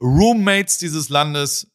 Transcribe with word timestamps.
Roommates 0.00 0.78
dieses 0.78 1.08
Landes, 1.08 1.70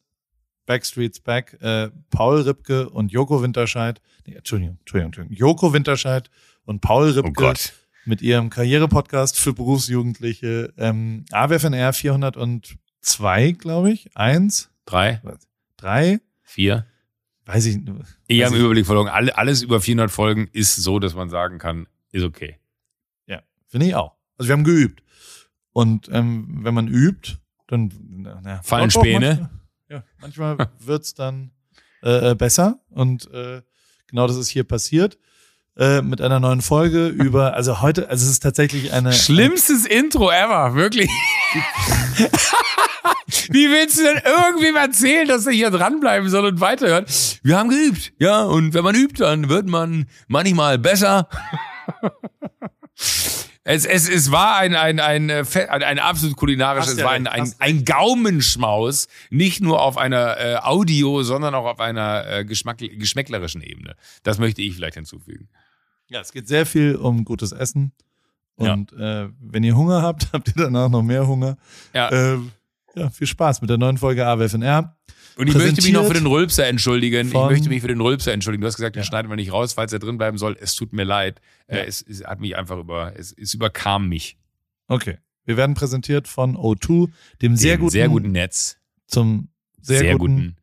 Backstreets 0.66 1.20
Back, 1.20 1.58
äh, 1.60 1.90
Paul 2.10 2.40
Ripke 2.42 2.88
und 2.88 3.12
Joko 3.12 3.42
Winterscheid, 3.42 4.00
nee, 4.26 4.34
Entschuldigung, 4.34 4.78
Entschuldigung, 4.80 5.08
Entschuldigung, 5.08 5.36
Joko 5.36 5.72
Winterscheid 5.72 6.30
und 6.64 6.80
Paul 6.80 7.10
Ripke 7.10 7.44
Oh 7.46 7.52
mit 8.06 8.20
ihrem 8.22 8.50
Karrierepodcast 8.50 9.38
für 9.38 9.52
Berufsjugendliche, 9.54 10.72
ähm, 10.76 11.24
AWFNR 11.32 11.92
402, 11.92 13.52
glaube 13.52 13.92
ich, 13.92 14.14
eins, 14.16 14.70
Drei, 14.86 15.22
drei, 15.78 16.20
vier. 16.42 16.86
weiß 17.46 17.64
ich, 17.66 17.76
Ich 18.26 18.38
weiß 18.40 18.46
habe 18.46 18.56
den 18.56 18.64
Überblick 18.64 18.84
verloren. 18.84 19.08
Alle, 19.08 19.36
alles 19.38 19.62
über 19.62 19.80
400 19.80 20.10
Folgen 20.10 20.48
ist 20.52 20.76
so, 20.76 20.98
dass 20.98 21.14
man 21.14 21.30
sagen 21.30 21.58
kann, 21.58 21.86
ist 22.12 22.22
okay. 22.22 22.58
Ja, 23.26 23.42
finde 23.66 23.86
ich 23.86 23.94
auch. 23.94 24.14
Also 24.36 24.48
wir 24.48 24.52
haben 24.52 24.64
geübt. 24.64 25.02
Und 25.72 26.08
ähm, 26.12 26.60
wenn 26.62 26.74
man 26.74 26.88
übt, 26.88 27.38
dann 27.66 27.92
na, 28.42 28.60
Fallen 28.62 28.90
Späne? 28.90 29.28
Manchmal, 29.28 29.50
ja, 29.88 30.04
manchmal 30.20 30.68
wird's 30.78 31.14
dann 31.14 31.52
äh, 32.02 32.30
äh, 32.30 32.34
besser. 32.34 32.80
Und 32.90 33.30
äh, 33.32 33.62
genau 34.08 34.26
das 34.26 34.36
ist 34.36 34.48
hier 34.48 34.64
passiert. 34.64 35.18
Äh, 35.76 36.02
mit 36.02 36.20
einer 36.20 36.38
neuen 36.38 36.60
Folge 36.60 37.08
über, 37.08 37.54
also 37.54 37.82
heute, 37.82 38.08
also 38.08 38.24
es 38.24 38.30
ist 38.30 38.44
tatsächlich 38.44 38.92
eine. 38.92 39.12
Schlimmstes 39.12 39.86
Intro 39.86 40.30
ever, 40.30 40.76
wirklich. 40.76 41.10
Wie 43.50 43.68
willst 43.70 43.98
du 43.98 44.04
denn 44.04 44.22
irgendwem 44.24 44.76
erzählen, 44.76 45.26
dass 45.26 45.46
er 45.46 45.52
hier 45.52 45.70
dranbleiben 45.70 46.28
soll 46.28 46.46
und 46.46 46.60
weiterhört? 46.60 47.10
Wir 47.42 47.58
haben 47.58 47.70
geübt. 47.70 48.12
Ja, 48.18 48.44
und 48.44 48.72
wenn 48.72 48.84
man 48.84 48.94
übt, 48.94 49.18
dann 49.18 49.48
wird 49.48 49.66
man 49.66 50.06
manchmal 50.28 50.78
besser. 50.78 51.28
Es, 53.66 53.86
es, 53.86 54.10
es 54.10 54.30
war 54.30 54.56
ein, 54.56 54.74
ein, 54.74 55.00
ein, 55.00 55.30
äh, 55.30 55.44
ein, 55.70 55.82
ein 55.82 55.98
absolut 55.98 56.36
kulinarisches, 56.36 56.98
ja 56.98 57.04
war 57.04 57.12
ein, 57.12 57.26
ein, 57.26 57.50
ein 57.58 57.84
Gaumenschmaus, 57.86 59.08
nicht 59.30 59.62
nur 59.62 59.80
auf 59.80 59.96
einer 59.96 60.38
äh, 60.38 60.56
Audio, 60.56 61.22
sondern 61.22 61.54
auch 61.54 61.64
auf 61.64 61.80
einer 61.80 62.26
äh, 62.26 62.44
Geschmack, 62.44 62.78
geschmäcklerischen 62.78 63.62
Ebene. 63.62 63.96
Das 64.22 64.38
möchte 64.38 64.60
ich 64.60 64.74
vielleicht 64.74 64.96
hinzufügen. 64.96 65.48
Ja, 66.08 66.20
es 66.20 66.32
geht 66.32 66.46
sehr 66.46 66.66
viel 66.66 66.96
um 66.96 67.24
gutes 67.24 67.52
Essen. 67.52 67.92
Und 68.56 68.92
äh, 68.92 69.28
wenn 69.40 69.64
ihr 69.64 69.76
Hunger 69.76 70.02
habt, 70.02 70.28
habt 70.34 70.48
ihr 70.48 70.54
danach 70.56 70.90
noch 70.90 71.02
mehr 71.02 71.26
Hunger. 71.26 71.56
Ja. 71.94 72.12
Ähm, 72.12 72.52
ja, 72.94 73.10
viel 73.10 73.26
Spaß 73.26 73.60
mit 73.62 73.70
der 73.70 73.78
neuen 73.78 73.98
Folge 73.98 74.26
AWFNR. 74.26 74.94
Und 75.36 75.48
ich 75.48 75.54
möchte 75.54 75.82
mich 75.82 75.92
noch 75.92 76.06
für 76.06 76.14
den 76.14 76.26
Rülpser 76.26 76.66
entschuldigen. 76.66 77.28
Ich 77.28 77.34
möchte 77.34 77.68
mich 77.68 77.80
für 77.80 77.88
den 77.88 78.00
Rülpser 78.00 78.32
entschuldigen. 78.32 78.60
Du 78.60 78.68
hast 78.68 78.76
gesagt, 78.76 78.94
den 78.94 79.00
Ja. 79.02 79.06
schneiden 79.06 79.28
wir 79.30 79.36
nicht 79.36 79.52
raus, 79.52 79.72
falls 79.72 79.92
er 79.92 79.98
drin 79.98 80.16
bleiben 80.16 80.38
soll. 80.38 80.56
Es 80.60 80.74
tut 80.76 80.92
mir 80.92 81.04
leid. 81.04 81.40
Ja. 81.68 81.76
Äh, 81.78 81.86
es, 81.86 82.02
es 82.02 82.24
hat 82.24 82.40
mich 82.40 82.56
einfach 82.56 82.78
über, 82.78 83.12
es, 83.16 83.32
es 83.32 83.52
überkam 83.54 84.08
mich. 84.08 84.38
Okay. 84.86 85.18
Wir 85.44 85.56
werden 85.56 85.74
präsentiert 85.74 86.28
von 86.28 86.56
O2, 86.56 87.10
dem 87.42 87.56
sehr 87.56 87.76
Dem 87.76 87.80
guten, 87.80 87.90
sehr 87.90 88.08
guten 88.08 88.32
Netz, 88.32 88.78
zum 89.06 89.48
sehr, 89.80 89.98
sehr, 89.98 90.16
guten, 90.16 90.36
guten 90.36 90.56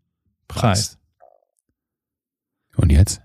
Preis. 0.47 0.97
Und 2.77 2.91
jetzt? 2.91 3.21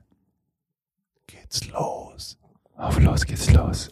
Geht's 1.27 1.67
los. 1.69 2.39
Auf 2.75 3.01
los 3.01 3.25
geht's 3.25 3.51
los. 3.53 3.91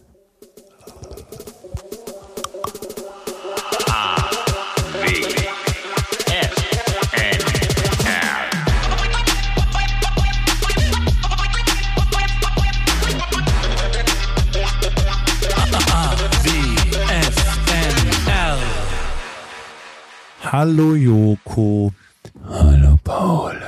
Hallo 20.57 20.95
Joko. 20.95 21.91
Hallo 22.45 22.97
Paul. 23.03 23.61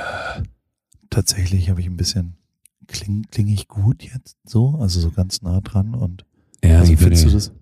Tatsächlich 1.10 1.68
habe 1.68 1.82
ich 1.82 1.86
ein 1.86 1.98
bisschen 1.98 2.38
kling 2.86 3.26
klinge 3.30 3.52
ich 3.52 3.68
gut 3.68 4.02
jetzt 4.02 4.38
so, 4.46 4.78
also 4.80 4.98
so 4.98 5.10
ganz 5.10 5.42
nah 5.42 5.60
dran 5.60 5.94
und 5.94 6.24
Ja, 6.64 6.78
also 6.78 6.94
ich 6.94 6.98
findest 6.98 7.26
du 7.26 7.30
das? 7.30 7.52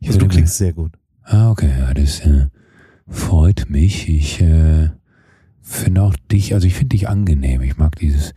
ich 0.00 0.08
Also 0.08 0.20
du 0.20 0.28
klingst 0.28 0.56
sehr 0.56 0.72
gut. 0.72 0.92
Ah, 1.22 1.50
okay, 1.50 1.68
ja, 1.80 1.92
das 1.92 2.20
äh, 2.20 2.46
freut 3.06 3.68
mich. 3.68 4.08
Ich 4.08 4.40
äh, 4.40 4.88
finde 5.60 6.00
auch 6.00 6.16
dich, 6.30 6.54
also 6.54 6.66
ich 6.66 6.72
finde 6.72 6.96
dich 6.96 7.10
angenehm. 7.10 7.60
Ich 7.60 7.76
mag 7.76 7.96
dieses 7.96 8.32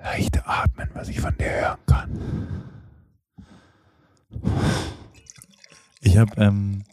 leichte 0.00 0.46
Atmen, 0.46 0.90
was 0.94 1.08
ich 1.08 1.18
von 1.18 1.36
dir 1.36 1.50
hören 1.50 1.78
kann. 1.86 2.20
Ich 6.00 6.18
habe 6.18 6.40
ähm, 6.40 6.84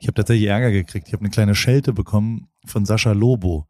ich 0.00 0.06
habe 0.06 0.14
tatsächlich 0.14 0.48
Ärger 0.48 0.70
gekriegt. 0.70 1.06
Ich 1.08 1.12
habe 1.12 1.22
eine 1.22 1.30
kleine 1.30 1.54
Schelte 1.54 1.92
bekommen 1.92 2.48
von 2.64 2.86
Sascha 2.86 3.12
Lobo. 3.12 3.66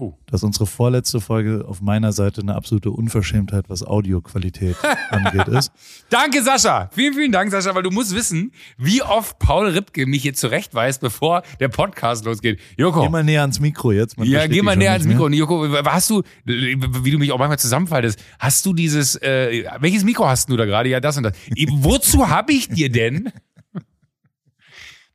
Oh. 0.00 0.14
Dass 0.26 0.44
unsere 0.44 0.66
vorletzte 0.66 1.20
Folge 1.20 1.64
auf 1.66 1.80
meiner 1.80 2.12
Seite 2.12 2.40
eine 2.40 2.54
absolute 2.54 2.92
Unverschämtheit, 2.92 3.64
was 3.68 3.82
Audioqualität 3.82 4.76
angeht, 5.10 5.48
ist. 5.48 5.72
Danke, 6.08 6.42
Sascha. 6.44 6.88
Vielen, 6.92 7.14
vielen 7.14 7.32
Dank, 7.32 7.50
Sascha, 7.50 7.74
weil 7.74 7.82
du 7.82 7.90
musst 7.90 8.14
wissen, 8.14 8.52
wie 8.76 9.02
oft 9.02 9.40
Paul 9.40 9.66
Ripke 9.66 10.06
mich 10.06 10.22
hier 10.22 10.34
zurechtweist, 10.34 11.00
bevor 11.00 11.42
der 11.58 11.66
Podcast 11.68 12.24
losgeht. 12.24 12.60
Joko. 12.76 13.02
Geh 13.02 13.08
mal 13.08 13.24
näher 13.24 13.40
ans 13.40 13.58
Mikro 13.58 13.90
jetzt. 13.90 14.16
man 14.16 14.28
ja, 14.28 14.46
geh 14.46 14.62
mal 14.62 14.76
näher 14.76 14.92
ans. 14.92 15.04
Mikro. 15.04 15.24
Und 15.24 15.32
Joko, 15.32 15.66
hast 15.84 16.10
du, 16.10 16.22
wie 16.44 17.10
du 17.10 17.18
mich 17.18 17.32
auch 17.32 17.38
manchmal 17.38 17.58
zusammenfaltest, 17.58 18.20
hast 18.38 18.64
du 18.66 18.74
dieses, 18.74 19.16
äh, 19.16 19.64
welches 19.80 20.04
Mikro 20.04 20.28
hast 20.28 20.48
du 20.48 20.56
da 20.56 20.64
gerade? 20.64 20.88
Ja, 20.88 21.00
das 21.00 21.16
und 21.16 21.24
das. 21.24 21.34
Wozu 21.70 22.28
habe 22.28 22.52
ich 22.52 22.68
dir 22.68 22.90
denn? 22.90 23.32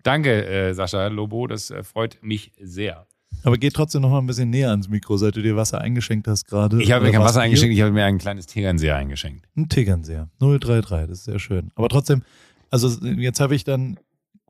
Danke, 0.03 0.45
äh, 0.45 0.73
Sascha 0.73 1.07
Lobo, 1.07 1.47
das 1.47 1.71
äh, 1.71 1.83
freut 1.83 2.19
mich 2.21 2.51
sehr. 2.61 3.07
Aber 3.43 3.57
geh 3.57 3.69
trotzdem 3.69 4.01
noch 4.01 4.09
mal 4.09 4.19
ein 4.19 4.27
bisschen 4.27 4.49
näher 4.49 4.69
ans 4.69 4.87
Mikro, 4.87 5.17
seit 5.17 5.35
du 5.35 5.41
dir 5.41 5.55
Wasser 5.55 5.81
eingeschenkt 5.81 6.27
hast 6.27 6.45
gerade. 6.45 6.81
Ich 6.81 6.91
habe 6.91 7.05
mir 7.05 7.11
kein 7.11 7.21
Wasser 7.21 7.39
Bier? 7.39 7.43
eingeschenkt, 7.43 7.75
ich 7.75 7.81
habe 7.81 7.91
mir 7.91 8.05
ein 8.05 8.17
kleines 8.17 8.45
Tegernseher 8.45 8.95
eingeschenkt. 8.95 9.47
Ein 9.57 9.69
Tegernseher. 9.69 10.29
033, 10.39 11.09
das 11.09 11.19
ist 11.19 11.25
sehr 11.25 11.39
schön. 11.39 11.71
Aber 11.75 11.89
trotzdem, 11.89 12.23
also 12.69 12.89
jetzt 13.05 13.39
habe 13.39 13.55
ich 13.55 13.63
dann 13.63 13.99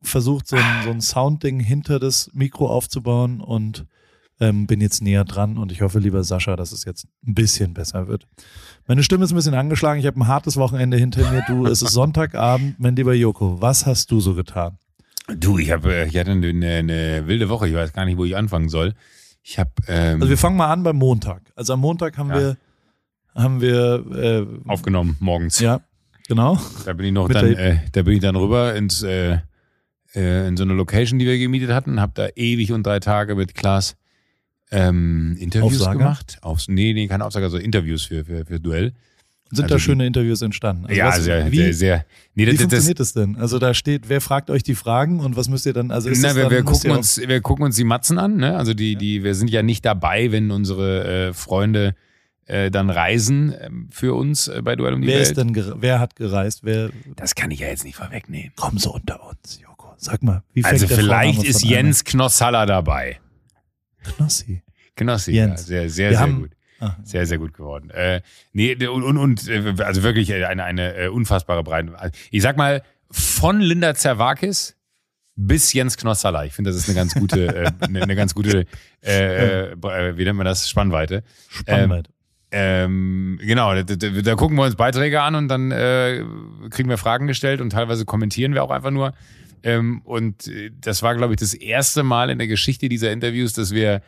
versucht, 0.01 0.47
so 0.47 0.57
ein, 0.57 0.83
so 0.83 0.89
ein 0.91 1.01
Soundding 1.01 1.59
hinter 1.59 1.99
das 1.99 2.29
Mikro 2.33 2.67
aufzubauen 2.67 3.39
und 3.41 3.85
ähm, 4.39 4.67
bin 4.67 4.81
jetzt 4.81 5.01
näher 5.01 5.23
dran 5.23 5.57
und 5.57 5.71
ich 5.71 5.81
hoffe, 5.81 5.99
lieber 5.99 6.23
Sascha, 6.23 6.55
dass 6.55 6.71
es 6.71 6.85
jetzt 6.85 7.07
ein 7.25 7.33
bisschen 7.33 7.73
besser 7.73 8.07
wird. 8.07 8.27
Meine 8.87 9.03
Stimme 9.03 9.23
ist 9.23 9.31
ein 9.31 9.35
bisschen 9.35 9.53
angeschlagen, 9.53 9.99
ich 9.99 10.05
habe 10.05 10.19
ein 10.19 10.27
hartes 10.27 10.57
Wochenende 10.57 10.97
hinter 10.97 11.31
mir. 11.31 11.43
Du, 11.47 11.65
es 11.65 11.81
ist 11.81 11.93
Sonntagabend, 11.93 12.79
mein 12.79 12.95
lieber 12.95 13.13
Joko, 13.13 13.61
was 13.61 13.85
hast 13.85 14.11
du 14.11 14.19
so 14.19 14.35
getan? 14.35 14.77
Du, 15.27 15.57
ich 15.57 15.71
habe, 15.71 15.93
äh, 15.93 16.07
ich 16.07 16.17
hatte 16.17 16.31
eine, 16.31 16.47
eine 16.49 17.27
wilde 17.27 17.49
Woche. 17.49 17.67
Ich 17.67 17.73
weiß 17.75 17.93
gar 17.93 18.05
nicht, 18.05 18.17
wo 18.17 18.25
ich 18.25 18.35
anfangen 18.35 18.69
soll. 18.69 18.93
Ich 19.41 19.57
habe 19.59 19.71
ähm, 19.87 20.15
Also 20.21 20.29
wir 20.29 20.37
fangen 20.37 20.57
mal 20.57 20.71
an 20.71 20.83
beim 20.83 20.97
Montag. 20.97 21.41
Also 21.55 21.73
am 21.73 21.79
Montag 21.79 22.17
haben 22.17 22.29
Ja. 22.29 22.39
wir, 22.39 22.57
haben 23.35 23.61
wir, 23.61 24.05
äh, 24.65 24.69
aufgenommen 24.69 25.15
morgens. 25.19 25.59
ja, 25.59 25.81
genau. 26.27 26.59
Da 26.85 26.93
bin 26.93 27.05
ich 27.07 27.11
noch 27.13 27.27
Mit 27.27 27.37
dann, 27.37 27.53
äh, 27.53 27.79
da 27.91 28.01
bin 28.03 28.13
ich 28.15 28.19
dann 28.21 28.35
rüber 28.35 28.75
ins 28.75 29.01
äh, 29.03 29.39
äh, 30.15 30.47
in 30.47 30.55
so 30.57 30.63
eine 30.63 30.73
Location, 30.73 31.19
die 31.19 31.25
wir 31.25 31.37
gemietet 31.39 31.71
hatten, 31.71 31.99
habe 31.99 32.11
da 32.15 32.27
ewig 32.35 32.71
und 32.71 32.85
drei 32.85 32.99
Tage 32.99 33.35
mit 33.35 33.55
Klaas 33.55 33.95
ähm, 34.71 35.35
Interviews 35.39 35.79
Aufsager? 35.81 35.97
gemacht. 35.99 36.37
Aufs, 36.41 36.67
nee, 36.67 36.93
nee, 36.93 37.07
keine 37.07 37.25
Aufsage, 37.25 37.45
also 37.45 37.57
Interviews 37.57 38.03
für 38.05 38.23
für, 38.25 38.45
für 38.45 38.59
Duell. 38.59 38.93
Sind 39.55 39.63
Also 39.65 39.73
da 39.73 39.77
die- 39.77 39.81
schöne 39.81 40.05
Interviews 40.07 40.41
entstanden? 40.41 40.85
Also 40.85 40.97
ja, 40.97 41.07
was, 41.07 41.23
sehr, 41.23 41.51
wie, 41.51 41.57
sehr, 41.57 41.73
sehr. 41.73 42.05
Nee, 42.35 42.43
Wie 42.43 42.45
das, 42.45 42.55
das, 42.55 42.61
funktioniert 42.63 42.99
das 42.99 43.13
denn? 43.13 43.35
Also 43.37 43.59
da 43.59 43.73
steht, 43.73 44.09
wer 44.09 44.21
fragt 44.21 44.49
euch 44.49 44.63
die 44.63 44.75
Fragen 44.75 45.19
und 45.19 45.35
was 45.35 45.47
müsst 45.49 45.65
ihr 45.65 45.73
dann? 45.73 45.91
Also 45.91 46.09
na, 46.09 46.15
das 46.21 46.35
wir, 46.35 46.43
dann, 46.43 46.51
wir, 46.51 46.63
gucken 46.63 46.91
uns, 46.91 47.17
wir 47.19 47.41
gucken 47.41 47.65
uns 47.65 47.75
die 47.75 47.83
Matzen 47.83 48.17
an, 48.19 48.37
ne? 48.37 48.57
Also 48.57 48.73
die, 48.73 48.95
die, 48.95 49.23
wir 49.23 49.35
sind 49.35 49.49
ja 49.49 49.61
nicht 49.63 49.85
dabei, 49.85 50.31
wenn 50.31 50.51
unsere 50.51 51.27
äh, 51.29 51.33
Freunde 51.33 51.95
äh, 52.45 52.69
dann 52.71 52.89
reisen 52.89 53.53
ähm, 53.61 53.87
für 53.91 54.13
uns 54.15 54.47
äh, 54.49 54.61
bei 54.61 54.75
Duell 54.75 54.93
um 54.93 55.01
die 55.01 55.07
wer 55.07 55.15
Welt. 55.19 55.27
ist 55.27 55.37
denn, 55.37 55.55
wer 55.81 55.99
hat 55.99 56.15
gereist? 56.15 56.61
Wer? 56.63 56.89
das 57.15 57.35
kann 57.35 57.51
ich 57.51 57.59
ja 57.59 57.67
jetzt 57.67 57.85
nicht 57.85 57.95
vorwegnehmen. 57.95 58.51
Komm 58.55 58.77
so 58.77 58.93
unter 58.95 59.25
uns, 59.29 59.59
Joko. 59.61 59.93
Sag 59.97 60.23
mal, 60.23 60.43
wie 60.53 60.63
Also 60.65 60.87
vielleicht 60.87 61.43
ist 61.43 61.63
Jens 61.63 62.03
Knossalla 62.03 62.65
dabei. 62.65 63.19
Knossi. 64.03 64.61
Knossi, 64.95 65.31
Jens. 65.31 65.61
ja, 65.61 65.65
sehr, 65.65 65.89
sehr, 65.89 66.09
Wir 66.09 66.17
sehr 66.17 66.19
haben- 66.19 66.41
gut. 66.41 66.51
Sehr, 67.03 67.25
sehr 67.25 67.37
gut 67.37 67.53
geworden. 67.53 67.89
Äh, 67.89 68.21
nee, 68.51 68.75
und, 68.87 69.03
und, 69.03 69.17
und 69.17 69.47
äh, 69.47 69.75
also 69.83 70.03
wirklich 70.03 70.29
äh, 70.29 70.45
eine, 70.45 70.63
eine 70.63 70.95
äh, 70.95 71.07
unfassbare 71.07 71.63
Breite. 71.63 71.93
Ich 72.31 72.41
sag 72.41 72.57
mal, 72.57 72.83
von 73.11 73.59
Linda 73.59 73.93
Zerwakis 73.93 74.75
bis 75.35 75.73
Jens 75.73 75.97
Knossalla. 75.97 76.45
Ich 76.45 76.53
finde, 76.53 76.71
das 76.71 76.77
ist 76.77 76.87
eine 76.87 76.95
ganz 76.95 77.13
gute, 77.13 77.47
äh, 77.47 77.71
eine, 77.79 78.01
eine 78.03 78.15
ganz 78.15 78.35
gute, 78.35 78.65
äh, 79.03 79.71
äh, 79.71 80.17
wie 80.17 80.23
nennt 80.23 80.37
man 80.37 80.45
das, 80.45 80.69
Spannweite. 80.69 81.23
Spannweite. 81.49 82.11
Ähm, 82.51 83.39
genau, 83.41 83.73
da, 83.73 83.83
da, 83.83 84.09
da 84.09 84.35
gucken 84.35 84.57
wir 84.57 84.63
uns 84.63 84.75
Beiträge 84.75 85.21
an 85.21 85.33
und 85.33 85.47
dann 85.47 85.69
kriegen 86.69 86.87
wir 86.87 86.97
Fragen 86.97 87.25
gestellt 87.25 87.61
und 87.61 87.71
teilweise 87.71 88.05
kommentieren 88.05 88.53
wir 88.53 88.63
auch 88.63 88.69
einfach 88.69 88.91
nur. 88.91 89.13
Ähm, 89.63 90.01
und 90.03 90.51
das 90.81 91.01
war, 91.01 91.15
glaube 91.15 91.33
ich, 91.33 91.39
das 91.39 91.55
erste 91.55 92.03
Mal 92.03 92.29
in 92.29 92.37
der 92.37 92.47
Geschichte 92.47 92.89
dieser 92.89 93.11
Interviews, 93.11 93.53
dass 93.53 93.71
wir, 93.71 94.03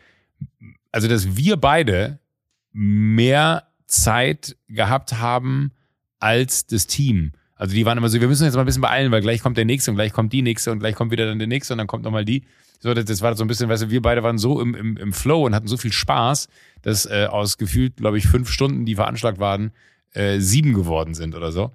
also 0.92 1.07
dass 1.07 1.36
wir 1.36 1.57
beide 1.57 2.19
mehr 2.75 3.63
Zeit 3.88 4.57
gehabt 4.68 5.19
haben 5.19 5.72
als 6.19 6.68
das 6.68 6.88
Team. 6.88 7.31
Also 7.56 7.74
die 7.74 7.86
waren 7.86 7.98
immer 7.98 8.10
so, 8.10 8.19
wir 8.19 8.27
müssen 8.27 8.44
jetzt 8.44 8.56
mal 8.56 8.62
ein 8.63 8.66
bisschen 8.66 8.81
beeilen, 8.81 9.12
weil 9.13 9.22
gleich 9.22 9.42
kommt 9.42 9.57
der 9.57 9.63
nächste 9.63 9.92
und 9.92 9.95
gleich 9.95 10.12
kommt 10.12 10.33
die 10.33 10.42
nächste 10.42 10.74
und 10.74 10.80
gleich 10.80 10.94
kommt 10.94 11.12
wieder 11.12 11.25
dann 11.25 11.39
der 11.39 11.48
nächste 11.48 11.74
und 11.74 11.77
dann 11.77 11.88
kommt 11.88 12.04
nochmal 12.04 12.25
die. 12.25 12.44
So, 12.81 12.94
das, 12.94 13.06
das 13.06 13.22
war 13.22 13.36
so 13.38 13.45
ein 13.45 13.48
bisschen, 13.48 13.69
weißt 13.69 13.83
du, 13.83 13.89
wir 13.92 14.01
beide 14.01 14.24
waren 14.24 14.38
so 14.38 14.60
im, 14.60 14.75
im, 14.75 14.98
im 14.98 15.13
Flow 15.13 15.45
und 15.45 15.56
hatten 15.56 15.68
so 15.68 15.77
viel 15.77 15.94
Spaß, 15.94 16.50
dass 16.81 17.06
äh, 17.06 17.27
aus 17.30 17.57
gefühlt, 17.57 17.95
glaube 17.95 18.18
ich, 18.18 18.27
fünf 18.27 18.50
Stunden, 18.50 18.86
die 18.86 18.95
veranschlagt 18.95 19.39
waren, 19.39 19.71
äh, 20.12 20.39
sieben 20.39 20.74
geworden 20.74 21.13
sind 21.13 21.33
oder 21.33 21.54
so. 21.54 21.71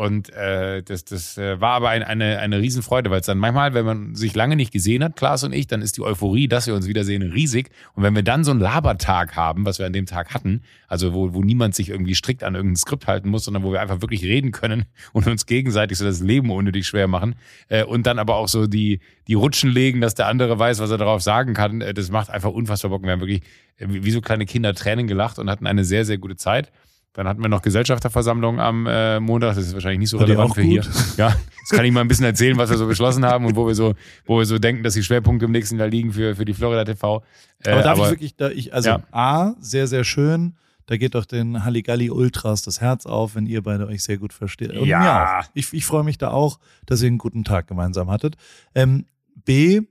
Und 0.00 0.32
äh, 0.32 0.82
das, 0.82 1.04
das 1.04 1.36
äh, 1.36 1.60
war 1.60 1.72
aber 1.72 1.90
ein, 1.90 2.02
eine, 2.02 2.38
eine 2.38 2.58
Riesenfreude, 2.58 3.10
weil 3.10 3.20
es 3.20 3.26
dann 3.26 3.36
manchmal, 3.36 3.74
wenn 3.74 3.84
man 3.84 4.14
sich 4.14 4.34
lange 4.34 4.56
nicht 4.56 4.72
gesehen 4.72 5.04
hat, 5.04 5.14
Klaas 5.14 5.44
und 5.44 5.52
ich, 5.52 5.66
dann 5.66 5.82
ist 5.82 5.98
die 5.98 6.00
Euphorie, 6.00 6.48
dass 6.48 6.66
wir 6.66 6.74
uns 6.74 6.86
wiedersehen, 6.86 7.20
riesig. 7.20 7.68
Und 7.92 8.02
wenn 8.02 8.14
wir 8.14 8.22
dann 8.22 8.42
so 8.42 8.50
einen 8.50 8.60
Labertag 8.60 9.36
haben, 9.36 9.66
was 9.66 9.78
wir 9.78 9.84
an 9.84 9.92
dem 9.92 10.06
Tag 10.06 10.32
hatten, 10.32 10.62
also 10.88 11.12
wo, 11.12 11.34
wo 11.34 11.42
niemand 11.42 11.74
sich 11.74 11.90
irgendwie 11.90 12.14
strikt 12.14 12.42
an 12.44 12.54
irgendein 12.54 12.76
Skript 12.76 13.08
halten 13.08 13.28
muss, 13.28 13.44
sondern 13.44 13.62
wo 13.62 13.72
wir 13.72 13.82
einfach 13.82 14.00
wirklich 14.00 14.24
reden 14.24 14.52
können 14.52 14.86
und 15.12 15.26
uns 15.26 15.44
gegenseitig 15.44 15.98
so 15.98 16.06
das 16.06 16.20
Leben 16.20 16.50
unnötig 16.50 16.86
schwer 16.86 17.06
machen 17.06 17.34
äh, 17.68 17.84
und 17.84 18.06
dann 18.06 18.18
aber 18.18 18.36
auch 18.36 18.48
so 18.48 18.66
die, 18.66 19.00
die 19.28 19.34
Rutschen 19.34 19.70
legen, 19.70 20.00
dass 20.00 20.14
der 20.14 20.28
andere 20.28 20.58
weiß, 20.58 20.78
was 20.78 20.90
er 20.90 20.96
darauf 20.96 21.20
sagen 21.20 21.52
kann, 21.52 21.82
äh, 21.82 21.92
das 21.92 22.10
macht 22.10 22.30
einfach 22.30 22.52
unfassbar 22.52 22.90
Bock. 22.90 23.02
Wir 23.02 23.12
haben 23.12 23.20
wirklich 23.20 23.42
äh, 23.76 23.84
wie 23.88 24.10
so 24.12 24.22
kleine 24.22 24.46
Kinder 24.46 24.72
Tränen 24.72 25.08
gelacht 25.08 25.38
und 25.38 25.50
hatten 25.50 25.66
eine 25.66 25.84
sehr, 25.84 26.06
sehr 26.06 26.16
gute 26.16 26.36
Zeit. 26.36 26.72
Dann 27.12 27.26
hatten 27.26 27.42
wir 27.42 27.48
noch 27.48 27.62
Gesellschafterversammlung 27.62 28.60
am 28.60 28.86
äh, 28.86 29.18
Montag. 29.18 29.56
Das 29.56 29.66
ist 29.66 29.74
wahrscheinlich 29.74 29.98
nicht 29.98 30.10
so 30.10 30.18
War 30.20 30.26
relevant 30.28 30.54
für 30.54 30.62
hier. 30.62 30.82
gut? 30.82 30.90
Ja, 31.16 31.34
jetzt 31.58 31.70
kann 31.70 31.84
ich 31.84 31.90
mal 31.92 32.02
ein 32.02 32.08
bisschen 32.08 32.24
erzählen, 32.24 32.56
was 32.56 32.70
wir 32.70 32.76
so 32.78 32.86
beschlossen 32.86 33.24
haben 33.24 33.44
und 33.46 33.56
wo 33.56 33.66
wir 33.66 33.74
so, 33.74 33.94
wo 34.26 34.38
wir 34.38 34.46
so 34.46 34.58
denken, 34.60 34.84
dass 34.84 34.94
die 34.94 35.02
Schwerpunkte 35.02 35.46
im 35.46 35.50
nächsten 35.52 35.76
Jahr 35.78 35.88
liegen 35.88 36.12
für, 36.12 36.36
für 36.36 36.44
die 36.44 36.54
Florida 36.54 36.84
TV. 36.84 37.22
Äh, 37.64 37.72
Aber 37.72 37.82
darf 37.82 37.98
ich 37.98 38.10
wirklich, 38.10 38.36
da 38.36 38.50
ich, 38.50 38.72
also 38.72 38.90
Ja. 38.90 39.02
A, 39.10 39.54
sehr, 39.60 39.86
sehr 39.88 40.04
schön. 40.04 40.54
Da 40.86 40.96
geht 40.96 41.14
doch 41.14 41.24
den 41.24 41.64
Halligalli 41.64 42.10
Ultras 42.10 42.62
das 42.62 42.80
Herz 42.80 43.06
auf, 43.06 43.34
wenn 43.34 43.46
ihr 43.46 43.62
beide 43.62 43.86
euch 43.86 44.02
sehr 44.04 44.18
gut 44.18 44.32
versteht. 44.32 44.72
Und 44.76 44.86
Ja. 44.86 44.98
mir 45.00 45.38
auch. 45.40 45.50
Ich, 45.54 45.72
ich 45.72 45.84
freue 45.84 46.04
mich 46.04 46.16
da 46.18 46.30
auch, 46.30 46.58
dass 46.86 47.02
ihr 47.02 47.08
einen 47.08 47.18
guten 47.18 47.42
Tag 47.44 47.66
gemeinsam 47.66 48.08
hattet. 48.10 48.36
Ähm, 48.74 49.06
B, 49.44 49.82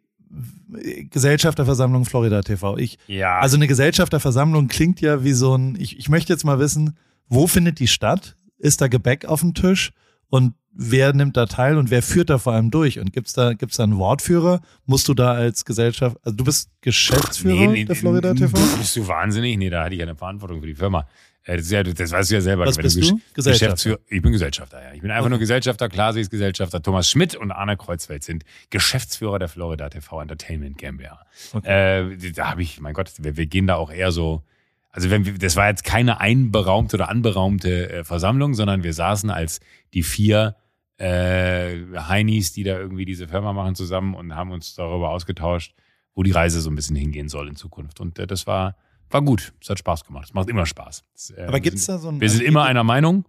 Gesellschafterversammlung 1.09 2.05
Florida 2.05 2.41
TV. 2.41 2.77
Ich, 2.77 2.97
Ja. 3.07 3.39
also 3.39 3.55
eine 3.55 3.67
Gesellschafterversammlung 3.67 4.67
klingt 4.67 5.01
ja 5.01 5.23
wie 5.23 5.33
so 5.33 5.55
ein, 5.55 5.75
ich, 5.79 5.97
ich 5.99 6.09
möchte 6.09 6.31
jetzt 6.33 6.43
mal 6.45 6.59
wissen, 6.59 6.95
wo 7.29 7.47
findet 7.47 7.79
die 7.79 7.87
statt? 7.87 8.35
Ist 8.57 8.81
da 8.81 8.87
Gebäck 8.87 9.25
auf 9.25 9.39
dem 9.41 9.53
Tisch? 9.53 9.91
Und 10.29 10.53
wer 10.71 11.13
nimmt 11.13 11.37
da 11.37 11.45
teil 11.45 11.77
und 11.77 11.89
wer 11.89 12.01
führt 12.03 12.29
da 12.29 12.37
vor 12.37 12.53
allem 12.53 12.71
durch? 12.71 12.99
Und 12.99 13.13
gibt's 13.13 13.33
da, 13.33 13.53
gibt's 13.53 13.77
da 13.77 13.83
einen 13.83 13.97
Wortführer? 13.97 14.61
Musst 14.85 15.07
du 15.07 15.13
da 15.13 15.33
als 15.33 15.65
Gesellschaft, 15.65 16.17
also 16.23 16.35
du 16.35 16.43
bist 16.43 16.69
Geschäftsführer 16.81 17.73
der 17.73 17.95
Florida 17.95 18.33
TV? 18.33 18.57
Bist 18.77 18.95
du 18.95 19.07
wahnsinnig? 19.07 19.57
Nee, 19.57 19.69
da 19.69 19.85
hatte 19.85 19.95
ich 19.95 20.01
eine 20.01 20.15
Verantwortung 20.15 20.59
für 20.61 20.67
die 20.67 20.75
Firma. 20.75 21.07
Äh, 21.45 21.57
Das, 21.57 21.71
ja, 21.71 21.81
das 21.83 22.11
weißt 22.11 22.29
du 22.31 22.35
ja 22.35 22.41
selber. 22.41 22.65
Was 22.65 22.77
bist 22.77 22.97
Gesch- 22.97 23.09
du? 23.11 23.19
Gesellschafter. 23.33 23.97
Ich 24.09 24.21
bin 24.21 24.31
Gesellschafter, 24.31 24.83
ja. 24.83 24.93
Ich 24.93 25.01
bin 25.01 25.09
einfach 25.09 25.29
nur 25.29 25.39
Gesellschafter. 25.39 25.89
Klasi 25.89 26.19
ist 26.21 26.29
Gesellschafter. 26.29 26.81
Thomas 26.81 27.09
Schmidt 27.09 27.35
und 27.35 27.51
Arne 27.51 27.75
Kreuzfeld 27.77 28.23
sind 28.23 28.43
Geschäftsführer 28.69 29.39
der 29.39 29.47
Florida 29.47 29.89
TV 29.89 30.21
Entertainment 30.21 30.77
GmbH. 30.77 31.25
Äh, 31.63 32.15
da 32.35 32.51
habe 32.51 32.61
ich, 32.61 32.79
mein 32.81 32.93
Gott, 32.93 33.11
wir, 33.17 33.37
wir 33.37 33.45
gehen 33.47 33.65
da 33.67 33.75
auch 33.75 33.91
eher 33.91 34.11
so. 34.11 34.43
Also 34.91 35.09
wenn 35.09 35.25
wir, 35.25 35.37
das 35.37 35.55
war 35.55 35.69
jetzt 35.69 35.83
keine 35.83 36.19
einberaumte 36.19 36.97
oder 36.97 37.09
anberaumte 37.09 37.89
äh, 37.89 38.03
Versammlung, 38.03 38.53
sondern 38.53 38.83
wir 38.83 38.93
saßen 38.93 39.29
als 39.29 39.59
die 39.93 40.03
vier 40.03 40.55
äh, 40.97 41.77
Heinis, 41.95 42.51
die 42.53 42.63
da 42.63 42.77
irgendwie 42.77 43.05
diese 43.05 43.27
Firma 43.27 43.53
machen, 43.53 43.75
zusammen 43.75 44.15
und 44.15 44.35
haben 44.35 44.51
uns 44.51 44.75
darüber 44.75 45.09
ausgetauscht, 45.09 45.73
wo 46.13 46.23
die 46.23 46.31
Reise 46.31 46.59
so 46.59 46.69
ein 46.69 46.75
bisschen 46.75 46.95
hingehen 46.95 47.29
soll 47.29 47.47
in 47.47 47.55
Zukunft. 47.55 47.99
Und 47.99 48.19
äh, 48.19 48.27
das 48.27 48.47
war, 48.47 48.75
war 49.09 49.21
gut. 49.21 49.53
Es 49.61 49.69
hat 49.69 49.79
Spaß 49.79 50.03
gemacht. 50.05 50.25
Es 50.29 50.33
macht 50.33 50.49
immer 50.49 50.65
Spaß. 50.65 51.05
Es, 51.15 51.29
äh, 51.31 51.43
Aber 51.43 51.53
wir 51.53 51.59
gibt's 51.61 51.85
sind, 51.85 51.95
da 51.95 51.99
so 51.99 52.09
ein. 52.09 52.19
Wir 52.19 52.29
sind 52.29 52.43
immer 52.43 52.63
einer 52.63 52.83
Meinung. 52.83 53.25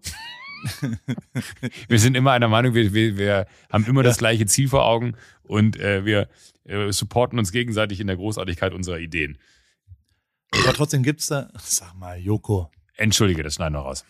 wir 1.89 1.99
sind 1.99 2.17
immer 2.17 2.33
einer 2.33 2.49
Meinung. 2.49 2.75
Wir, 2.75 2.93
wir, 2.93 3.17
wir 3.17 3.47
haben 3.71 3.85
immer 3.85 4.03
das 4.03 4.19
gleiche 4.19 4.47
Ziel 4.47 4.69
vor 4.69 4.85
Augen 4.85 5.15
und 5.43 5.79
äh, 5.79 6.05
wir 6.05 6.29
äh, 6.65 6.91
supporten 6.91 7.39
uns 7.39 7.53
gegenseitig 7.53 8.01
in 8.01 8.07
der 8.07 8.17
Großartigkeit 8.17 8.73
unserer 8.73 8.99
Ideen. 8.99 9.39
Aber 10.52 10.73
trotzdem 10.75 11.02
gibt's 11.02 11.26
da, 11.29 11.49
sag 11.58 11.94
mal, 11.94 12.19
Joko. 12.19 12.70
Entschuldige, 12.97 13.43
das 13.43 13.55
schneiden 13.55 13.75
wir 13.75 13.81
raus. 13.81 14.05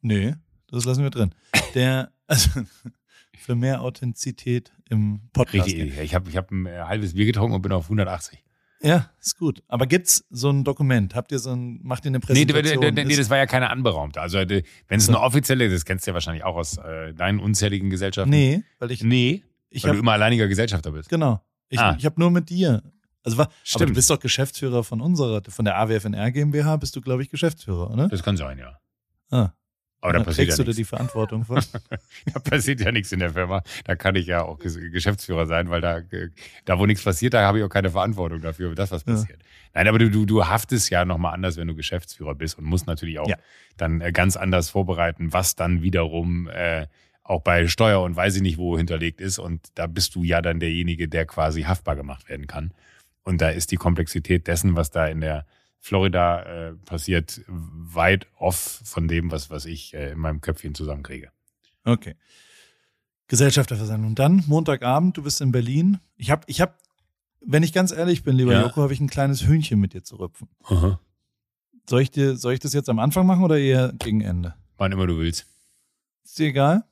Nee, 0.00 0.34
das 0.68 0.84
lassen 0.84 1.02
wir 1.02 1.10
drin. 1.10 1.34
Der, 1.74 2.10
also, 2.26 2.50
für 3.38 3.54
mehr 3.54 3.82
Authentizität 3.82 4.72
im 4.90 5.20
Podcast. 5.32 5.66
Richtig, 5.66 5.98
ich 5.98 6.14
habe 6.14 6.28
ich 6.28 6.36
hab 6.36 6.50
ein 6.50 6.66
äh, 6.66 6.80
halbes 6.80 7.14
Bier 7.14 7.26
getrunken 7.26 7.54
und 7.54 7.62
bin 7.62 7.72
auf 7.72 7.84
180. 7.84 8.42
Ja, 8.84 9.10
ist 9.20 9.38
gut. 9.38 9.62
Aber 9.68 9.86
gibt's 9.86 10.24
so 10.30 10.50
ein 10.50 10.64
Dokument? 10.64 11.14
Habt 11.14 11.30
ihr 11.30 11.38
so 11.38 11.52
ein, 11.52 11.78
macht 11.84 12.04
ihr 12.04 12.08
eine 12.08 12.18
Nee, 12.18 12.44
nee, 12.44 12.46
Präsentation? 12.52 12.94
nee, 12.94 13.04
nee, 13.04 13.14
das 13.16 13.30
war 13.30 13.36
ja 13.36 13.46
keine 13.46 13.70
anberaumte. 13.70 14.20
Also 14.20 14.38
äh, 14.38 14.64
wenn 14.88 14.98
es 14.98 15.06
So. 15.06 15.12
eine 15.12 15.20
offizielle, 15.20 15.70
das 15.70 15.84
kennst 15.84 16.04
du 16.06 16.10
ja 16.10 16.14
wahrscheinlich 16.14 16.42
auch 16.42 16.56
aus 16.56 16.78
äh, 16.78 17.14
deinen 17.14 17.38
unzähligen 17.38 17.90
Gesellschaften. 17.90 18.30
nee, 18.30 18.64
weil 18.80 18.90
ich, 18.90 19.04
Nee, 19.04 19.44
ich 19.70 19.84
weil 19.84 19.90
hab, 19.90 19.94
du 19.96 20.00
immer 20.00 20.12
alleiniger 20.12 20.48
Gesellschafter 20.48 20.90
bist. 20.90 21.08
genau. 21.08 21.40
Ich, 21.68 21.78
Ah. 21.78 21.94
ich 21.96 22.04
habe 22.04 22.18
nur 22.20 22.30
mit 22.32 22.50
dir. 22.50 22.82
Also, 23.24 23.38
wa- 23.38 23.42
aber 23.44 23.52
Stimmt. 23.64 23.90
du 23.90 23.94
bist 23.94 24.10
doch 24.10 24.18
Geschäftsführer 24.20 24.82
von 24.84 25.00
unserer, 25.00 25.42
von 25.48 25.64
der 25.64 25.78
AWFNR 25.78 26.30
GmbH 26.32 26.76
bist 26.76 26.96
du, 26.96 27.00
glaube 27.00 27.22
ich, 27.22 27.30
Geschäftsführer, 27.30 27.90
oder? 27.90 28.08
Das 28.08 28.22
kann 28.22 28.36
sein, 28.36 28.58
ja. 28.58 28.78
Ah, 29.30 29.52
Aber 30.00 30.12
da 30.12 30.18
dann 30.18 30.24
passiert 30.26 30.48
trägst 30.48 30.58
ja 30.58 30.64
du 30.64 30.64
da 30.64 30.68
nichts. 30.70 30.76
die 30.78 30.84
Verantwortung 30.84 31.44
für. 31.44 31.54
Da 32.34 32.40
passiert 32.40 32.80
ja 32.80 32.90
nichts 32.92 33.12
in 33.12 33.20
der 33.20 33.30
Firma. 33.32 33.62
Da 33.84 33.94
kann 33.94 34.14
ich 34.16 34.26
ja 34.26 34.42
auch 34.42 34.58
Ges- 34.58 34.90
Geschäftsführer 34.90 35.46
sein, 35.46 35.70
weil 35.70 35.80
da, 35.80 35.98
äh, 35.98 36.30
da 36.64 36.78
wo 36.78 36.86
nichts 36.86 37.04
passiert, 37.04 37.34
da 37.34 37.42
habe 37.46 37.58
ich 37.58 37.64
auch 37.64 37.68
keine 37.68 37.90
Verantwortung 37.90 38.40
dafür, 38.40 38.70
für 38.70 38.74
das, 38.74 38.90
was 38.90 39.04
Ja. 39.06 39.12
passiert. 39.14 39.40
Nein, 39.74 39.86
aber 39.88 39.98
du, 39.98 40.10
du, 40.10 40.26
du 40.26 40.44
haftest 40.46 40.90
ja 40.90 41.04
nochmal 41.04 41.32
anders, 41.34 41.56
wenn 41.56 41.68
du 41.68 41.74
Geschäftsführer 41.74 42.34
bist 42.34 42.58
und 42.58 42.64
musst 42.64 42.86
natürlich 42.88 43.18
auch 43.20 43.28
Ja. 43.28 43.36
dann 43.76 44.00
äh, 44.00 44.10
ganz 44.12 44.36
anders 44.36 44.68
vorbereiten, 44.70 45.32
was 45.32 45.54
dann 45.54 45.82
wiederum 45.82 46.48
äh, 46.48 46.88
auch 47.22 47.40
bei 47.42 47.68
Steuer 47.68 48.02
und 48.02 48.16
weiß 48.16 48.34
ich 48.34 48.42
nicht 48.42 48.58
wo 48.58 48.76
hinterlegt 48.76 49.20
ist. 49.20 49.38
Und 49.38 49.68
da 49.76 49.86
bist 49.86 50.16
du 50.16 50.24
ja 50.24 50.42
dann 50.42 50.58
derjenige, 50.58 51.06
der 51.08 51.24
quasi 51.24 51.62
haftbar 51.62 51.94
gemacht 51.94 52.28
werden 52.28 52.48
kann. 52.48 52.72
Und 53.24 53.40
da 53.40 53.50
ist 53.50 53.70
die 53.70 53.76
Komplexität 53.76 54.46
dessen, 54.46 54.76
was 54.76 54.90
da 54.90 55.06
in 55.06 55.20
der 55.20 55.46
Florida 55.78 56.42
äh, 56.42 56.74
passiert, 56.74 57.40
weit 57.48 58.26
off 58.38 58.80
von 58.84 59.08
dem, 59.08 59.30
was, 59.30 59.50
was 59.50 59.64
ich 59.64 59.94
äh, 59.94 60.12
in 60.12 60.18
meinem 60.18 60.40
Köpfchen 60.40 60.74
zusammenkriege. 60.74 61.30
Okay. 61.84 62.14
Gesellschafterversammlung. 63.26 64.14
Dann 64.14 64.44
Montagabend, 64.46 65.16
du 65.16 65.22
bist 65.22 65.40
in 65.40 65.52
Berlin. 65.52 65.98
Ich 66.16 66.30
habe, 66.30 66.42
ich 66.46 66.60
habe, 66.60 66.74
wenn 67.44 67.62
ich 67.62 67.72
ganz 67.72 67.90
ehrlich 67.90 68.22
bin, 68.22 68.36
lieber 68.36 68.52
Ja. 68.52 68.62
Joko, 68.62 68.82
habe 68.82 68.92
ich 68.92 69.00
ein 69.00 69.08
kleines 69.08 69.46
Hühnchen 69.46 69.80
mit 69.80 69.94
dir 69.94 70.04
zu 70.04 70.16
rüpfen. 70.16 70.48
Soll 71.88 72.02
ich 72.02 72.10
dir, 72.10 72.36
soll 72.36 72.52
ich 72.54 72.60
das 72.60 72.74
jetzt 72.74 72.88
am 72.88 72.98
Anfang 72.98 73.26
machen 73.26 73.42
oder 73.42 73.58
eher 73.58 73.92
gegen 73.98 74.20
Ende? 74.20 74.54
Wann 74.76 74.92
immer 74.92 75.06
du 75.06 75.18
willst. 75.18 75.46
Ist 76.24 76.38
dir 76.38 76.48
egal? 76.48 76.84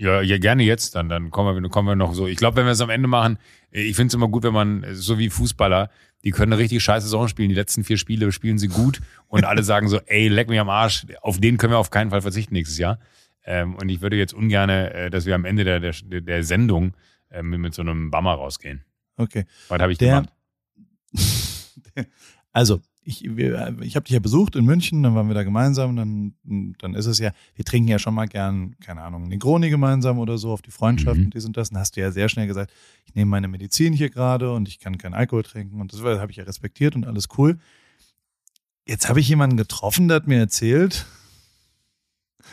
Ja, 0.00 0.22
ja, 0.22 0.38
gerne 0.38 0.62
jetzt, 0.62 0.94
dann, 0.94 1.10
dann 1.10 1.30
kommen 1.30 1.62
wir, 1.62 1.68
kommen 1.68 1.86
wir 1.86 1.94
noch 1.94 2.14
so. 2.14 2.26
Ich 2.26 2.38
glaube, 2.38 2.56
wenn 2.56 2.64
wir 2.64 2.72
es 2.72 2.80
am 2.80 2.88
Ende 2.88 3.06
machen, 3.06 3.38
äh, 3.70 3.82
ich 3.82 3.96
finde 3.96 4.08
es 4.08 4.14
immer 4.14 4.28
gut, 4.28 4.44
wenn 4.44 4.54
man, 4.54 4.82
äh, 4.82 4.94
so 4.94 5.18
wie 5.18 5.28
Fußballer, 5.28 5.90
die 6.24 6.30
können 6.30 6.54
eine 6.54 6.60
richtig 6.62 6.82
scheiße 6.82 7.04
Saison 7.06 7.28
spielen. 7.28 7.50
Die 7.50 7.54
letzten 7.54 7.84
vier 7.84 7.98
Spiele 7.98 8.32
spielen 8.32 8.56
sie 8.56 8.68
gut 8.68 9.02
und 9.28 9.44
alle 9.44 9.62
sagen 9.62 9.88
so, 9.88 10.00
ey, 10.06 10.28
leck 10.28 10.48
mich 10.48 10.58
am 10.58 10.70
Arsch, 10.70 11.04
auf 11.20 11.38
den 11.38 11.58
können 11.58 11.74
wir 11.74 11.78
auf 11.78 11.90
keinen 11.90 12.08
Fall 12.08 12.22
verzichten 12.22 12.54
nächstes 12.54 12.78
Jahr. 12.78 12.98
Ähm, 13.44 13.74
und 13.74 13.90
ich 13.90 14.00
würde 14.00 14.16
jetzt 14.16 14.32
ungern, 14.32 14.70
äh, 14.70 15.10
dass 15.10 15.26
wir 15.26 15.34
am 15.34 15.44
Ende 15.44 15.64
der, 15.64 15.80
der, 15.80 15.92
der 16.22 16.44
Sendung 16.44 16.94
äh, 17.28 17.42
mit, 17.42 17.60
mit 17.60 17.74
so 17.74 17.82
einem 17.82 18.10
Bammer 18.10 18.32
rausgehen. 18.32 18.82
Okay. 19.18 19.44
Was 19.68 19.80
habe 19.82 19.92
ich 19.92 19.98
Der- 19.98 20.22
gemacht? 20.22 20.32
Also, 22.52 22.80
ich, 23.10 23.36
wir- 23.36 23.76
ich 23.82 23.96
habe 23.96 24.04
dich 24.04 24.14
ja 24.14 24.20
besucht 24.20 24.56
in 24.56 24.64
München, 24.64 25.02
dann 25.02 25.14
waren 25.14 25.28
wir 25.28 25.34
da 25.34 25.42
gemeinsam, 25.42 25.96
dann, 25.96 26.34
dann 26.78 26.94
ist 26.94 27.06
es 27.06 27.18
ja, 27.18 27.32
wir 27.54 27.64
trinken 27.64 27.88
ja 27.88 27.98
schon 27.98 28.14
mal 28.14 28.26
gern, 28.26 28.76
keine 28.80 29.02
Ahnung, 29.02 29.24
Negroni 29.28 29.68
gemeinsam 29.68 30.18
oder 30.18 30.38
so 30.38 30.52
auf 30.52 30.62
die 30.62 30.70
Freundschaft 30.70 31.18
Mhm. 31.18 31.24
und 31.26 31.34
dies 31.34 31.44
und 31.44 31.56
das. 31.56 31.70
Dann 31.70 31.78
hast 31.80 31.96
du 31.96 32.00
ja 32.00 32.10
sehr 32.12 32.28
schnell 32.28 32.46
gesagt, 32.46 32.72
ich 33.04 33.14
nehme 33.14 33.30
meine 33.30 33.48
Medizin 33.48 33.92
hier 33.92 34.10
gerade 34.10 34.52
und 34.52 34.68
ich 34.68 34.78
kann 34.78 34.96
keinen 34.98 35.14
Alkohol 35.14 35.42
trinken 35.42 35.80
und 35.80 35.92
das 35.92 36.00
habe 36.00 36.30
ich 36.30 36.36
ja 36.38 36.44
respektiert 36.44 36.94
und 36.96 37.06
alles 37.06 37.28
cool. 37.36 37.58
Jetzt 38.86 39.08
habe 39.08 39.20
ich 39.20 39.28
jemanden 39.28 39.56
getroffen, 39.56 40.08
der 40.08 40.16
hat 40.16 40.26
mir 40.26 40.38
erzählt, 40.38 41.06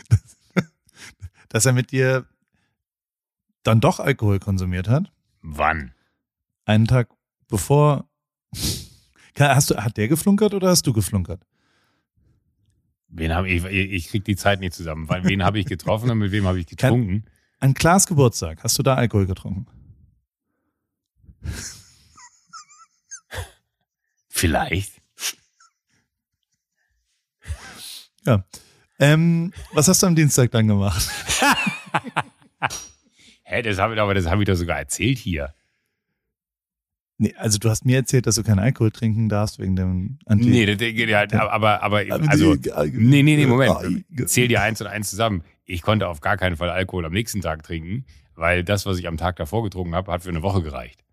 dass 1.50 1.66
er 1.66 1.74
mit 1.74 1.92
dir 1.92 2.26
dann 3.64 3.80
doch 3.82 4.00
Alkohol 4.00 4.40
konsumiert 4.40 4.88
hat. 4.88 5.12
Wann? 5.42 5.94
Einen 6.66 6.86
Tag 6.88 7.10
bevor. 7.48 8.10
Hast 9.40 9.70
du, 9.70 9.76
hat 9.76 9.98
der 9.98 10.08
geflunkert 10.08 10.54
oder 10.54 10.70
hast 10.70 10.86
du 10.88 10.94
geflunkert? 10.94 11.46
Wen 13.10 13.34
hab 13.34 13.46
ich, 13.46 13.64
ich, 13.64 14.10
krieg 14.10 14.26
die 14.26 14.36
Zeit 14.36 14.60
nicht 14.60 14.74
zusammen. 14.74 15.08
Wen 15.10 15.44
habe 15.44 15.60
ich 15.60 15.66
getroffen 15.66 16.10
und 16.10 16.18
mit 16.18 16.32
wem 16.32 16.46
habe 16.46 16.60
ich 16.60 16.66
getrunken? 16.66 17.26
An 17.60 17.74
Klaas 17.74 18.06
Geburtstag, 18.06 18.64
hast 18.64 18.78
du 18.78 18.84
da 18.84 18.96
Alkohol 18.96 19.26
getrunken? 19.26 19.66
Vielleicht. 24.30 25.02
Ja. 28.26 28.44
Ähm, 29.00 29.54
was 29.74 29.88
hast 29.88 30.04
du 30.04 30.08
am 30.08 30.16
Dienstag 30.16 30.52
dann 30.52 30.68
gemacht? 30.68 31.10
Hä, 33.44 33.62
das 33.62 33.78
habe 33.78 33.94
ich, 33.94 34.00
aber 34.00 34.14
das 34.14 34.26
habe 34.26 34.44
ich 34.44 34.48
doch 34.48 34.56
sogar 34.56 34.78
erzählt 34.78 35.18
hier. 35.18 35.54
Nee, 37.20 37.34
also 37.38 37.58
du 37.58 37.70
hast 37.70 37.84
mir 37.84 37.96
erzählt, 37.98 38.28
dass 38.28 38.36
du 38.36 38.44
keinen 38.44 38.60
Alkohol 38.60 38.92
trinken 38.92 39.28
darfst 39.28 39.58
wegen 39.58 39.76
dem 39.76 40.20
Anti. 40.26 40.50
Nee, 40.50 40.76
das, 40.76 40.80
ja, 40.82 41.22
aber, 41.50 41.82
aber, 41.82 42.02
aber, 42.12 42.30
also, 42.30 42.56
nee, 42.94 43.24
nee, 43.24 43.36
nee, 43.38 43.46
Moment. 43.48 44.06
Zähl 44.28 44.48
dir 44.48 44.62
eins 44.62 44.82
und 44.82 44.88
eins 44.88 45.10
zusammen. 45.10 45.44
ich 45.66 45.82
konnte 45.82 46.08
auf 46.08 46.22
gar 46.22 46.38
keinen 46.38 46.58
Fall 46.58 46.70
Alkohol 46.70 47.06
am 47.06 47.14
nächsten 47.14 47.42
Tag 47.42 47.64
trinken, 47.64 48.06
weil 48.36 48.64
das, 48.64 48.86
was 48.86 49.00
ich 49.00 49.08
am 49.08 49.18
Tag 49.18 49.36
davor 49.38 49.64
getrunken 49.64 49.96
habe, 49.96 50.12
hat 50.12 50.24
für 50.24 50.30
eine 50.30 50.44
Woche 50.44 50.62
gereicht. 50.62 51.04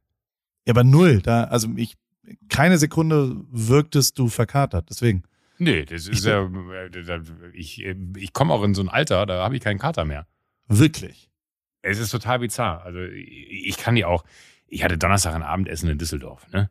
Ja, 0.67 0.73
aber 0.75 0.85
null. 0.85 1.21
Da, 1.23 1.45
also 1.45 1.69
ich, 1.77 1.95
keine 2.51 2.77
Sekunde 2.79 3.37
wirktest 3.51 4.19
du 4.19 4.29
verkatert. 4.29 4.89
Deswegen. 4.91 5.23
Nee, 5.59 5.85
das 5.87 6.07
ist 6.07 6.19
Ich- 6.21 6.25
ja, 6.25 6.43
äh, 6.45 7.21
ich, 7.55 7.83
ich 7.85 8.33
komme 8.35 8.53
auch 8.53 8.63
in 8.63 8.75
so 8.75 8.83
ein 8.83 8.89
Alter, 8.91 9.25
da 9.25 9.43
habe 9.43 9.57
ich 9.57 9.63
keinen 9.63 9.79
Kater 9.79 10.05
mehr. 10.05 10.27
Wirklich. 10.69 11.31
Es 11.83 11.99
ist 11.99 12.11
total 12.11 12.39
bizarr. 12.41 12.83
Also 12.85 13.01
ich 13.01 13.69
ich 13.69 13.77
kann 13.79 13.95
die 13.95 14.05
auch, 14.05 14.25
ich 14.68 14.83
hatte 14.85 14.99
Donnerstag 14.99 15.35
ein 15.35 15.42
Abendessen 15.42 15.88
in 15.88 15.99
Düsseldorf, 15.99 16.47
ne? 16.52 16.71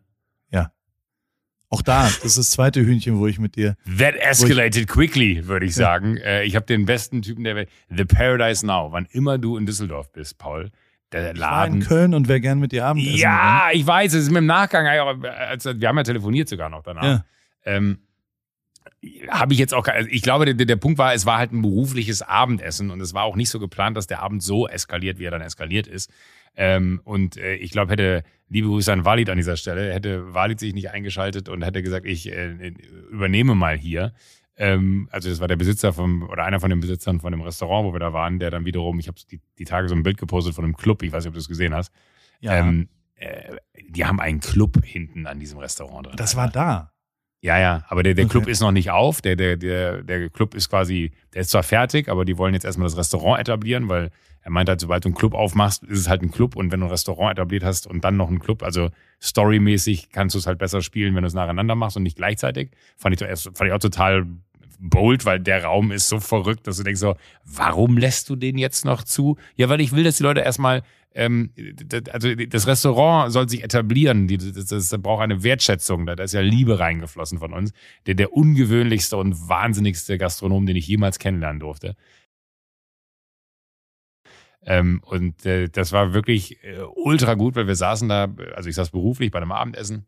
Auch 1.69 1.81
da, 1.81 2.03
das 2.03 2.23
ist 2.23 2.37
das 2.37 2.51
zweite 2.51 2.81
Hühnchen, 2.85 3.17
wo 3.17 3.25
ich 3.25 3.39
mit 3.39 3.55
dir. 3.55 3.75
That 3.97 4.13
escalated 4.15 4.87
quickly, 4.87 5.47
würde 5.47 5.65
ich 5.65 5.73
sagen. 5.73 6.17
Äh, 6.17 6.43
Ich 6.43 6.55
habe 6.55 6.67
den 6.67 6.85
besten 6.85 7.23
Typen 7.23 7.43
der 7.43 7.55
Welt. 7.55 7.69
The 7.89 8.05
Paradise 8.05 8.63
Now. 8.63 8.91
Wann 8.91 9.07
immer 9.09 9.39
du 9.39 9.57
in 9.57 9.65
Düsseldorf 9.65 10.11
bist, 10.11 10.37
Paul, 10.37 10.69
der 11.11 11.21
Ich 11.33 11.39
war 11.39 11.65
in 11.65 11.73
Laden. 11.73 11.79
Köln 11.81 12.13
und 12.13 12.27
wäre 12.27 12.39
gern 12.41 12.59
mit 12.59 12.73
dir 12.73 12.85
Abendessen. 12.85 13.17
Ja, 13.17 13.69
ich 13.73 13.87
weiß, 13.87 14.13
es 14.13 14.25
ist 14.25 14.29
mir 14.29 14.37
im 14.37 14.45
Nachgang, 14.45 14.85
als, 14.85 15.65
wir 15.65 15.87
haben 15.87 15.97
ja 15.97 16.03
telefoniert 16.03 16.47
sogar 16.47 16.69
noch 16.69 16.83
danach. 16.83 17.03
Ja. 17.03 17.23
Ähm, 17.65 17.97
habe 19.29 19.53
ich 19.53 19.59
jetzt 19.59 19.73
auch, 19.73 19.87
also 19.87 20.07
ich 20.11 20.21
glaube, 20.21 20.45
der, 20.53 20.65
der 20.67 20.75
Punkt 20.75 20.99
war, 20.99 21.15
es 21.15 21.25
war 21.25 21.39
halt 21.39 21.53
ein 21.53 21.63
berufliches 21.63 22.21
Abendessen 22.21 22.91
und 22.91 23.01
es 23.01 23.15
war 23.15 23.23
auch 23.23 23.35
nicht 23.35 23.49
so 23.49 23.59
geplant, 23.59 23.97
dass 23.97 24.05
der 24.05 24.21
Abend 24.21 24.43
so 24.43 24.67
eskaliert, 24.67 25.17
wie 25.17 25.23
er 25.25 25.31
dann 25.31 25.41
eskaliert 25.41 25.87
ist. 25.87 26.11
Ähm, 26.55 27.01
und 27.03 27.37
äh, 27.37 27.55
ich 27.55 27.71
glaube, 27.71 27.91
hätte, 27.91 28.23
liebe 28.49 28.67
Grüße 28.67 28.91
an 28.91 29.05
Walid 29.05 29.29
an 29.29 29.37
dieser 29.37 29.57
Stelle, 29.57 29.93
hätte 29.93 30.33
Walid 30.33 30.59
sich 30.59 30.73
nicht 30.73 30.91
eingeschaltet 30.91 31.49
und 31.49 31.63
hätte 31.63 31.81
gesagt, 31.81 32.05
ich 32.05 32.31
äh, 32.31 32.73
übernehme 33.11 33.55
mal 33.55 33.77
hier. 33.77 34.13
Ähm, 34.55 35.07
also 35.11 35.29
das 35.29 35.39
war 35.39 35.47
der 35.47 35.55
Besitzer 35.55 35.93
vom, 35.93 36.29
oder 36.29 36.43
einer 36.43 36.59
von 36.59 36.69
den 36.69 36.79
Besitzern 36.79 37.19
von 37.19 37.31
dem 37.31 37.41
Restaurant, 37.41 37.87
wo 37.87 37.93
wir 37.93 37.99
da 37.99 38.13
waren, 38.13 38.39
der 38.39 38.51
dann 38.51 38.65
wiederum, 38.65 38.99
ich 38.99 39.07
habe 39.07 39.17
die, 39.31 39.41
die 39.57 39.65
Tage 39.65 39.89
so 39.89 39.95
ein 39.95 40.03
Bild 40.03 40.17
gepostet 40.17 40.53
von 40.53 40.63
einem 40.63 40.77
Club, 40.77 41.01
ich 41.01 41.11
weiß 41.11 41.23
nicht, 41.23 41.29
ob 41.29 41.33
du 41.33 41.39
es 41.39 41.47
gesehen 41.47 41.73
hast. 41.73 41.91
ja. 42.39 42.55
Ähm, 42.59 42.87
äh, 43.15 43.55
die 43.89 44.05
haben 44.05 44.19
einen 44.19 44.39
Club 44.39 44.83
hinten 44.83 45.27
an 45.27 45.39
diesem 45.39 45.59
Restaurant 45.59 46.07
drin. 46.07 46.15
das 46.17 46.35
war 46.35 46.49
da. 46.49 46.92
Ja, 47.43 47.59
ja, 47.59 47.83
aber 47.89 48.03
der, 48.03 48.13
der 48.13 48.23
Okay. 48.23 48.31
Club 48.31 48.47
ist 48.47 48.61
noch 48.61 48.71
nicht 48.71 48.89
auf. 48.89 49.21
Der, 49.21 49.35
der, 49.35 49.57
der, 49.57 50.01
der 50.01 50.29
Club 50.29 50.55
ist 50.55 50.69
quasi, 50.69 51.11
der 51.33 51.41
ist 51.41 51.49
zwar 51.49 51.63
fertig, 51.63 52.07
aber 52.07 52.23
die 52.23 52.37
wollen 52.37 52.53
jetzt 52.53 52.63
erstmal 52.63 52.87
das 52.87 52.95
Restaurant 52.95 53.41
etablieren, 53.41 53.89
weil 53.89 54.11
er 54.43 54.51
meint 54.51 54.69
halt, 54.69 54.79
sobald 54.79 55.03
du 55.03 55.09
einen 55.09 55.15
Club 55.15 55.33
aufmachst, 55.33 55.83
ist 55.83 55.99
es 55.99 56.09
halt 56.09 56.21
ein 56.21 56.31
Club 56.31 56.55
und 56.55 56.71
wenn 56.71 56.79
du 56.79 56.85
ein 56.85 56.89
Restaurant 56.89 57.37
etabliert 57.37 57.65
hast 57.65 57.85
und 57.85 58.05
dann 58.05 58.15
noch 58.15 58.29
einen 58.29 58.39
Club, 58.39 58.63
also 58.63 58.91
storymäßig 59.21 60.09
kannst 60.09 60.35
du 60.35 60.39
es 60.39 60.47
halt 60.47 60.57
besser 60.57 60.81
spielen, 60.81 61.15
wenn 61.15 61.23
du 61.23 61.27
es 61.27 61.33
nacheinander 61.33 61.75
machst 61.75 61.97
und 61.97 62.03
nicht 62.03 62.15
gleichzeitig. 62.15 62.71
Fand 62.95 63.21
ich, 63.21 63.27
fand 63.27 63.61
ich 63.67 63.73
auch 63.73 63.79
total 63.79 64.25
bold, 64.79 65.25
weil 65.25 65.39
der 65.39 65.65
Raum 65.65 65.91
ist 65.91 66.07
so 66.09 66.19
verrückt, 66.21 66.67
dass 66.67 66.77
du 66.77 66.83
denkst 66.83 66.99
so, 66.99 67.15
warum 67.45 67.97
lässt 67.97 68.29
du 68.29 68.35
den 68.37 68.57
jetzt 68.57 68.85
noch 68.85 69.03
zu? 69.03 69.37
Ja, 69.55 69.67
weil 69.69 69.81
ich 69.81 69.93
will, 69.93 70.03
dass 70.03 70.17
die 70.17 70.23
Leute 70.23 70.41
erstmal, 70.41 70.83
ähm, 71.15 71.51
also 72.11 72.33
das 72.33 72.67
Restaurant 72.67 73.31
soll 73.31 73.47
sich 73.47 73.63
etablieren, 73.63 74.27
die, 74.27 74.37
das, 74.37 74.65
das 74.65 74.89
braucht 75.01 75.21
eine 75.21 75.43
Wertschätzung, 75.43 76.05
da, 76.05 76.15
da 76.15 76.23
ist 76.23 76.33
ja 76.33 76.41
Liebe 76.41 76.79
reingeflossen 76.79 77.39
von 77.39 77.53
uns. 77.53 77.71
Der, 78.05 78.15
der 78.15 78.33
ungewöhnlichste 78.33 79.17
und 79.17 79.47
wahnsinnigste 79.47 80.17
Gastronom, 80.17 80.65
den 80.65 80.75
ich 80.75 80.87
jemals 80.87 81.19
kennenlernen 81.19 81.59
durfte. 81.59 81.95
Ähm, 84.65 85.01
und 85.05 85.45
äh, 85.45 85.67
das 85.67 85.91
war 85.91 86.13
wirklich 86.13 86.63
äh, 86.63 86.79
ultra 86.95 87.33
gut, 87.33 87.55
weil 87.55 87.67
wir 87.67 87.75
saßen 87.75 88.07
da, 88.07 88.33
also 88.55 88.69
ich 88.69 88.75
saß 88.75 88.91
beruflich 88.91 89.31
bei 89.31 89.39
einem 89.39 89.51
Abendessen 89.51 90.05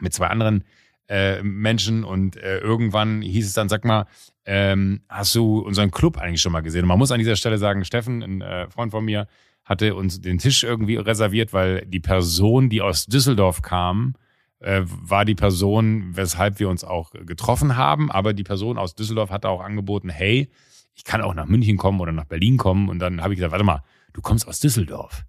mit 0.00 0.12
zwei 0.12 0.28
anderen 0.28 0.64
äh, 1.08 1.42
Menschen 1.42 2.04
und 2.04 2.36
äh, 2.36 2.58
irgendwann 2.58 3.22
hieß 3.22 3.46
es 3.46 3.54
dann, 3.54 3.68
sag 3.68 3.84
mal, 3.84 4.06
ähm, 4.44 5.02
hast 5.08 5.34
du 5.34 5.60
unseren 5.60 5.90
Club 5.90 6.18
eigentlich 6.18 6.40
schon 6.40 6.52
mal 6.52 6.62
gesehen? 6.62 6.82
Und 6.82 6.88
man 6.88 6.98
muss 6.98 7.12
an 7.12 7.18
dieser 7.18 7.36
Stelle 7.36 7.58
sagen, 7.58 7.84
Steffen, 7.84 8.22
ein 8.22 8.40
äh, 8.40 8.70
Freund 8.70 8.92
von 8.92 9.04
mir, 9.04 9.26
hatte 9.66 9.94
uns 9.96 10.20
den 10.20 10.38
Tisch 10.38 10.62
irgendwie 10.62 10.96
reserviert, 10.96 11.52
weil 11.52 11.84
die 11.84 12.00
Person, 12.00 12.70
die 12.70 12.80
aus 12.80 13.06
Düsseldorf 13.06 13.62
kam, 13.62 14.14
äh, 14.60 14.82
war 14.84 15.24
die 15.24 15.34
Person, 15.34 16.16
weshalb 16.16 16.60
wir 16.60 16.68
uns 16.68 16.84
auch 16.84 17.10
getroffen 17.10 17.76
haben. 17.76 18.10
Aber 18.10 18.32
die 18.32 18.44
Person 18.44 18.78
aus 18.78 18.94
Düsseldorf 18.94 19.30
hatte 19.30 19.48
auch 19.48 19.60
angeboten, 19.60 20.08
hey, 20.08 20.48
ich 20.94 21.04
kann 21.04 21.20
auch 21.20 21.34
nach 21.34 21.46
München 21.46 21.76
kommen 21.76 22.00
oder 22.00 22.12
nach 22.12 22.24
Berlin 22.24 22.56
kommen. 22.56 22.88
Und 22.88 23.00
dann 23.00 23.22
habe 23.22 23.34
ich 23.34 23.38
gesagt, 23.38 23.52
warte 23.52 23.64
mal, 23.64 23.82
du 24.14 24.22
kommst 24.22 24.48
aus 24.48 24.60
Düsseldorf. 24.60 25.24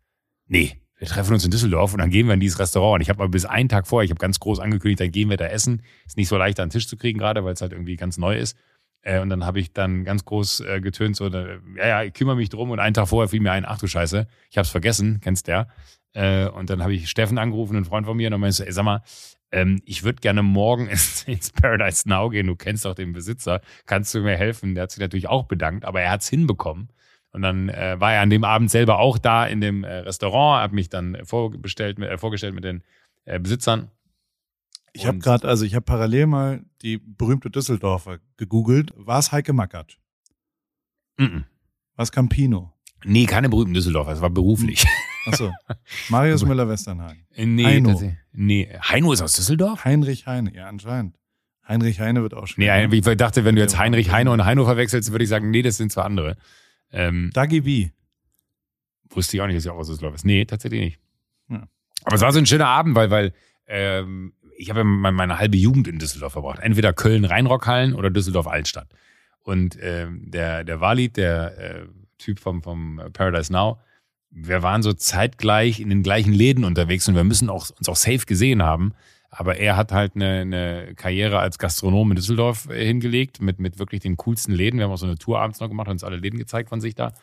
Nee, 0.46 0.79
wir 0.98 1.08
treffen 1.08 1.34
uns 1.34 1.44
in 1.44 1.51
Düsseldorf 1.51 1.94
und 1.94 2.00
dann 2.00 2.12
gehen 2.12 2.27
wir 2.27 2.36
in 2.36 2.39
dieses 2.39 2.60
Restaurant. 2.60 2.96
Und 2.96 3.01
ich 3.01 3.10
habe 3.10 3.20
mal 3.20 3.29
bis 3.29 3.46
einen 3.46 3.70
Tag 3.70 3.88
vorher, 3.88 4.06
ich 4.06 4.12
habe 4.12 4.20
ganz 4.20 4.39
groß 4.39 4.60
angekündigt, 4.60 5.00
dann 5.00 5.12
gehen 5.12 5.29
wir 5.29 5.38
da 5.38 5.46
essen. 5.46 5.82
Ist 6.06 6.15
nicht 6.15 6.27
so 6.27 6.38
leicht, 6.38 6.60
an 6.60 6.70
den 6.70 6.74
Tisch 6.74 6.88
zu 6.88 6.96
kriegen 6.96 7.20
gerade, 7.20 7.44
weil 7.44 7.53
es 7.53 7.62
halt 7.62 7.72
irgendwie 7.72 7.96
ganz 7.96 8.17
neu 8.17 8.38
ist. 8.38 8.56
Äh, 9.08 9.22
und 9.22 9.30
dann 9.30 9.46
habe 9.46 9.60
ich 9.60 9.72
dann 9.72 10.04
ganz 10.04 10.26
groß 10.26 10.60
äh, 10.62 10.82
getönt, 10.82 11.16
so, 11.16 11.30
da, 11.30 11.46
ja, 11.78 11.88
ja, 11.88 12.04
ich 12.04 12.14
kümmere 12.14 12.36
mich 12.36 12.50
drum. 12.50 12.72
Und 12.72 12.80
einen 12.80 12.94
Tag 12.94 13.08
vorher 13.08 13.30
fiel 13.30 13.40
mir 13.40 13.54
ein, 13.54 13.64
ach 13.66 13.80
du 13.80 13.88
Scheiße, 13.88 14.28
ich 14.50 14.58
habe 14.58 14.64
es 14.64 14.70
vergessen, 14.70 15.22
kennst 15.22 15.48
der. 15.48 15.70
Äh, 16.14 16.48
und 16.50 16.70
dann 16.70 16.84
habe 16.84 16.94
ich 16.94 17.10
Steffen 17.10 17.38
angerufen, 17.38 17.78
einen 17.78 17.86
Freund 17.86 18.06
von 18.06 18.18
mir, 18.18 18.28
und 18.28 18.32
dann 18.32 18.42
meinst 18.42 18.60
du, 18.60 18.66
ey, 18.66 18.72
sag 18.74 18.84
mal, 18.84 19.02
ähm, 19.54 19.82
ich 19.86 20.04
würde 20.04 20.20
gerne 20.20 20.44
morgen 20.44 20.88
ins, 20.90 21.24
ins 21.24 21.52
Paradise 21.52 22.08
Now 22.10 22.30
gehen, 22.30 22.48
du 22.48 22.58
kennst 22.58 22.84
doch 22.84 22.96
den 22.96 23.14
Besitzer, 23.14 23.62
kannst 23.86 24.14
du 24.14 24.20
mir 24.20 24.36
helfen? 24.36 24.76
Der 24.76 24.84
hat 24.84 24.92
sich 24.92 25.00
natürlich 25.00 25.30
auch 25.30 25.46
bedankt, 25.46 25.86
aber 25.86 26.02
er 26.02 26.12
hat 26.12 26.22
es 26.22 26.28
hinbekommen. 26.28 26.90
Und 27.32 27.44
dann 27.44 27.70
äh, 27.70 27.96
war 28.00 28.14
er 28.14 28.22
an 28.22 28.30
dem 28.30 28.44
Abend 28.44 28.72
selber 28.72 29.00
auch 29.00 29.18
da 29.18 29.46
in 29.46 29.62
dem 29.62 29.86
äh, 29.86 30.00
Restaurant, 30.00 30.64
hat 30.64 30.74
mich 30.74 30.90
dann 30.90 31.18
vorbestellt, 31.24 31.98
äh, 32.00 32.18
vorgestellt 32.18 32.56
mit 32.56 32.66
den 32.66 32.84
äh, 33.24 33.40
Besitzern. 33.40 33.90
Ich 34.98 35.06
habe 35.08 35.20
gerade, 35.20 35.48
also 35.48 35.63
ich 35.66 35.75
habe 35.75 35.86
parallel 35.86 36.27
mal 36.27 36.66
die 36.82 36.98
berühmte 36.98 37.50
Düsseldorfer 37.50 38.20
gegoogelt. 38.38 38.92
War 38.96 39.20
es 39.20 39.32
Heike 39.32 39.54
Mackert? 39.54 39.98
Mhm. 41.18 41.46
War 41.96 42.04
es 42.04 42.12
Campino? 42.12 42.74
Nee, 43.06 43.25
keine 43.25 43.50
berühmten 43.50 43.74
Düsseldorfer, 43.74 44.12
es 44.12 44.22
war 44.22 44.30
beruflich. 44.30 44.86
Achso. 45.25 45.51
Marius 46.10 46.44
Müller-Westernhagen. 46.46 47.25
nee, 47.36 47.63
Heino. 47.63 48.13
nee, 48.32 48.68
Heino 48.82 49.12
ist 49.13 49.22
aus 49.22 49.34
Düsseldorf? 49.34 49.86
Heinrich 49.86 50.25
Heine. 50.25 50.54
Ja, 50.56 50.68
anscheinend. 50.68 51.16
Heinrich 51.68 52.00
Heine 52.00 52.22
wird 52.24 52.34
auch 52.34 52.48
Nee, 52.58 52.66
schwer. 52.68 52.92
ich 52.92 53.01
dachte, 53.18 53.44
wenn 53.46 53.56
du 53.56 53.62
jetzt. 53.62 53.77
Heinrich 53.77 54.12
Heino 54.12 54.32
und 54.34 54.46
Heino 54.46 54.63
verwechselst, 54.66 55.12
würde 55.12 55.24
ich 55.24 55.30
sagen, 55.30 55.51
nee, 55.51 55.62
das 55.62 55.77
sind 55.77 55.92
zwei 55.92 56.04
andere. 56.04 56.38
Ähm, 56.92 57.30
Dagi 57.34 57.62
B. 57.62 57.89
wusste 59.10 59.36
ich 59.38 59.42
auch 59.42 59.48
nicht, 59.48 59.58
dass 59.58 59.66
er 59.66 59.74
auch 59.74 59.80
aus 59.80 59.88
Düsseldorf 59.88 60.16
ist. 60.16 60.25
Nee, 60.25 60.46
tatsächlich 60.46 60.80
nicht. 60.82 61.00
Ja. 61.50 61.68
Aber 62.06 62.16
es 62.16 62.22
war 62.22 62.32
so 62.32 62.39
ein 62.39 62.46
schöner 62.46 62.68
Abend, 62.68 62.96
weil, 62.96 63.12
weil 63.12 63.34
ähm, 63.68 64.34
ich 64.58 64.70
habe 64.70 64.80
ja 64.80 64.84
meine, 64.84 65.40
halbe 65.40 65.58
Jugend 65.58 65.88
in 65.88 66.00
Düsseldorf 66.00 66.34
verbracht. 66.34 66.60
Entweder 66.60 66.92
Köln-Rheinrockhallen 66.94 67.94
oder 67.94 68.10
Düsseldorf-Altstadt. 68.10 68.88
Und 69.44 69.78
ähm, 69.82 70.30
der, 70.30 70.64
der 70.64 70.82
Walid, 70.82 71.16
der 71.16 71.58
äh, 71.58 71.86
Typ 72.18 72.40
vom, 72.40 72.64
vom 72.64 73.02
Paradise 73.14 73.54
Now, 73.54 73.80
wir 74.30 74.62
waren 74.64 74.84
so 74.84 74.94
zeitgleich 74.94 75.80
in 75.80 75.90
den 75.90 76.04
gleichen 76.04 76.34
Läden 76.34 76.66
unterwegs 76.66 77.08
und 77.08 77.16
wir 77.16 77.24
müssen 77.24 77.50
auch, 77.50 77.70
uns 77.78 77.88
auch 77.88 77.96
safe 77.96 78.26
gesehen 78.26 78.64
haben. 78.64 78.94
Aber 79.30 79.58
er 79.58 79.78
hat 79.78 79.92
halt 79.92 80.16
eine, 80.16 80.42
eine 80.42 80.94
Karriere 80.96 81.40
als 81.40 81.60
Gastronom 81.60 82.12
in 82.12 82.16
Düsseldorf 82.16 82.70
äh, 82.70 82.86
hingelegt 82.86 83.42
mit, 83.42 83.60
mit 83.60 83.78
wirklich 83.78 84.02
den 84.02 84.18
coolsten 84.18 84.54
Läden. 84.54 84.80
Wir 84.80 84.86
haben 84.86 84.92
auch 84.92 84.98
so 84.98 85.06
eine 85.06 85.18
Tour 85.18 85.40
abends 85.40 85.60
noch 85.60 85.68
gemacht 85.68 85.88
und 85.88 85.94
uns 85.94 86.04
alle 86.04 86.18
Läden 86.18 86.40
gezeigt 86.40 86.70
von 86.70 86.82
sich 86.82 86.96
da. 86.96 87.14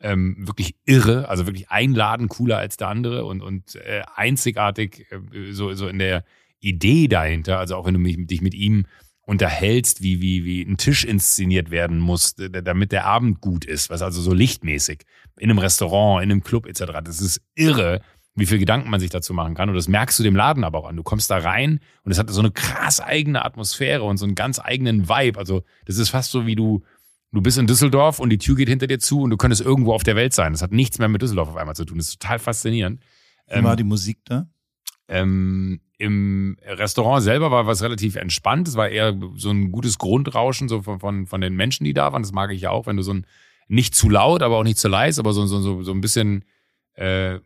Ähm, 0.00 0.36
wirklich 0.46 0.76
irre, 0.86 1.28
also 1.28 1.46
wirklich 1.46 1.70
ein 1.70 1.92
Laden 1.92 2.28
cooler 2.28 2.56
als 2.56 2.78
der 2.78 2.88
andere 2.88 3.26
und, 3.26 3.42
und 3.42 3.76
äh, 3.76 4.02
einzigartig 4.14 5.06
äh, 5.10 5.52
so, 5.52 5.74
so 5.74 5.88
in 5.88 5.98
der 5.98 6.24
Idee 6.60 7.08
dahinter. 7.08 7.58
Also 7.58 7.76
auch 7.76 7.86
wenn 7.86 7.94
du 7.94 8.00
mich, 8.00 8.16
dich 8.26 8.40
mit 8.40 8.54
ihm 8.54 8.86
unterhältst, 9.22 10.02
wie, 10.02 10.20
wie, 10.20 10.44
wie 10.44 10.62
ein 10.62 10.76
Tisch 10.76 11.04
inszeniert 11.04 11.70
werden 11.70 11.98
muss, 11.98 12.34
damit 12.34 12.90
der 12.90 13.06
Abend 13.06 13.40
gut 13.40 13.64
ist, 13.64 13.88
was 13.88 14.02
also 14.02 14.20
so 14.20 14.34
lichtmäßig 14.34 15.02
in 15.38 15.50
einem 15.50 15.58
Restaurant, 15.58 16.24
in 16.24 16.32
einem 16.32 16.42
Club 16.42 16.66
etc. 16.66 17.00
Das 17.04 17.20
ist 17.20 17.40
irre, 17.54 18.00
wie 18.34 18.46
viel 18.46 18.58
Gedanken 18.58 18.90
man 18.90 19.00
sich 19.00 19.10
dazu 19.10 19.34
machen 19.34 19.54
kann. 19.54 19.68
Und 19.68 19.76
das 19.76 19.88
merkst 19.88 20.18
du 20.18 20.22
dem 20.22 20.34
Laden 20.34 20.64
aber 20.64 20.78
auch 20.78 20.88
an. 20.88 20.96
Du 20.96 21.02
kommst 21.02 21.30
da 21.30 21.38
rein 21.38 21.80
und 22.02 22.12
es 22.12 22.18
hat 22.18 22.30
so 22.30 22.40
eine 22.40 22.50
krass 22.50 23.00
eigene 23.00 23.44
Atmosphäre 23.44 24.02
und 24.02 24.16
so 24.16 24.24
einen 24.24 24.34
ganz 24.34 24.58
eigenen 24.58 25.08
Vibe. 25.08 25.38
Also 25.38 25.62
das 25.84 25.96
ist 25.96 26.10
fast 26.10 26.30
so 26.30 26.46
wie 26.46 26.56
du, 26.56 26.82
du 27.32 27.40
bist 27.40 27.58
in 27.58 27.66
Düsseldorf 27.66 28.18
und 28.18 28.30
die 28.30 28.38
Tür 28.38 28.56
geht 28.56 28.68
hinter 28.68 28.86
dir 28.86 28.98
zu 28.98 29.20
und 29.22 29.30
du 29.30 29.36
könntest 29.36 29.62
irgendwo 29.62 29.92
auf 29.92 30.02
der 30.02 30.16
Welt 30.16 30.32
sein. 30.32 30.52
Das 30.52 30.62
hat 30.62 30.72
nichts 30.72 30.98
mehr 30.98 31.08
mit 31.08 31.22
Düsseldorf 31.22 31.50
auf 31.50 31.56
einmal 31.56 31.76
zu 31.76 31.84
tun. 31.84 31.98
Das 31.98 32.08
ist 32.08 32.20
total 32.20 32.38
faszinierend. 32.38 33.00
Wie 33.52 33.64
war 33.64 33.76
die 33.76 33.84
Musik 33.84 34.18
da? 34.24 34.48
Ähm, 35.08 35.80
Im 36.00 36.56
Restaurant 36.64 37.22
selber 37.22 37.50
war 37.50 37.66
was 37.66 37.82
relativ 37.82 38.16
entspannt. 38.16 38.66
Es 38.66 38.74
war 38.74 38.88
eher 38.88 39.14
so 39.36 39.50
ein 39.50 39.70
gutes 39.70 39.98
Grundrauschen 39.98 40.66
so 40.66 40.80
von, 40.80 40.98
von, 40.98 41.26
von 41.26 41.40
den 41.42 41.54
Menschen, 41.54 41.84
die 41.84 41.92
da 41.92 42.10
waren. 42.10 42.22
Das 42.22 42.32
mag 42.32 42.50
ich 42.52 42.62
ja 42.62 42.70
auch, 42.70 42.86
wenn 42.86 42.96
du 42.96 43.02
so 43.02 43.12
ein 43.12 43.26
nicht 43.68 43.94
zu 43.94 44.08
laut, 44.08 44.42
aber 44.42 44.56
auch 44.56 44.64
nicht 44.64 44.78
zu 44.78 44.88
leise, 44.88 45.20
aber 45.20 45.34
so, 45.34 45.44
so, 45.44 45.60
so, 45.60 45.82
so 45.82 45.92
ein 45.92 46.00
bisschen, 46.00 46.46
äh, 46.94 47.38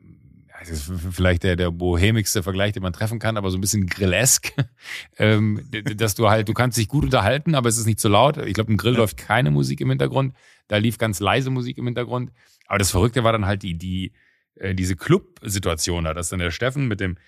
das 0.60 0.70
ist 0.70 0.92
vielleicht 1.10 1.42
der, 1.42 1.56
der 1.56 1.72
bohemigste 1.72 2.44
Vergleich, 2.44 2.72
den 2.72 2.84
man 2.84 2.92
treffen 2.92 3.18
kann, 3.18 3.36
aber 3.36 3.50
so 3.50 3.58
ein 3.58 3.60
bisschen 3.60 3.86
grillesk, 3.86 4.52
ähm, 5.18 5.68
dass 5.96 6.14
du 6.14 6.30
halt, 6.30 6.48
du 6.48 6.54
kannst 6.54 6.78
dich 6.78 6.86
gut 6.86 7.02
unterhalten, 7.02 7.56
aber 7.56 7.68
es 7.68 7.76
ist 7.76 7.86
nicht 7.86 7.98
zu 7.98 8.08
laut. 8.08 8.36
Ich 8.38 8.54
glaube, 8.54 8.70
im 8.70 8.76
Grill 8.76 8.94
läuft 8.94 9.16
keine 9.16 9.50
Musik 9.50 9.80
im 9.80 9.90
Hintergrund. 9.90 10.32
Da 10.68 10.76
lief 10.76 10.96
ganz 10.96 11.18
leise 11.18 11.50
Musik 11.50 11.76
im 11.76 11.86
Hintergrund. 11.86 12.30
Aber 12.68 12.78
das 12.78 12.92
Verrückte 12.92 13.24
war 13.24 13.32
dann 13.32 13.46
halt 13.46 13.64
die, 13.64 13.76
die, 13.76 14.12
äh, 14.54 14.74
diese 14.74 14.96
Club-Situation 14.96 16.04
da, 16.04 16.14
dass 16.14 16.28
dann 16.28 16.38
der 16.38 16.52
Steffen 16.52 16.86
mit 16.86 17.00
dem 17.00 17.18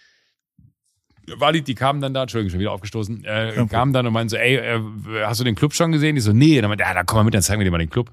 Walid, 1.37 1.66
die 1.66 1.75
kamen 1.75 2.00
dann 2.00 2.14
da, 2.14 2.23
Entschuldigung, 2.23 2.50
schon 2.50 2.61
wieder 2.61 2.73
aufgestoßen, 2.73 3.25
äh, 3.25 3.66
kamen 3.68 3.92
dann 3.92 4.06
und 4.06 4.12
meinten 4.12 4.28
so, 4.30 4.37
ey, 4.37 4.56
äh, 4.56 4.80
hast 5.25 5.40
du 5.40 5.45
den 5.45 5.54
Club 5.54 5.75
schon 5.75 5.92
gesehen? 5.92 6.16
Ich 6.16 6.23
so, 6.23 6.33
nee. 6.33 6.56
Und 6.56 6.62
dann 6.62 6.71
meinte, 6.71 6.85
ja, 6.85 6.95
da 6.95 7.04
komm 7.04 7.18
mal 7.18 7.25
mit, 7.25 7.35
dann 7.35 7.42
zeigen 7.42 7.61
wir 7.61 7.64
dir 7.64 7.71
mal 7.71 7.78
den 7.78 7.90
Club. 7.90 8.12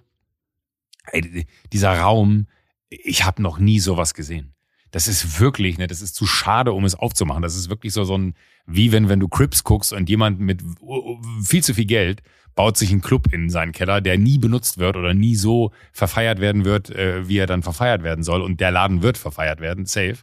ey, 1.12 1.46
dieser 1.72 1.98
Raum, 2.00 2.48
ich 2.90 3.26
habe 3.26 3.42
noch 3.42 3.60
nie 3.60 3.80
sowas 3.80 4.14
gesehen. 4.14 4.54
Das 4.92 5.08
ist 5.08 5.40
wirklich, 5.40 5.80
ne, 5.80 5.88
das 5.88 6.02
ist 6.02 6.14
zu 6.14 6.28
schade, 6.28 6.72
um 6.72 6.86
es 6.86 6.94
aufzumachen. 6.94 7.42
Das 7.42 7.56
ist 7.56 7.70
wirklich 7.70 7.94
so, 7.94 8.04
so 8.04 8.16
ein, 8.16 8.36
wie 8.68 8.92
wenn, 8.92 9.10
wenn 9.10 9.20
du 9.20 9.28
Crips 9.28 9.64
guckst 9.64 9.92
und 9.92 10.08
jemand 10.08 10.40
mit 10.40 10.62
viel 11.44 11.64
zu 11.64 11.74
viel 11.74 11.86
Geld 11.86 12.22
baut 12.56 12.78
sich 12.78 12.92
einen 12.92 13.02
Club 13.02 13.34
in 13.34 13.50
seinen 13.50 13.72
Keller, 13.72 14.02
der 14.02 14.20
nie 14.20 14.38
benutzt 14.38 14.78
wird 14.78 14.96
oder 14.96 15.16
nie 15.16 15.36
so 15.36 15.72
verfeiert 15.92 16.40
werden 16.40 16.66
wird, 16.66 16.92
äh, 16.92 17.28
wie 17.28 17.38
er 17.38 17.48
dann 17.48 17.64
verfeiert 17.64 18.04
werden 18.04 18.24
soll. 18.24 18.42
Und 18.42 18.60
der 18.60 18.70
Laden 18.70 19.02
wird 19.02 19.18
verfeiert 19.18 19.60
werden, 19.60 19.88
safe. 19.88 20.18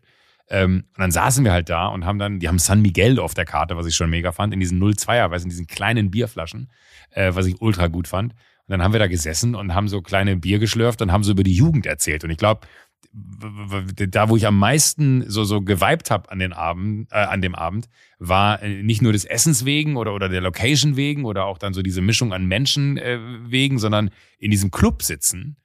Ähm, 0.51 0.85
und 0.97 1.01
dann 1.01 1.13
saßen 1.13 1.45
wir 1.45 1.53
halt 1.53 1.69
da 1.69 1.87
und 1.87 2.05
haben 2.05 2.19
dann, 2.19 2.41
die 2.41 2.49
haben 2.49 2.59
San 2.59 2.83
Miguel 2.83 3.21
auf 3.21 3.35
der 3.35 3.45
Karte, 3.45 3.77
was 3.77 3.87
ich 3.87 3.95
schon 3.95 4.11
mega 4.11 4.33
fand, 4.33 4.53
in 4.53 4.61
diesen 4.61 4.83
02er, 4.83 5.31
weiß 5.31 5.45
in 5.45 5.49
diesen 5.49 5.69
kleinen 5.69 6.11
Bierflaschen, 6.11 6.71
äh, 7.11 7.33
was 7.35 7.47
ich 7.47 7.61
ultra 7.61 7.87
gut 7.87 8.09
fand. 8.09 8.33
Und 8.33 8.73
dann 8.73 8.83
haben 8.83 8.93
wir 8.93 9.01
da 9.01 9.07
gesessen 9.07 9.55
und 9.55 9.75
haben 9.75 9.89
so 9.89 10.03
kleine 10.03 10.37
Bier 10.37 10.59
geschlürft 10.59 11.03
und 11.03 11.13
haben 11.13 11.23
so 11.23 11.33
über 11.33 11.45
die 11.45 11.55
Jugend 11.55 11.87
erzählt. 11.87 12.25
Und 12.25 12.31
ich 12.31 12.37
glaube, 12.37 12.67
da, 13.13 14.29
wo 14.29 14.37
ich 14.37 14.47
am 14.47 14.59
meisten 14.59 15.29
so 15.29 15.43
so 15.43 15.63
geweibt 15.63 16.11
habe 16.11 16.31
an 16.31 16.41
äh, 16.41 17.07
an 17.11 17.43
dem 17.43 17.55
Abend, 17.55 17.89
war 18.19 18.63
äh, 18.63 18.83
nicht 18.83 19.03
nur 19.03 19.13
des 19.13 19.25
Essens 19.25 19.65
wegen 19.65 19.97
oder 19.97 20.15
oder 20.15 20.29
der 20.29 20.41
Location 20.41 20.97
wegen 20.97 21.25
oder 21.25 21.47
auch 21.47 21.59
dann 21.59 21.75
so 21.75 21.83
diese 21.83 22.03
Mischung 22.03 22.33
an 22.33 22.47
Menschen 22.47 22.97
äh, 22.99 23.19
wegen, 23.47 23.79
sondern 23.79 24.11
in 24.39 24.51
diesem 24.51 24.71
Club 24.71 25.03
sitzen 25.03 25.57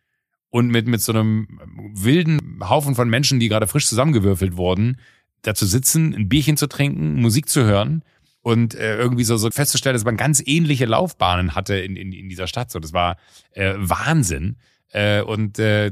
und 0.56 0.70
mit 0.70 0.88
mit 0.88 1.02
so 1.02 1.12
einem 1.12 1.60
wilden 1.96 2.62
Haufen 2.62 2.96
von 2.96 3.10
Menschen, 3.10 3.42
die 3.42 3.50
gerade 3.50 3.68
frisch 3.68 3.88
zusammengewürfelt 3.88 4.56
wurden, 4.56 5.02
da 5.42 5.54
zu 5.54 5.66
sitzen, 5.66 6.16
ein 6.16 6.30
Bierchen 6.30 6.56
zu 6.56 6.68
trinken, 6.68 7.16
Musik 7.16 7.50
zu 7.50 7.66
hören 7.66 8.06
und 8.42 8.74
äh, 8.74 8.96
irgendwie 8.96 9.26
so, 9.26 9.36
so 9.36 9.52
festzustellen, 9.52 9.96
dass 9.96 10.06
man 10.06 10.16
ganz 10.16 10.42
ähnliche 10.46 10.86
Laufbahnen 10.86 11.56
hatte 11.56 11.76
in, 11.76 11.98
in, 11.98 12.14
in 12.14 12.30
dieser 12.30 12.48
Stadt. 12.48 12.72
So, 12.72 12.80
das 12.80 12.94
war 12.94 13.18
äh, 13.52 13.74
Wahnsinn. 13.76 14.56
Äh, 14.94 15.24
und 15.24 15.60
äh, 15.60 15.92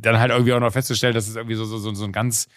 dann 0.00 0.18
halt 0.18 0.32
irgendwie 0.32 0.54
auch 0.54 0.60
noch 0.60 0.72
festzustellen, 0.72 1.14
dass 1.14 1.28
es 1.28 1.36
irgendwie 1.36 1.54
so, 1.54 1.64
so, 1.64 1.78
so, 1.78 1.94
so 1.94 2.04
ein 2.04 2.10
ganz, 2.10 2.48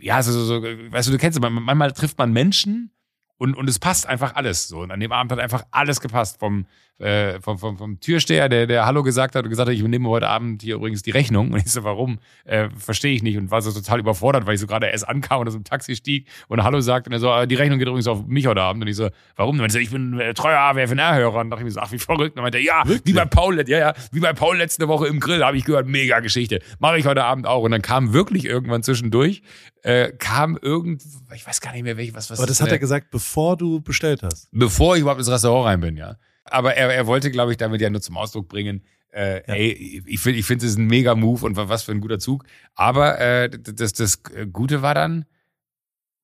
ja, 0.00 0.20
so, 0.20 0.32
so, 0.32 0.44
so, 0.44 0.62
weißt 0.64 1.06
du, 1.06 1.12
du 1.12 1.18
kennst 1.18 1.38
es, 1.38 1.48
manchmal 1.48 1.92
trifft 1.92 2.18
man 2.18 2.32
Menschen 2.32 2.90
und, 3.38 3.56
und 3.56 3.68
es 3.68 3.78
passt 3.78 4.08
einfach 4.08 4.34
alles 4.34 4.66
so. 4.66 4.80
Und 4.80 4.90
an 4.90 4.98
dem 4.98 5.12
Abend 5.12 5.30
hat 5.30 5.38
einfach 5.38 5.64
alles 5.70 6.00
gepasst. 6.00 6.40
Vom, 6.40 6.66
äh, 7.02 7.40
vom, 7.40 7.58
vom, 7.58 7.76
vom 7.76 8.00
Türsteher, 8.00 8.48
der, 8.48 8.66
der 8.66 8.86
Hallo 8.86 9.02
gesagt 9.02 9.34
hat 9.34 9.44
und 9.44 9.50
gesagt 9.50 9.68
hat, 9.68 9.74
ich 9.74 9.82
nehme 9.82 10.08
heute 10.08 10.28
Abend 10.28 10.62
hier 10.62 10.76
übrigens 10.76 11.02
die 11.02 11.10
Rechnung. 11.10 11.52
Und 11.52 11.58
ich 11.58 11.70
so, 11.70 11.84
warum? 11.84 12.18
Äh, 12.44 12.68
Verstehe 12.76 13.14
ich 13.14 13.22
nicht. 13.22 13.36
Und 13.36 13.50
war 13.50 13.60
so 13.62 13.72
total 13.72 14.00
überfordert, 14.00 14.46
weil 14.46 14.54
ich 14.54 14.60
so 14.60 14.66
gerade 14.66 14.86
erst 14.86 15.08
ankam 15.08 15.40
und 15.40 15.48
aus 15.48 15.54
dem 15.54 15.64
Taxi 15.64 15.96
stieg 15.96 16.28
und 16.48 16.62
Hallo 16.62 16.80
sagt. 16.80 17.06
Und 17.06 17.12
er 17.12 17.18
so, 17.18 17.30
ah, 17.30 17.46
die 17.46 17.54
Rechnung 17.54 17.78
geht 17.78 17.88
übrigens 17.88 18.06
auf 18.06 18.26
mich 18.26 18.46
heute 18.46 18.62
Abend. 18.62 18.82
Und 18.82 18.88
ich 18.88 18.96
so, 18.96 19.08
warum? 19.36 19.58
Und 19.58 19.64
er 19.64 19.70
so, 19.70 19.78
ich 19.78 19.90
bin 19.90 20.18
äh, 20.18 20.34
treuer 20.34 20.58
AWFNR-Hörer. 20.58 21.40
Und 21.40 21.50
dachte 21.50 21.62
ich 21.62 21.64
mir 21.64 21.70
so, 21.72 21.80
ach, 21.80 21.92
wie 21.92 21.98
verrückt. 21.98 22.32
Und 22.32 22.36
dann 22.36 22.42
meinte 22.44 22.58
er, 22.58 22.64
ja, 22.64 22.82
Wirklich? 22.86 23.14
wie 23.14 23.18
bei 23.18 23.24
Paul, 23.24 23.56
ja, 23.68 23.78
ja, 23.78 23.94
wie 24.12 24.20
bei 24.20 24.32
Paul 24.32 24.56
letzte 24.56 24.88
Woche 24.88 25.06
im 25.08 25.20
Grill, 25.20 25.44
habe 25.44 25.56
ich 25.56 25.64
gehört, 25.64 25.86
mega 25.86 26.20
Geschichte. 26.20 26.60
Mache 26.78 26.98
ich 26.98 27.06
heute 27.06 27.24
Abend 27.24 27.46
auch. 27.46 27.62
Und 27.62 27.72
dann 27.72 27.82
kam 27.82 28.12
wirklich 28.12 28.44
irgendwann 28.44 28.82
zwischendurch, 28.82 29.42
äh, 29.82 30.12
kam 30.12 30.56
irgend, 30.60 31.02
ich 31.34 31.46
weiß 31.46 31.60
gar 31.60 31.72
nicht 31.72 31.82
mehr, 31.82 31.96
welches, 31.96 32.14
was, 32.14 32.30
was. 32.30 32.38
Aber 32.38 32.46
das 32.46 32.60
hat 32.60 32.70
er 32.70 32.78
gesagt, 32.78 33.10
bevor 33.10 33.56
du 33.56 33.80
bestellt 33.80 34.22
hast. 34.22 34.48
Bevor 34.52 34.94
ich 34.94 35.02
überhaupt 35.02 35.18
ins 35.18 35.30
Restaurant 35.30 35.66
rein 35.66 35.80
bin, 35.80 35.96
ja. 35.96 36.16
Aber 36.44 36.74
er, 36.74 36.92
er 36.92 37.06
wollte, 37.06 37.30
glaube 37.30 37.52
ich, 37.52 37.56
damit 37.56 37.80
ja 37.80 37.90
nur 37.90 38.00
zum 38.00 38.16
Ausdruck 38.16 38.48
bringen, 38.48 38.82
äh, 39.12 39.46
ja. 39.46 39.54
ey, 39.54 40.02
ich 40.06 40.20
finde, 40.20 40.38
ich 40.38 40.46
finde 40.46 40.66
es 40.66 40.76
ein 40.76 40.86
mega 40.86 41.14
Move 41.14 41.44
und 41.44 41.56
was 41.56 41.82
für 41.82 41.92
ein 41.92 42.00
guter 42.00 42.18
Zug. 42.18 42.44
Aber 42.74 43.20
äh, 43.20 43.50
das, 43.50 43.92
das 43.92 44.22
Gute 44.52 44.82
war 44.82 44.94
dann, 44.94 45.26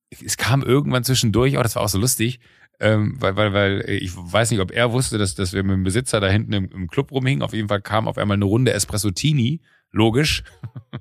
es 0.09 0.37
kam 0.37 0.63
irgendwann 0.63 1.03
zwischendurch, 1.03 1.57
oh, 1.57 1.63
das 1.63 1.75
war 1.75 1.83
auch 1.83 1.89
so 1.89 1.99
lustig, 1.99 2.39
ähm, 2.79 3.15
weil, 3.19 3.35
weil, 3.35 3.53
weil 3.53 3.89
ich 3.89 4.11
weiß 4.15 4.51
nicht, 4.51 4.59
ob 4.59 4.71
er 4.71 4.91
wusste, 4.91 5.17
dass, 5.17 5.35
dass 5.35 5.53
wir 5.53 5.63
mit 5.63 5.73
dem 5.73 5.83
Besitzer 5.83 6.19
da 6.19 6.27
hinten 6.29 6.53
im, 6.53 6.69
im 6.71 6.87
Club 6.87 7.11
rumhingen. 7.11 7.43
Auf 7.43 7.53
jeden 7.53 7.67
Fall 7.67 7.81
kam 7.81 8.07
auf 8.07 8.17
einmal 8.17 8.35
eine 8.35 8.45
Runde 8.45 8.73
Espresso-Tini, 8.73 9.61
logisch. 9.91 10.43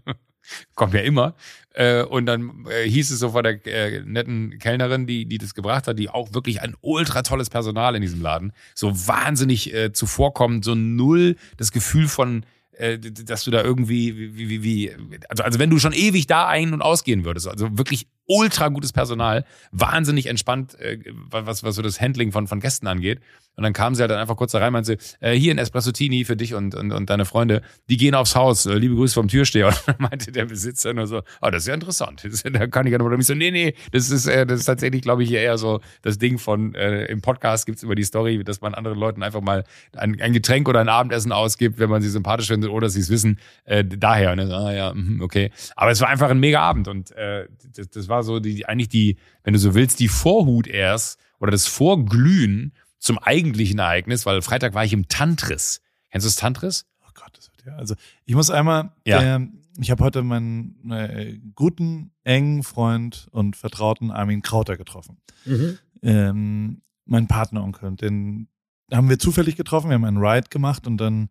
Kommt 0.74 0.94
ja 0.94 1.00
immer. 1.00 1.34
Äh, 1.74 2.02
und 2.02 2.26
dann 2.26 2.66
äh, 2.68 2.88
hieß 2.88 3.10
es 3.10 3.20
so 3.20 3.30
von 3.30 3.44
der 3.44 3.64
äh, 3.66 4.02
netten 4.04 4.58
Kellnerin, 4.58 5.06
die, 5.06 5.26
die 5.26 5.38
das 5.38 5.54
gebracht 5.54 5.86
hat, 5.86 5.98
die 5.98 6.08
auch 6.10 6.32
wirklich 6.34 6.60
ein 6.60 6.74
ultra 6.80 7.22
tolles 7.22 7.50
Personal 7.50 7.94
in 7.94 8.02
diesem 8.02 8.20
Laden, 8.20 8.52
so 8.74 8.90
wahnsinnig 9.06 9.72
äh, 9.72 9.92
zuvorkommend, 9.92 10.64
so 10.64 10.74
null 10.74 11.36
das 11.56 11.70
Gefühl 11.70 12.08
von, 12.08 12.44
äh, 12.72 12.98
dass 12.98 13.44
du 13.44 13.50
da 13.50 13.62
irgendwie, 13.62 14.36
wie, 14.36 14.48
wie, 14.48 14.62
wie, 14.62 14.92
also, 15.28 15.44
also 15.44 15.58
wenn 15.58 15.70
du 15.70 15.78
schon 15.78 15.92
ewig 15.92 16.26
da 16.26 16.48
ein- 16.48 16.72
und 16.72 16.82
ausgehen 16.82 17.24
würdest, 17.24 17.46
also 17.46 17.78
wirklich 17.78 18.08
ultra 18.28 18.68
gutes 18.68 18.92
Personal, 18.92 19.44
wahnsinnig 19.72 20.26
entspannt, 20.26 20.78
äh, 20.78 20.98
was, 21.30 21.64
was 21.64 21.74
so 21.74 21.82
das 21.82 22.00
Handling 22.00 22.30
von, 22.30 22.46
von 22.46 22.60
Gästen 22.60 22.86
angeht. 22.86 23.20
Und 23.58 23.64
dann 23.64 23.72
kam 23.72 23.96
sie 23.96 24.02
halt 24.02 24.12
dann 24.12 24.20
einfach 24.20 24.36
kurz 24.36 24.52
da 24.52 24.58
rein, 24.58 24.72
meinte 24.72 24.96
sie, 25.00 25.16
äh, 25.18 25.32
hier 25.34 25.52
ein 25.52 25.58
Espresso-Tini 25.58 26.24
für 26.24 26.36
dich 26.36 26.54
und, 26.54 26.76
und, 26.76 26.92
und 26.92 27.10
deine 27.10 27.24
Freunde, 27.24 27.62
die 27.88 27.96
gehen 27.96 28.14
aufs 28.14 28.36
Haus, 28.36 28.66
äh, 28.66 28.74
liebe 28.74 28.94
Grüße 28.94 29.14
vom 29.14 29.26
Türsteher. 29.26 29.66
Und 29.68 29.82
dann 29.88 29.96
meinte 29.98 30.30
der 30.30 30.44
Besitzer 30.44 30.94
nur 30.94 31.08
so, 31.08 31.22
oh, 31.42 31.50
das 31.50 31.62
ist 31.62 31.66
ja 31.66 31.74
interessant. 31.74 32.24
Das 32.24 32.44
da 32.44 32.66
kann 32.68 32.86
ich 32.86 32.92
ja 32.92 32.98
nur, 32.98 33.20
so, 33.20 33.34
nee, 33.34 33.50
nee, 33.50 33.74
das 33.90 34.10
ist, 34.10 34.26
äh, 34.26 34.46
das 34.46 34.60
ist 34.60 34.66
tatsächlich, 34.66 35.02
glaube 35.02 35.24
ich, 35.24 35.32
eher 35.32 35.58
so 35.58 35.80
das 36.02 36.18
Ding 36.18 36.38
von, 36.38 36.76
äh, 36.76 37.06
im 37.06 37.20
Podcast 37.20 37.66
gibt's 37.66 37.82
immer 37.82 37.96
die 37.96 38.04
Story, 38.04 38.44
dass 38.44 38.60
man 38.60 38.74
anderen 38.74 38.96
Leuten 38.96 39.24
einfach 39.24 39.40
mal 39.40 39.64
ein, 39.96 40.20
ein 40.20 40.32
Getränk 40.32 40.68
oder 40.68 40.78
ein 40.78 40.88
Abendessen 40.88 41.32
ausgibt, 41.32 41.80
wenn 41.80 41.90
man 41.90 42.00
sie 42.00 42.10
sympathisch 42.10 42.46
findet 42.46 42.70
oder 42.70 42.88
sie 42.88 43.00
es 43.00 43.10
wissen, 43.10 43.40
äh, 43.64 43.84
daher. 43.84 44.30
Und 44.30 44.38
dann, 44.38 44.52
ah 44.52 44.72
ja, 44.72 44.94
mhm, 44.94 45.20
okay. 45.20 45.50
Aber 45.74 45.90
es 45.90 46.00
war 46.00 46.08
einfach 46.08 46.30
ein 46.30 46.38
mega 46.38 46.60
Abend 46.60 46.86
und 46.86 47.10
äh, 47.16 47.48
das, 47.74 47.90
das 47.90 48.08
war 48.08 48.17
so 48.22 48.40
die, 48.40 48.66
eigentlich 48.66 48.88
die, 48.88 49.16
wenn 49.44 49.52
du 49.52 49.58
so 49.58 49.74
willst, 49.74 50.00
die 50.00 50.08
Vorhut 50.08 50.66
erst 50.66 51.18
oder 51.38 51.50
das 51.50 51.66
Vorglühen 51.66 52.72
zum 52.98 53.18
eigentlichen 53.18 53.78
Ereignis, 53.78 54.26
weil 54.26 54.42
Freitag 54.42 54.74
war 54.74 54.84
ich 54.84 54.92
im 54.92 55.08
Tantris. 55.08 55.80
Kennst 56.10 56.26
du 56.26 56.28
das 56.28 56.36
Tantris? 56.36 56.86
Oh 57.02 57.10
Gott, 57.14 57.30
das 57.36 57.50
wird 57.50 57.66
ja. 57.66 57.76
Also 57.76 57.94
ich 58.24 58.34
muss 58.34 58.50
einmal, 58.50 58.92
ja. 59.06 59.20
Der, 59.20 59.48
ich 59.80 59.90
habe 59.90 60.02
heute 60.04 60.22
meinen 60.22 60.90
äh, 60.90 61.38
guten, 61.54 62.10
engen 62.24 62.64
Freund 62.64 63.28
und 63.30 63.56
Vertrauten 63.56 64.10
Armin 64.10 64.42
Krauter 64.42 64.76
getroffen. 64.76 65.18
Mhm. 65.44 65.78
Ähm, 66.02 66.82
mein 67.04 67.28
Partneronkel. 67.28 67.94
Den 67.96 68.48
haben 68.92 69.08
wir 69.08 69.18
zufällig 69.18 69.56
getroffen. 69.56 69.90
Wir 69.90 69.94
haben 69.94 70.04
einen 70.04 70.18
Ride 70.18 70.48
gemacht 70.50 70.86
und 70.86 70.98
dann 70.98 71.28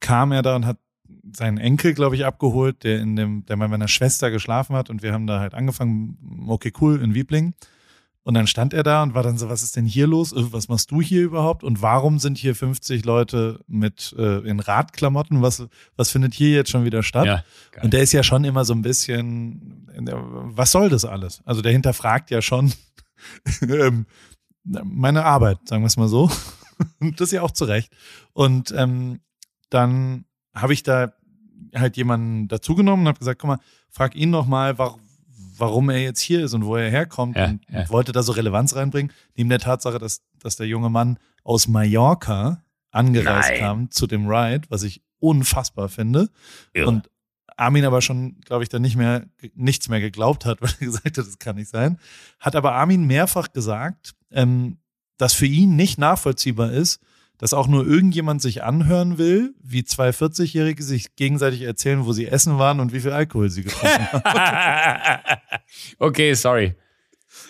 kam 0.00 0.32
er 0.32 0.42
da 0.42 0.56
und 0.56 0.66
hat 0.66 0.78
seinen 1.32 1.58
Enkel, 1.58 1.94
glaube 1.94 2.16
ich, 2.16 2.24
abgeholt, 2.24 2.84
der 2.84 3.00
in 3.00 3.16
dem, 3.16 3.46
der 3.46 3.56
bei 3.56 3.68
meiner 3.68 3.88
Schwester 3.88 4.30
geschlafen 4.30 4.76
hat 4.76 4.90
und 4.90 5.02
wir 5.02 5.12
haben 5.12 5.26
da 5.26 5.40
halt 5.40 5.54
angefangen, 5.54 6.46
okay, 6.48 6.72
cool, 6.80 7.00
in 7.00 7.14
Wiebling. 7.14 7.54
Und 8.26 8.32
dann 8.32 8.46
stand 8.46 8.72
er 8.72 8.82
da 8.82 9.02
und 9.02 9.14
war 9.14 9.22
dann 9.22 9.36
so, 9.36 9.50
was 9.50 9.62
ist 9.62 9.76
denn 9.76 9.84
hier 9.84 10.06
los? 10.06 10.32
Äh, 10.32 10.50
was 10.50 10.68
machst 10.68 10.90
du 10.90 11.02
hier 11.02 11.22
überhaupt? 11.22 11.62
Und 11.62 11.82
warum 11.82 12.18
sind 12.18 12.38
hier 12.38 12.54
50 12.54 13.04
Leute 13.04 13.60
mit 13.66 14.14
äh, 14.18 14.38
in 14.48 14.60
Radklamotten? 14.60 15.42
Was, 15.42 15.66
was 15.96 16.10
findet 16.10 16.32
hier 16.32 16.50
jetzt 16.50 16.70
schon 16.70 16.84
wieder 16.84 17.02
statt? 17.02 17.26
Ja, 17.26 17.44
und 17.82 17.92
der 17.92 18.02
ist 18.02 18.12
ja 18.12 18.22
schon 18.22 18.44
immer 18.44 18.64
so 18.64 18.72
ein 18.72 18.80
bisschen, 18.80 19.86
was 19.94 20.72
soll 20.72 20.88
das 20.88 21.04
alles? 21.04 21.42
Also 21.44 21.60
der 21.60 21.72
hinterfragt 21.72 22.30
ja 22.30 22.40
schon 22.40 22.72
ähm, 23.60 24.06
meine 24.64 25.26
Arbeit, 25.26 25.58
sagen 25.68 25.82
wir 25.82 25.88
es 25.88 25.96
mal 25.96 26.08
so. 26.08 26.30
Das 27.16 27.30
ja 27.30 27.42
auch 27.42 27.52
zu 27.52 27.66
Recht. 27.66 27.92
Und 28.32 28.74
ähm, 28.76 29.20
dann 29.70 30.24
habe 30.54 30.72
ich 30.72 30.82
da 30.82 31.12
halt 31.74 31.96
jemanden 31.96 32.48
dazugenommen 32.48 33.04
und 33.04 33.08
habe 33.08 33.18
gesagt, 33.18 33.40
guck 33.40 33.48
mal, 33.48 33.58
frag 33.90 34.14
ihn 34.14 34.30
noch 34.30 34.46
mal, 34.46 34.78
warum 34.78 35.00
warum 35.56 35.90
er 35.90 36.02
jetzt 36.02 36.20
hier 36.20 36.44
ist 36.44 36.54
und 36.54 36.64
wo 36.64 36.76
er 36.76 36.90
herkommt 36.90 37.36
ja, 37.36 37.46
und, 37.46 37.60
ja. 37.70 37.88
wollte 37.88 38.12
da 38.12 38.22
so 38.22 38.32
Relevanz 38.32 38.74
reinbringen, 38.74 39.12
neben 39.36 39.48
der 39.48 39.58
Tatsache, 39.58 39.98
dass, 39.98 40.22
dass 40.40 40.56
der 40.56 40.66
junge 40.66 40.90
Mann 40.90 41.18
aus 41.42 41.68
Mallorca 41.68 42.62
angereist 42.90 43.50
Nein. 43.50 43.58
kam 43.60 43.90
zu 43.90 44.06
dem 44.06 44.28
Ride, 44.28 44.62
was 44.68 44.82
ich 44.82 45.02
unfassbar 45.18 45.88
finde. 45.88 46.28
Ja. 46.74 46.86
Und 46.86 47.10
Armin 47.56 47.84
aber 47.84 48.02
schon, 48.02 48.40
glaube 48.40 48.62
ich, 48.62 48.68
dann 48.68 48.82
nicht 48.82 48.96
mehr, 48.96 49.26
nichts 49.54 49.88
mehr 49.88 50.00
geglaubt 50.00 50.44
hat, 50.44 50.60
weil 50.62 50.70
er 50.80 50.86
gesagt 50.86 51.18
hat, 51.18 51.18
das 51.18 51.38
kann 51.38 51.56
nicht 51.56 51.70
sein. 51.70 51.98
Hat 52.40 52.56
aber 52.56 52.72
Armin 52.72 53.04
mehrfach 53.04 53.52
gesagt, 53.52 54.14
ähm, 54.30 54.78
dass 55.16 55.32
für 55.32 55.46
ihn 55.46 55.76
nicht 55.76 55.98
nachvollziehbar 55.98 56.72
ist, 56.72 57.00
dass 57.38 57.54
auch 57.54 57.66
nur 57.66 57.86
irgendjemand 57.86 58.40
sich 58.40 58.62
anhören 58.62 59.18
will, 59.18 59.54
wie 59.62 59.84
zwei 59.84 60.10
40-Jährige 60.10 60.82
sich 60.82 61.16
gegenseitig 61.16 61.62
erzählen, 61.62 62.04
wo 62.04 62.12
sie 62.12 62.26
essen 62.26 62.58
waren 62.58 62.80
und 62.80 62.92
wie 62.92 63.00
viel 63.00 63.12
Alkohol 63.12 63.50
sie 63.50 63.64
getrunken 63.64 64.12
haben. 64.12 65.20
okay, 65.98 66.34
sorry. 66.34 66.74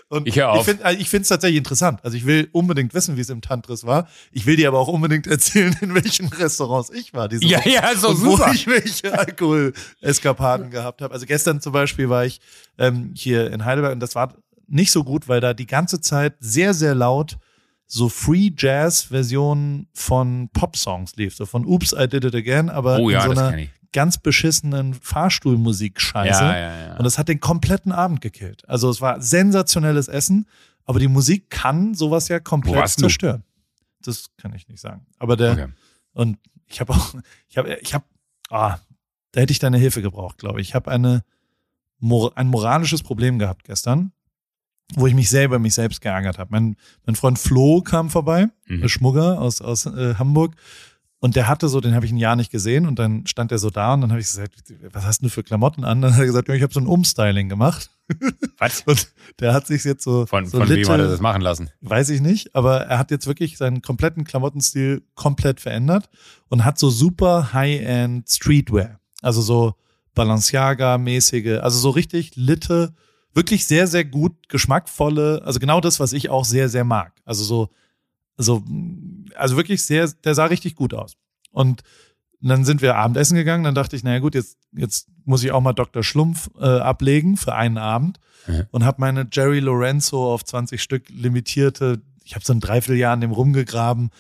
Und 0.09 0.29
ich 0.29 0.37
höre 0.37 0.51
auf. 0.51 0.69
Ich 0.69 1.09
finde 1.09 1.23
es 1.23 1.29
tatsächlich 1.29 1.59
interessant. 1.59 2.01
Also 2.05 2.17
ich 2.17 2.27
will 2.27 2.49
unbedingt 2.53 2.95
wissen, 2.95 3.17
wie 3.17 3.21
es 3.21 3.31
im 3.31 3.41
Tantris 3.41 3.85
war. 3.85 4.09
Ich 4.33 4.47
will 4.47 4.57
dir 4.57 4.69
aber 4.69 4.79
auch 4.79 4.89
unbedingt 4.89 5.27
erzählen, 5.27 5.77
in 5.81 5.95
welchen 5.95 6.29
Restaurants 6.29 6.91
ich 6.91 7.15
war. 7.15 7.29
Diese 7.29 7.45
ja, 7.45 7.59
Woche. 7.59 7.71
ja, 7.71 7.95
so 7.97 8.09
und 8.09 8.17
super. 8.17 8.47
Wo 8.49 8.53
ich 8.53 8.67
welche 8.67 9.19
Alkoholeskapaden 9.19 10.71
gehabt 10.71 11.03
habe. 11.03 11.13
Also 11.13 11.27
gestern 11.27 11.61
zum 11.61 11.73
Beispiel 11.73 12.09
war 12.09 12.25
ich 12.25 12.41
ähm, 12.79 13.13
hier 13.17 13.53
in 13.53 13.65
Heidelberg 13.65 13.93
und 13.93 14.01
das 14.01 14.15
war 14.15 14.35
nicht 14.67 14.93
so 14.93 15.05
gut, 15.05 15.29
weil 15.29 15.41
da 15.41 15.53
die 15.53 15.67
ganze 15.67 16.01
Zeit 16.01 16.35
sehr, 16.41 16.75
sehr 16.75 16.95
laut 16.95 17.39
so 17.87 18.09
Free 18.09 18.51
Jazz 18.57 19.03
Versionen 19.03 19.89
von 19.93 20.49
Pop-Songs 20.53 21.17
lief, 21.17 21.37
so 21.37 21.47
von 21.47 21.67
Oops, 21.67 21.93
I 21.93 22.09
Did 22.09 22.25
It 22.25 22.35
Again, 22.35 22.71
aber 22.71 22.99
oh, 22.99 23.11
ja, 23.11 23.25
in 23.25 23.35
so 23.35 23.41
einer 23.41 23.67
ganz 23.93 24.19
beschissenen 24.19 24.95
Fahrstuhlmusik-Scheiße. 24.95 26.43
Ja, 26.43 26.87
ja. 26.89 26.97
Und 26.97 27.05
das 27.05 27.19
hat 27.19 27.29
den 27.29 27.41
kompletten 27.41 27.93
Abend 27.93 28.21
gekillt. 28.21 28.69
Also 28.69 28.91
es 28.91 29.01
war 29.01 29.21
sensationelles 29.21 30.09
Essen, 30.09 30.49
aber 30.85 30.99
die 30.99 31.09
Musik 31.09 31.49
kann 31.51 31.95
sowas 31.95 32.29
ja 32.29 32.41
komplett 32.41 32.89
zerstören. 32.89 33.45
Das 34.03 34.27
kann 34.37 34.53
ich 34.55 34.69
nicht 34.69 34.81
sagen. 34.81 35.07
Aber 35.19 35.37
der 35.37 35.53
okay. 35.53 35.69
und 36.13 36.39
ich 36.67 36.81
habe 36.81 36.93
auch, 36.93 37.15
ich 37.49 37.57
habe, 37.57 37.79
ich 37.81 37.95
habe 37.95 38.05
ah, 38.51 38.79
da 39.33 39.41
hätte 39.41 39.53
ich 39.53 39.59
deine 39.59 39.79
Hilfe 39.79 40.03
gebraucht, 40.03 40.39
glaube 40.39 40.61
ich. 40.61 40.69
Ich 40.69 40.75
habe 40.75 40.91
eine, 40.91 41.25
ein 42.01 42.47
moralisches 42.47 43.03
Problem 43.03 43.39
gehabt 43.39 43.65
gestern, 43.65 44.13
wo 44.95 45.07
ich 45.07 45.15
mich 45.15 45.31
selber 45.31 45.59
mich 45.59 45.75
selbst 45.75 46.01
geärgert 46.01 46.39
habe. 46.39 46.51
Mein, 46.53 46.77
mein 47.07 47.17
Freund 47.17 47.39
Flo 47.39 47.81
kam 47.83 48.11
vorbei, 48.11 48.49
mhm. 48.67 48.83
der 48.83 48.89
Schmugger 48.89 49.41
aus, 49.41 49.61
aus 49.61 49.87
äh, 49.87 50.15
Hamburg. 50.17 50.55
Und 51.25 51.37
der 51.37 51.49
hatte 51.49 51.69
so, 51.69 51.81
den 51.81 51.95
habe 51.95 52.05
ich 52.05 52.13
ein 52.13 52.19
Jahr 52.19 52.37
nicht 52.37 52.51
gesehen 52.51 52.87
und 52.87 52.99
dann 52.99 53.27
stand 53.27 53.51
er 53.51 53.57
so 53.57 53.71
da 53.71 53.95
und 53.95 54.03
dann 54.03 54.11
habe 54.11 54.21
ich 54.21 54.27
gesagt, 54.27 54.63
was 54.93 55.07
hast 55.07 55.23
du 55.23 55.31
für 55.31 55.43
Klamotten 55.43 55.83
an? 55.83 56.03
Dann 56.03 56.13
hat 56.13 56.21
er 56.21 56.27
gesagt, 56.27 56.49
ja, 56.49 56.55
ich 56.55 56.63
habe 56.63 56.75
so 56.75 56.81
ein 56.81 56.87
Umstyling 56.87 57.49
gemacht. 57.49 57.89
Was? 58.59 58.83
Und 58.83 59.11
der 59.41 59.55
hat 59.55 59.67
sich 59.67 59.85
jetzt 59.85 60.05
so. 60.05 60.27
Von, 60.27 60.45
so 60.45 60.59
von 60.59 60.69
wem 60.69 60.87
hat 60.87 61.01
er 61.01 61.09
das 61.09 61.21
machen 61.21 61.41
lassen? 61.41 61.71
Weiß 61.81 62.11
ich 62.11 62.21
nicht, 62.21 62.55
aber 62.55 62.83
er 62.83 62.99
hat 62.99 63.11
jetzt 63.11 63.27
wirklich 63.27 63.57
seinen 63.57 63.81
kompletten 63.81 64.25
Klamottenstil 64.25 65.03
komplett 65.15 65.61
verändert 65.61 66.11
und 66.51 66.67
hat 66.67 66.79
so 66.79 66.91
super 66.91 67.55
High-End 67.55 68.29
Streetwear. 68.29 69.01
Also 69.23 69.41
so 69.41 69.75
Balenciaga-mäßige, 70.15 71.61
also 71.61 71.79
so 71.79 71.89
richtig 71.89 72.37
Litte, 72.37 72.93
wirklich 73.35 73.67
sehr, 73.67 73.87
sehr 73.87 74.05
gut 74.05 74.49
geschmackvolle, 74.49 75.43
also 75.45 75.59
genau 75.59 75.81
das, 75.81 76.01
was 76.01 76.13
ich 76.13 76.31
auch 76.31 76.45
sehr, 76.45 76.69
sehr 76.69 76.85
mag. 76.85 77.13
Also 77.25 77.45
so, 77.45 77.69
so, 78.37 78.63
also 79.35 79.57
wirklich 79.57 79.85
sehr, 79.85 80.09
der 80.25 80.35
sah 80.35 80.47
richtig 80.47 80.77
gut 80.77 80.95
aus. 80.95 81.17
Und 81.51 81.83
dann 82.41 82.65
sind 82.65 82.83
wir 82.83 82.97
Abendessen 82.97 83.37
gegangen, 83.37 83.65
dann 83.65 83.75
dachte 83.75 83.97
ich, 83.97 84.05
naja 84.05 84.19
gut, 84.19 84.35
jetzt, 84.35 84.59
jetzt 84.73 85.09
muss 85.25 85.43
ich 85.43 85.53
auch 85.53 85.61
mal 85.61 85.73
Dr. 85.73 86.03
Schlumpf 86.03 86.51
äh, 86.61 86.65
ablegen 86.65 87.37
für 87.37 87.55
einen 87.55 87.79
Abend 87.79 88.21
mhm. 88.47 88.67
und 88.71 88.85
habe 88.85 89.01
meine 89.01 89.27
Jerry 89.33 89.61
Lorenzo 89.61 90.33
auf 90.33 90.45
20 90.45 90.83
Stück 90.83 91.09
limitierte, 91.09 92.03
ich 92.25 92.35
habe 92.35 92.45
so 92.45 92.53
ein 92.53 92.61
Dreivierteljahr 92.61 93.13
an 93.13 93.21
dem 93.21 93.33
rumgegraben 93.33 94.11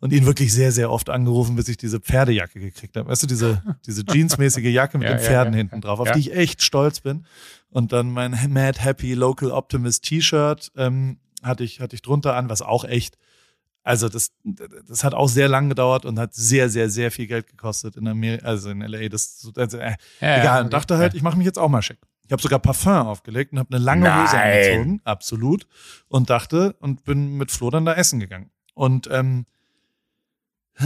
und 0.00 0.12
ihn 0.12 0.26
wirklich 0.26 0.52
sehr, 0.52 0.70
sehr 0.70 0.90
oft 0.90 1.08
angerufen, 1.08 1.56
bis 1.56 1.68
ich 1.68 1.78
diese 1.78 1.98
Pferdejacke 1.98 2.60
gekriegt 2.60 2.96
habe. 2.96 3.08
Weißt 3.08 3.22
du, 3.22 3.26
diese, 3.26 3.62
diese 3.86 4.04
jeansmäßige 4.06 4.72
Jacke 4.72 4.98
mit 4.98 5.08
ja, 5.08 5.14
den 5.14 5.20
Pferden 5.20 5.54
ja, 5.54 5.58
ja. 5.58 5.62
hinten 5.62 5.80
drauf, 5.80 5.98
auf 5.98 6.12
die 6.12 6.20
ich 6.20 6.34
echt 6.34 6.62
stolz 6.62 7.00
bin. 7.00 7.24
Und 7.70 7.92
dann 7.92 8.10
mein 8.10 8.32
Mad 8.50 8.80
Happy 8.80 9.14
Local 9.14 9.50
Optimist 9.50 10.04
T-Shirt 10.04 10.70
ähm, 10.76 11.18
hatte 11.42 11.64
ich, 11.64 11.80
hatte 11.80 11.96
ich 11.96 12.02
drunter 12.02 12.36
an, 12.36 12.48
was 12.48 12.62
auch 12.62 12.84
echt, 12.84 13.16
also 13.82 14.08
das, 14.08 14.32
das 14.86 15.04
hat 15.04 15.14
auch 15.14 15.28
sehr 15.28 15.48
lang 15.48 15.68
gedauert 15.68 16.04
und 16.04 16.18
hat 16.18 16.34
sehr, 16.34 16.68
sehr, 16.68 16.90
sehr 16.90 17.10
viel 17.10 17.26
Geld 17.26 17.46
gekostet 17.46 17.96
in 17.96 18.06
Amerika, 18.06 18.46
also 18.46 18.70
in 18.70 18.80
LA. 18.80 19.08
Das, 19.08 19.50
also, 19.56 19.78
äh, 19.78 19.94
egal, 20.20 20.64
und 20.64 20.72
dachte 20.72 20.98
halt, 20.98 21.14
ich 21.14 21.22
mache 21.22 21.36
mich 21.36 21.46
jetzt 21.46 21.58
auch 21.58 21.68
mal 21.68 21.82
schick. 21.82 21.98
Ich 22.26 22.32
habe 22.32 22.40
sogar 22.40 22.58
Parfum 22.58 23.06
aufgelegt 23.06 23.52
und 23.52 23.58
habe 23.58 23.74
eine 23.74 23.84
lange 23.84 24.04
Nein. 24.04 24.22
Hose 24.22 24.40
angezogen, 24.40 25.00
absolut. 25.04 25.66
Und 26.08 26.30
dachte 26.30 26.74
und 26.80 27.04
bin 27.04 27.36
mit 27.36 27.50
Flo 27.50 27.70
dann 27.70 27.84
da 27.84 27.94
essen 27.94 28.18
gegangen. 28.18 28.50
Und 28.74 29.08
ähm, 29.10 29.46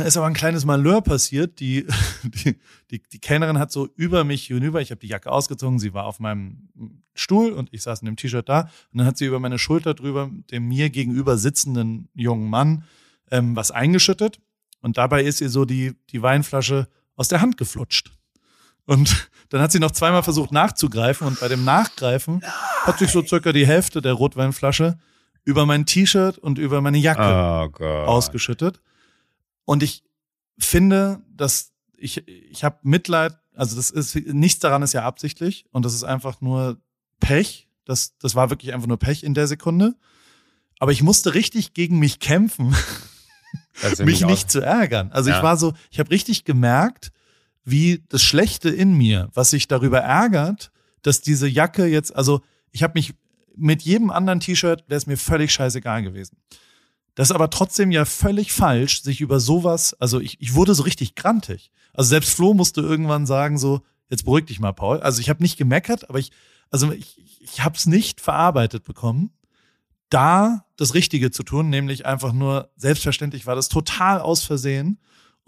ist 0.04 0.16
aber 0.16 0.26
ein 0.26 0.34
kleines 0.34 0.64
Malheur 0.64 1.00
passiert. 1.00 1.60
Die, 1.60 1.86
die, 2.22 2.58
die, 2.90 3.02
die 3.02 3.18
Kellnerin 3.20 3.58
hat 3.58 3.72
so 3.72 3.88
über 3.96 4.24
mich 4.24 4.46
hinüber, 4.46 4.80
ich 4.80 4.90
habe 4.90 5.00
die 5.00 5.06
Jacke 5.06 5.30
ausgezogen, 5.30 5.78
sie 5.78 5.94
war 5.94 6.04
auf 6.04 6.20
meinem 6.20 6.68
Stuhl 7.14 7.52
und 7.52 7.68
ich 7.72 7.82
saß 7.82 8.00
in 8.00 8.06
dem 8.06 8.16
T-Shirt 8.16 8.48
da. 8.48 8.62
Und 8.92 8.98
dann 8.98 9.06
hat 9.06 9.16
sie 9.16 9.26
über 9.26 9.40
meine 9.40 9.58
Schulter 9.58 9.94
drüber 9.94 10.30
dem 10.50 10.66
mir 10.68 10.90
gegenüber 10.90 11.38
sitzenden 11.38 12.08
jungen 12.14 12.50
Mann 12.50 12.84
ähm, 13.30 13.56
was 13.56 13.70
eingeschüttet. 13.70 14.40
Und 14.80 14.98
dabei 14.98 15.22
ist 15.22 15.40
ihr 15.40 15.50
so 15.50 15.64
die, 15.64 15.94
die 16.10 16.22
Weinflasche 16.22 16.88
aus 17.16 17.28
der 17.28 17.40
Hand 17.40 17.56
geflutscht. 17.56 18.17
Und 18.88 19.28
dann 19.50 19.60
hat 19.60 19.70
sie 19.70 19.80
noch 19.80 19.90
zweimal 19.90 20.22
versucht 20.22 20.50
nachzugreifen 20.50 21.26
und 21.26 21.38
bei 21.40 21.48
dem 21.48 21.62
Nachgreifen 21.62 22.38
Nein. 22.38 22.50
hat 22.84 22.98
sich 22.98 23.10
so 23.10 23.22
circa 23.22 23.52
die 23.52 23.66
Hälfte 23.66 24.00
der 24.00 24.14
Rotweinflasche 24.14 24.98
über 25.44 25.66
mein 25.66 25.84
T-Shirt 25.84 26.38
und 26.38 26.58
über 26.58 26.80
meine 26.80 26.96
Jacke 26.96 27.70
oh 27.78 27.84
ausgeschüttet. 27.84 28.80
Und 29.66 29.82
ich 29.82 30.04
finde, 30.58 31.20
dass 31.30 31.72
ich, 31.98 32.26
ich 32.26 32.64
habe 32.64 32.78
Mitleid, 32.82 33.36
also 33.54 33.76
das 33.76 33.90
ist, 33.90 34.14
nichts 34.14 34.60
daran 34.60 34.80
ist 34.80 34.94
ja 34.94 35.04
absichtlich 35.04 35.66
und 35.70 35.84
das 35.84 35.92
ist 35.92 36.04
einfach 36.04 36.40
nur 36.40 36.80
Pech. 37.20 37.68
Das, 37.84 38.16
das 38.16 38.34
war 38.36 38.48
wirklich 38.48 38.72
einfach 38.72 38.88
nur 38.88 38.98
Pech 38.98 39.22
in 39.22 39.34
der 39.34 39.48
Sekunde. 39.48 39.96
Aber 40.78 40.92
ich 40.92 41.02
musste 41.02 41.34
richtig 41.34 41.74
gegen 41.74 41.98
mich 41.98 42.20
kämpfen, 42.20 42.74
mich 43.98 44.24
nicht 44.24 44.50
zu 44.50 44.62
ärgern. 44.62 45.12
Also 45.12 45.28
ja. 45.28 45.36
ich 45.36 45.42
war 45.42 45.58
so, 45.58 45.74
ich 45.90 46.00
habe 46.00 46.10
richtig 46.10 46.44
gemerkt, 46.44 47.12
wie 47.70 48.04
das 48.08 48.22
Schlechte 48.22 48.70
in 48.70 48.94
mir, 48.94 49.28
was 49.34 49.50
sich 49.50 49.68
darüber 49.68 49.98
ärgert, 49.98 50.70
dass 51.02 51.20
diese 51.20 51.46
Jacke 51.46 51.86
jetzt, 51.86 52.14
also 52.14 52.40
ich 52.72 52.82
habe 52.82 52.94
mich 52.94 53.14
mit 53.56 53.82
jedem 53.82 54.10
anderen 54.10 54.40
T-Shirt 54.40 54.84
wäre 54.88 54.98
es 54.98 55.06
mir 55.06 55.16
völlig 55.16 55.52
scheißegal 55.52 56.02
gewesen. 56.02 56.36
Das 57.14 57.30
ist 57.30 57.34
aber 57.34 57.50
trotzdem 57.50 57.90
ja 57.90 58.04
völlig 58.04 58.52
falsch, 58.52 59.02
sich 59.02 59.20
über 59.20 59.40
sowas, 59.40 59.94
also 59.94 60.20
ich, 60.20 60.40
ich 60.40 60.54
wurde 60.54 60.74
so 60.74 60.84
richtig 60.84 61.14
grantig. 61.14 61.70
Also 61.92 62.10
selbst 62.10 62.34
Flo 62.34 62.54
musste 62.54 62.80
irgendwann 62.80 63.26
sagen 63.26 63.58
so, 63.58 63.82
jetzt 64.08 64.24
beruhig 64.24 64.46
dich 64.46 64.60
mal, 64.60 64.72
Paul. 64.72 65.00
Also 65.00 65.20
ich 65.20 65.28
habe 65.28 65.42
nicht 65.42 65.56
gemeckert, 65.56 66.08
aber 66.08 66.20
ich, 66.20 66.30
also 66.70 66.92
ich, 66.92 67.20
ich 67.40 67.64
habe 67.64 67.76
es 67.76 67.86
nicht 67.86 68.20
verarbeitet 68.20 68.84
bekommen, 68.84 69.30
da 70.10 70.64
das 70.76 70.94
Richtige 70.94 71.30
zu 71.30 71.42
tun, 71.42 71.68
nämlich 71.70 72.06
einfach 72.06 72.32
nur, 72.32 72.70
selbstverständlich 72.76 73.46
war 73.46 73.56
das 73.56 73.68
total 73.68 74.20
aus 74.20 74.44
Versehen 74.44 74.98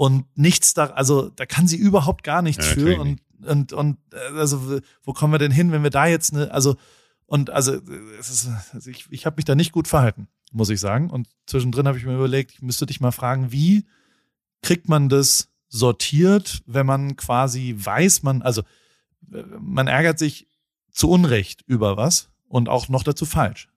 und 0.01 0.25
nichts 0.37 0.73
da, 0.73 0.87
also 0.87 1.29
da 1.29 1.45
kann 1.45 1.69
sie 1.69 1.77
überhaupt 1.77 2.25
gar 2.25 2.43
nichts 2.43 2.67
ja, 2.67 2.73
für 2.73 3.01
und, 3.01 3.21
und, 3.47 3.73
und, 3.73 3.99
also 4.35 4.81
wo 5.03 5.13
kommen 5.13 5.35
wir 5.35 5.39
denn 5.39 5.53
hin, 5.53 5.73
wenn 5.73 5.83
wir 5.83 5.91
da 5.91 6.07
jetzt 6.07 6.33
eine, 6.33 6.51
also, 6.53 6.77
und 7.27 7.51
also, 7.51 7.75
ist, 8.19 8.49
also 8.73 8.91
ich, 8.91 9.07
ich 9.11 9.27
habe 9.27 9.37
mich 9.37 9.45
da 9.45 9.55
nicht 9.55 9.73
gut 9.73 9.89
verhalten 9.89 10.29
muss 10.53 10.71
ich 10.71 10.81
sagen. 10.81 11.11
Und 11.11 11.29
zwischendrin 11.47 11.87
habe 11.87 11.99
ich 11.99 12.05
mir 12.05 12.15
überlegt, 12.15 12.53
ich 12.53 12.63
müsste 12.63 12.87
dich 12.87 13.01
mal 13.01 13.13
fragen, 13.13 13.53
wie 13.53 13.87
kriegt 14.63 14.89
man 14.89 15.09
das 15.09 15.49
sortiert, 15.69 16.63
wenn 16.67 16.87
man 16.87 17.17
quasi 17.17 17.75
weiß, 17.79 18.23
man, 18.23 18.43
also 18.43 18.63
man 19.61 19.87
ärgert 19.87 20.19
sich 20.19 20.49
zu 20.91 21.09
Unrecht 21.09 21.63
über 21.67 21.97
was 21.97 22.31
und 22.49 22.69
auch 22.69 22.89
noch 22.89 23.05
dazu 23.05 23.27
falsch. 23.27 23.69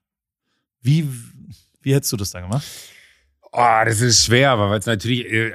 Wie, 0.80 1.08
wie 1.80 1.94
hättest 1.94 2.12
du 2.12 2.16
das 2.16 2.32
da 2.32 2.40
gemacht? 2.40 2.66
Oh, 3.52 3.82
das 3.84 4.00
ist 4.00 4.24
schwer, 4.24 4.50
aber 4.50 4.70
weil 4.70 4.80
es 4.80 4.86
natürlich, 4.86 5.26
äh, 5.26 5.52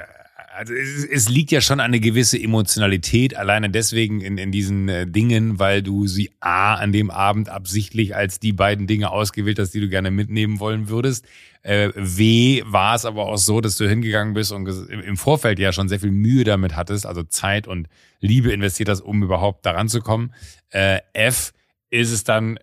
also 0.56 0.74
es, 0.74 1.04
es, 1.04 1.28
liegt 1.28 1.50
ja 1.52 1.60
schon 1.60 1.80
eine 1.80 2.00
gewisse 2.00 2.40
Emotionalität 2.40 3.36
alleine 3.36 3.70
deswegen 3.70 4.20
in, 4.20 4.36
in 4.36 4.50
diesen 4.50 4.88
äh, 4.88 5.06
Dingen, 5.06 5.58
weil 5.58 5.82
du 5.82 6.06
sie 6.06 6.30
A 6.40 6.74
an 6.74 6.92
dem 6.92 7.10
Abend 7.10 7.48
absichtlich 7.48 8.16
als 8.16 8.40
die 8.40 8.52
beiden 8.52 8.86
Dinge 8.86 9.10
ausgewählt 9.10 9.58
hast, 9.58 9.72
die 9.72 9.80
du 9.80 9.88
gerne 9.88 10.10
mitnehmen 10.10 10.58
wollen 10.60 10.88
würdest. 10.88 11.26
Äh, 11.62 11.90
w 11.94 12.62
war 12.66 12.94
es 12.94 13.04
aber 13.04 13.26
auch 13.26 13.38
so, 13.38 13.60
dass 13.60 13.76
du 13.76 13.88
hingegangen 13.88 14.34
bist 14.34 14.50
und 14.50 14.66
im 14.66 15.16
Vorfeld 15.16 15.58
ja 15.58 15.72
schon 15.72 15.88
sehr 15.88 16.00
viel 16.00 16.10
Mühe 16.10 16.44
damit 16.44 16.74
hattest, 16.74 17.06
also 17.06 17.22
Zeit 17.22 17.68
und 17.68 17.88
Liebe 18.20 18.52
investiert 18.52 18.88
hast, 18.88 19.00
um 19.00 19.22
überhaupt 19.22 19.64
daran 19.66 19.88
zu 19.88 20.00
kommen. 20.00 20.34
Äh, 20.70 21.00
F 21.12 21.52
ist 21.90 22.10
es 22.10 22.24
dann, 22.24 22.56
äh, 22.56 22.60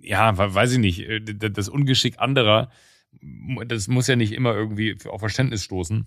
ja, 0.00 0.36
weiß 0.36 0.72
ich 0.72 0.78
nicht, 0.78 1.00
äh, 1.00 1.20
das 1.20 1.68
Ungeschick 1.68 2.18
anderer 2.18 2.70
das 3.66 3.88
muss 3.88 4.06
ja 4.06 4.16
nicht 4.16 4.32
immer 4.32 4.54
irgendwie 4.54 4.96
auf 5.08 5.20
Verständnis 5.20 5.64
stoßen. 5.64 6.06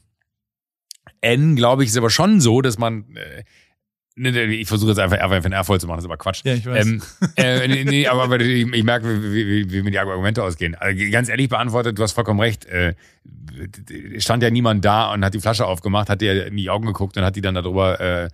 N, 1.24 1.56
glaube 1.56 1.84
ich, 1.84 1.90
ist 1.90 1.98
aber 1.98 2.10
schon 2.10 2.42
so, 2.42 2.62
dass 2.62 2.78
man 2.78 3.16
äh, 3.16 3.44
Ne, 4.16 4.32
ne, 4.32 4.44
ich 4.44 4.68
versuche 4.68 4.92
jetzt 4.92 5.00
einfach 5.00 5.18
R 5.18 5.42
für 5.42 5.48
ein 5.48 5.54
R 5.54 5.64
voll 5.64 5.80
zu 5.80 5.88
machen, 5.88 5.98
das 5.98 6.04
ist 6.04 6.10
aber 6.10 6.18
Quatsch. 6.18 6.42
Ja, 6.44 6.54
ich 6.54 6.68
weiß. 6.68 6.86
Ähm, 6.86 7.02
äh, 7.36 7.68
nee, 7.68 7.84
nee, 7.84 8.08
aber, 8.08 8.24
aber 8.24 8.40
ich, 8.40 8.72
ich, 8.72 8.84
merke, 8.84 9.24
wie, 9.24 9.48
wie, 9.48 9.72
wie 9.72 9.82
mir 9.82 9.90
die 9.90 9.98
Argumente 9.98 10.44
ausgehen. 10.44 10.76
Also 10.76 11.04
ganz 11.12 11.30
ehrlich 11.30 11.50
beantwortet, 11.50 11.98
du 11.98 12.04
hast 12.04 12.12
vollkommen 12.12 12.40
recht. 12.40 12.66
Äh, 12.66 12.94
stand 14.20 14.44
ja 14.44 14.52
niemand 14.52 14.86
da 14.86 15.12
und 15.14 15.26
hat 15.26 15.34
die 15.34 15.40
Flasche 15.40 15.66
aufgemacht, 15.66 16.10
hat 16.10 16.22
dir 16.22 16.46
in 16.46 16.58
die 16.58 16.70
Augen 16.70 16.86
geguckt 16.86 17.18
und 17.18 17.24
hat 17.24 17.36
die 17.36 17.42
dann 17.42 17.56
darüber 17.56 18.00
äh, 18.00 18.30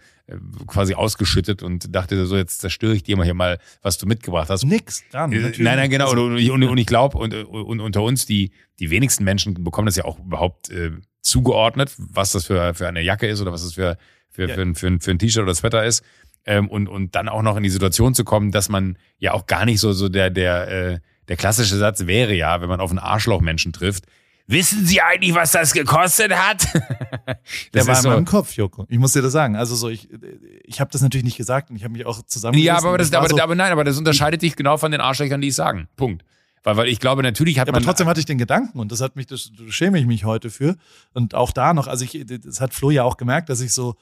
quasi 0.68 0.96
ausgeschüttet 0.96 1.64
und 1.64 1.96
dachte 1.96 2.26
so, 2.26 2.36
jetzt 2.36 2.60
zerstöre 2.60 2.96
ich 2.96 3.04
dir 3.04 3.16
mal 3.16 3.24
hier 3.24 3.34
mal, 3.34 3.58
was 3.82 3.98
du 3.98 4.06
mitgebracht 4.06 4.50
hast. 4.50 4.66
Nix, 4.66 5.06
dann, 5.12 5.32
äh, 5.32 5.54
Nein, 5.60 5.78
nein, 5.78 5.90
genau. 5.90 6.12
Und, 6.12 6.50
und, 6.50 6.64
und 6.64 6.78
ich 6.78 6.88
glaube, 6.88 7.18
und, 7.18 7.34
und 7.34 7.80
unter 7.80 8.04
uns, 8.04 8.26
die, 8.26 8.52
die 8.80 8.90
wenigsten 8.90 9.24
Menschen 9.24 9.64
bekommen 9.64 9.86
das 9.86 9.96
ja 9.96 10.04
auch 10.04 10.20
überhaupt 10.20 10.70
äh, 10.72 10.92
zugeordnet, 11.22 11.94
was 11.98 12.32
das 12.32 12.46
für, 12.46 12.74
für 12.74 12.88
eine 12.88 13.02
Jacke 13.02 13.28
ist 13.28 13.42
oder 13.42 13.52
was 13.52 13.64
das 13.64 13.74
für 13.74 13.98
für, 14.30 14.48
ja. 14.48 14.56
für, 14.56 14.62
ein, 14.62 14.76
für, 14.76 14.88
ein, 14.88 15.00
für 15.00 15.12
ein 15.12 15.20
T-Shirt 15.20 15.44
oder 15.44 15.54
Sweater 15.54 15.84
ist. 15.84 16.04
Ähm, 16.46 16.70
und, 16.70 16.88
und 16.88 17.16
dann 17.16 17.28
auch 17.28 17.42
noch 17.42 17.58
in 17.58 17.64
die 17.64 17.70
Situation 17.70 18.16
zu 18.16 18.24
kommen, 18.24 18.52
dass 18.52 18.70
man 18.70 18.98
ja 19.18 19.34
auch 19.34 19.46
gar 19.46 19.66
nicht 19.66 19.80
so, 19.80 19.92
so 19.92 20.08
der, 20.08 20.30
der, 20.30 20.68
äh, 20.68 21.00
der 21.28 21.38
klassische 21.38 21.78
Satz 21.78 22.08
wäre 22.08 22.34
ja, 22.34 22.62
wenn 22.62 22.70
man 22.70 22.80
auf 22.80 22.90
einen 22.90 23.00
Arschlochmenschen 23.00 23.74
trifft, 23.74 24.06
Wissen 24.52 24.84
Sie 24.84 25.00
eigentlich, 25.00 25.36
was 25.36 25.52
das 25.52 25.74
gekostet 25.74 26.34
hat? 26.34 26.64
das 26.74 27.38
der 27.72 27.86
war 27.86 27.98
in 27.98 28.02
so. 28.02 28.10
meinem 28.10 28.26
Kopf, 28.26 28.54
Joko. 28.54 28.88
Ich 28.90 28.98
muss 28.98 29.14
dir 29.14 29.22
das 29.22 29.32
sagen. 29.32 29.56
Also 29.56 29.76
so, 29.76 29.90
ich, 29.90 30.10
ich 30.64 30.82
habe 30.82 30.90
das 30.92 31.04
natürlich 31.04 31.24
nicht 31.24 31.38
gesagt 31.38 31.70
und 31.70 31.76
ich 31.76 31.84
habe 31.84 31.92
mich 31.92 32.04
auch 32.08 32.20
zusammen. 32.24 32.58
Ja, 32.58 32.80
aber, 32.80 32.98
das, 32.98 33.14
aber, 33.14 33.30
so, 33.30 33.40
aber 33.40 33.54
nein, 33.54 33.72
aber 33.72 33.84
das 33.84 34.00
unterscheidet 34.00 34.42
dich 34.42 34.56
genau 34.56 34.78
von 34.78 34.92
den 34.92 35.02
Arschlöchern, 35.02 35.40
die 35.40 35.50
ich 35.50 35.56
sagen. 35.56 35.88
Punkt. 35.96 36.26
Weil, 36.70 36.78
weil 36.78 36.88
ich 36.88 37.00
glaube, 37.00 37.24
natürlich 37.24 37.60
hat 37.60 37.68
ja, 37.68 37.72
man. 37.72 37.82
Aber 37.82 37.86
trotzdem 37.86 38.08
hatte 38.08 38.20
ich 38.20 38.26
den 38.26 38.38
Gedanken 38.38 38.80
und 38.80 38.92
das 38.92 39.02
hat 39.02 39.16
mich, 39.16 39.28
das 39.28 39.52
schäme 39.70 40.00
ich 40.00 40.06
mich 40.06 40.26
heute 40.26 40.50
für. 40.50 40.76
Und 41.14 41.36
auch 41.36 41.52
da 41.52 41.74
noch, 41.74 41.88
also 41.88 42.06
ich, 42.06 42.26
das 42.26 42.62
hat 42.62 42.74
Flo 42.74 42.92
ja 42.92 43.04
auch 43.04 43.18
gemerkt, 43.18 43.50
dass 43.50 43.62
ich 43.62 43.74
so, 43.74 43.96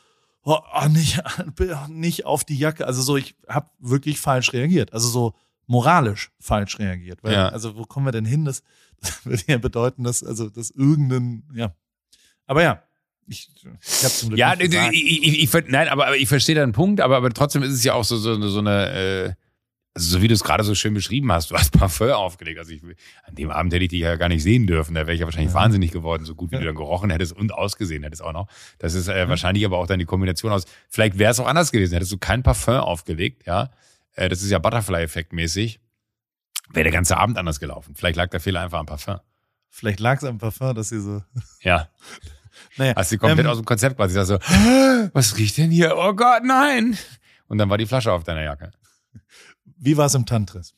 oh, 0.44 0.58
oh, 0.74 0.88
nicht, 0.88 1.22
nicht 1.90 2.26
auf 2.26 2.44
die 2.44 2.58
Jacke. 2.58 2.86
Also 2.86 3.02
so, 3.02 3.18
ich 3.18 3.36
habe 3.48 3.70
wirklich 3.80 4.20
falsch 4.20 4.54
reagiert. 4.54 4.94
Also 4.94 5.08
so 5.08 5.34
moralisch 5.68 6.32
falsch 6.40 6.80
reagiert. 6.80 7.24
Weil, 7.24 7.34
ja. 7.34 7.50
Also 7.50 7.78
wo 7.78 7.84
kommen 7.84 8.06
wir 8.06 8.12
denn 8.12 8.26
hin? 8.26 8.46
Das, 8.46 8.64
das 9.02 9.26
würde 9.26 9.44
ja 9.48 9.58
bedeuten, 9.58 10.04
dass, 10.04 10.24
also, 10.24 10.50
dass 10.50 10.72
irgendein, 10.72 11.44
ja. 11.54 11.76
Aber 12.46 12.64
ja, 12.64 12.82
Ich, 13.28 13.50
ich 13.56 14.04
habe 14.04 14.14
zum 14.14 14.30
Glück 14.30 14.40
Ja, 14.40 14.54
ich, 14.58 14.74
ich, 14.74 15.54
ich, 15.54 15.68
nein, 15.68 15.90
aber, 15.90 16.08
aber 16.08 16.18
ich 16.18 16.30
verstehe 16.30 16.56
deinen 16.56 16.72
Punkt, 16.72 17.02
aber, 17.02 17.18
aber 17.18 17.30
trotzdem 17.32 17.62
ist 17.64 17.74
es 17.74 17.84
ja 17.84 17.94
auch 17.94 18.06
so, 18.06 18.18
so, 18.18 18.42
so 18.48 18.60
eine, 18.60 18.90
äh, 18.92 19.34
also 19.98 20.18
so 20.18 20.22
wie 20.22 20.28
du 20.28 20.34
es 20.36 20.44
gerade 20.44 20.64
so 20.64 20.76
schön 20.76 20.94
beschrieben 20.94 21.32
hast, 21.32 21.50
du 21.50 21.56
hast 21.56 21.72
Parfum 21.72 22.12
aufgelegt. 22.12 22.60
Also 22.60 22.72
ich, 22.72 22.84
an 23.26 23.34
dem 23.36 23.50
Abend 23.50 23.74
hätte 23.74 23.84
ich 23.84 23.90
dich 23.90 24.02
ja 24.02 24.16
gar 24.16 24.30
nicht 24.30 24.44
sehen 24.44 24.68
dürfen. 24.68 24.94
Da 24.94 25.02
wäre 25.02 25.14
ich 25.14 25.20
ja 25.22 25.26
wahrscheinlich 25.26 25.52
Ja. 25.54 25.60
wahnsinnig 25.60 25.92
geworden, 25.92 26.24
so 26.24 26.36
gut 26.36 26.52
wie 26.52 26.56
Ja. 26.56 26.60
du 26.62 26.68
dann 26.68 26.76
gerochen 26.76 27.10
hättest 27.10 27.34
und 27.34 27.52
ausgesehen 27.54 28.04
hättest 28.04 28.22
auch 28.22 28.32
noch. 28.34 28.48
Das 28.78 28.94
ist 28.94 29.08
äh, 29.08 29.28
wahrscheinlich 29.28 29.66
aber 29.66 29.78
auch 29.80 29.88
dann 29.88 29.98
die 30.00 30.06
Kombination 30.06 30.52
aus, 30.52 30.66
vielleicht 30.88 31.18
wäre 31.18 31.32
es 31.32 31.40
auch 31.40 31.48
anders 31.48 31.72
gewesen. 31.72 31.94
Hättest 31.94 32.12
du 32.12 32.18
kein 32.20 32.44
Parfum 32.44 32.76
aufgelegt, 32.76 33.48
ja. 33.48 33.72
Äh, 34.14 34.30
das 34.30 34.44
ist 34.44 34.52
ja 34.52 34.60
Butterfly-Effekt 34.60 35.34
mäßig. 35.34 35.80
Wäre 36.74 36.84
der 36.84 36.92
ganze 36.94 37.18
Abend 37.18 37.38
anders 37.38 37.60
gelaufen. 37.60 37.96
Vielleicht 37.96 38.18
lag 38.18 38.30
der 38.30 38.40
Fehler 38.40 38.62
einfach 38.62 38.80
am 38.80 38.86
Parfum. 38.86 39.20
Vielleicht 39.70 40.00
lag 40.00 40.18
es 40.18 40.24
am 40.24 40.38
Parfum, 40.38 40.76
dass 40.76 40.90
sie 40.90 41.00
so. 41.02 41.24
Ja. 41.62 41.88
Naja, 42.78 42.94
Hast 42.96 43.12
du 43.12 43.18
komplett 43.18 43.46
ähm, 43.46 43.52
aus 43.52 43.58
dem 43.58 43.66
Konzept 43.66 43.96
quasi. 43.98 44.14
So, 44.26 44.38
was 45.14 45.38
riecht 45.38 45.58
denn 45.58 45.72
hier? 45.72 45.96
Oh 45.98 46.14
Gott, 46.14 46.44
nein! 46.44 46.98
Und 47.48 47.58
dann 47.60 47.70
war 47.70 47.78
die 47.78 47.86
Flasche 47.86 48.12
auf 48.12 48.24
deiner 48.24 48.44
Jacke. 48.44 48.72
Wie 49.80 49.98
war 49.98 50.08
es 50.08 50.16
im 50.16 50.26
Tantris? 50.26 50.74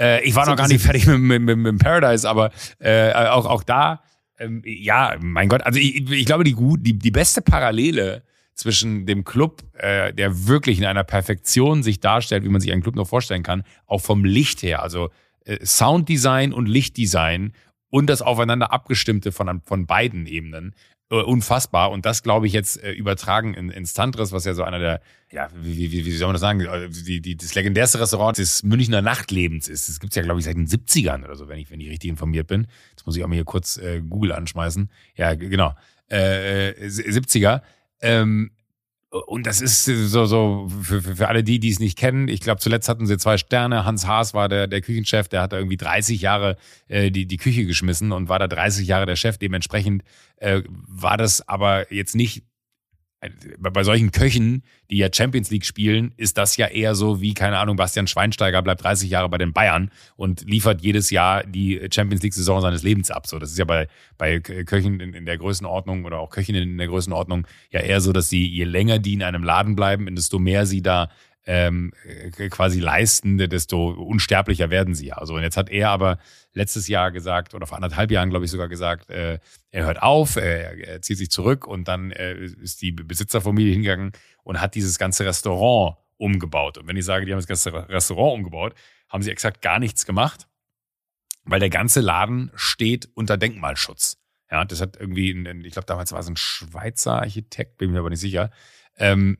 Äh, 0.00 0.24
ich 0.24 0.34
war 0.34 0.46
noch 0.46 0.56
gar 0.56 0.68
nicht 0.68 0.82
fertig 0.82 1.06
mit, 1.06 1.18
mit, 1.18 1.42
mit, 1.42 1.58
mit 1.58 1.78
Paradise, 1.78 2.28
aber 2.28 2.50
äh, 2.78 3.12
auch, 3.12 3.46
auch 3.46 3.62
da, 3.62 4.02
ähm, 4.38 4.62
ja, 4.64 5.16
mein 5.20 5.48
Gott, 5.48 5.62
also 5.62 5.78
ich, 5.78 6.10
ich 6.10 6.26
glaube, 6.26 6.44
die, 6.44 6.52
gut, 6.52 6.80
die, 6.82 6.98
die 6.98 7.10
beste 7.10 7.42
Parallele 7.42 8.22
zwischen 8.54 9.06
dem 9.06 9.24
Club, 9.24 9.62
äh, 9.74 10.12
der 10.12 10.46
wirklich 10.46 10.78
in 10.78 10.84
einer 10.84 11.04
Perfektion 11.04 11.82
sich 11.82 12.00
darstellt, 12.00 12.44
wie 12.44 12.48
man 12.48 12.60
sich 12.60 12.72
einen 12.72 12.82
Club 12.82 12.96
nur 12.96 13.06
vorstellen 13.06 13.42
kann, 13.42 13.64
auch 13.86 14.00
vom 14.00 14.24
Licht 14.24 14.62
her, 14.62 14.82
also 14.82 15.10
äh, 15.44 15.64
Sounddesign 15.64 16.52
und 16.52 16.66
Lichtdesign 16.66 17.52
und 17.90 18.08
das 18.08 18.22
aufeinander 18.22 18.72
abgestimmte 18.72 19.32
von, 19.32 19.60
von 19.62 19.86
beiden 19.86 20.26
Ebenen, 20.26 20.74
äh, 21.10 21.22
unfassbar. 21.22 21.90
Und 21.90 22.04
das, 22.04 22.22
glaube 22.22 22.46
ich, 22.46 22.52
jetzt 22.52 22.82
äh, 22.82 22.92
übertragen 22.92 23.54
in, 23.54 23.70
ins 23.70 23.92
Tantris, 23.92 24.32
was 24.32 24.44
ja 24.44 24.54
so 24.54 24.64
einer 24.64 24.78
der, 24.78 25.00
ja, 25.30 25.48
wie, 25.54 25.92
wie, 25.92 26.04
wie 26.04 26.10
soll 26.12 26.28
man 26.28 26.34
das 26.34 26.40
sagen, 26.40 26.60
äh, 26.60 26.88
die, 26.88 27.20
die, 27.20 27.36
das 27.36 27.54
legendärste 27.54 28.00
Restaurant 28.00 28.38
des 28.38 28.62
Münchner 28.64 29.02
Nachtlebens 29.02 29.68
ist. 29.68 29.88
Das 29.88 30.00
gibt's 30.00 30.16
ja, 30.16 30.22
glaube 30.22 30.40
ich, 30.40 30.46
seit 30.46 30.56
den 30.56 30.66
70ern 30.66 31.24
oder 31.24 31.36
so, 31.36 31.48
wenn 31.48 31.58
ich, 31.58 31.70
wenn 31.70 31.80
ich 31.80 31.88
richtig 31.88 32.10
informiert 32.10 32.48
bin. 32.48 32.66
Jetzt 32.90 33.06
muss 33.06 33.16
ich 33.16 33.22
auch 33.22 33.28
mal 33.28 33.34
hier 33.34 33.44
kurz 33.44 33.76
äh, 33.76 34.00
Google 34.00 34.32
anschmeißen. 34.32 34.90
Ja, 35.14 35.34
genau. 35.34 35.74
Äh, 36.08 36.72
70er. 36.86 37.62
Ähm, 38.00 38.50
und 39.26 39.46
das 39.46 39.60
ist 39.60 39.84
so, 39.84 40.26
so 40.26 40.68
für, 40.82 41.02
für, 41.02 41.28
alle 41.28 41.42
die, 41.44 41.58
die 41.58 41.70
es 41.70 41.78
nicht 41.78 41.98
kennen. 41.98 42.28
Ich 42.28 42.40
glaube, 42.40 42.60
zuletzt 42.60 42.88
hatten 42.88 43.06
sie 43.06 43.18
zwei 43.18 43.38
Sterne. 43.38 43.84
Hans 43.84 44.06
Haas 44.06 44.34
war 44.34 44.48
der, 44.48 44.66
der 44.66 44.80
Küchenchef, 44.80 45.28
der 45.28 45.42
hat 45.42 45.52
da 45.52 45.58
irgendwie 45.58 45.76
30 45.76 46.20
Jahre 46.20 46.56
äh, 46.88 47.10
die, 47.10 47.26
die 47.26 47.36
Küche 47.36 47.66
geschmissen 47.66 48.12
und 48.12 48.28
war 48.28 48.38
da 48.38 48.48
30 48.48 48.86
Jahre 48.86 49.06
der 49.06 49.16
Chef. 49.16 49.38
Dementsprechend 49.38 50.02
äh, 50.36 50.62
war 50.68 51.16
das 51.16 51.46
aber 51.48 51.92
jetzt 51.92 52.14
nicht 52.14 52.44
bei 53.58 53.82
solchen 53.82 54.12
Köchen, 54.12 54.62
die 54.90 54.98
ja 54.98 55.08
Champions 55.12 55.50
League 55.50 55.64
spielen, 55.64 56.12
ist 56.16 56.36
das 56.36 56.56
ja 56.58 56.66
eher 56.66 56.94
so 56.94 57.20
wie, 57.20 57.32
keine 57.32 57.58
Ahnung, 57.58 57.76
Bastian 57.76 58.06
Schweinsteiger 58.06 58.60
bleibt 58.60 58.84
30 58.84 59.08
Jahre 59.08 59.28
bei 59.28 59.38
den 59.38 59.52
Bayern 59.52 59.90
und 60.16 60.42
liefert 60.42 60.82
jedes 60.82 61.10
Jahr 61.10 61.42
die 61.42 61.80
Champions 61.90 62.22
League-Saison 62.22 62.60
seines 62.60 62.82
Lebens 62.82 63.10
ab. 63.10 63.26
So, 63.26 63.38
das 63.38 63.50
ist 63.50 63.58
ja 63.58 63.64
bei, 63.64 63.88
bei 64.18 64.40
Köchen 64.40 65.00
in, 65.00 65.14
in 65.14 65.24
der 65.24 65.38
Größenordnung 65.38 66.04
oder 66.04 66.18
auch 66.18 66.30
Köchinnen 66.30 66.62
in 66.62 66.78
der 66.78 66.88
Größenordnung 66.88 67.46
ja 67.70 67.80
eher 67.80 68.02
so, 68.02 68.12
dass 68.12 68.28
sie, 68.28 68.46
je 68.46 68.64
länger 68.64 68.98
die 68.98 69.14
in 69.14 69.22
einem 69.22 69.42
Laden 69.42 69.76
bleiben, 69.76 70.14
desto 70.14 70.38
mehr 70.38 70.66
sie 70.66 70.82
da 70.82 71.08
ähm, 71.46 71.92
äh, 72.04 72.48
quasi 72.48 72.80
leisten, 72.80 73.38
desto 73.38 73.90
unsterblicher 73.90 74.68
werden 74.68 74.94
sie 74.94 75.06
ja. 75.06 75.14
Also 75.16 75.34
und 75.34 75.42
jetzt 75.42 75.56
hat 75.56 75.70
er 75.70 75.90
aber 75.90 76.18
letztes 76.52 76.88
Jahr 76.88 77.12
gesagt 77.12 77.54
oder 77.54 77.66
vor 77.66 77.76
anderthalb 77.76 78.10
Jahren, 78.10 78.30
glaube 78.30 78.44
ich, 78.44 78.50
sogar 78.50 78.68
gesagt, 78.68 79.08
äh, 79.10 79.38
er 79.70 79.86
hört 79.86 80.02
auf, 80.02 80.36
er, 80.36 80.76
er 80.76 81.02
zieht 81.02 81.18
sich 81.18 81.30
zurück 81.30 81.66
und 81.66 81.86
dann 81.86 82.10
äh, 82.10 82.34
ist 82.34 82.82
die 82.82 82.90
Besitzerfamilie 82.90 83.72
hingegangen 83.72 84.12
und 84.42 84.60
hat 84.60 84.74
dieses 84.74 84.98
ganze 84.98 85.24
Restaurant 85.24 85.96
umgebaut. 86.16 86.78
Und 86.78 86.88
wenn 86.88 86.96
ich 86.96 87.04
sage, 87.04 87.26
die 87.26 87.32
haben 87.32 87.38
das 87.38 87.46
ganze 87.46 87.88
Restaurant 87.88 88.38
umgebaut, 88.38 88.74
haben 89.08 89.22
sie 89.22 89.30
exakt 89.30 89.62
gar 89.62 89.78
nichts 89.78 90.04
gemacht, 90.04 90.48
weil 91.44 91.60
der 91.60 91.70
ganze 91.70 92.00
Laden 92.00 92.50
steht 92.56 93.08
unter 93.14 93.36
Denkmalschutz. 93.36 94.18
Ja, 94.50 94.64
das 94.64 94.80
hat 94.80 94.96
irgendwie, 94.98 95.30
ein, 95.30 95.64
ich 95.64 95.72
glaube, 95.72 95.86
damals 95.86 96.12
war 96.12 96.20
es 96.20 96.28
ein 96.28 96.36
Schweizer 96.36 97.20
Architekt, 97.20 97.78
bin 97.78 97.92
mir 97.92 98.00
aber 98.00 98.10
nicht 98.10 98.20
sicher. 98.20 98.50
Ähm, 98.96 99.38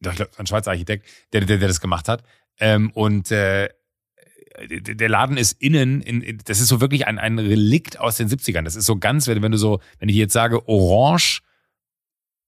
ich 0.00 0.16
glaube, 0.16 0.30
ein 0.36 0.46
Schweizer 0.46 0.70
Architekt, 0.70 1.06
der, 1.32 1.42
der, 1.42 1.58
der 1.58 1.68
das 1.68 1.80
gemacht 1.80 2.08
hat. 2.08 2.22
Ähm, 2.58 2.90
und 2.92 3.30
äh, 3.30 3.68
der 4.68 5.08
Laden 5.08 5.36
ist 5.36 5.60
innen, 5.60 6.00
in, 6.00 6.38
das 6.44 6.60
ist 6.60 6.68
so 6.68 6.80
wirklich 6.80 7.06
ein, 7.06 7.18
ein 7.18 7.38
Relikt 7.38 7.98
aus 7.98 8.16
den 8.16 8.28
70ern. 8.28 8.62
Das 8.62 8.76
ist 8.76 8.86
so 8.86 8.96
ganz, 8.96 9.26
wenn, 9.26 9.42
wenn 9.42 9.52
du 9.52 9.58
so, 9.58 9.80
wenn 9.98 10.08
ich 10.08 10.16
jetzt 10.16 10.32
sage, 10.32 10.68
orange 10.68 11.42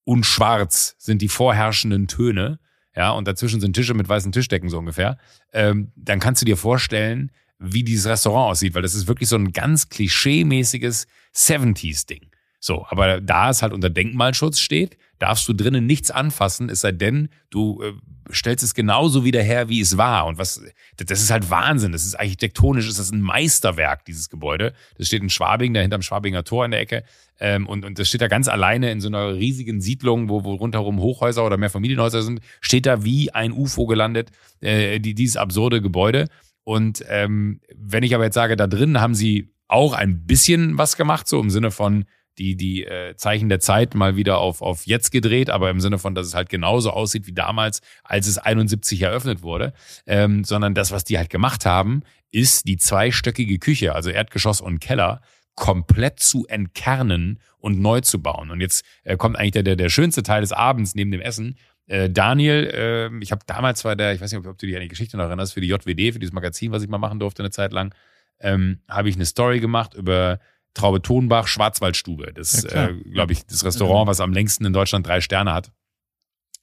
und 0.05 0.25
schwarz 0.25 0.95
sind 0.99 1.21
die 1.21 1.29
vorherrschenden 1.29 2.07
Töne, 2.07 2.61
ja, 2.95 3.11
und 3.11 3.27
dazwischen 3.27 3.61
sind 3.61 3.75
Tische 3.75 3.95
mit 3.95 4.09
weißen 4.09 4.33
Tischdecken 4.33 4.69
so 4.69 4.79
ungefähr, 4.79 5.19
ähm, 5.53 5.93
dann 5.97 6.21
kannst 6.21 6.43
du 6.43 6.47
dir 6.47 6.57
vorstellen, 6.57 7.33
wie 7.59 7.83
dieses 7.83 8.07
Restaurant 8.07 8.53
aussieht, 8.53 8.75
weil 8.75 8.83
das 8.83 8.95
ist 8.95 9.09
wirklich 9.09 9.29
so 9.29 9.37
ein 9.37 9.53
ganz 9.53 9.89
klischee-mäßiges 9.89 11.07
70s-Ding. 11.35 12.31
So, 12.61 12.87
aber 12.89 13.21
da 13.21 13.51
es 13.51 13.63
halt 13.63 13.73
unter 13.73 13.91
Denkmalschutz 13.91 14.61
steht, 14.61 14.97
darfst 15.19 15.49
du 15.49 15.53
drinnen 15.53 15.87
nichts 15.87 16.11
anfassen, 16.11 16.69
es 16.69 16.81
sei 16.81 16.93
denn, 16.93 17.29
du 17.51 17.83
äh, 17.83 17.93
stellst 18.33 18.65
es 18.65 18.75
genauso 18.75 19.25
wieder 19.25 19.43
her, 19.43 19.69
wie 19.69 19.81
es 19.81 19.97
war. 19.97 20.27
Und 20.27 20.39
was, 20.39 20.63
das 20.97 21.21
ist 21.21 21.31
halt 21.31 21.51
Wahnsinn. 21.51 21.93
Das 21.93 22.05
ist 22.05 22.19
architektonisch, 22.19 22.89
ist 22.89 22.99
das 22.99 23.13
ein 23.13 23.21
Meisterwerk, 23.21 24.05
dieses 24.05 24.29
Gebäude. 24.29 24.73
Das 24.99 25.07
steht 25.07 25.23
in 25.23 25.31
Schwabing, 25.31 25.75
da 25.75 25.81
hinterm 25.81 26.03
Schwabinger 26.03 26.45
Tor 26.45 26.65
in 26.65 26.73
der 26.73 26.81
Ecke. 26.81 27.05
Ähm, 27.39 27.67
und, 27.67 27.85
und 27.85 27.99
das 27.99 28.09
steht 28.09 28.21
da 28.21 28.29
ganz 28.29 28.49
alleine 28.49 28.91
in 28.91 29.01
so 29.01 29.09
einer 29.09 29.35
riesigen 29.35 29.81
Siedlung, 29.81 30.29
wo, 30.29 30.45
wo 30.45 30.55
rundherum 30.55 31.01
Hochhäuser 31.01 31.45
oder 31.45 31.57
mehr 31.57 31.71
Familienhäuser 31.71 32.23
sind, 32.23 32.41
steht 32.61 32.87
da 32.87 33.05
wie 33.05 33.33
ein 33.33 33.53
UFO 33.53 33.87
gelandet, 33.87 34.31
äh, 34.61 34.99
die, 35.01 35.15
dieses 35.15 35.37
absurde 35.37 35.81
Gebäude. 35.81 36.29
Und 36.65 37.05
ähm, 37.09 37.61
wenn 37.75 38.03
ich 38.03 38.15
aber 38.15 38.25
jetzt 38.25 38.35
sage, 38.35 38.57
da 38.57 38.67
drin 38.67 39.01
haben 39.01 39.15
sie 39.15 39.53
auch 39.69 39.93
ein 39.93 40.27
bisschen 40.27 40.79
was 40.79 40.97
gemacht, 40.97 41.29
so 41.29 41.41
im 41.41 41.51
Sinne 41.51 41.71
von 41.71 42.05
die, 42.39 42.57
die 42.57 42.85
äh, 42.85 43.17
Zeichen 43.17 43.49
der 43.49 43.61
Zeit 43.61 43.95
mal 43.95 44.17
wieder 44.17 44.39
auf, 44.39 44.63
auf 44.63 44.87
jetzt 44.87 45.11
gedreht, 45.11 45.51
aber 45.51 45.71
im 45.71 45.81
Sinne 45.81 45.99
von, 45.99 46.15
dass 46.15 46.27
es 46.27 46.35
halt 46.35 46.49
genauso 46.49 46.91
aussieht 46.91 47.27
wie 47.27 47.33
damals, 47.33 47.81
als 48.05 48.27
es 48.27 48.39
71 48.39 49.03
eröffnet 49.03 49.43
wurde, 49.43 49.73
ähm, 50.07 50.45
sondern 50.45 50.75
das, 50.75 50.93
was 50.93 51.05
die 51.05 51.19
halt 51.19 51.31
gemacht 51.31 51.67
haben, 51.67 52.03
ist 52.31 52.69
die 52.69 52.77
zweistöckige 52.77 53.59
Küche, 53.59 53.95
also 53.95 54.11
Erdgeschoss 54.11 54.61
und 54.61 54.81
Keller, 54.81 55.21
komplett 55.55 56.21
zu 56.21 56.47
entkernen 56.47 57.41
und 57.59 57.81
neu 57.81 58.01
zu 58.03 58.23
bauen. 58.23 58.51
Und 58.51 58.61
jetzt 58.61 58.85
äh, 59.05 59.17
kommt 59.17 59.37
eigentlich 59.37 59.53
der, 59.53 59.63
der, 59.63 59.77
der 59.77 59.89
schönste 59.89 60.23
Teil 60.23 60.43
des 60.43 60.53
Abends 60.53 60.95
neben 60.95 61.11
dem 61.11 61.23
Essen. 61.23 61.57
Äh, 61.87 62.11
Daniel, 62.11 62.71
äh, 62.73 63.23
ich 63.23 63.33
habe 63.33 63.43
damals 63.47 63.85
war 63.85 63.97
der, 63.97 64.13
ich 64.13 64.21
weiß 64.21 64.31
nicht, 64.31 64.41
ob, 64.41 64.47
ob 64.47 64.59
du 64.59 64.67
dich 64.67 64.77
an 64.77 64.83
die 64.83 64.89
Geschichte 64.89 65.17
noch 65.17 65.25
erinnerst, 65.25 65.55
für 65.55 65.61
die 65.61 65.69
JWD, 65.69 66.13
für 66.13 66.19
dieses 66.19 66.33
Magazin, 66.33 66.73
was 66.73 66.83
ich 66.83 66.89
mal 66.89 66.99
machen 66.99 67.19
durfte 67.19 67.43
eine 67.43 67.51
Zeit 67.51 67.73
lang, 67.73 67.95
ähm, 68.39 68.81
habe 68.89 69.09
ich 69.09 69.15
eine 69.15 69.25
Story 69.25 69.61
gemacht 69.61 69.95
über 69.95 70.39
Traube 70.77 71.01
Tonbach 71.03 71.47
Schwarzwaldstube. 71.49 72.33
Das, 72.35 72.63
Ja, 72.63 72.89
äh, 72.89 72.95
glaube 73.11 73.33
ich, 73.33 73.47
das 73.47 73.65
Restaurant, 73.65 74.07
was 74.07 74.21
am 74.21 74.33
längsten 74.33 74.65
in 74.67 74.73
Deutschland 74.73 75.07
drei 75.07 75.21
Sterne 75.21 75.53
hat. 75.53 75.73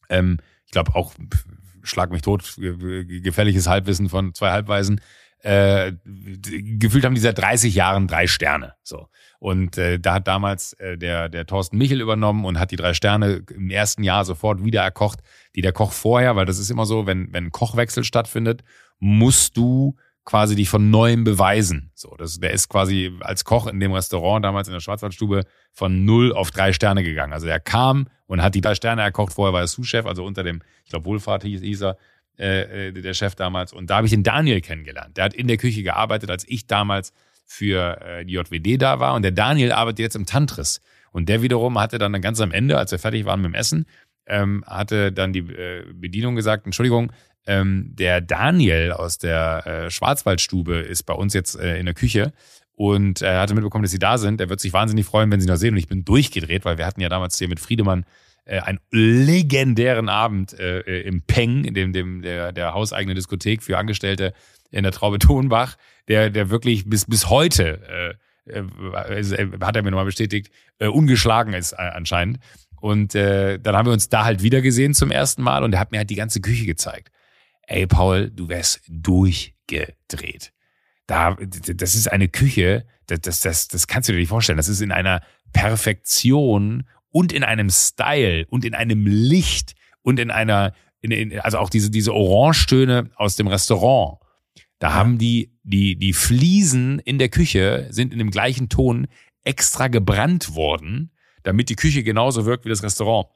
Ähm, 0.09 0.39
ich 0.65 0.71
glaube 0.71 0.95
auch, 0.95 1.13
schlag 1.81 2.11
mich 2.11 2.21
tot, 2.21 2.55
ge- 2.57 3.19
gefährliches 3.21 3.67
Halbwissen 3.67 4.09
von 4.09 4.33
zwei 4.33 4.51
Halbweisen. 4.51 5.01
Äh, 5.39 5.93
gefühlt 6.05 7.03
haben 7.03 7.15
die 7.15 7.21
seit 7.21 7.37
30 7.37 7.75
Jahren 7.75 8.07
drei 8.07 8.27
Sterne. 8.27 8.75
So. 8.83 9.07
Und 9.39 9.77
äh, 9.77 9.99
da 9.99 10.13
hat 10.13 10.27
damals 10.27 10.71
äh, 10.73 10.97
der, 10.97 11.27
der 11.27 11.45
Thorsten 11.45 11.77
Michel 11.77 11.99
übernommen 11.99 12.45
und 12.45 12.59
hat 12.59 12.71
die 12.71 12.77
drei 12.77 12.93
Sterne 12.93 13.43
im 13.53 13.69
ersten 13.69 14.03
Jahr 14.03 14.23
sofort 14.23 14.63
wieder 14.63 14.81
erkocht, 14.81 15.19
die 15.55 15.61
der 15.61 15.73
Koch 15.73 15.91
vorher, 15.91 16.37
weil 16.37 16.45
das 16.45 16.59
ist 16.59 16.69
immer 16.71 16.85
so, 16.85 17.07
wenn, 17.07 17.33
wenn 17.33 17.45
ein 17.47 17.51
Kochwechsel 17.51 18.05
stattfindet, 18.05 18.63
musst 18.99 19.57
du 19.57 19.97
quasi 20.25 20.55
dich 20.55 20.69
von 20.69 20.89
neuem 20.89 21.23
beweisen. 21.23 21.91
So, 21.95 22.15
das, 22.17 22.39
der 22.39 22.51
ist 22.51 22.69
quasi 22.69 23.11
als 23.19 23.43
Koch 23.43 23.67
in 23.67 23.79
dem 23.79 23.91
Restaurant 23.91 24.43
damals 24.43 24.67
in 24.67 24.73
der 24.73 24.79
Schwarzwaldstube 24.79 25.43
von 25.71 26.05
null 26.05 26.33
auf 26.33 26.51
drei 26.51 26.73
Sterne 26.73 27.03
gegangen. 27.03 27.33
Also 27.33 27.47
er 27.47 27.59
kam 27.59 28.07
und 28.27 28.41
hat 28.41 28.55
die 28.55 28.61
drei 28.61 28.75
Sterne 28.75 29.01
erkocht. 29.01 29.33
Vorher 29.33 29.53
war 29.53 29.61
er 29.61 29.67
Sous-Chef, 29.67 30.05
also 30.05 30.23
unter 30.23 30.43
dem, 30.43 30.61
ich 30.85 30.91
glaube 30.91 31.05
Wohlfahrt 31.05 31.43
hieß, 31.43 31.61
hieß 31.61 31.81
er, 31.83 31.97
äh, 32.39 32.87
äh, 32.87 32.91
der 32.91 33.13
Chef 33.13 33.35
damals. 33.35 33.73
Und 33.73 33.89
da 33.89 33.97
habe 33.97 34.07
ich 34.07 34.11
den 34.11 34.23
Daniel 34.23 34.61
kennengelernt. 34.61 35.17
Der 35.17 35.25
hat 35.25 35.33
in 35.33 35.47
der 35.47 35.57
Küche 35.57 35.83
gearbeitet, 35.83 36.31
als 36.31 36.47
ich 36.47 36.67
damals 36.67 37.13
für 37.45 38.01
äh, 38.01 38.25
die 38.25 38.33
JWD 38.33 38.81
da 38.81 38.99
war. 38.99 39.13
Und 39.15 39.21
der 39.23 39.31
Daniel 39.31 39.71
arbeitet 39.71 39.99
jetzt 39.99 40.15
im 40.15 40.25
Tantris. 40.25 40.81
Und 41.11 41.29
der 41.29 41.41
wiederum 41.41 41.77
hatte 41.79 41.99
dann 41.99 42.19
ganz 42.21 42.41
am 42.41 42.51
Ende, 42.51 42.77
als 42.77 42.91
wir 42.91 42.97
fertig 42.97 43.25
waren 43.25 43.41
mit 43.41 43.51
dem 43.51 43.55
Essen, 43.55 43.85
ähm, 44.25 44.63
hatte 44.65 45.11
dann 45.11 45.33
die 45.33 45.41
äh, 45.41 45.85
Bedienung 45.93 46.35
gesagt, 46.35 46.65
Entschuldigung, 46.65 47.11
ähm, 47.45 47.91
der 47.93 48.21
Daniel 48.21 48.91
aus 48.91 49.17
der 49.17 49.65
äh, 49.65 49.91
Schwarzwaldstube 49.91 50.77
ist 50.77 51.03
bei 51.03 51.13
uns 51.13 51.33
jetzt 51.33 51.59
äh, 51.59 51.77
in 51.77 51.85
der 51.85 51.95
Küche 51.95 52.33
und 52.75 53.21
er 53.21 53.41
hatte 53.41 53.53
mitbekommen, 53.53 53.83
dass 53.83 53.91
sie 53.91 53.99
da 53.99 54.17
sind. 54.17 54.41
Er 54.41 54.49
wird 54.49 54.59
sich 54.59 54.73
wahnsinnig 54.73 55.05
freuen, 55.05 55.31
wenn 55.31 55.39
sie 55.39 55.47
noch 55.47 55.57
sehen. 55.57 55.73
Und 55.73 55.77
ich 55.77 55.87
bin 55.87 56.05
durchgedreht, 56.05 56.65
weil 56.65 56.77
wir 56.77 56.85
hatten 56.85 57.01
ja 57.01 57.09
damals 57.09 57.37
hier 57.37 57.47
mit 57.47 57.59
Friedemann 57.59 58.05
äh, 58.45 58.59
einen 58.59 58.79
legendären 58.91 60.09
Abend 60.09 60.57
äh, 60.59 60.79
äh, 60.79 61.01
im 61.07 61.21
Peng, 61.21 61.65
in 61.65 61.73
dem, 61.73 61.93
dem 61.93 62.21
der, 62.21 62.51
der 62.51 62.73
hauseigene 62.73 63.13
Diskothek 63.13 63.61
für 63.61 63.77
Angestellte 63.77 64.33
in 64.71 64.83
der 64.83 64.91
Traube 64.91 65.19
Tonbach, 65.19 65.77
der, 66.07 66.29
der 66.29 66.49
wirklich 66.49 66.89
bis, 66.89 67.05
bis 67.05 67.29
heute 67.29 68.17
äh, 68.47 68.63
hat 69.61 69.75
er 69.75 69.83
mir 69.83 69.91
nochmal 69.91 70.05
bestätigt, 70.05 70.51
äh, 70.79 70.87
ungeschlagen 70.87 71.53
ist 71.53 71.73
äh, 71.73 71.77
anscheinend. 71.77 72.39
Und 72.81 73.15
äh, 73.15 73.59
dann 73.59 73.77
haben 73.77 73.85
wir 73.85 73.93
uns 73.93 74.09
da 74.09 74.25
halt 74.25 74.41
wieder 74.41 74.61
gesehen 74.61 74.93
zum 74.93 75.11
ersten 75.11 75.41
Mal 75.41 75.63
und 75.63 75.71
er 75.73 75.79
hat 75.79 75.91
mir 75.91 75.99
halt 75.99 76.09
die 76.09 76.15
ganze 76.15 76.41
Küche 76.41 76.65
gezeigt. 76.65 77.12
Ey, 77.67 77.87
Paul, 77.87 78.29
du 78.29 78.49
wärst 78.49 78.81
durchgedreht. 78.87 80.53
Da, 81.07 81.35
das 81.35 81.95
ist 81.95 82.11
eine 82.11 82.29
Küche, 82.29 82.85
das, 83.07 83.21
das, 83.21 83.39
das, 83.41 83.67
das 83.67 83.87
kannst 83.87 84.09
du 84.09 84.13
dir 84.13 84.19
nicht 84.19 84.29
vorstellen. 84.29 84.57
Das 84.57 84.69
ist 84.69 84.81
in 84.81 84.91
einer 84.91 85.21
Perfektion 85.51 86.87
und 87.09 87.31
in 87.31 87.43
einem 87.43 87.69
Style 87.69 88.45
und 88.49 88.65
in 88.65 88.73
einem 88.73 89.05
Licht 89.05 89.75
und 90.01 90.19
in 90.19 90.31
einer, 90.31 90.73
in, 91.01 91.11
in, 91.11 91.39
also 91.39 91.59
auch 91.59 91.69
diese, 91.69 91.91
diese 91.91 92.13
Orangetöne 92.13 93.09
aus 93.15 93.35
dem 93.35 93.47
Restaurant. 93.47 94.19
Da 94.79 94.89
ja. 94.89 94.93
haben 94.95 95.17
die, 95.17 95.51
die, 95.63 95.95
die 95.97 96.13
Fliesen 96.13 96.99
in 96.99 97.19
der 97.19 97.29
Küche 97.29 97.87
sind 97.89 98.11
in 98.11 98.19
dem 98.19 98.31
gleichen 98.31 98.69
Ton 98.69 99.07
extra 99.43 99.87
gebrannt 99.87 100.55
worden, 100.55 101.11
damit 101.43 101.69
die 101.69 101.75
Küche 101.75 102.03
genauso 102.03 102.45
wirkt 102.45 102.65
wie 102.65 102.69
das 102.69 102.83
Restaurant. 102.83 103.27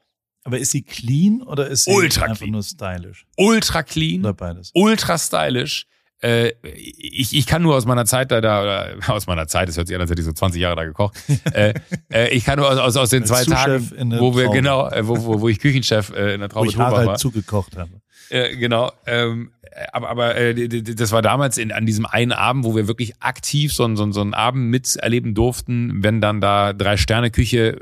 Aber 0.44 0.58
ist 0.58 0.70
sie 0.70 0.82
clean 0.82 1.42
oder 1.42 1.68
ist 1.68 1.84
sie 1.84 1.92
ultra 1.92 2.24
einfach 2.24 2.38
clean. 2.38 2.52
nur 2.52 2.62
stylisch? 2.62 3.26
Ultra 3.36 3.82
clean. 3.82 4.20
Oder 4.20 4.34
beides? 4.34 4.70
Ultra 4.74 5.18
stylisch. 5.18 5.86
Äh, 6.20 6.52
ich, 6.62 7.36
ich 7.36 7.46
kann 7.46 7.62
nur 7.62 7.76
aus 7.76 7.86
meiner 7.86 8.04
Zeit 8.04 8.32
da, 8.32 8.40
da 8.40 8.88
aus 9.08 9.26
meiner 9.26 9.46
Zeit, 9.46 9.68
das 9.68 9.76
hört 9.76 9.86
sich 9.86 9.94
an, 9.94 10.00
als 10.00 10.10
hätte 10.10 10.20
ich 10.20 10.26
so 10.26 10.32
20 10.32 10.60
Jahre 10.60 10.74
da 10.74 10.84
gekocht. 10.84 11.16
äh, 11.52 11.74
äh, 12.12 12.28
ich 12.30 12.44
kann 12.44 12.58
nur 12.58 12.68
aus, 12.68 12.78
aus, 12.78 12.96
aus 12.96 13.10
den 13.10 13.24
zwei 13.24 13.44
Tagen, 13.44 13.88
wo 14.18 14.34
wir, 14.34 14.44
Traube. 14.44 14.56
genau, 14.56 14.88
äh, 14.88 15.06
wo, 15.06 15.24
wo, 15.24 15.40
wo 15.42 15.48
ich 15.48 15.60
Küchenchef 15.60 16.10
äh, 16.10 16.34
in 16.34 16.40
der 16.40 16.48
Traube 16.48 16.66
wo 16.66 16.70
ich 16.70 16.76
Harald 16.76 17.06
war. 17.06 17.16
zugekocht 17.18 17.76
habe. 17.76 17.90
Äh, 18.30 18.56
genau. 18.56 18.90
Ähm, 19.06 19.52
aber 19.92 20.08
aber 20.10 20.36
äh, 20.36 20.82
das 20.82 21.12
war 21.12 21.22
damals 21.22 21.56
in, 21.56 21.70
an 21.70 21.86
diesem 21.86 22.04
einen 22.04 22.32
Abend, 22.32 22.64
wo 22.64 22.74
wir 22.74 22.88
wirklich 22.88 23.22
aktiv 23.22 23.72
so, 23.72 23.94
so, 23.94 24.10
so 24.10 24.20
einen 24.20 24.34
Abend 24.34 24.70
miterleben 24.70 25.34
durften, 25.34 26.02
wenn 26.02 26.20
dann 26.20 26.40
da 26.40 26.72
Drei-Sterne-Küche 26.72 27.78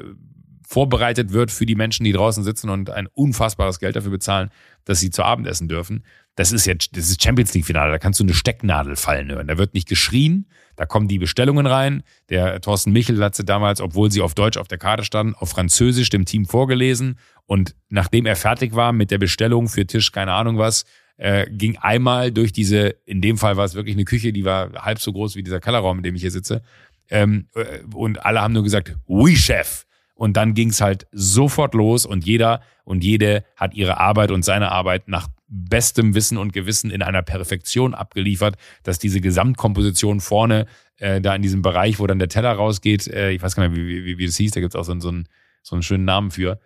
vorbereitet 0.66 1.32
wird 1.32 1.52
für 1.52 1.64
die 1.64 1.76
Menschen, 1.76 2.04
die 2.04 2.12
draußen 2.12 2.42
sitzen 2.42 2.70
und 2.70 2.90
ein 2.90 3.06
unfassbares 3.06 3.78
Geld 3.78 3.94
dafür 3.94 4.10
bezahlen, 4.10 4.50
dass 4.84 5.00
sie 5.00 5.10
zu 5.10 5.22
Abend 5.22 5.46
essen 5.46 5.68
dürfen. 5.68 6.04
Das 6.34 6.52
ist 6.52 6.66
jetzt, 6.66 6.96
das 6.96 7.08
ist 7.08 7.22
Champions 7.22 7.54
League 7.54 7.64
Finale, 7.64 7.92
da 7.92 7.98
kannst 7.98 8.20
du 8.20 8.24
eine 8.24 8.34
Stecknadel 8.34 8.96
fallen 8.96 9.30
hören. 9.30 9.46
Da 9.46 9.56
wird 9.56 9.74
nicht 9.74 9.88
geschrien, 9.88 10.46
da 10.74 10.84
kommen 10.84 11.08
die 11.08 11.18
Bestellungen 11.18 11.66
rein. 11.66 12.02
Der 12.28 12.60
Thorsten 12.60 12.92
Michel 12.92 13.22
hat 13.22 13.36
sie 13.36 13.44
damals, 13.44 13.80
obwohl 13.80 14.10
sie 14.10 14.20
auf 14.20 14.34
Deutsch 14.34 14.58
auf 14.58 14.68
der 14.68 14.78
Karte 14.78 15.04
standen, 15.04 15.34
auf 15.34 15.50
Französisch 15.50 16.10
dem 16.10 16.24
Team 16.24 16.44
vorgelesen. 16.44 17.18
Und 17.46 17.74
nachdem 17.88 18.26
er 18.26 18.36
fertig 18.36 18.74
war 18.74 18.92
mit 18.92 19.10
der 19.10 19.18
Bestellung 19.18 19.68
für 19.68 19.86
Tisch, 19.86 20.12
keine 20.12 20.32
Ahnung 20.32 20.58
was, 20.58 20.84
äh, 21.16 21.46
ging 21.50 21.78
einmal 21.78 22.32
durch 22.32 22.52
diese, 22.52 22.96
in 23.06 23.22
dem 23.22 23.38
Fall 23.38 23.56
war 23.56 23.64
es 23.64 23.74
wirklich 23.74 23.96
eine 23.96 24.04
Küche, 24.04 24.32
die 24.32 24.44
war 24.44 24.72
halb 24.74 24.98
so 24.98 25.12
groß 25.12 25.36
wie 25.36 25.42
dieser 25.42 25.60
Kellerraum, 25.60 25.98
in 25.98 26.02
dem 26.02 26.14
ich 26.16 26.22
hier 26.22 26.30
sitze. 26.30 26.62
Ähm, 27.08 27.48
äh, 27.54 27.80
und 27.94 28.24
alle 28.26 28.42
haben 28.42 28.52
nur 28.52 28.64
gesagt, 28.64 28.96
oui, 29.06 29.36
Chef. 29.36 29.86
Und 30.16 30.36
dann 30.36 30.54
ging 30.54 30.70
es 30.70 30.80
halt 30.80 31.06
sofort 31.12 31.74
los 31.74 32.06
und 32.06 32.24
jeder 32.24 32.62
und 32.84 33.04
jede 33.04 33.44
hat 33.54 33.74
ihre 33.74 34.00
Arbeit 34.00 34.30
und 34.30 34.44
seine 34.44 34.72
Arbeit 34.72 35.08
nach 35.08 35.28
bestem 35.46 36.14
Wissen 36.14 36.38
und 36.38 36.52
Gewissen 36.52 36.90
in 36.90 37.02
einer 37.02 37.22
Perfektion 37.22 37.94
abgeliefert, 37.94 38.56
dass 38.82 38.98
diese 38.98 39.20
Gesamtkomposition 39.20 40.20
vorne 40.20 40.66
äh, 40.96 41.20
da 41.20 41.34
in 41.34 41.42
diesem 41.42 41.62
Bereich, 41.62 41.98
wo 41.98 42.06
dann 42.06 42.18
der 42.18 42.28
Teller 42.28 42.52
rausgeht, 42.52 43.06
äh, 43.08 43.30
ich 43.30 43.42
weiß 43.42 43.54
gar 43.54 43.68
nicht 43.68 43.76
wie, 43.76 44.04
wie, 44.04 44.18
wie 44.18 44.26
das 44.26 44.36
hieß, 44.36 44.52
da 44.52 44.60
gibt's 44.60 44.74
auch 44.74 44.84
so, 44.84 44.98
so, 44.98 45.08
einen, 45.10 45.28
so 45.62 45.76
einen 45.76 45.82
schönen 45.82 46.06
Namen 46.06 46.30
für, 46.30 46.58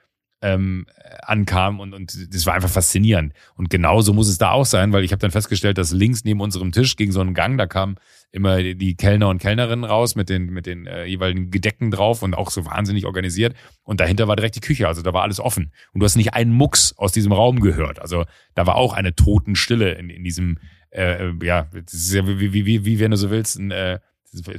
ähm, 0.42 0.86
ankam 1.22 1.80
und, 1.80 1.92
und 1.92 2.34
das 2.34 2.46
war 2.46 2.54
einfach 2.54 2.70
faszinierend. 2.70 3.34
Und 3.56 3.68
genauso 3.68 4.14
muss 4.14 4.28
es 4.28 4.38
da 4.38 4.52
auch 4.52 4.64
sein, 4.64 4.92
weil 4.92 5.04
ich 5.04 5.12
habe 5.12 5.20
dann 5.20 5.30
festgestellt, 5.30 5.76
dass 5.76 5.92
links 5.92 6.24
neben 6.24 6.40
unserem 6.40 6.72
Tisch 6.72 6.96
ging 6.96 7.12
so 7.12 7.20
ein 7.20 7.34
Gang, 7.34 7.58
da 7.58 7.66
kamen 7.66 7.96
immer 8.32 8.62
die 8.62 8.94
Kellner 8.94 9.28
und 9.28 9.40
Kellnerinnen 9.40 9.84
raus 9.84 10.14
mit 10.14 10.28
den, 10.28 10.46
mit 10.46 10.66
den 10.66 10.86
äh, 10.86 11.04
jeweiligen 11.04 11.50
Gedecken 11.50 11.90
drauf 11.90 12.22
und 12.22 12.34
auch 12.34 12.50
so 12.50 12.64
wahnsinnig 12.64 13.06
organisiert. 13.06 13.54
Und 13.82 14.00
dahinter 14.00 14.28
war 14.28 14.36
direkt 14.36 14.56
die 14.56 14.60
Küche, 14.60 14.86
also 14.86 15.02
da 15.02 15.12
war 15.12 15.22
alles 15.22 15.40
offen. 15.40 15.72
Und 15.92 16.00
du 16.00 16.04
hast 16.04 16.16
nicht 16.16 16.34
einen 16.34 16.52
Mucks 16.52 16.94
aus 16.96 17.12
diesem 17.12 17.32
Raum 17.32 17.60
gehört. 17.60 18.00
Also 18.00 18.24
da 18.54 18.66
war 18.66 18.76
auch 18.76 18.92
eine 18.92 19.14
Totenstille 19.14 19.92
in, 19.92 20.10
in 20.10 20.22
diesem, 20.22 20.58
äh, 20.90 21.28
äh 21.28 21.34
ja, 21.42 21.68
ja 21.72 22.26
wie, 22.26 22.52
wie, 22.52 22.66
wie, 22.66 22.84
wie 22.84 23.00
wenn 23.00 23.10
du 23.10 23.16
so 23.16 23.30
willst, 23.30 23.58
ein, 23.58 23.72
äh, 23.72 23.98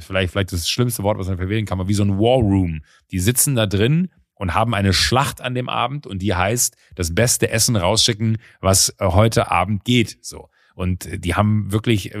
vielleicht, 0.00 0.32
vielleicht 0.32 0.52
das 0.52 0.68
schlimmste 0.68 1.02
Wort, 1.02 1.18
was 1.18 1.28
man 1.28 1.38
verwählen 1.38 1.64
kann, 1.64 1.80
aber 1.80 1.88
wie 1.88 1.94
so 1.94 2.04
ein 2.04 2.18
War 2.18 2.38
Room. 2.38 2.82
Die 3.10 3.20
sitzen 3.20 3.54
da 3.54 3.66
drin 3.66 4.10
und 4.34 4.54
haben 4.54 4.74
eine 4.74 4.92
Schlacht 4.92 5.40
an 5.40 5.54
dem 5.54 5.68
Abend 5.68 6.06
und 6.06 6.20
die 6.20 6.34
heißt, 6.34 6.76
das 6.94 7.14
beste 7.14 7.50
Essen 7.50 7.76
rausschicken, 7.76 8.38
was 8.60 8.90
äh, 8.98 9.06
heute 9.06 9.50
Abend 9.50 9.84
geht. 9.84 10.18
So. 10.20 10.50
Und 10.74 11.06
äh, 11.06 11.18
die 11.18 11.34
haben 11.34 11.72
wirklich 11.72 12.14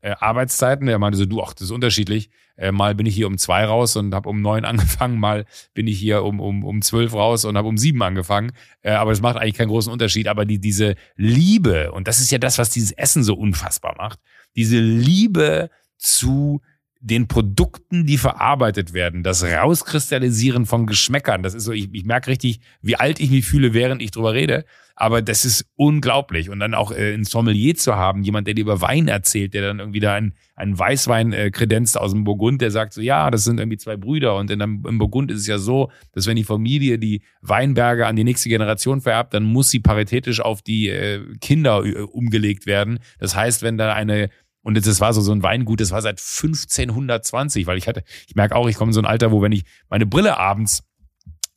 äh, 0.00 0.14
Arbeitszeiten. 0.18 0.88
Er 0.88 0.98
meinte 0.98 1.18
so, 1.18 1.26
du, 1.26 1.42
ach, 1.42 1.52
das 1.52 1.62
ist 1.62 1.70
unterschiedlich. 1.70 2.30
mal 2.72 2.94
bin 2.94 3.06
ich 3.06 3.14
hier 3.14 3.26
um 3.26 3.38
zwei 3.38 3.64
raus 3.64 3.96
und 3.96 4.14
habe 4.14 4.28
um 4.28 4.42
neun 4.42 4.64
angefangen, 4.66 5.18
mal 5.18 5.46
bin 5.72 5.86
ich 5.86 5.98
hier 5.98 6.22
um, 6.24 6.40
um, 6.40 6.64
um 6.64 6.82
zwölf 6.82 7.14
raus 7.14 7.44
und 7.44 7.56
habe 7.56 7.68
um 7.68 7.78
sieben 7.78 8.02
angefangen. 8.02 8.52
aber 8.82 9.10
das 9.12 9.22
macht 9.22 9.36
eigentlich 9.36 9.54
keinen 9.54 9.68
großen 9.68 9.92
Unterschied. 9.92 10.28
Aber 10.28 10.44
die, 10.44 10.58
diese 10.60 10.94
Liebe, 11.16 11.92
und 11.92 12.06
das 12.06 12.18
ist 12.18 12.30
ja 12.30 12.38
das, 12.38 12.58
was 12.58 12.70
dieses 12.70 12.92
Essen 12.92 13.24
so 13.24 13.34
unfassbar 13.34 13.94
macht, 13.96 14.18
diese 14.56 14.78
Liebe 14.78 15.70
zu 15.96 16.60
den 17.00 17.28
Produkten, 17.28 18.06
die 18.06 18.18
verarbeitet 18.18 18.92
werden, 18.92 19.22
das 19.22 19.42
Rauskristallisieren 19.42 20.66
von 20.66 20.86
Geschmäckern, 20.86 21.42
das 21.42 21.54
ist 21.54 21.64
so, 21.64 21.72
ich, 21.72 21.88
ich 21.92 22.04
merke 22.04 22.28
richtig, 22.28 22.60
wie 22.82 22.96
alt 22.96 23.20
ich 23.20 23.30
mich 23.30 23.46
fühle, 23.46 23.72
während 23.72 24.02
ich 24.02 24.10
drüber 24.10 24.34
rede, 24.34 24.64
aber 25.00 25.22
das 25.22 25.46
ist 25.46 25.64
unglaublich. 25.76 26.50
Und 26.50 26.60
dann 26.60 26.74
auch 26.74 26.92
äh, 26.92 27.14
ein 27.14 27.24
Sommelier 27.24 27.74
zu 27.74 27.96
haben, 27.96 28.22
jemand, 28.22 28.46
der 28.46 28.52
dir 28.52 28.60
über 28.60 28.82
Wein 28.82 29.08
erzählt, 29.08 29.54
der 29.54 29.62
dann 29.62 29.78
irgendwie 29.78 30.00
da 30.00 30.12
einen, 30.12 30.34
einen 30.56 30.78
Weißwein 30.78 31.32
äh, 31.32 31.50
kredenzt 31.50 31.98
aus 31.98 32.12
dem 32.12 32.24
Burgund, 32.24 32.60
der 32.60 32.70
sagt 32.70 32.92
so, 32.92 33.00
ja, 33.00 33.30
das 33.30 33.44
sind 33.44 33.58
irgendwie 33.58 33.78
zwei 33.78 33.96
Brüder. 33.96 34.36
Und 34.36 34.50
in, 34.50 34.60
im 34.60 34.98
Burgund 34.98 35.30
ist 35.30 35.40
es 35.40 35.46
ja 35.46 35.56
so, 35.56 35.90
dass 36.12 36.26
wenn 36.26 36.36
die 36.36 36.44
Familie 36.44 36.98
die 36.98 37.22
Weinberge 37.40 38.06
an 38.06 38.14
die 38.14 38.24
nächste 38.24 38.50
Generation 38.50 39.00
vererbt, 39.00 39.32
dann 39.32 39.44
muss 39.44 39.70
sie 39.70 39.80
paritätisch 39.80 40.40
auf 40.40 40.60
die 40.60 40.90
äh, 40.90 41.24
Kinder 41.40 41.82
äh, 41.82 42.02
umgelegt 42.02 42.66
werden. 42.66 42.98
Das 43.18 43.34
heißt, 43.34 43.62
wenn 43.62 43.78
da 43.78 43.94
eine 43.94 44.28
und 44.62 44.76
das 44.76 45.00
war 45.00 45.12
so, 45.12 45.20
so 45.20 45.32
ein 45.32 45.42
Weingut, 45.42 45.80
das 45.80 45.90
war 45.90 46.02
seit 46.02 46.20
1520, 46.20 47.66
weil 47.66 47.78
ich 47.78 47.88
hatte, 47.88 48.02
ich 48.26 48.34
merke 48.34 48.56
auch, 48.56 48.68
ich 48.68 48.76
komme 48.76 48.90
in 48.90 48.94
so 48.94 49.00
ein 49.00 49.06
Alter, 49.06 49.32
wo 49.32 49.42
wenn 49.42 49.52
ich 49.52 49.64
meine 49.88 50.06
Brille 50.06 50.36
abends 50.36 50.82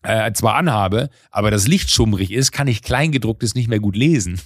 äh, 0.03 0.31
zwar 0.33 0.55
anhabe, 0.55 1.09
aber 1.31 1.49
das 1.49 1.67
Licht 1.67 1.89
schummrig 1.89 2.31
ist, 2.31 2.51
kann 2.51 2.67
ich 2.67 2.83
Kleingedrucktes 2.83 3.55
nicht 3.55 3.69
mehr 3.69 3.79
gut 3.79 3.95
lesen. 3.95 4.39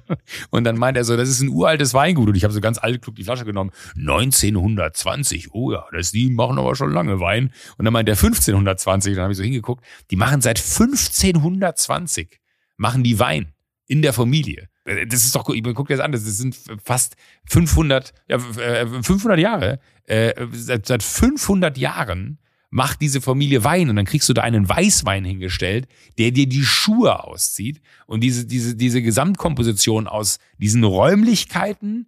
und 0.50 0.64
dann 0.64 0.78
meint 0.78 0.96
er 0.96 1.04
so, 1.04 1.16
das 1.16 1.28
ist 1.28 1.40
ein 1.40 1.48
uraltes 1.48 1.94
Weingut. 1.94 2.28
Und 2.28 2.36
ich 2.36 2.44
habe 2.44 2.54
so 2.54 2.60
ganz 2.60 2.78
alt 2.78 3.02
klug 3.02 3.16
die 3.16 3.24
Flasche 3.24 3.44
genommen. 3.44 3.72
1920, 3.96 5.52
oh 5.52 5.72
ja, 5.72 5.84
das, 5.92 6.12
die 6.12 6.30
machen 6.30 6.58
aber 6.58 6.76
schon 6.76 6.92
lange 6.92 7.18
Wein. 7.18 7.52
Und 7.76 7.84
dann 7.84 7.92
meint 7.92 8.08
er 8.08 8.14
1520, 8.14 9.14
dann 9.14 9.24
habe 9.24 9.32
ich 9.32 9.38
so 9.38 9.42
hingeguckt, 9.42 9.84
die 10.10 10.16
machen 10.16 10.40
seit 10.40 10.58
1520, 10.58 12.40
machen 12.76 13.02
die 13.02 13.18
Wein 13.18 13.52
in 13.86 14.02
der 14.02 14.12
Familie. 14.12 14.68
Äh, 14.90 15.06
das 15.06 15.24
ist 15.24 15.34
doch, 15.34 15.48
ich 15.48 15.62
guck 15.62 15.88
dir 15.88 15.96
das 15.96 16.04
an, 16.04 16.12
das 16.12 16.22
sind 16.22 16.56
fast 16.82 17.16
500, 17.46 18.12
ja, 18.28 18.38
500 18.38 19.38
äh, 19.38 19.42
Jahre. 19.42 19.80
Äh, 20.04 20.46
seit, 20.52 20.86
seit 20.86 21.02
500 21.02 21.78
Jahren 21.78 22.38
macht 22.70 23.00
diese 23.00 23.20
Familie 23.20 23.64
Wein 23.64 23.90
und 23.90 23.96
dann 23.96 24.04
kriegst 24.04 24.28
du 24.28 24.32
da 24.32 24.42
einen 24.42 24.68
Weißwein 24.68 25.24
hingestellt, 25.24 25.88
der 26.18 26.30
dir 26.30 26.48
die 26.48 26.62
Schuhe 26.62 27.24
auszieht 27.24 27.80
und 28.06 28.20
diese, 28.22 28.46
diese, 28.46 28.76
diese 28.76 29.02
Gesamtkomposition 29.02 30.06
aus 30.06 30.38
diesen 30.58 30.84
Räumlichkeiten 30.84 32.06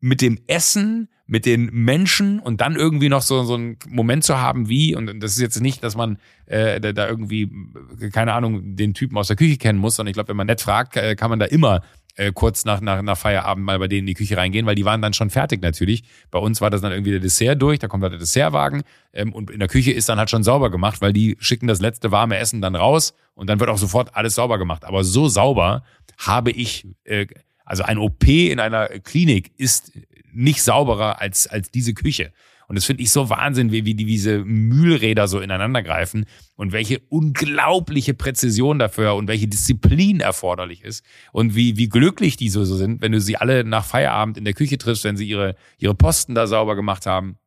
mit 0.00 0.20
dem 0.20 0.40
Essen, 0.48 1.08
mit 1.26 1.46
den 1.46 1.66
Menschen 1.66 2.40
und 2.40 2.60
dann 2.60 2.74
irgendwie 2.74 3.08
noch 3.08 3.22
so, 3.22 3.44
so 3.44 3.54
einen 3.54 3.76
Moment 3.88 4.24
zu 4.24 4.40
haben 4.40 4.68
wie, 4.68 4.96
und 4.96 5.20
das 5.22 5.32
ist 5.32 5.40
jetzt 5.40 5.60
nicht, 5.60 5.84
dass 5.84 5.94
man 5.94 6.18
äh, 6.46 6.80
da, 6.80 6.92
da 6.92 7.08
irgendwie, 7.08 7.48
keine 8.10 8.32
Ahnung, 8.32 8.74
den 8.74 8.94
Typen 8.94 9.16
aus 9.16 9.28
der 9.28 9.36
Küche 9.36 9.58
kennen 9.58 9.78
muss, 9.78 9.94
sondern 9.94 10.10
ich 10.10 10.14
glaube, 10.14 10.30
wenn 10.30 10.36
man 10.36 10.48
nett 10.48 10.60
fragt, 10.60 10.94
kann 10.94 11.30
man 11.30 11.38
da 11.38 11.46
immer 11.46 11.82
äh, 12.16 12.32
kurz 12.32 12.64
nach, 12.64 12.80
nach, 12.80 13.02
nach 13.02 13.16
Feierabend 13.16 13.64
mal 13.64 13.78
bei 13.78 13.88
denen 13.88 14.00
in 14.00 14.06
die 14.06 14.14
Küche 14.14 14.36
reingehen, 14.36 14.66
weil 14.66 14.74
die 14.74 14.84
waren 14.84 15.02
dann 15.02 15.12
schon 15.12 15.30
fertig 15.30 15.62
natürlich. 15.62 16.04
Bei 16.30 16.38
uns 16.38 16.60
war 16.60 16.70
das 16.70 16.80
dann 16.80 16.92
irgendwie 16.92 17.12
der 17.12 17.20
Dessert 17.20 17.60
durch, 17.60 17.78
da 17.78 17.88
kommt 17.88 18.02
halt 18.02 18.12
der 18.12 18.20
Dessertwagen 18.20 18.82
ähm, 19.12 19.32
und 19.32 19.50
in 19.50 19.58
der 19.58 19.68
Küche 19.68 19.92
ist 19.92 20.08
dann 20.08 20.18
halt 20.18 20.30
schon 20.30 20.42
sauber 20.42 20.70
gemacht, 20.70 21.00
weil 21.00 21.12
die 21.12 21.36
schicken 21.40 21.66
das 21.66 21.80
letzte 21.80 22.10
warme 22.10 22.36
Essen 22.36 22.60
dann 22.60 22.74
raus 22.74 23.14
und 23.34 23.48
dann 23.48 23.60
wird 23.60 23.70
auch 23.70 23.78
sofort 23.78 24.14
alles 24.16 24.34
sauber 24.34 24.58
gemacht. 24.58 24.84
Aber 24.84 25.04
so 25.04 25.28
sauber 25.28 25.84
habe 26.18 26.50
ich, 26.50 26.86
äh, 27.04 27.26
also 27.64 27.82
ein 27.84 27.98
OP 27.98 28.26
in 28.26 28.60
einer 28.60 28.88
Klinik 28.88 29.52
ist 29.56 29.92
nicht 30.32 30.62
sauberer 30.62 31.20
als, 31.20 31.46
als 31.46 31.70
diese 31.70 31.94
Küche. 31.94 32.32
Und 32.70 32.76
das 32.76 32.84
finde 32.84 33.02
ich 33.02 33.10
so 33.10 33.28
Wahnsinn, 33.30 33.72
wie, 33.72 33.84
wie 33.84 33.94
die, 33.94 34.04
diese 34.04 34.44
Mühlräder 34.44 35.26
so 35.26 35.40
ineinander 35.40 35.82
greifen 35.82 36.24
und 36.54 36.70
welche 36.70 37.00
unglaubliche 37.08 38.14
Präzision 38.14 38.78
dafür 38.78 39.16
und 39.16 39.26
welche 39.26 39.48
Disziplin 39.48 40.20
erforderlich 40.20 40.84
ist 40.84 41.04
und 41.32 41.56
wie, 41.56 41.76
wie 41.78 41.88
glücklich 41.88 42.36
die 42.36 42.48
so, 42.48 42.64
so 42.64 42.76
sind, 42.76 43.02
wenn 43.02 43.10
du 43.10 43.20
sie 43.20 43.36
alle 43.36 43.64
nach 43.64 43.84
Feierabend 43.84 44.38
in 44.38 44.44
der 44.44 44.54
Küche 44.54 44.78
triffst, 44.78 45.02
wenn 45.02 45.16
sie 45.16 45.28
ihre, 45.28 45.56
ihre 45.78 45.96
Posten 45.96 46.36
da 46.36 46.46
sauber 46.46 46.76
gemacht 46.76 47.06
haben. 47.06 47.38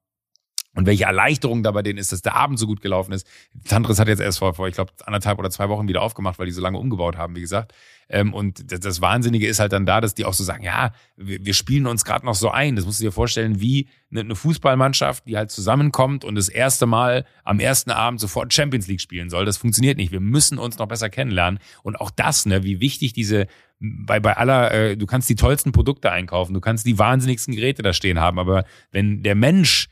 Und 0.76 0.86
welche 0.86 1.06
Erleichterung 1.06 1.62
da 1.64 1.72
bei 1.72 1.84
denen 1.84 2.00
ist, 2.00 2.12
dass 2.12 2.22
der 2.22 2.36
Abend 2.36 2.58
so 2.58 2.66
gut 2.66 2.82
gelaufen 2.82 3.12
ist. 3.12 3.28
Tantris 3.68 4.00
hat 4.00 4.08
jetzt 4.08 4.20
erst 4.20 4.40
vor, 4.40 4.54
vor 4.56 4.68
ich 4.68 4.74
glaube, 4.74 4.92
anderthalb 5.06 5.38
oder 5.38 5.52
zwei 5.52 5.70
Wochen 5.70 5.88
wieder 5.88 6.02
aufgemacht, 6.02 6.40
weil 6.40 6.48
die 6.48 6.52
so 6.52 6.62
lange 6.62 6.80
umgebaut 6.80 7.18
haben, 7.18 7.36
wie 7.36 7.42
gesagt. 7.42 7.74
Ähm, 8.10 8.34
und 8.34 8.72
das, 8.72 8.80
das 8.80 9.02
Wahnsinnige 9.02 9.48
ist 9.48 9.60
halt 9.60 9.72
dann 9.72 9.86
da, 9.86 10.02
dass 10.02 10.16
die 10.16 10.26
auch 10.26 10.34
so 10.34 10.44
sagen, 10.44 10.64
ja, 10.64 10.92
wir, 11.16 11.46
wir 11.46 11.54
spielen 11.54 11.86
uns 11.86 12.06
gerade 12.06 12.26
noch 12.26 12.36
so 12.36 12.50
ein. 12.50 12.76
Das 12.76 12.86
musst 12.86 13.00
du 13.00 13.06
dir 13.06 13.12
vorstellen, 13.12 13.62
wie 13.62 13.88
eine, 14.12 14.22
eine 14.22 14.36
Fußballmannschaft, 14.36 15.28
die 15.28 15.38
halt 15.38 15.52
zusammenkommt 15.52 16.26
und 16.26 16.36
das 16.36 16.50
erste 16.50 16.86
Mal 16.86 17.26
am 17.44 17.60
ersten 17.60 17.92
Abend 17.92 18.20
sofort 18.20 18.54
Champions 18.54 18.88
League 18.88 19.02
spielen 19.02 19.30
soll. 19.30 19.46
Das 19.46 19.58
funktioniert 19.58 19.98
nicht. 19.98 20.12
Wir 20.12 20.22
müssen 20.22 20.58
uns 20.58 20.80
noch 20.80 20.88
besser 20.88 21.10
kennenlernen. 21.10 21.60
Und 21.84 22.00
auch 22.00 22.10
das, 22.10 22.46
ne, 22.46 22.64
wie 22.64 22.80
wichtig 22.80 23.14
diese 23.14 23.48
bei, 23.80 24.20
bei 24.20 24.38
aller, 24.38 24.72
äh, 24.72 24.98
du 24.98 25.06
kannst 25.06 25.30
die 25.30 25.36
tollsten 25.36 25.72
Produkte 25.72 26.10
einkaufen, 26.10 26.54
du 26.54 26.62
kannst 26.62 26.86
die 26.86 26.98
wahnsinnigsten 26.98 27.54
Geräte 27.54 27.84
da 27.84 27.92
stehen 27.92 28.20
haben, 28.20 28.40
aber 28.40 28.64
wenn 28.92 29.24
der 29.24 29.36
Mensch 29.36 29.90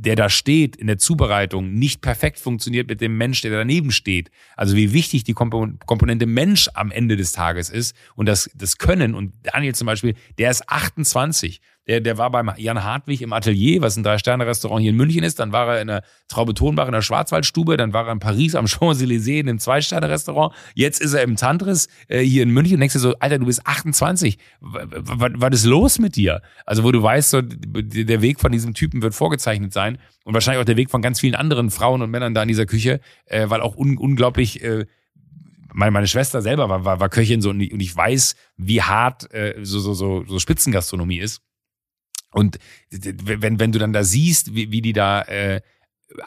der 0.00 0.16
da 0.16 0.30
steht 0.30 0.76
in 0.76 0.86
der 0.86 0.96
Zubereitung, 0.96 1.74
nicht 1.74 2.00
perfekt 2.00 2.38
funktioniert 2.38 2.88
mit 2.88 3.02
dem 3.02 3.18
Mensch, 3.18 3.42
der 3.42 3.50
daneben 3.50 3.90
steht. 3.90 4.30
Also 4.56 4.74
wie 4.74 4.94
wichtig 4.94 5.24
die 5.24 5.34
Komponente 5.34 6.24
Mensch 6.24 6.70
am 6.72 6.90
Ende 6.90 7.16
des 7.16 7.32
Tages 7.32 7.68
ist 7.68 7.94
und 8.14 8.26
das, 8.26 8.50
das 8.54 8.78
Können. 8.78 9.14
Und 9.14 9.34
Daniel 9.42 9.74
zum 9.74 9.86
Beispiel, 9.86 10.14
der 10.38 10.50
ist 10.50 10.66
28. 10.68 11.60
Der, 11.86 12.00
der 12.00 12.18
war 12.18 12.30
beim 12.30 12.52
Jan 12.56 12.84
Hartwig 12.84 13.22
im 13.22 13.32
Atelier, 13.32 13.80
was 13.80 13.96
ein 13.96 14.02
Drei-Sterne-Restaurant 14.02 14.80
hier 14.80 14.90
in 14.90 14.96
München 14.96 15.24
ist. 15.24 15.40
Dann 15.40 15.52
war 15.52 15.74
er 15.74 15.80
in 15.80 15.88
der 15.88 16.02
Traube 16.28 16.54
Tonbach 16.54 16.86
in 16.86 16.92
der 16.92 17.02
Schwarzwaldstube. 17.02 17.76
Dann 17.76 17.92
war 17.92 18.06
er 18.06 18.12
in 18.12 18.18
Paris 18.18 18.54
am 18.54 18.66
Champs-Élysées 18.68 19.40
in 19.40 19.48
einem 19.48 19.58
Zwei-Sterne-Restaurant. 19.58 20.54
Jetzt 20.74 21.00
ist 21.00 21.14
er 21.14 21.22
im 21.22 21.36
Tantris 21.36 21.88
äh, 22.08 22.20
hier 22.20 22.42
in 22.42 22.50
München. 22.50 22.74
Und 22.74 22.80
denkst 22.80 22.94
du 22.94 23.00
so, 23.00 23.14
Alter, 23.18 23.38
du 23.38 23.46
bist 23.46 23.66
28. 23.66 24.38
Was 24.60 25.54
ist 25.54 25.66
los 25.66 25.98
mit 25.98 26.16
dir? 26.16 26.42
Also, 26.66 26.84
wo 26.84 26.92
du 26.92 27.02
weißt, 27.02 27.30
so, 27.30 27.40
der 27.42 28.22
Weg 28.22 28.40
von 28.40 28.52
diesem 28.52 28.74
Typen 28.74 29.02
wird 29.02 29.14
vorgezeichnet 29.14 29.72
sein. 29.72 29.98
Und 30.24 30.34
wahrscheinlich 30.34 30.60
auch 30.60 30.66
der 30.66 30.76
Weg 30.76 30.90
von 30.90 31.02
ganz 31.02 31.20
vielen 31.20 31.34
anderen 31.34 31.70
Frauen 31.70 32.02
und 32.02 32.10
Männern 32.10 32.34
da 32.34 32.42
in 32.42 32.48
dieser 32.48 32.66
Küche, 32.66 33.00
äh, 33.24 33.48
weil 33.48 33.60
auch 33.62 33.76
un 33.76 33.96
unglaublich 33.96 34.62
äh, 34.62 34.86
meine, 35.72 35.90
meine 35.90 36.06
Schwester 36.06 36.42
selber 36.42 36.68
war, 36.68 36.84
war, 36.84 37.00
war 37.00 37.08
Köchin 37.08 37.40
so 37.40 37.50
und 37.50 37.60
ich, 37.60 37.96
weiß, 37.96 38.34
wie 38.56 38.82
hart 38.82 39.32
äh, 39.32 39.54
so, 39.62 39.78
so, 39.78 39.94
so, 39.94 40.24
so 40.24 40.38
Spitzengastronomie 40.38 41.18
ist. 41.18 41.42
Und 42.32 42.58
wenn, 42.90 43.58
wenn 43.58 43.72
du 43.72 43.78
dann 43.78 43.92
da 43.92 44.04
siehst, 44.04 44.54
wie, 44.54 44.70
wie 44.70 44.82
die 44.82 44.92
da 44.92 45.22
äh, 45.22 45.60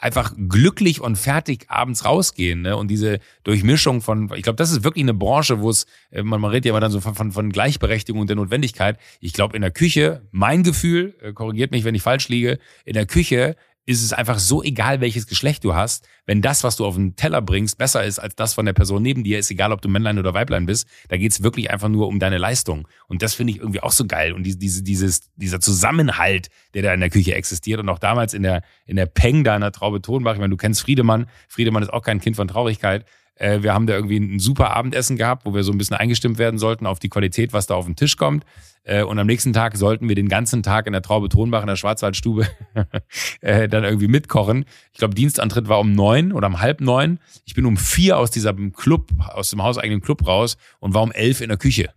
einfach 0.00 0.34
glücklich 0.48 1.00
und 1.00 1.16
fertig 1.16 1.66
abends 1.68 2.04
rausgehen, 2.04 2.62
ne? 2.62 2.76
Und 2.76 2.88
diese 2.88 3.20
Durchmischung 3.42 4.00
von, 4.00 4.30
ich 4.34 4.42
glaube, 4.42 4.56
das 4.56 4.70
ist 4.70 4.84
wirklich 4.84 5.04
eine 5.04 5.14
Branche, 5.14 5.60
wo 5.60 5.70
es, 5.70 5.86
äh, 6.10 6.22
man, 6.22 6.40
man 6.40 6.50
redet 6.50 6.66
ja 6.66 6.72
immer 6.72 6.80
dann 6.80 6.90
so 6.90 7.00
von, 7.00 7.14
von, 7.14 7.32
von 7.32 7.50
Gleichberechtigung 7.50 8.20
und 8.20 8.28
der 8.28 8.36
Notwendigkeit. 8.36 8.98
Ich 9.20 9.32
glaube, 9.32 9.56
in 9.56 9.62
der 9.62 9.70
Küche, 9.70 10.26
mein 10.30 10.62
Gefühl, 10.62 11.14
äh, 11.20 11.32
korrigiert 11.32 11.70
mich, 11.70 11.84
wenn 11.84 11.94
ich 11.94 12.02
falsch 12.02 12.28
liege, 12.28 12.58
in 12.84 12.94
der 12.94 13.06
Küche 13.06 13.56
ist 13.86 14.02
es 14.02 14.12
einfach 14.12 14.38
so 14.38 14.62
egal, 14.62 15.00
welches 15.00 15.26
Geschlecht 15.26 15.62
du 15.64 15.74
hast. 15.74 16.08
Wenn 16.24 16.40
das, 16.40 16.64
was 16.64 16.76
du 16.76 16.86
auf 16.86 16.94
den 16.94 17.16
Teller 17.16 17.42
bringst, 17.42 17.76
besser 17.76 18.02
ist 18.02 18.18
als 18.18 18.34
das 18.34 18.54
von 18.54 18.64
der 18.64 18.72
Person 18.72 19.02
neben 19.02 19.24
dir, 19.24 19.38
ist 19.38 19.50
egal, 19.50 19.72
ob 19.72 19.82
du 19.82 19.88
Männlein 19.88 20.18
oder 20.18 20.32
Weiblein 20.32 20.64
bist. 20.64 20.88
Da 21.08 21.18
geht's 21.18 21.42
wirklich 21.42 21.70
einfach 21.70 21.88
nur 21.88 22.08
um 22.08 22.18
deine 22.18 22.38
Leistung. 22.38 22.88
Und 23.08 23.20
das 23.20 23.34
finde 23.34 23.52
ich 23.52 23.58
irgendwie 23.58 23.80
auch 23.80 23.92
so 23.92 24.06
geil. 24.06 24.32
Und 24.32 24.44
diese, 24.44 24.82
dieses, 24.82 25.30
dieser 25.36 25.60
Zusammenhalt, 25.60 26.48
der 26.72 26.82
da 26.82 26.94
in 26.94 27.00
der 27.00 27.10
Küche 27.10 27.34
existiert. 27.34 27.80
Und 27.80 27.88
auch 27.90 27.98
damals 27.98 28.32
in 28.32 28.42
der, 28.42 28.62
in 28.86 28.96
der 28.96 29.06
Peng 29.06 29.44
da 29.44 29.54
in 29.54 29.60
der 29.60 29.72
Traube 29.72 30.00
Tonbach. 30.00 30.32
Ich 30.32 30.40
meine, 30.40 30.50
du 30.50 30.56
kennst 30.56 30.80
Friedemann. 30.80 31.26
Friedemann 31.48 31.82
ist 31.82 31.92
auch 31.92 32.02
kein 32.02 32.20
Kind 32.20 32.36
von 32.36 32.48
Traurigkeit. 32.48 33.04
Äh, 33.36 33.62
wir 33.62 33.74
haben 33.74 33.86
da 33.86 33.94
irgendwie 33.94 34.18
ein 34.18 34.38
super 34.38 34.74
Abendessen 34.74 35.16
gehabt, 35.16 35.44
wo 35.44 35.54
wir 35.54 35.62
so 35.62 35.72
ein 35.72 35.78
bisschen 35.78 35.96
eingestimmt 35.96 36.38
werden 36.38 36.58
sollten 36.58 36.86
auf 36.86 37.00
die 37.00 37.08
Qualität, 37.08 37.52
was 37.52 37.66
da 37.66 37.74
auf 37.74 37.84
den 37.84 37.96
Tisch 37.96 38.16
kommt. 38.16 38.44
Äh, 38.84 39.02
und 39.02 39.18
am 39.18 39.26
nächsten 39.26 39.52
Tag 39.52 39.76
sollten 39.76 40.08
wir 40.08 40.14
den 40.14 40.28
ganzen 40.28 40.62
Tag 40.62 40.86
in 40.86 40.92
der 40.92 41.02
Traube 41.02 41.28
Tonbach 41.28 41.62
in 41.62 41.66
der 41.66 41.76
Schwarzwaldstube 41.76 42.46
äh, 43.40 43.68
dann 43.68 43.82
irgendwie 43.82 44.08
mitkochen. 44.08 44.66
Ich 44.92 44.98
glaube, 44.98 45.14
Dienstantritt 45.14 45.68
war 45.68 45.80
um 45.80 45.92
neun 45.92 46.32
oder 46.32 46.46
um 46.46 46.60
halb 46.60 46.80
neun. 46.80 47.18
Ich 47.46 47.54
bin 47.54 47.64
um 47.64 47.76
vier 47.76 48.18
aus 48.18 48.30
diesem 48.30 48.72
Club, 48.72 49.10
aus 49.18 49.50
dem 49.50 49.62
hauseigenen 49.62 50.02
Club 50.02 50.26
raus 50.26 50.56
und 50.80 50.94
war 50.94 51.02
um 51.02 51.12
elf 51.12 51.40
in 51.40 51.48
der 51.48 51.58
Küche. 51.58 51.90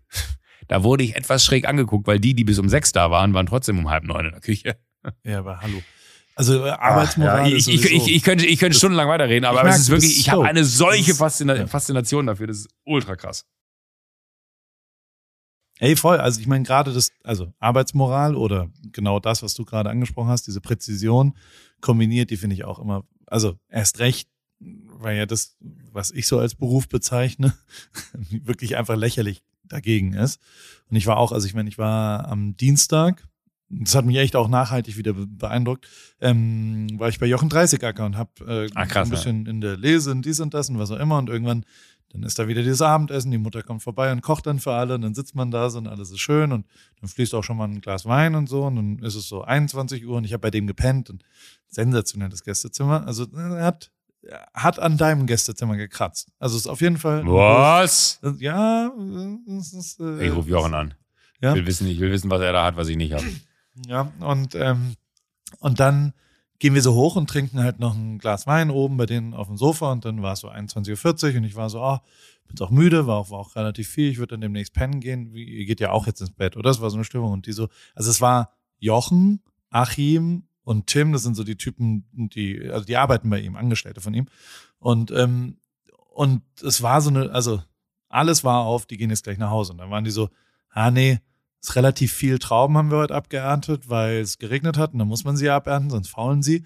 Da 0.70 0.84
wurde 0.84 1.04
ich 1.04 1.16
etwas 1.16 1.46
schräg 1.46 1.68
angeguckt, 1.68 2.08
weil 2.08 2.20
die, 2.20 2.34
die 2.34 2.44
bis 2.44 2.60
um 2.60 2.68
sechs 2.68 2.92
da 2.92 3.12
waren, 3.12 3.34
waren 3.34 3.46
trotzdem 3.46 3.80
um 3.80 3.90
halb 3.90 4.04
neun 4.04 4.26
in 4.26 4.32
der 4.32 4.42
Küche. 4.42 4.78
Ja, 5.24 5.40
aber 5.40 5.62
hallo. 5.62 5.82
Also 6.36 6.66
äh, 6.66 6.70
Arbeitsmoral 6.70 7.42
Ach, 7.42 7.48
ja, 7.48 7.56
ich, 7.56 7.68
ich, 7.68 7.86
ich, 7.92 8.16
ich, 8.16 8.24
könnte, 8.24 8.46
ich 8.46 8.60
könnte 8.60 8.78
stundenlang 8.78 9.08
weiterreden, 9.10 9.46
aber 9.46 9.64
es 9.68 9.80
ist 9.80 9.90
wirklich, 9.90 10.20
ich 10.20 10.30
habe 10.30 10.46
eine 10.46 10.64
solche 10.64 11.16
Faszina 11.16 11.66
Faszination 11.68 12.28
dafür, 12.28 12.48
das 12.48 12.58
ist 12.58 12.70
ultra 12.86 13.16
krass. 13.16 13.46
Ey, 15.80 15.96
voll. 15.96 16.18
Also 16.18 16.40
ich 16.40 16.48
meine 16.48 16.64
gerade 16.64 16.94
das, 16.94 17.12
also 17.24 17.54
Arbeitsmoral 17.60 18.36
oder 18.36 18.70
genau 18.92 19.20
das, 19.20 19.44
was 19.44 19.54
du 19.54 19.64
gerade 19.66 19.90
angesprochen 19.90 20.30
hast, 20.30 20.48
diese 20.48 20.62
Präzision 20.62 21.34
kombiniert, 21.82 22.32
die 22.32 22.38
finde 22.38 22.56
ich 22.56 22.66
auch 22.66 22.80
immer, 22.80 23.04
also 23.28 23.58
erst 23.70 24.00
recht, 24.00 24.28
weil 24.60 25.18
ja 25.18 25.26
das, 25.26 25.56
was 25.92 26.12
ich 26.12 26.28
so 26.28 26.40
als 26.40 26.56
Beruf 26.56 26.90
bezeichne, 26.90 27.54
wirklich 28.32 28.78
einfach 28.78 28.96
lächerlich 28.96 29.44
dagegen 29.64 30.14
ist. 30.14 30.40
Und 30.90 30.96
ich 30.96 31.06
war 31.06 31.18
auch, 31.18 31.32
also 31.32 31.46
ich 31.46 31.54
meine, 31.54 31.70
ich 31.70 31.78
war 31.78 32.28
am 32.28 32.58
Dienstag, 32.58 33.28
das 33.70 33.96
hat 33.96 34.06
mich 34.06 34.18
echt 34.18 34.36
auch 34.36 34.48
nachhaltig 34.48 34.98
wieder 34.98 35.14
beeindruckt, 35.14 35.88
ähm, 36.22 36.88
war 36.98 37.10
ich 37.10 37.20
bei 37.20 37.26
Jochen 37.26 37.50
Dreißigacker 37.50 38.06
und 38.06 38.18
habe 38.18 38.32
äh, 38.48 38.70
ah, 38.76 38.86
krass, 38.86 39.08
ein 39.08 39.12
bisschen 39.12 39.46
ja. 39.46 39.52
in 39.52 39.62
der 39.62 39.78
Lese 39.78 40.12
und 40.12 40.26
dies 40.26 40.40
und 40.40 40.54
das 40.54 40.70
und 40.70 40.80
was 40.80 40.90
auch 40.90 41.00
immer 41.00 41.18
und 41.18 41.30
irgendwann 41.30 41.66
dann 42.10 42.24
ist 42.24 42.40
da 42.40 42.48
wieder 42.48 42.62
dieses 42.62 42.82
Abendessen, 42.82 43.32
die 43.32 43.38
Mutter 43.38 43.64
kommt 43.64 43.84
vorbei 43.84 44.12
und 44.12 44.22
kocht 44.22 44.48
dann 44.48 44.60
für 44.60 44.74
alle 44.74 44.96
und 44.96 45.02
dann 45.02 45.14
sitzt 45.14 45.36
man 45.36 45.52
da 45.52 45.70
so 45.70 45.78
und 45.80 45.88
alles 45.88 46.12
ist 46.12 46.20
schön 46.20 46.52
und 46.52 46.66
dann 47.02 47.10
fließt 47.10 47.34
auch 47.36 47.44
schon 47.44 47.58
mal 47.58 47.66
ein 47.66 47.82
Glas 47.82 48.06
Wein 48.06 48.36
und 48.36 48.48
so 48.48 48.64
und 48.64 48.76
dann 48.78 49.00
ist 49.00 49.16
es 49.16 49.28
so 49.28 49.44
21 49.44 50.06
Uhr 50.06 50.18
und 50.18 50.24
ich 50.24 50.34
habe 50.34 50.42
bei 50.42 50.52
dem 50.52 50.68
gepennt 50.68 51.10
und 51.10 51.24
sensationelles 51.68 52.44
Gästezimmer. 52.44 53.06
Also 53.06 53.26
er 53.36 53.66
hat 53.66 53.92
hat 54.54 54.80
an 54.80 54.98
deinem 54.98 55.26
Gästezimmer 55.26 55.78
gekratzt. 55.78 56.32
Also 56.40 56.58
ist 56.58 56.68
auf 56.68 56.82
jeden 56.82 56.98
Fall. 56.98 57.26
Was? 57.26 58.20
Ja. 58.40 58.92
Ist, 59.48 60.00
äh, 60.00 60.26
ich 60.26 60.36
rufe 60.36 60.50
Jochen 60.50 60.74
an. 60.74 60.94
Ja? 61.40 61.52
Ich 61.52 61.58
will 61.58 61.68
wissen, 61.68 61.88
ich 61.88 62.00
will 62.00 62.12
wissen, 62.12 62.30
was 62.30 62.42
er 62.42 62.52
da 62.52 62.66
hat, 62.66 62.76
was 62.76 62.90
ich 62.90 62.98
nicht 62.98 63.14
habe. 63.14 63.26
Ja 63.86 64.12
und 64.20 64.56
ähm, 64.56 64.96
und 65.60 65.80
dann 65.80 66.14
gehen 66.60 66.74
wir 66.74 66.82
so 66.82 66.94
hoch 66.94 67.16
und 67.16 67.30
trinken 67.30 67.60
halt 67.60 67.80
noch 67.80 67.96
ein 67.96 68.18
Glas 68.18 68.48
Wein 68.48 68.72
oben 68.72 68.98
bei 68.98 69.06
denen 69.06 69.34
auf 69.34 69.48
dem 69.48 69.58
Sofa 69.58 69.92
und 69.92 70.06
dann 70.06 70.22
war 70.22 70.34
es 70.34 70.40
so 70.40 70.50
21.40 70.50 71.32
Uhr 71.32 71.38
und 71.38 71.44
ich 71.44 71.56
war 71.56 71.70
so, 71.70 71.82
oh, 71.82 72.00
bin 72.48 72.60
auch 72.66 72.72
müde, 72.72 73.08
war 73.08 73.18
auch, 73.18 73.30
war 73.30 73.40
auch 73.40 73.56
relativ 73.56 73.90
viel, 73.90 74.10
ich 74.10 74.18
würde 74.18 74.32
dann 74.32 74.42
demnächst 74.42 74.74
pennen 74.74 75.00
gehen, 75.00 75.34
wie, 75.34 75.44
ihr 75.44 75.66
geht 75.66 75.80
ja 75.80 75.92
auch 75.92 76.08
jetzt 76.08 76.22
ins 76.22 76.32
Bett, 76.32 76.56
oder? 76.58 76.70
Das 76.70 76.82
war 76.82 76.90
so 76.90 76.98
eine 76.98 77.04
Stimmung 77.04 77.32
und 77.32 77.46
die 77.46 77.52
so, 77.52 77.68
also 77.94 78.10
es 78.10 78.22
war 78.22 78.54
Jochen, 78.80 79.42
Achim 79.70 80.44
und 80.64 80.88
Tim, 80.88 81.12
das 81.12 81.24
sind 81.24 81.36
so 81.36 81.44
die 81.44 81.58
Typen, 81.58 82.06
die, 82.12 82.70
also 82.70 82.86
die 82.86 82.98
arbeiten 82.98 83.30
bei 83.30 83.40
ihm, 83.40 83.56
Angestellte 83.56 84.02
von 84.02 84.14
ihm. 84.14 84.28
Und, 84.80 85.12
ähm, 85.12 85.58
und 86.10 86.42
es 86.64 86.82
war 86.82 87.02
so 87.02 87.10
eine, 87.10 87.32
also 87.32 87.62
alles 88.10 88.44
war 88.44 88.62
auf, 88.62 88.86
die 88.86 88.98
gehen 88.98 89.10
jetzt 89.10 89.24
gleich 89.24 89.38
nach 89.38 89.50
Hause. 89.50 89.74
Und 89.74 89.80
dann 89.80 89.92
waren 89.92 90.04
die 90.04 90.12
so, 90.12 90.30
ah 90.70 90.92
nee, 90.92 91.20
ist 91.62 91.76
relativ 91.76 92.14
viel 92.14 92.40
Trauben 92.40 92.78
haben 92.78 92.92
wir 92.92 92.98
heute 92.98 93.16
abgeerntet, 93.16 93.90
weil 93.90 94.20
es 94.20 94.38
geregnet 94.38 94.78
hat 94.78 94.94
und 94.94 95.00
dann 95.00 95.08
muss 95.08 95.24
man 95.24 95.38
sie 95.38 95.50
abernten, 95.50 95.90
sonst 95.90 96.10
faulen 96.10 96.44
sie. 96.44 96.64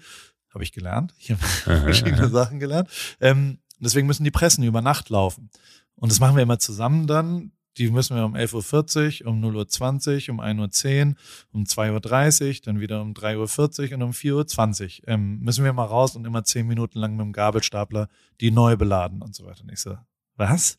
Habe 0.52 0.64
ich 0.64 0.72
gelernt. 0.72 1.14
Ich 1.18 1.30
habe 1.30 1.42
verschiedene 1.82 2.28
Sachen 2.28 2.60
gelernt. 2.60 2.88
Ähm, 3.20 3.58
deswegen 3.78 4.06
müssen 4.06 4.24
die 4.24 4.30
Pressen 4.30 4.64
über 4.64 4.82
Nacht 4.82 5.08
laufen. 5.08 5.50
Und 5.94 6.10
das 6.10 6.20
machen 6.20 6.36
wir 6.36 6.42
immer 6.42 6.58
zusammen 6.58 7.06
dann. 7.06 7.52
Die 7.78 7.90
müssen 7.90 8.16
wir 8.16 8.26
um 8.26 8.34
11.40 8.34 9.24
Uhr, 9.24 9.30
um 9.30 9.42
0.20 9.42 10.28
Uhr, 10.28 10.34
um 10.34 10.40
1.10 10.40 11.08
Uhr, 11.08 11.14
um 11.52 11.64
2.30 11.64 12.48
Uhr, 12.48 12.54
dann 12.64 12.80
wieder 12.80 13.00
um 13.00 13.14
3.40 13.14 13.88
Uhr 13.88 13.94
und 13.94 14.02
um 14.02 14.10
4.20 14.10 15.00
Uhr. 15.02 15.08
Ähm, 15.08 15.38
müssen 15.40 15.64
wir 15.64 15.72
mal 15.72 15.84
raus 15.84 16.14
und 16.14 16.26
immer 16.26 16.44
zehn 16.44 16.66
Minuten 16.66 16.98
lang 16.98 17.12
mit 17.12 17.24
dem 17.24 17.32
Gabelstapler 17.32 18.08
die 18.40 18.50
neu 18.50 18.76
beladen 18.76 19.22
und 19.22 19.34
so 19.34 19.46
weiter. 19.46 19.62
Und 19.62 19.72
ich 19.72 19.80
so, 19.80 19.96
was? 20.36 20.78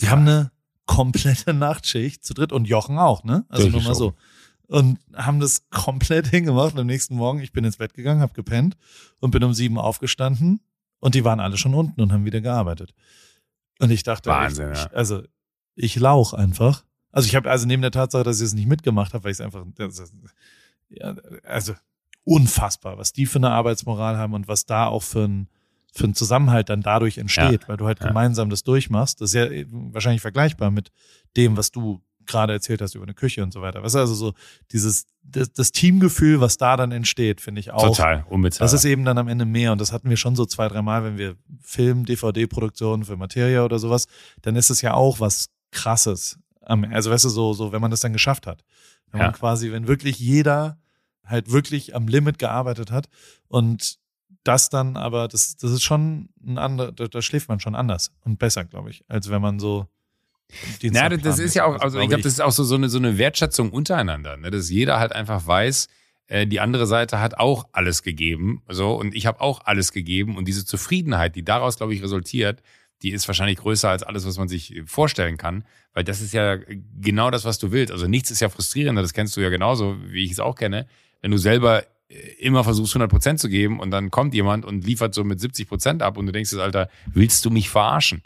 Die 0.00 0.10
haben 0.10 0.22
eine 0.22 0.52
komplette 0.86 1.54
Nachtschicht 1.54 2.24
zu 2.24 2.34
dritt 2.34 2.52
und 2.52 2.66
Jochen 2.66 2.98
auch, 2.98 3.24
ne? 3.24 3.44
Also 3.48 3.68
nur 3.68 3.82
mal 3.82 3.94
so. 3.94 4.14
Und 4.66 4.98
haben 5.14 5.40
das 5.40 5.68
komplett 5.70 6.26
hingemacht. 6.28 6.74
Und 6.74 6.80
am 6.80 6.86
nächsten 6.86 7.16
Morgen, 7.16 7.40
ich 7.40 7.52
bin 7.52 7.64
ins 7.64 7.76
Bett 7.76 7.94
gegangen, 7.94 8.20
habe 8.20 8.32
gepennt 8.32 8.76
und 9.20 9.30
bin 9.30 9.44
um 9.44 9.54
sieben 9.54 9.78
aufgestanden 9.78 10.60
und 11.00 11.14
die 11.14 11.24
waren 11.24 11.40
alle 11.40 11.56
schon 11.56 11.74
unten 11.74 12.00
und 12.00 12.12
haben 12.12 12.24
wieder 12.24 12.40
gearbeitet. 12.40 12.94
Und 13.80 13.90
ich 13.90 14.02
dachte, 14.02 14.30
Wahnsinn, 14.30 14.72
ich, 14.72 14.78
ja. 14.78 14.90
also 14.92 15.22
ich 15.74 15.96
lauch 15.96 16.32
einfach. 16.32 16.84
Also 17.10 17.26
ich 17.26 17.34
habe 17.34 17.50
also 17.50 17.66
neben 17.66 17.82
der 17.82 17.90
Tatsache, 17.90 18.22
dass 18.22 18.40
ich 18.40 18.46
es 18.46 18.54
nicht 18.54 18.68
mitgemacht 18.68 19.12
habe, 19.12 19.24
weil 19.24 19.32
ich 19.32 19.38
es 19.38 19.40
einfach, 19.40 19.64
ja, 20.88 21.14
also 21.44 21.74
unfassbar, 22.24 22.98
was 22.98 23.12
die 23.12 23.26
für 23.26 23.38
eine 23.38 23.50
Arbeitsmoral 23.50 24.16
haben 24.16 24.34
und 24.34 24.48
was 24.48 24.64
da 24.64 24.86
auch 24.86 25.02
für 25.02 25.24
ein 25.24 25.48
für 25.92 26.04
einen 26.04 26.14
Zusammenhalt 26.14 26.70
dann 26.70 26.80
dadurch 26.80 27.18
entsteht, 27.18 27.62
ja. 27.62 27.68
weil 27.68 27.76
du 27.76 27.86
halt 27.86 28.00
ja. 28.00 28.08
gemeinsam 28.08 28.50
das 28.50 28.62
durchmachst. 28.62 29.20
Das 29.20 29.34
ist 29.34 29.34
ja 29.34 29.46
wahrscheinlich 29.70 30.22
vergleichbar 30.22 30.70
mit 30.70 30.90
dem, 31.36 31.56
was 31.56 31.70
du 31.70 32.02
gerade 32.26 32.52
erzählt 32.52 32.80
hast 32.80 32.94
über 32.94 33.04
eine 33.04 33.14
Küche 33.14 33.42
und 33.42 33.52
so 33.52 33.62
weiter. 33.62 33.82
Was 33.82 33.94
also 33.94 34.14
so 34.14 34.32
dieses 34.70 35.06
das, 35.22 35.52
das 35.52 35.72
Teamgefühl, 35.72 36.40
was 36.40 36.56
da 36.56 36.76
dann 36.76 36.92
entsteht, 36.92 37.40
finde 37.40 37.60
ich 37.60 37.72
auch. 37.72 37.96
Total 37.96 38.24
unbezahlbar. 38.28 38.64
Das 38.64 38.72
ist 38.72 38.84
eben 38.84 39.04
dann 39.04 39.18
am 39.18 39.28
Ende 39.28 39.44
mehr 39.44 39.72
und 39.72 39.80
das 39.80 39.92
hatten 39.92 40.08
wir 40.08 40.16
schon 40.16 40.34
so 40.34 40.46
zwei, 40.46 40.68
drei 40.68 40.82
Mal, 40.82 41.04
wenn 41.04 41.18
wir 41.18 41.36
Film, 41.60 42.04
DVD-Produktionen 42.04 43.04
für 43.04 43.16
Materia 43.16 43.64
oder 43.64 43.78
sowas, 43.78 44.06
dann 44.40 44.56
ist 44.56 44.70
es 44.70 44.80
ja 44.82 44.94
auch 44.94 45.20
was 45.20 45.50
Krasses. 45.70 46.38
Also 46.60 47.10
weißt 47.10 47.24
du 47.24 47.28
so, 47.28 47.52
so 47.52 47.72
wenn 47.72 47.80
man 47.80 47.90
das 47.90 48.00
dann 48.00 48.12
geschafft 48.12 48.46
hat, 48.46 48.64
wenn 49.10 49.20
ja. 49.20 49.26
man 49.26 49.34
quasi, 49.34 49.72
wenn 49.72 49.88
wirklich 49.88 50.18
jeder 50.18 50.78
halt 51.24 51.50
wirklich 51.50 51.94
am 51.94 52.08
Limit 52.08 52.38
gearbeitet 52.38 52.90
hat 52.90 53.08
und 53.48 53.98
das 54.44 54.70
dann 54.70 54.96
aber, 54.96 55.28
das, 55.28 55.56
das 55.56 55.70
ist 55.70 55.82
schon 55.82 56.28
ein 56.44 56.58
anderer, 56.58 56.92
da, 56.92 57.06
da 57.06 57.22
schläft 57.22 57.48
man 57.48 57.60
schon 57.60 57.74
anders 57.74 58.12
und 58.24 58.38
besser, 58.38 58.64
glaube 58.64 58.90
ich, 58.90 59.04
als 59.08 59.30
wenn 59.30 59.42
man 59.42 59.58
so 59.58 59.86
ja, 60.82 61.08
das 61.08 61.38
ist 61.38 61.54
ja 61.54 61.64
auch, 61.64 61.80
also 61.80 61.98
ich 61.98 62.08
glaube, 62.08 62.22
das 62.22 62.34
ist 62.34 62.40
auch 62.40 62.52
so, 62.52 62.62
so, 62.62 62.74
eine, 62.74 62.90
so 62.90 62.98
eine 62.98 63.16
Wertschätzung 63.16 63.70
untereinander, 63.70 64.36
ne? 64.36 64.50
dass 64.50 64.68
jeder 64.68 64.98
halt 64.98 65.12
einfach 65.12 65.46
weiß, 65.46 65.88
äh, 66.26 66.46
die 66.46 66.60
andere 66.60 66.86
Seite 66.86 67.20
hat 67.20 67.38
auch 67.38 67.68
alles 67.72 68.02
gegeben, 68.02 68.62
so 68.68 68.94
und 68.94 69.14
ich 69.14 69.26
habe 69.26 69.40
auch 69.40 69.62
alles 69.64 69.92
gegeben 69.92 70.36
und 70.36 70.46
diese 70.46 70.66
Zufriedenheit, 70.66 71.36
die 71.36 71.44
daraus, 71.44 71.78
glaube 71.78 71.94
ich, 71.94 72.02
resultiert, 72.02 72.62
die 73.02 73.10
ist 73.10 73.26
wahrscheinlich 73.26 73.58
größer 73.58 73.88
als 73.88 74.02
alles, 74.02 74.26
was 74.26 74.38
man 74.38 74.48
sich 74.48 74.82
vorstellen 74.86 75.36
kann, 75.36 75.64
weil 75.92 76.04
das 76.04 76.20
ist 76.20 76.32
ja 76.32 76.58
genau 77.00 77.30
das, 77.30 77.44
was 77.44 77.58
du 77.58 77.72
willst. 77.72 77.92
Also 77.92 78.06
nichts 78.06 78.30
ist 78.30 78.40
ja 78.40 78.48
frustrierender, 78.48 79.02
das 79.02 79.12
kennst 79.12 79.36
du 79.36 79.40
ja 79.40 79.48
genauso, 79.48 79.96
wie 80.04 80.24
ich 80.24 80.32
es 80.32 80.40
auch 80.40 80.54
kenne, 80.54 80.86
wenn 81.20 81.30
du 81.30 81.38
selber 81.38 81.82
äh, 81.82 81.86
immer 82.38 82.64
versuchst 82.64 82.94
100 82.94 83.10
Prozent 83.10 83.40
zu 83.40 83.48
geben 83.48 83.80
und 83.80 83.90
dann 83.90 84.10
kommt 84.10 84.34
jemand 84.34 84.64
und 84.64 84.84
liefert 84.84 85.14
so 85.14 85.24
mit 85.24 85.40
70 85.40 85.68
Prozent 85.68 86.02
ab 86.02 86.16
und 86.16 86.26
du 86.26 86.32
denkst 86.32 86.54
Alter, 86.54 86.88
willst 87.06 87.44
du 87.44 87.50
mich 87.50 87.70
verarschen? 87.70 88.22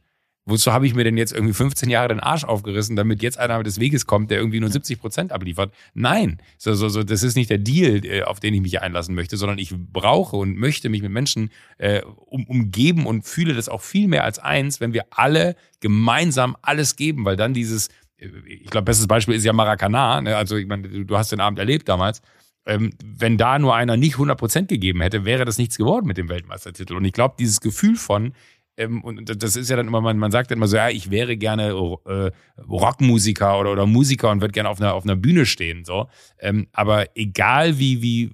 Wozu 0.49 0.73
habe 0.73 0.87
ich 0.87 0.95
mir 0.95 1.03
denn 1.03 1.17
jetzt 1.17 1.33
irgendwie 1.33 1.53
15 1.53 1.91
Jahre 1.91 2.07
den 2.07 2.21
Arsch 2.21 2.45
aufgerissen, 2.45 2.95
damit 2.95 3.21
jetzt 3.21 3.37
einer 3.37 3.61
des 3.65 3.81
Weges 3.81 4.07
kommt, 4.07 4.31
der 4.31 4.39
irgendwie 4.39 4.61
nur 4.61 4.71
70 4.71 5.01
Prozent 5.01 5.33
abliefert? 5.33 5.75
Nein, 5.93 6.41
so, 6.57 6.73
so, 6.75 6.89
so, 6.89 7.03
das 7.03 7.25
ist 7.25 7.35
nicht 7.35 7.51
der 7.51 7.59
Deal, 7.59 8.05
äh, 8.07 8.23
auf 8.23 8.39
den 8.39 8.55
ich 8.55 8.61
mich 8.61 8.81
einlassen 8.81 9.17
möchte, 9.17 9.37
sondern 9.37 9.59
ich 9.59 9.75
brauche 9.77 10.37
und 10.37 10.57
möchte 10.57 10.89
mich 10.89 11.03
mit 11.03 11.11
Menschen 11.11 11.51
äh, 11.79 12.03
um, 12.03 12.47
umgeben 12.47 13.07
und 13.07 13.25
fühle 13.25 13.55
das 13.55 13.69
auch 13.69 13.83
viel 13.83 14.07
mehr 14.07 14.23
als 14.23 14.39
eins, 14.39 14.81
wenn 14.81 14.93
wir 14.93 15.07
alle 15.11 15.57
gemeinsam 15.81 16.57
alles 16.63 16.95
geben, 16.95 17.25
weil 17.25 17.35
dann 17.35 17.53
dieses, 17.53 17.89
äh, 18.17 18.29
ich 18.47 18.71
glaube, 18.71 18.85
bestes 18.85 19.09
Beispiel 19.09 19.35
ist 19.35 19.45
ja 19.45 19.53
Maracana, 19.53 20.21
ne? 20.21 20.37
also 20.37 20.57
ich 20.57 20.69
meine, 20.69 21.05
du 21.05 21.19
hast 21.19 21.33
den 21.33 21.41
Abend 21.41 21.59
erlebt 21.59 21.89
damals, 21.89 22.23
ähm, 22.67 22.93
wenn 23.05 23.39
da 23.39 23.59
nur 23.59 23.75
einer 23.75 23.97
nicht 23.97 24.15
100 24.15 24.39
Prozent 24.39 24.69
gegeben 24.69 25.01
hätte, 25.01 25.25
wäre 25.25 25.45
das 25.45 25.59
nichts 25.59 25.79
geworden 25.79 26.07
mit 26.07 26.19
dem 26.19 26.29
Weltmeistertitel. 26.29 26.97
Und 26.97 27.05
ich 27.05 27.13
glaube, 27.13 27.37
dieses 27.39 27.61
Gefühl 27.61 27.97
von, 27.97 28.33
ähm, 28.77 29.03
und 29.03 29.43
das 29.43 29.57
ist 29.57 29.71
ja 29.71 29.77
dann 29.77 29.87
immer, 29.87 30.01
man, 30.01 30.19
man 30.19 30.31
sagt 30.31 30.51
immer 30.51 30.67
so, 30.67 30.77
ja, 30.77 30.91
ich 30.91 31.11
wäre 31.11 31.37
gerne 31.37 31.69
äh, 32.07 32.31
Rockmusiker 32.69 33.59
oder, 33.59 33.73
oder 33.73 33.87
Musiker 33.87 34.31
und 34.31 34.41
würde 34.41 34.53
gerne 34.53 34.69
auf 34.69 34.81
einer, 34.81 34.95
auf 34.95 35.05
einer 35.05 35.17
Bühne 35.17 35.47
stehen. 35.47 35.85
So. 35.85 36.09
Ähm, 36.39 36.67
aber 36.73 37.17
egal 37.17 37.79
wie, 37.79 38.03
wie 38.03 38.31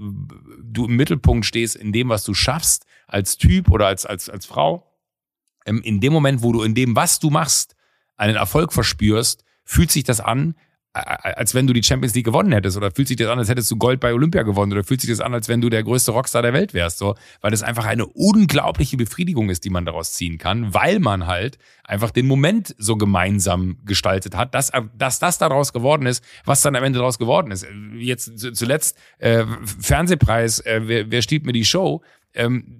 du 0.62 0.87
im 0.87 0.97
Mittelpunkt 0.97 1.47
stehst 1.47 1.76
in 1.76 1.93
dem, 1.93 2.09
was 2.09 2.24
du 2.24 2.35
schaffst, 2.35 2.87
als 3.07 3.37
Typ 3.37 3.70
oder 3.70 3.87
als, 3.87 4.07
als, 4.07 4.30
als 4.30 4.47
Frau, 4.47 4.91
ähm, 5.66 5.83
in 5.83 6.01
dem 6.01 6.12
Moment, 6.12 6.43
wo 6.43 6.53
du 6.53 6.62
in 6.62 6.74
dem, 6.74 6.97
was 6.97 7.20
du 7.20 7.30
machst, 7.30 7.76
einen 8.16 8.37
Erfolg 8.37 8.72
verspürst, 8.72 9.45
fühlt 9.64 9.91
sich 9.91 10.05
das 10.05 10.20
an, 10.20 10.55
als 10.95 11.55
wenn 11.55 11.66
du 11.66 11.72
die 11.72 11.82
Champions 11.82 12.14
League 12.14 12.26
gewonnen 12.26 12.53
hättest 12.53 12.76
oder 12.76 12.90
fühlt 12.90 13.09
sich 13.09 13.16
das 13.16 13.28
an, 13.28 13.38
als 13.38 13.49
hättest 13.49 13.70
du 13.70 13.76
Gold 13.76 13.99
bei 13.99 14.12
Olympia 14.12 14.43
gewonnen 14.43 14.72
oder 14.72 14.84
fühlt 14.84 15.01
sich 15.01 15.09
das 15.09 15.20
an, 15.20 15.32
als 15.32 15.49
wenn 15.49 15.62
du 15.62 15.70
der 15.70 15.82
größte 15.82 16.11
Rockstar 16.11 16.43
der 16.43 16.53
Welt 16.53 16.74
wärst, 16.74 16.99
so, 16.99 17.14
weil 17.40 17.51
das 17.51 17.62
einfach 17.62 17.86
eine 17.86 18.07
unglaubliche 18.07 18.99
Befriedigung 18.99 19.49
ist, 19.49 19.64
die 19.64 19.70
man 19.70 19.86
daraus 19.86 20.12
ziehen 20.12 20.36
kann, 20.36 20.74
weil 20.74 20.99
man 20.99 21.26
halt 21.26 21.59
einfach 21.84 22.11
den 22.11 22.26
Moment 22.26 22.74
so 22.78 22.97
gemeinsam 22.97 23.78
gestaltet 23.86 24.36
hat, 24.36 24.55
dass, 24.55 24.70
dass 24.97 25.18
das 25.18 25.38
daraus 25.38 25.72
geworden 25.72 26.07
ist, 26.07 26.22
was 26.45 26.61
dann 26.61 26.76
am 26.76 26.84
Ende 26.84 26.99
daraus 26.99 27.18
geworden 27.18 27.53
ist. 27.53 27.66
Jetzt 27.97 28.38
zuletzt 28.55 28.99
äh, 29.18 29.47
Fernsehpreis, 29.80 30.61
äh, 30.61 30.82
wer, 30.84 31.11
wer 31.11 31.22
stiehlt 31.22 31.47
mir 31.47 31.53
die 31.53 31.64
Show? 31.64 32.03
Ähm, 32.34 32.78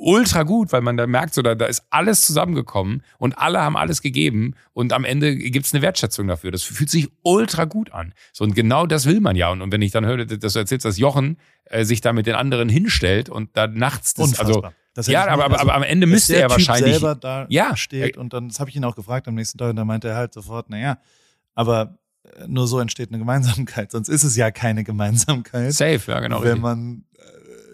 ultra 0.00 0.42
gut, 0.42 0.72
weil 0.72 0.80
man 0.80 0.96
da 0.96 1.06
merkt, 1.06 1.34
so 1.34 1.42
da, 1.42 1.54
da 1.54 1.66
ist 1.66 1.84
alles 1.90 2.26
zusammengekommen 2.26 3.02
und 3.18 3.38
alle 3.38 3.60
haben 3.60 3.76
alles 3.76 4.02
gegeben 4.02 4.54
und 4.72 4.92
am 4.92 5.04
Ende 5.04 5.36
gibt's 5.36 5.72
eine 5.72 5.82
Wertschätzung 5.82 6.26
dafür. 6.26 6.50
Das 6.50 6.62
fühlt 6.62 6.90
sich 6.90 7.08
ultra 7.22 7.66
gut 7.66 7.92
an. 7.92 8.14
So 8.32 8.44
und 8.44 8.54
genau 8.54 8.86
das 8.86 9.06
will 9.06 9.20
man 9.20 9.36
ja. 9.36 9.50
Und, 9.50 9.60
und 9.62 9.72
wenn 9.72 9.82
ich 9.82 9.92
dann 9.92 10.06
höre, 10.06 10.24
dass 10.24 10.52
du 10.54 10.58
erzählst, 10.58 10.84
dass 10.84 10.98
Jochen 10.98 11.36
äh, 11.66 11.84
sich 11.84 12.00
da 12.00 12.12
mit 12.12 12.26
den 12.26 12.34
anderen 12.34 12.68
hinstellt 12.68 13.28
und 13.28 13.50
da 13.56 13.66
nachts 13.66 14.14
das, 14.14 14.38
also 14.38 14.64
das 14.94 15.06
ja, 15.06 15.28
aber, 15.28 15.44
aber, 15.44 15.60
aber 15.60 15.74
am 15.74 15.82
Ende 15.82 16.06
müsste 16.06 16.36
er 16.36 16.50
wahrscheinlich 16.50 16.94
selber 16.94 17.14
da 17.14 17.46
ja, 17.48 17.76
steht 17.76 18.16
und 18.16 18.32
dann 18.32 18.48
das 18.48 18.58
habe 18.58 18.70
ich 18.70 18.76
ihn 18.76 18.84
auch 18.84 18.96
gefragt 18.96 19.28
am 19.28 19.34
nächsten 19.34 19.58
Tag 19.58 19.70
und 19.70 19.76
da 19.76 19.84
meinte 19.84 20.08
er 20.08 20.16
halt 20.16 20.32
sofort, 20.32 20.70
naja, 20.70 20.98
aber 21.54 21.98
äh, 22.24 22.48
nur 22.48 22.66
so 22.66 22.80
entsteht 22.80 23.10
eine 23.10 23.18
Gemeinsamkeit, 23.18 23.92
sonst 23.92 24.08
ist 24.08 24.24
es 24.24 24.36
ja 24.36 24.50
keine 24.50 24.82
Gemeinsamkeit. 24.82 25.72
Safe, 25.72 26.00
ja 26.10 26.20
genau. 26.20 26.42
Wenn 26.42 26.60
man 26.60 27.04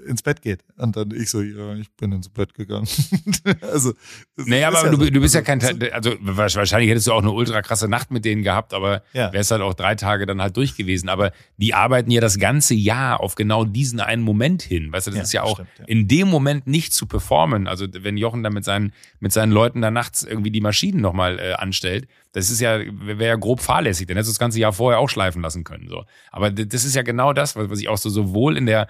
ins 0.07 0.23
Bett 0.23 0.43
geht. 0.43 0.65
Und 0.77 0.97
dann 0.97 1.11
ich 1.11 1.31
so, 1.31 1.43
ja, 1.43 1.75
ich 1.75 1.91
bin 1.93 2.13
ins 2.13 2.29
Bett 2.29 2.55
gegangen. 2.55 2.89
also, 3.61 3.93
naja, 4.37 4.69
aber 4.69 4.85
ja 4.85 4.91
du, 4.91 5.05
so. 5.05 5.11
du 5.11 5.21
bist 5.21 5.35
ja 5.35 5.43
kein, 5.43 5.61
also 5.93 6.15
wahrscheinlich 6.21 6.91
hättest 6.91 7.07
du 7.07 7.13
auch 7.13 7.23
eine 7.23 7.33
ultra 7.33 7.63
krasse 7.63 7.89
Nacht 7.89 8.11
mit 8.11 8.25
denen 8.25 8.43
gehabt, 8.43 8.75
aber 8.75 9.03
ja. 9.13 9.33
wärst 9.33 9.51
halt 9.51 9.63
auch 9.63 9.75
drei 9.75 9.95
Tage 9.95 10.27
dann 10.27 10.41
halt 10.41 10.57
durch 10.57 10.77
gewesen. 10.77 11.09
Aber 11.09 11.33
die 11.57 11.75
arbeiten 11.75 12.11
ja 12.11 12.21
das 12.21 12.39
ganze 12.39 12.75
Jahr 12.75 13.21
auf 13.21 13.35
genau 13.35 13.65
diesen 13.65 14.01
einen 14.01 14.23
Moment 14.23 14.63
hin. 14.63 14.93
Weißt 14.93 15.09
du, 15.09 15.11
das 15.11 15.19
ja, 15.19 15.23
ist 15.25 15.33
ja 15.33 15.43
auch 15.43 15.61
stimmt, 15.61 15.89
in 15.89 16.09
dem 16.09 16.29
Moment 16.29 16.67
nicht 16.67 16.93
zu 16.93 17.07
performen. 17.07 17.67
Also 17.67 17.87
wenn 17.91 18.17
Jochen 18.17 18.43
dann 18.43 18.53
mit 18.53 18.65
seinen, 18.65 18.93
mit 19.21 19.33
seinen 19.33 19.53
Leuten 19.53 19.81
da 19.81 19.91
nachts 19.91 20.23
irgendwie 20.23 20.51
die 20.51 20.61
Maschinen 20.61 21.01
nochmal 21.01 21.39
äh, 21.39 21.53
anstellt, 21.53 22.09
das 22.37 22.51
ist 22.51 22.61
ja, 22.61 22.79
wäre 22.79 23.29
ja 23.29 23.37
grob 23.37 23.61
fahrlässig, 23.61 24.07
dann 24.07 24.19
hättest 24.19 24.29
du 24.29 24.33
das 24.35 24.39
ganze 24.39 24.61
Jahr 24.61 24.75
vorher 24.75 25.01
auch 25.01 25.09
schleifen 25.09 25.41
lassen 25.41 25.65
können. 25.65 25.89
So. 25.89 26.05
Aber 26.31 26.51
das 26.51 26.85
ist 26.85 26.95
ja 26.95 27.01
genau 27.01 27.33
das, 27.33 27.57
was 27.57 27.81
ich 27.81 27.89
auch 27.89 27.97
so 27.97 28.11
sowohl 28.11 28.59
in 28.59 28.67
der, 28.67 28.89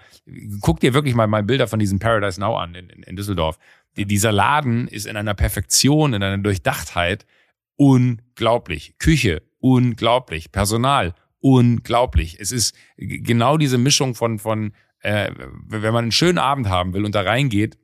guck 0.60 0.80
dir 0.80 0.94
wirklich 0.94 1.14
mal 1.14 1.28
mal 1.28 1.44
Bilder 1.44 1.68
von 1.68 1.78
diesem 1.78 2.00
Paradise 2.00 2.40
Now 2.40 2.56
an 2.56 2.74
in, 2.74 2.90
in, 2.90 3.04
in 3.04 3.14
Düsseldorf. 3.14 3.60
Die, 3.96 4.04
dieser 4.04 4.32
Laden 4.32 4.88
ist 4.88 5.06
in 5.06 5.16
einer 5.16 5.34
Perfektion, 5.34 6.12
in 6.12 6.24
einer 6.24 6.38
Durchdachtheit 6.38 7.24
unglaublich. 7.76 8.98
Küche, 8.98 9.42
unglaublich. 9.60 10.50
Personal, 10.50 11.14
unglaublich. 11.38 12.40
Es 12.40 12.50
ist 12.50 12.74
genau 12.96 13.58
diese 13.58 13.78
Mischung 13.78 14.16
von, 14.16 14.40
von 14.40 14.72
äh, 15.02 15.30
wenn 15.68 15.92
man 15.92 16.06
einen 16.06 16.10
schönen 16.10 16.38
Abend 16.38 16.68
haben 16.68 16.94
will 16.94 17.04
und 17.04 17.14
da 17.14 17.20
reingeht, 17.20 17.78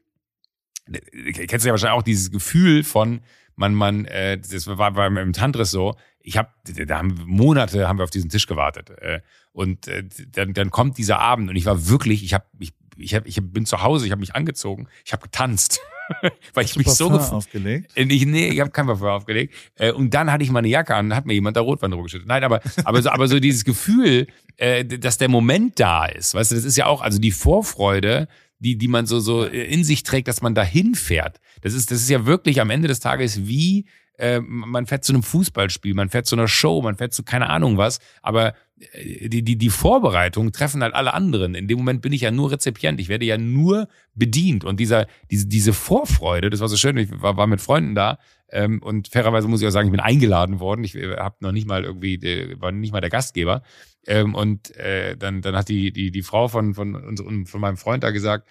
kennst 0.91 1.65
du 1.65 1.69
ja 1.69 1.73
wahrscheinlich 1.73 1.99
auch 2.01 2.03
dieses 2.03 2.33
Gefühl 2.33 2.83
von, 2.83 3.21
man, 3.57 3.75
man, 3.75 4.05
äh, 4.07 4.39
das 4.39 4.67
war 4.67 4.93
beim 4.93 5.17
im 5.17 5.33
Tantris 5.33 5.71
so, 5.71 5.95
ich 6.21 6.37
habe, 6.37 6.51
da 6.65 6.99
haben 6.99 7.21
Monate 7.27 7.89
haben 7.89 7.99
wir 7.99 8.05
auf 8.05 8.11
diesen 8.11 8.31
Tisch 8.31 8.47
gewartet. 8.47 8.91
Äh, 9.01 9.21
und 9.53 9.89
äh, 9.89 10.05
dann, 10.31 10.55
dann 10.55 10.71
kommt 10.71 10.99
dieser 10.99 11.19
Abend 11.19 11.51
und 11.51 11.57
ich 11.57 11.67
war 11.67 11.89
wirklich, 11.89 12.25
ich 12.25 12.35
habe, 12.35 12.45
ich, 12.59 12.73
ich, 12.97 13.15
hab, 13.15 13.27
ich 13.27 13.39
bin 13.41 13.67
zu 13.67 13.83
Hause, 13.83 14.07
ich 14.07 14.13
habe 14.13 14.21
mich 14.21 14.35
angezogen, 14.35 14.89
ich 15.05 15.13
habe 15.13 15.23
getanzt. 15.23 15.81
weil 16.55 16.65
ich 16.65 16.77
mich 16.77 16.89
so 16.89 17.11
gefreut 17.11 17.33
aufgelegt? 17.33 17.97
Äh, 17.97 18.05
ich, 18.05 18.27
nee, 18.27 18.49
ich 18.49 18.61
habe 18.61 18.71
kein 18.71 18.87
Parfum 18.87 19.09
aufgelegt. 19.09 19.55
Äh, 19.77 19.93
und 19.93 20.13
dann 20.15 20.31
hatte 20.31 20.45
ich 20.45 20.51
meine 20.51 20.69
Jacke 20.69 20.95
an, 20.95 21.15
hat 21.15 21.27
mir 21.27 21.35
jemand 21.35 21.57
da 21.57 21.61
Rotwein 21.61 21.91
drüber 21.91 22.05
geschüttet. 22.05 22.29
Nein, 22.29 22.45
aber, 22.45 22.61
aber, 22.85 23.03
so, 23.03 23.11
aber 23.11 23.29
so 23.29 23.41
dieses 23.41 23.65
Gefühl, 23.65 24.27
äh, 24.57 24.85
dass 24.85 25.19
der 25.19 25.29
Moment 25.29 25.79
da 25.81 26.07
ist, 26.07 26.35
weißt 26.35 26.51
du, 26.51 26.55
das 26.57 26.65
ist 26.65 26.77
ja 26.77 26.87
auch, 26.87 27.01
also 27.01 27.19
die 27.19 27.31
Vorfreude, 27.31 28.29
die, 28.63 28.79
die 28.79 28.89
man 28.89 29.07
so, 29.07 29.19
so 29.19 29.45
in 29.45 29.83
sich 29.83 30.05
trägt, 30.05 30.29
dass 30.29 30.41
man 30.41 30.55
dahin 30.55 30.95
fährt. 30.95 31.41
Das 31.63 31.75
ist, 31.75 31.91
das 31.91 32.01
ist 32.01 32.11
ja 32.11 32.27
wirklich 32.27 32.61
am 32.61 32.71
Ende 32.71 32.87
des 32.87 33.01
Tages 33.01 33.47
wie, 33.47 33.87
äh, 34.19 34.41
man 34.41 34.87
fährt 34.87 35.05
zu 35.05 35.13
einem 35.13 35.25
Fußballspiel, 35.25 35.95
man 35.95 36.11
fährt 36.11 36.27
zu 36.27 36.37
einer 36.37 36.47
Show, 36.47 36.81
man 36.81 36.97
fährt 36.97 37.13
zu 37.13 37.25
keine 37.25 37.51
Ahnung 37.51 37.77
was, 37.77 37.99
aber 38.23 38.55
die, 38.95 39.43
die, 39.43 39.57
die 39.57 39.71
Vorbereitung 39.71 40.53
treffen 40.53 40.83
halt 40.83 40.95
alle 40.95 41.15
anderen. 41.15 41.55
In 41.55 41.69
dem 41.69 41.79
Moment 41.79 42.03
bin 42.03 42.13
ich 42.13 42.23
ja 42.23 42.31
nur 42.31 42.51
Rezipient, 42.51 43.01
ich 43.01 43.09
werde 43.09 43.25
ja 43.25 43.39
nur 43.39 43.89
bedient. 44.15 44.65
Und 44.65 44.81
dieser, 44.81 45.07
diese, 45.31 45.47
diese 45.47 45.73
Vorfreude, 45.73 46.51
das 46.51 46.61
war 46.61 46.69
so 46.69 46.77
schön, 46.77 46.97
ich 46.97 47.11
war, 47.23 47.37
war 47.37 47.47
mit 47.47 47.61
Freunden 47.61 47.95
da 47.95 48.19
ähm, 48.53 48.83
und 48.83 49.09
fairerweise 49.09 49.49
muss 49.49 49.63
ich 49.63 49.67
auch 49.67 49.73
sagen, 49.73 49.89
ich 49.89 49.93
bin 49.93 50.01
eingeladen 50.01 50.61
worden. 50.61 50.85
Ich 50.85 50.95
äh, 50.95 51.17
habe 51.17 51.37
noch 51.41 51.53
nicht 51.53 51.67
mal 51.67 51.85
irgendwie, 51.85 52.15
äh, 52.15 52.61
war 52.61 52.71
nicht 52.71 52.93
mal 52.93 53.01
der 53.01 53.11
Gastgeber. 53.11 53.63
Ähm, 54.07 54.35
und 54.35 54.77
äh, 54.77 55.17
dann, 55.17 55.41
dann 55.41 55.57
hat 55.57 55.69
die, 55.69 55.91
die, 55.91 56.11
die 56.11 56.23
Frau 56.23 56.49
von, 56.49 56.75
von, 56.75 56.95
unserem, 56.95 57.47
von 57.47 57.61
meinem 57.61 57.79
Freund 57.79 58.05
da 58.05 58.11
gesagt, 58.11 58.47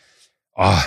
oh, 0.55 0.79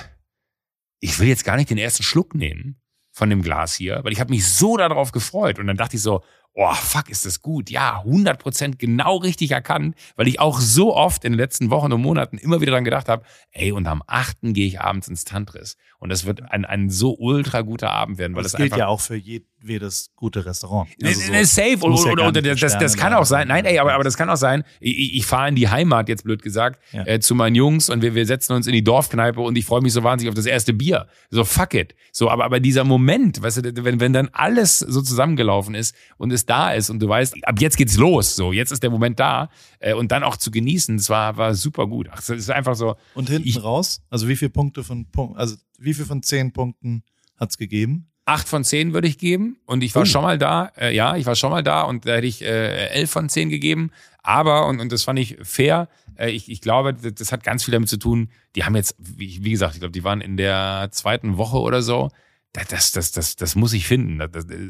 ich 0.98 1.18
will 1.20 1.28
jetzt 1.28 1.44
gar 1.44 1.56
nicht 1.56 1.70
den 1.70 1.78
ersten 1.78 2.02
Schluck 2.02 2.34
nehmen 2.34 2.80
von 3.12 3.30
dem 3.30 3.42
Glas 3.42 3.74
hier, 3.74 4.00
weil 4.02 4.12
ich 4.12 4.18
habe 4.18 4.32
mich 4.32 4.46
so 4.46 4.76
darauf 4.76 5.12
gefreut. 5.12 5.60
Und 5.60 5.68
dann 5.68 5.76
dachte 5.76 5.96
ich 5.96 6.02
so, 6.02 6.24
oh, 6.54 6.72
fuck, 6.74 7.08
ist 7.10 7.26
das 7.26 7.40
gut. 7.40 7.68
Ja, 7.70 7.98
100 7.98 8.38
Prozent 8.38 8.78
genau 8.78 9.16
richtig 9.16 9.50
erkannt, 9.50 9.96
weil 10.16 10.28
ich 10.28 10.40
auch 10.40 10.60
so 10.60 10.94
oft 10.94 11.24
in 11.24 11.32
den 11.32 11.38
letzten 11.38 11.70
Wochen 11.70 11.92
und 11.92 12.00
Monaten 12.00 12.38
immer 12.38 12.60
wieder 12.60 12.72
dran 12.72 12.84
gedacht 12.84 13.08
habe, 13.08 13.24
ey, 13.50 13.72
und 13.72 13.86
am 13.86 14.02
8. 14.06 14.38
gehe 14.42 14.66
ich 14.66 14.80
abends 14.80 15.08
ins 15.08 15.24
Tantris. 15.24 15.76
Und 15.98 16.10
das 16.10 16.26
wird 16.26 16.42
ein, 16.50 16.64
ein 16.64 16.90
so 16.90 17.16
ultra 17.18 17.62
guter 17.62 17.90
Abend 17.90 18.18
werden. 18.18 18.36
Weil 18.36 18.42
das, 18.42 18.52
das 18.52 18.60
gilt 18.60 18.76
ja 18.76 18.88
auch 18.88 19.00
für 19.00 19.16
jedes 19.16 20.10
gute 20.16 20.44
Restaurant. 20.44 20.88
Also 21.02 21.20
so, 21.20 21.44
safe. 21.44 21.78
Oder, 21.80 22.12
oder, 22.12 22.28
oder 22.28 22.42
das, 22.42 22.78
das 22.78 22.96
kann 22.96 23.14
auch 23.14 23.24
sein. 23.24 23.48
Nein, 23.48 23.64
ey, 23.64 23.78
aber, 23.78 23.94
aber 23.94 24.04
das 24.04 24.16
kann 24.16 24.28
auch 24.28 24.36
sein. 24.36 24.64
Ich, 24.80 25.14
ich 25.16 25.26
fahre 25.26 25.48
in 25.48 25.56
die 25.56 25.68
Heimat, 25.68 26.08
jetzt 26.08 26.24
blöd 26.24 26.42
gesagt, 26.42 26.78
ja. 26.92 27.06
äh, 27.06 27.20
zu 27.20 27.34
meinen 27.34 27.54
Jungs 27.54 27.88
und 27.88 28.02
wir, 28.02 28.14
wir 28.14 28.26
setzen 28.26 28.52
uns 28.52 28.66
in 28.66 28.74
die 28.74 28.84
Dorfkneipe 28.84 29.40
und 29.40 29.56
ich 29.56 29.64
freue 29.64 29.80
mich 29.80 29.92
so 29.92 30.02
wahnsinnig 30.02 30.28
auf 30.28 30.34
das 30.34 30.46
erste 30.46 30.74
Bier. 30.74 31.06
So, 31.30 31.44
fuck 31.44 31.72
it. 31.74 31.94
So, 32.12 32.28
aber, 32.28 32.44
aber 32.44 32.60
dieser 32.60 32.84
Moment, 32.84 33.40
weißt 33.40 33.64
du, 33.64 33.84
wenn, 33.84 33.98
wenn 33.98 34.12
dann 34.12 34.28
alles 34.32 34.80
so 34.80 35.00
zusammengelaufen 35.00 35.74
ist 35.74 35.96
und 36.18 36.32
es 36.32 36.43
da 36.44 36.72
ist 36.72 36.90
und 36.90 37.00
du 37.00 37.08
weißt, 37.08 37.46
ab 37.46 37.60
jetzt 37.60 37.76
geht's 37.76 37.96
los. 37.96 38.36
So, 38.36 38.52
jetzt 38.52 38.70
ist 38.72 38.82
der 38.82 38.90
Moment 38.90 39.18
da. 39.20 39.48
Äh, 39.78 39.94
und 39.94 40.12
dann 40.12 40.22
auch 40.22 40.36
zu 40.36 40.50
genießen, 40.50 40.96
das 40.96 41.10
war, 41.10 41.36
war 41.36 41.54
super 41.54 41.86
gut. 41.86 42.08
Ach, 42.10 42.18
es 42.18 42.28
ist 42.28 42.50
einfach 42.50 42.74
so. 42.74 42.96
Und 43.14 43.28
hinten 43.28 43.48
ich, 43.48 43.62
raus, 43.62 44.00
also 44.10 44.28
wie 44.28 44.36
viele 44.36 44.50
Punkte 44.50 44.84
von, 44.84 45.06
also 45.34 45.56
wie 45.78 45.94
viel 45.94 46.04
von 46.04 46.22
zehn 46.22 46.52
Punkten 46.52 47.02
hat's 47.36 47.58
gegeben? 47.58 48.08
Acht 48.26 48.48
von 48.48 48.64
zehn 48.64 48.94
würde 48.94 49.06
ich 49.06 49.18
geben. 49.18 49.58
Und 49.66 49.84
ich 49.84 49.94
war 49.94 50.02
Uh. 50.02 50.06
schon 50.06 50.22
mal 50.22 50.38
da. 50.38 50.72
Äh, 50.78 50.94
ja, 50.94 51.16
ich 51.16 51.26
war 51.26 51.36
schon 51.36 51.50
mal 51.50 51.62
da 51.62 51.82
und 51.82 52.06
da 52.06 52.14
hätte 52.14 52.26
ich 52.26 52.42
äh, 52.42 52.88
elf 52.88 53.10
von 53.10 53.28
zehn 53.28 53.50
gegeben. 53.50 53.90
Aber, 54.22 54.66
und, 54.66 54.80
und 54.80 54.90
das 54.90 55.02
fand 55.02 55.18
ich 55.18 55.36
fair, 55.42 55.88
äh, 56.16 56.30
ich, 56.30 56.50
ich 56.50 56.62
glaube, 56.62 56.94
das, 56.94 57.14
das 57.14 57.32
hat 57.32 57.44
ganz 57.44 57.64
viel 57.64 57.72
damit 57.72 57.88
zu 57.88 57.98
tun. 57.98 58.30
Die 58.56 58.64
haben 58.64 58.74
jetzt, 58.76 58.96
wie, 58.98 59.44
wie 59.44 59.50
gesagt, 59.50 59.74
ich 59.74 59.80
glaube, 59.80 59.92
die 59.92 60.04
waren 60.04 60.22
in 60.22 60.38
der 60.38 60.88
zweiten 60.90 61.36
Woche 61.36 61.58
oder 61.58 61.82
so. 61.82 62.10
Das, 62.54 62.92
das, 62.92 63.10
das, 63.10 63.34
das, 63.34 63.56
muss 63.56 63.72
ich 63.72 63.86
finden. 63.86 64.20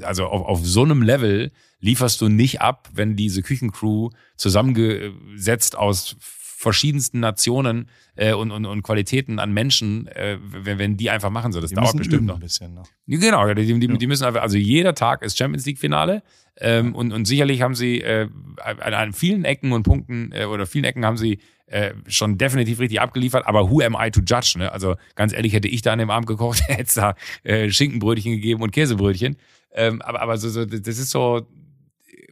Also 0.02 0.24
auf, 0.26 0.46
auf 0.46 0.66
so 0.66 0.84
einem 0.84 1.02
Level 1.02 1.52
lieferst 1.80 2.18
du 2.22 2.28
nicht 2.30 2.62
ab, 2.62 2.88
wenn 2.94 3.14
diese 3.14 3.42
Küchencrew 3.42 4.08
zusammengesetzt 4.36 5.76
aus 5.76 6.16
verschiedensten 6.18 7.20
Nationen 7.20 7.90
äh, 8.16 8.32
und, 8.32 8.50
und, 8.50 8.64
und 8.64 8.82
Qualitäten 8.82 9.38
an 9.38 9.52
Menschen, 9.52 10.06
äh, 10.06 10.38
wenn, 10.40 10.78
wenn 10.78 10.96
die 10.96 11.10
einfach 11.10 11.28
machen 11.28 11.52
so. 11.52 11.60
Das 11.60 11.72
Wir 11.72 11.76
dauert 11.76 11.94
bestimmt 11.94 12.14
üben 12.14 12.26
noch. 12.26 12.36
ein 12.36 12.40
bisschen 12.40 12.72
noch. 12.72 12.88
Genau, 13.06 13.52
die, 13.52 13.78
die, 13.78 13.86
Ja. 13.86 13.96
die 13.96 14.06
müssen 14.06 14.24
einfach, 14.24 14.40
also 14.40 14.56
jeder 14.56 14.94
Tag 14.94 15.20
ist 15.22 15.36
Champions 15.36 15.66
League 15.66 15.78
Finale 15.78 16.22
ähm, 16.56 16.94
und, 16.94 17.12
und 17.12 17.26
sicherlich 17.26 17.60
haben 17.60 17.74
sie 17.74 18.00
äh, 18.00 18.28
an, 18.62 18.94
an 18.94 19.12
vielen 19.12 19.44
Ecken 19.44 19.72
und 19.72 19.82
Punkten 19.82 20.32
äh, 20.32 20.46
oder 20.46 20.64
vielen 20.66 20.84
Ecken 20.84 21.04
haben 21.04 21.18
sie 21.18 21.38
äh, 21.66 21.94
schon 22.06 22.36
definitiv 22.38 22.78
richtig 22.78 23.00
abgeliefert, 23.00 23.46
aber 23.46 23.70
who 23.70 23.80
am 23.80 23.96
I 23.98 24.10
to 24.10 24.20
judge? 24.20 24.54
Ne? 24.58 24.70
Also 24.70 24.96
ganz 25.14 25.32
ehrlich, 25.32 25.52
hätte 25.54 25.68
ich 25.68 25.82
da 25.82 25.92
an 25.92 25.98
dem 25.98 26.10
Abend 26.10 26.26
gekocht, 26.26 26.62
hätte 26.68 26.82
es 26.82 26.94
da 26.94 27.14
äh, 27.42 27.70
Schinkenbrötchen 27.70 28.32
gegeben 28.32 28.62
und 28.62 28.70
Käsebrötchen. 28.70 29.36
Ähm, 29.72 30.02
aber 30.02 30.20
aber 30.22 30.36
so, 30.38 30.48
so, 30.50 30.64
das 30.64 30.98
ist 30.98 31.10
so, 31.10 31.46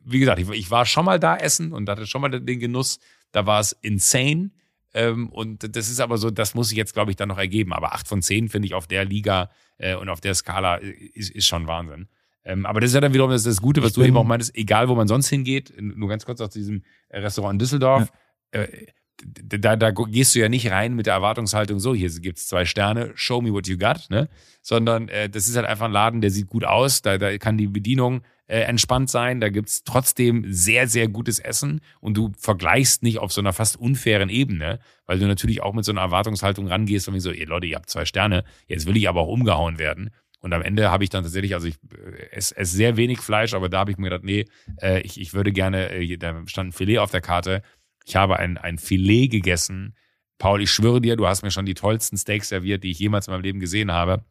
wie 0.04 0.18
gesagt, 0.20 0.38
ich, 0.40 0.48
ich 0.50 0.70
war 0.70 0.84
schon 0.86 1.04
mal 1.04 1.18
da 1.18 1.36
essen 1.36 1.72
und 1.72 1.88
hatte 1.88 2.06
schon 2.06 2.20
mal 2.20 2.28
den 2.28 2.60
Genuss, 2.60 2.98
da 3.32 3.46
war 3.46 3.60
es 3.60 3.72
insane. 3.82 4.50
Ähm, 4.94 5.28
und 5.30 5.74
das 5.74 5.88
ist 5.88 6.00
aber 6.00 6.18
so, 6.18 6.30
das 6.30 6.54
muss 6.54 6.70
ich 6.70 6.76
jetzt, 6.76 6.92
glaube 6.92 7.10
ich, 7.10 7.16
dann 7.16 7.28
noch 7.30 7.38
ergeben. 7.38 7.72
Aber 7.72 7.94
acht 7.94 8.06
von 8.06 8.20
zehn 8.20 8.48
finde 8.50 8.66
ich 8.66 8.74
auf 8.74 8.86
der 8.86 9.04
Liga 9.06 9.50
äh, 9.78 9.94
und 9.96 10.08
auf 10.10 10.20
der 10.20 10.34
Skala 10.34 10.76
ist, 10.76 11.30
ist 11.30 11.46
schon 11.46 11.66
Wahnsinn. 11.66 12.08
Ähm, 12.44 12.66
aber 12.66 12.80
das 12.80 12.90
ist 12.90 12.94
ja 12.94 13.00
dann 13.00 13.14
wiederum 13.14 13.30
das, 13.30 13.44
das 13.44 13.62
Gute, 13.62 13.80
was 13.82 13.90
Ich 13.90 13.94
du 13.94 14.02
eben 14.02 14.16
auch 14.16 14.24
meintest, 14.24 14.54
egal 14.56 14.88
wo 14.88 14.94
man 14.94 15.08
sonst 15.08 15.28
hingeht, 15.28 15.72
nur 15.80 16.08
ganz 16.08 16.26
kurz 16.26 16.40
aus 16.42 16.50
diesem 16.50 16.82
Restaurant 17.10 17.54
in 17.54 17.58
Düsseldorf, 17.60 18.10
äh, 18.50 18.66
d- 18.66 18.86
da, 19.24 19.76
da 19.76 19.90
gehst 19.90 20.34
du 20.34 20.40
ja 20.40 20.48
nicht 20.48 20.70
rein 20.70 20.94
mit 20.94 21.06
der 21.06 21.14
Erwartungshaltung, 21.14 21.78
so, 21.78 21.94
hier 21.94 22.10
gibt's 22.20 22.48
zwei 22.48 22.64
Sterne, 22.64 23.12
show 23.14 23.40
me 23.40 23.52
what 23.52 23.66
you 23.66 23.78
got, 23.78 24.08
ne? 24.10 24.28
Sondern 24.62 25.08
äh, 25.08 25.28
das 25.28 25.48
ist 25.48 25.56
halt 25.56 25.66
einfach 25.66 25.86
ein 25.86 25.92
Laden, 25.92 26.20
der 26.20 26.30
sieht 26.30 26.46
gut 26.46 26.64
aus, 26.64 27.02
da, 27.02 27.18
da 27.18 27.36
kann 27.38 27.58
die 27.58 27.68
Bedienung 27.68 28.22
äh, 28.46 28.60
entspannt 28.60 29.10
sein, 29.10 29.40
da 29.40 29.48
gibt's 29.48 29.84
trotzdem 29.84 30.44
sehr, 30.48 30.88
sehr 30.88 31.08
gutes 31.08 31.38
Essen 31.38 31.80
und 32.00 32.16
du 32.16 32.32
vergleichst 32.38 33.02
nicht 33.02 33.18
auf 33.18 33.32
so 33.32 33.40
einer 33.40 33.52
fast 33.52 33.76
unfairen 33.76 34.28
Ebene, 34.28 34.78
weil 35.06 35.18
du 35.18 35.26
natürlich 35.26 35.62
auch 35.62 35.74
mit 35.74 35.84
so 35.84 35.92
einer 35.92 36.02
Erwartungshaltung 36.02 36.66
rangehst 36.66 37.08
und 37.08 37.18
so, 37.20 37.30
ihr 37.30 37.46
Leute, 37.46 37.66
ihr 37.66 37.76
habt 37.76 37.90
zwei 37.90 38.04
Sterne, 38.04 38.44
jetzt 38.66 38.86
will 38.86 38.96
ich 38.96 39.08
aber 39.08 39.22
auch 39.22 39.28
umgehauen 39.28 39.78
werden. 39.78 40.10
Und 40.42 40.52
am 40.52 40.62
Ende 40.62 40.90
habe 40.90 41.04
ich 41.04 41.10
dann 41.10 41.22
tatsächlich, 41.22 41.54
also 41.54 41.68
ich 41.68 41.76
äh, 41.94 42.30
esse, 42.32 42.56
esse 42.56 42.76
sehr 42.76 42.96
wenig 42.96 43.20
Fleisch, 43.20 43.54
aber 43.54 43.68
da 43.68 43.78
habe 43.78 43.92
ich 43.92 43.96
mir 43.96 44.10
gedacht, 44.10 44.24
nee, 44.24 44.44
äh, 44.80 45.00
ich, 45.02 45.20
ich 45.20 45.34
würde 45.34 45.52
gerne, 45.52 45.90
äh, 45.90 46.16
da 46.16 46.42
stand 46.46 46.70
ein 46.70 46.72
Filet 46.72 46.98
auf 46.98 47.12
der 47.12 47.20
Karte. 47.20 47.62
Ich 48.04 48.16
habe 48.16 48.38
ein, 48.38 48.58
ein 48.58 48.78
Filet 48.78 49.28
gegessen. 49.28 49.94
Paul, 50.38 50.62
ich 50.62 50.70
schwöre 50.70 51.00
dir, 51.00 51.16
du 51.16 51.26
hast 51.26 51.42
mir 51.42 51.50
schon 51.50 51.66
die 51.66 51.74
tollsten 51.74 52.16
Steaks 52.16 52.48
serviert, 52.48 52.84
die 52.84 52.90
ich 52.90 52.98
jemals 52.98 53.28
in 53.28 53.32
meinem 53.32 53.42
Leben 53.42 53.60
gesehen 53.60 53.92
habe. 53.92 54.24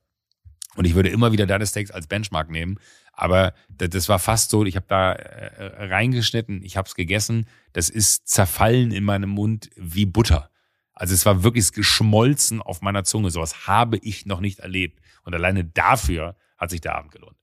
Und 0.75 0.85
ich 0.85 0.95
würde 0.95 1.09
immer 1.09 1.31
wieder 1.31 1.45
deine 1.45 1.65
Steaks 1.65 1.91
als 1.91 2.07
Benchmark 2.07 2.49
nehmen. 2.49 2.79
Aber 3.13 3.53
das, 3.69 4.09
war 4.09 4.19
fast 4.19 4.51
so, 4.51 4.65
ich 4.65 4.75
habe 4.75 4.85
da 4.87 5.13
äh, 5.13 5.85
reingeschnitten, 5.85 6.63
ich 6.63 6.77
habe 6.77 6.87
es 6.87 6.95
gegessen. 6.95 7.45
Das 7.73 7.89
ist 7.89 8.27
zerfallen 8.27 8.91
in 8.91 9.03
meinem 9.03 9.29
Mund 9.29 9.69
wie 9.75 10.05
Butter. 10.05 10.49
Also 10.93 11.13
es 11.13 11.25
war 11.25 11.43
wirklich 11.43 11.71
geschmolzen 11.71 12.61
auf 12.61 12.81
meiner 12.81 13.03
Zunge. 13.03 13.31
Sowas 13.31 13.67
habe 13.67 13.97
ich 13.97 14.25
noch 14.25 14.39
nicht 14.39 14.59
erlebt. 14.59 15.01
Und 15.23 15.33
alleine 15.33 15.65
dafür 15.65 16.35
hat 16.57 16.69
sich 16.69 16.81
der 16.81 16.95
Abend 16.95 17.11
gelohnt. 17.11 17.37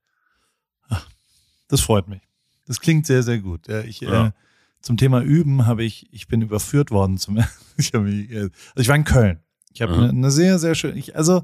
Das 1.68 1.81
freut 1.83 2.09
mich. 2.09 2.22
Das 2.66 2.81
klingt 2.81 3.07
sehr, 3.07 3.22
sehr 3.22 3.39
gut. 3.39 3.68
Ich, 3.68 4.01
Ja. 4.01 4.29
Äh, 4.29 4.33
zum 4.81 4.97
Thema 4.97 5.22
Üben 5.22 5.66
habe 5.66 5.85
ich, 5.85 6.09
ich 6.12 6.29
bin 6.29 6.43
überführt 6.43 6.91
worden 6.91 7.18
zum, 7.18 7.39
ich, 7.76 7.93
mich, 7.93 8.31
äh, 8.31 8.41
also 8.41 8.53
ich 8.76 8.89
war 8.89 8.97
in 8.97 9.05
Köln. 9.05 9.41
Ich 9.72 9.83
habe 9.83 9.95
eine, 9.95 10.09
eine 10.09 10.31
sehr, 10.31 10.59
sehr 10.59 10.74
schöne, 10.74 10.99
ich, 10.99 11.16
also 11.16 11.43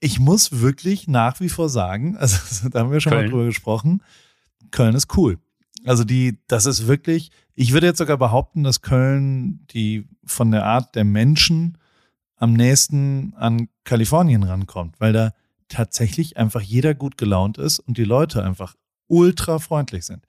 ich 0.00 0.18
muss 0.18 0.60
wirklich 0.60 1.06
nach 1.08 1.40
wie 1.40 1.48
vor 1.48 1.68
sagen, 1.68 2.16
also 2.18 2.68
da 2.68 2.80
haben 2.80 2.92
wir 2.92 3.00
schon 3.00 3.12
Köln. 3.12 3.24
mal 3.24 3.30
drüber 3.30 3.44
gesprochen, 3.46 4.02
Köln 4.70 4.94
ist 4.94 5.16
cool. 5.16 5.38
Also 5.84 6.04
die, 6.04 6.38
das 6.46 6.66
ist 6.66 6.86
wirklich, 6.86 7.30
ich 7.54 7.72
würde 7.72 7.86
jetzt 7.86 7.98
sogar 7.98 8.16
behaupten, 8.16 8.62
dass 8.62 8.82
Köln 8.82 9.66
die 9.72 10.08
von 10.24 10.50
der 10.50 10.64
Art 10.64 10.94
der 10.94 11.04
Menschen 11.04 11.78
am 12.36 12.52
nächsten 12.54 13.34
an 13.36 13.68
Kalifornien 13.84 14.42
rankommt, 14.42 15.00
weil 15.00 15.12
da 15.12 15.32
tatsächlich 15.68 16.36
einfach 16.36 16.60
jeder 16.60 16.94
gut 16.94 17.16
gelaunt 17.16 17.58
ist 17.58 17.78
und 17.78 17.98
die 17.98 18.04
Leute 18.04 18.44
einfach 18.44 18.74
ultra 19.08 19.58
freundlich 19.58 20.04
sind. 20.04 20.24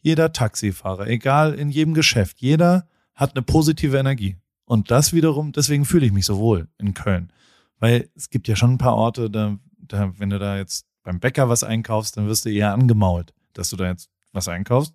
Jeder 0.00 0.32
Taxifahrer, 0.32 1.06
egal 1.08 1.54
in 1.54 1.70
jedem 1.70 1.94
Geschäft, 1.94 2.38
jeder 2.40 2.86
hat 3.14 3.34
eine 3.34 3.42
positive 3.42 3.96
Energie. 3.98 4.36
Und 4.64 4.90
das 4.90 5.12
wiederum, 5.12 5.52
deswegen 5.52 5.84
fühle 5.84 6.06
ich 6.06 6.12
mich 6.12 6.26
so 6.26 6.38
wohl 6.38 6.68
in 6.78 6.94
Köln. 6.94 7.32
Weil 7.80 8.08
es 8.14 8.30
gibt 8.30 8.48
ja 8.48 8.56
schon 8.56 8.72
ein 8.74 8.78
paar 8.78 8.94
Orte, 8.94 9.30
da, 9.30 9.56
da, 9.78 10.12
wenn 10.18 10.30
du 10.30 10.38
da 10.38 10.56
jetzt 10.58 10.86
beim 11.02 11.20
Bäcker 11.20 11.48
was 11.48 11.64
einkaufst, 11.64 12.16
dann 12.16 12.26
wirst 12.26 12.44
du 12.44 12.50
eher 12.50 12.72
angemault, 12.72 13.32
dass 13.54 13.70
du 13.70 13.76
da 13.76 13.86
jetzt 13.86 14.10
was 14.32 14.46
einkaufst. 14.48 14.94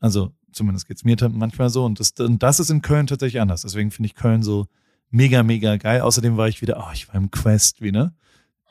Also 0.00 0.32
zumindest 0.52 0.88
geht's 0.88 1.04
mir 1.04 1.16
manchmal 1.30 1.70
so. 1.70 1.84
Und 1.84 2.00
das, 2.00 2.12
und 2.18 2.42
das 2.42 2.58
ist 2.58 2.70
in 2.70 2.82
Köln 2.82 3.06
tatsächlich 3.06 3.40
anders. 3.40 3.62
Deswegen 3.62 3.90
finde 3.90 4.06
ich 4.06 4.14
Köln 4.14 4.42
so 4.42 4.66
mega, 5.10 5.42
mega 5.42 5.76
geil. 5.76 6.00
Außerdem 6.00 6.36
war 6.36 6.48
ich 6.48 6.62
wieder, 6.62 6.78
oh, 6.84 6.92
ich 6.92 7.08
war 7.08 7.16
im 7.16 7.30
Quest 7.30 7.80
wieder. 7.80 8.12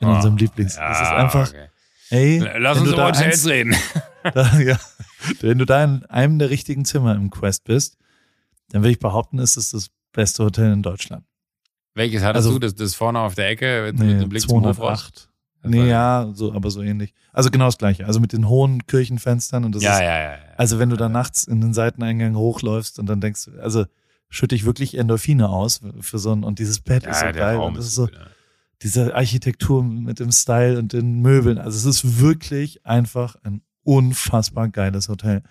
In 0.00 0.08
unserem 0.08 0.36
Lieblings. 0.36 0.74
Ja, 0.74 0.90
es 0.90 1.00
ist 1.00 1.12
einfach, 1.12 1.48
okay. 1.50 1.68
ey, 2.10 2.38
Lass 2.58 2.78
uns 2.80 2.88
über 2.88 2.96
da 2.96 3.06
Hotels 3.06 3.24
eins- 3.24 3.46
reden. 3.46 3.76
da, 4.34 4.58
ja, 4.58 4.76
wenn 5.40 5.58
du 5.58 5.64
da 5.64 5.82
in 5.84 6.04
einem 6.06 6.38
der 6.38 6.50
richtigen 6.50 6.84
Zimmer 6.84 7.14
im 7.14 7.30
Quest 7.30 7.64
bist, 7.64 7.96
dann 8.70 8.82
würde 8.82 8.92
ich 8.92 8.98
behaupten, 8.98 9.38
ist 9.38 9.56
es 9.56 9.70
das 9.70 9.88
beste 10.12 10.44
Hotel 10.44 10.72
in 10.72 10.82
Deutschland. 10.82 11.24
Welches 11.94 12.22
hattest 12.22 12.46
Also- 12.46 12.58
du? 12.58 12.60
Das, 12.60 12.74
das 12.74 12.94
vorne 12.94 13.18
auf 13.20 13.34
der 13.34 13.48
Ecke 13.50 13.82
mit, 13.86 13.98
Nee, 13.98 14.12
mit 14.14 14.22
dem 14.22 14.28
Blick 14.28 14.42
zum 14.42 14.64
Hof? 14.64 14.76
208. 14.76 15.28
Nee, 15.64 15.88
ja, 15.88 16.28
so, 16.34 16.52
aber 16.52 16.70
so 16.72 16.82
ähnlich. 16.82 17.14
Also 17.32 17.50
genau 17.50 17.66
das 17.66 17.78
gleiche. 17.78 18.04
Also 18.06 18.18
mit 18.18 18.32
den 18.32 18.48
hohen 18.48 18.84
Kirchenfenstern 18.86 19.64
und 19.64 19.74
das 19.76 19.82
Ja, 19.84 19.94
ist, 19.94 20.00
ja, 20.00 20.06
ja. 20.06 20.32
ja. 20.32 20.38
also 20.56 20.78
wenn 20.80 20.90
du 20.90 20.96
da 20.96 21.08
nachts 21.08 21.44
in 21.44 21.60
den 21.60 21.72
Seiteneingang 21.72 22.34
hochläufst 22.34 22.98
und 22.98 23.06
dann 23.06 23.20
denkst, 23.20 23.44
du, 23.44 23.60
also 23.62 23.84
schütte 24.28 24.56
ich 24.56 24.64
wirklich 24.64 24.96
Endorphine 24.98 25.48
aus 25.48 25.80
für 26.00 26.18
so 26.18 26.32
ein, 26.32 26.42
und 26.42 26.58
dieses 26.58 26.80
Bett 26.80 27.06
ist 27.06 27.20
so 27.20 27.26
ja, 27.26 27.32
geil 27.32 27.56
Raum 27.56 27.68
und 27.68 27.76
das 27.76 27.86
ist 27.86 27.94
so, 27.94 28.08
ja. 28.08 28.18
diese 28.82 29.14
Architektur 29.14 29.84
mit 29.84 30.18
dem 30.18 30.32
Style 30.32 30.78
und 30.78 30.92
den 30.94 31.20
Möbeln. 31.20 31.58
Also 31.58 31.76
es 31.88 32.02
ist 32.02 32.18
wirklich 32.20 32.84
einfach 32.84 33.36
ein 33.44 33.62
unfassbar 33.84 34.68
geiles 34.68 35.08
Hotel. 35.08 35.42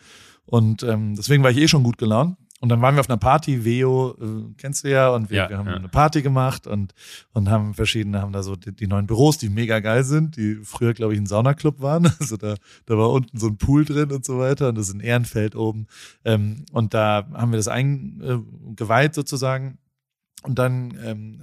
Und 0.45 0.83
ähm, 0.83 1.15
deswegen 1.15 1.43
war 1.43 1.51
ich 1.51 1.57
eh 1.57 1.67
schon 1.67 1.83
gut 1.83 1.97
gelaunt. 1.97 2.37
Und 2.61 2.69
dann 2.69 2.79
waren 2.79 2.95
wir 2.95 2.99
auf 2.99 3.09
einer 3.09 3.17
Party, 3.17 3.65
Veo, 3.65 4.15
äh, 4.21 4.53
kennst 4.55 4.83
du 4.83 4.91
ja, 4.91 5.09
und 5.09 5.31
wir, 5.31 5.37
Ja, 5.37 5.49
wir 5.49 5.57
haben 5.57 5.67
ja. 5.67 5.75
eine 5.77 5.87
Party 5.89 6.21
gemacht 6.21 6.67
und, 6.67 6.93
und 7.33 7.49
haben 7.49 7.73
verschiedene, 7.73 8.21
haben 8.21 8.33
da 8.33 8.43
so 8.43 8.55
die, 8.55 8.71
die 8.71 8.85
neuen 8.85 9.07
Büros, 9.07 9.39
die 9.39 9.49
mega 9.49 9.79
geil 9.79 10.03
sind, 10.03 10.37
die 10.37 10.59
früher, 10.63 10.93
glaube 10.93 11.13
ich, 11.13 11.19
ein 11.19 11.25
Saunaclub 11.25 11.81
waren. 11.81 12.03
Also 12.19 12.37
da, 12.37 12.55
da 12.85 12.97
war 12.99 13.09
unten 13.09 13.39
so 13.39 13.47
ein 13.47 13.57
Pool 13.57 13.83
drin 13.83 14.11
und 14.11 14.23
so 14.23 14.37
weiter 14.37 14.69
und 14.69 14.77
das 14.77 14.89
ist 14.89 14.93
ein 14.93 14.99
Ehrenfeld 14.99 15.55
oben. 15.55 15.87
Ähm, 16.23 16.65
und 16.71 16.93
da 16.93 17.27
haben 17.33 17.51
wir 17.51 17.57
das 17.57 17.67
eingeweiht 17.67 19.15
sozusagen. 19.15 19.79
Und 20.43 20.59
dann 20.59 20.93
ähm, 21.03 21.41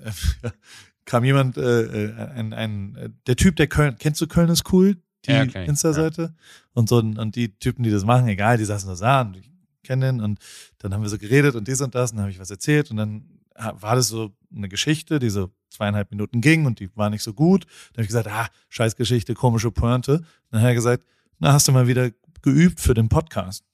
kam 1.04 1.24
jemand, 1.24 1.56
äh, 1.56 2.06
äh, 2.06 2.14
ein, 2.14 2.52
ein, 2.52 3.18
der 3.26 3.34
Typ, 3.34 3.56
der 3.56 3.66
Köln, 3.66 3.96
kennst 3.98 4.20
du 4.20 4.28
Köln 4.28 4.50
ist 4.50 4.72
cool? 4.72 4.98
Die 5.26 5.30
Ja, 5.30 5.44
ich, 5.44 5.54
Insta-Seite. 5.54 6.34
Und 6.74 6.88
so, 6.88 6.98
und 6.98 7.36
die 7.36 7.56
Typen, 7.58 7.82
die 7.82 7.90
das 7.90 8.04
machen, 8.04 8.28
egal, 8.28 8.58
die 8.58 8.64
saßen 8.64 8.88
nur 8.88 8.98
da 8.98 9.22
und 9.22 9.36
ich 9.36 9.50
kenne 9.82 10.06
den 10.06 10.20
und 10.20 10.38
dann 10.78 10.92
haben 10.92 11.02
wir 11.02 11.08
so 11.08 11.18
geredet 11.18 11.54
und 11.54 11.66
dies 11.66 11.80
und 11.80 11.94
das 11.94 12.10
und 12.10 12.18
dann 12.18 12.24
habe 12.24 12.32
ich 12.32 12.38
was 12.38 12.50
erzählt 12.50 12.90
und 12.90 12.98
dann 12.98 13.24
war 13.54 13.96
das 13.96 14.08
so 14.08 14.32
eine 14.54 14.68
Geschichte, 14.68 15.18
die 15.18 15.30
so 15.30 15.50
zweieinhalb 15.70 16.10
Minuten 16.10 16.40
ging 16.40 16.66
und 16.66 16.80
die 16.80 16.94
war 16.96 17.10
nicht 17.10 17.22
so 17.22 17.32
gut. 17.32 17.64
Dann 17.64 17.94
habe 17.94 18.02
ich 18.02 18.08
gesagt, 18.08 18.28
ah, 18.28 18.48
scheiß 18.68 18.96
Geschichte, 18.96 19.34
komische 19.34 19.70
Pointe. 19.70 20.22
Dann 20.50 20.60
hat 20.60 20.68
er 20.68 20.74
gesagt, 20.74 21.04
na, 21.38 21.52
hast 21.52 21.68
du 21.68 21.72
mal 21.72 21.86
wieder 21.88 22.10
geübt 22.42 22.80
für 22.80 22.94
den 22.94 23.08
Podcast? 23.08 23.64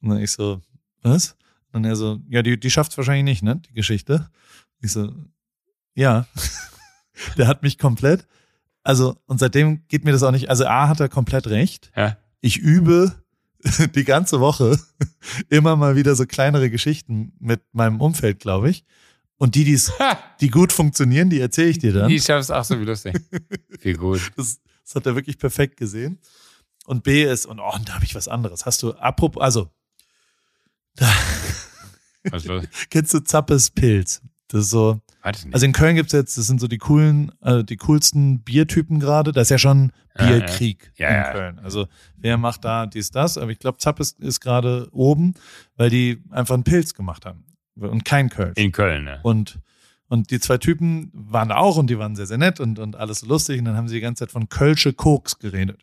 Und 0.00 0.10
dann 0.10 0.18
ich 0.18 0.32
so, 0.32 0.60
was? 1.02 1.36
Und 1.72 1.84
er 1.84 1.96
so, 1.96 2.20
ja, 2.28 2.42
die, 2.42 2.58
die 2.58 2.70
schafft's 2.70 2.96
wahrscheinlich 2.96 3.24
nicht, 3.24 3.42
ne, 3.42 3.56
die 3.56 3.74
Geschichte. 3.74 4.28
Ich 4.80 4.92
so, 4.92 5.12
ja. 5.94 6.26
Der 7.38 7.48
hat 7.48 7.62
mich 7.62 7.78
komplett, 7.78 8.26
also, 8.86 9.16
und 9.26 9.40
seitdem 9.40 9.82
geht 9.88 10.04
mir 10.04 10.12
das 10.12 10.22
auch 10.22 10.30
nicht, 10.30 10.48
also 10.48 10.64
A 10.64 10.86
hat 10.88 11.00
er 11.00 11.08
komplett 11.08 11.48
recht. 11.48 11.90
Ja. 11.96 12.16
Ich 12.40 12.58
übe 12.58 13.12
die 13.96 14.04
ganze 14.04 14.38
Woche 14.38 14.78
immer 15.48 15.74
mal 15.74 15.96
wieder 15.96 16.14
so 16.14 16.24
kleinere 16.24 16.70
Geschichten 16.70 17.32
mit 17.40 17.62
meinem 17.72 18.00
Umfeld, 18.00 18.38
glaube 18.38 18.70
ich. 18.70 18.84
Und 19.38 19.56
die, 19.56 19.64
die's, 19.64 19.92
die 20.40 20.50
gut 20.50 20.72
funktionieren, 20.72 21.30
die 21.30 21.40
erzähle 21.40 21.68
ich 21.70 21.78
dir 21.80 21.92
dann. 21.92 22.08
Die 22.08 22.20
schaffst 22.20 22.52
ach 22.52 22.64
so 22.64 22.80
wie 22.80 22.84
lustig. 22.84 23.20
Viel 23.80 23.96
gut. 23.96 24.30
Das, 24.36 24.60
das 24.84 24.94
hat 24.94 25.04
er 25.04 25.16
wirklich 25.16 25.38
perfekt 25.38 25.76
gesehen. 25.76 26.20
Und 26.84 27.02
B 27.02 27.24
ist, 27.24 27.44
und 27.44 27.58
oh, 27.58 27.74
und 27.74 27.88
da 27.88 27.94
habe 27.94 28.04
ich 28.04 28.14
was 28.14 28.28
anderes. 28.28 28.66
Hast 28.66 28.84
du, 28.84 28.92
apropos, 28.92 29.42
also, 29.42 29.68
da, 30.94 31.12
Was 32.30 32.44
los? 32.44 32.64
kennst 32.88 33.12
du 33.12 33.18
Zappes 33.18 33.68
Pilz? 33.70 34.22
Das 34.46 34.62
ist 34.62 34.70
so. 34.70 35.00
Also 35.52 35.66
in 35.66 35.72
Köln 35.72 35.96
gibt's 35.96 36.12
jetzt, 36.12 36.38
das 36.38 36.46
sind 36.46 36.60
so 36.60 36.68
die 36.68 36.78
coolen, 36.78 37.32
äh, 37.42 37.64
die 37.64 37.76
coolsten 37.76 38.40
Biertypen 38.40 39.00
gerade. 39.00 39.32
Das 39.32 39.44
ist 39.46 39.50
ja 39.50 39.58
schon 39.58 39.92
Ja, 40.18 40.24
ja. 40.24 40.36
Bierkrieg 40.38 40.92
Ja, 40.96 41.08
in 41.08 41.14
ja. 41.14 41.32
Köln. 41.32 41.58
Also 41.58 41.88
wer 42.16 42.36
macht 42.38 42.64
da 42.64 42.86
dies, 42.86 43.10
das? 43.10 43.36
Aber 43.36 43.50
ich 43.50 43.58
glaube, 43.58 43.78
Zapp 43.78 43.98
ist, 44.00 44.18
ist 44.20 44.40
gerade 44.40 44.88
oben, 44.92 45.34
weil 45.76 45.90
die 45.90 46.22
einfach 46.30 46.54
einen 46.54 46.64
Pilz 46.64 46.94
gemacht 46.94 47.26
haben. 47.26 47.44
Und 47.78 48.04
kein 48.04 48.30
Kölsch. 48.30 48.56
in 48.56 48.72
Köln, 48.72 49.04
ne? 49.04 49.20
Und, 49.22 49.58
und 50.08 50.30
die 50.30 50.40
zwei 50.40 50.58
Typen 50.58 51.10
waren 51.12 51.48
da 51.50 51.56
auch 51.56 51.76
und 51.76 51.88
die 51.90 51.98
waren 51.98 52.16
sehr, 52.16 52.26
sehr 52.26 52.38
nett 52.38 52.60
und, 52.60 52.78
und 52.78 52.96
alles 52.96 53.20
so 53.20 53.26
lustig. 53.26 53.58
Und 53.58 53.64
dann 53.66 53.76
haben 53.76 53.88
sie 53.88 53.96
die 53.96 54.00
ganze 54.00 54.24
Zeit 54.24 54.32
von 54.32 54.48
Kölsche 54.48 54.92
Koks 54.92 55.38
geredet. 55.38 55.82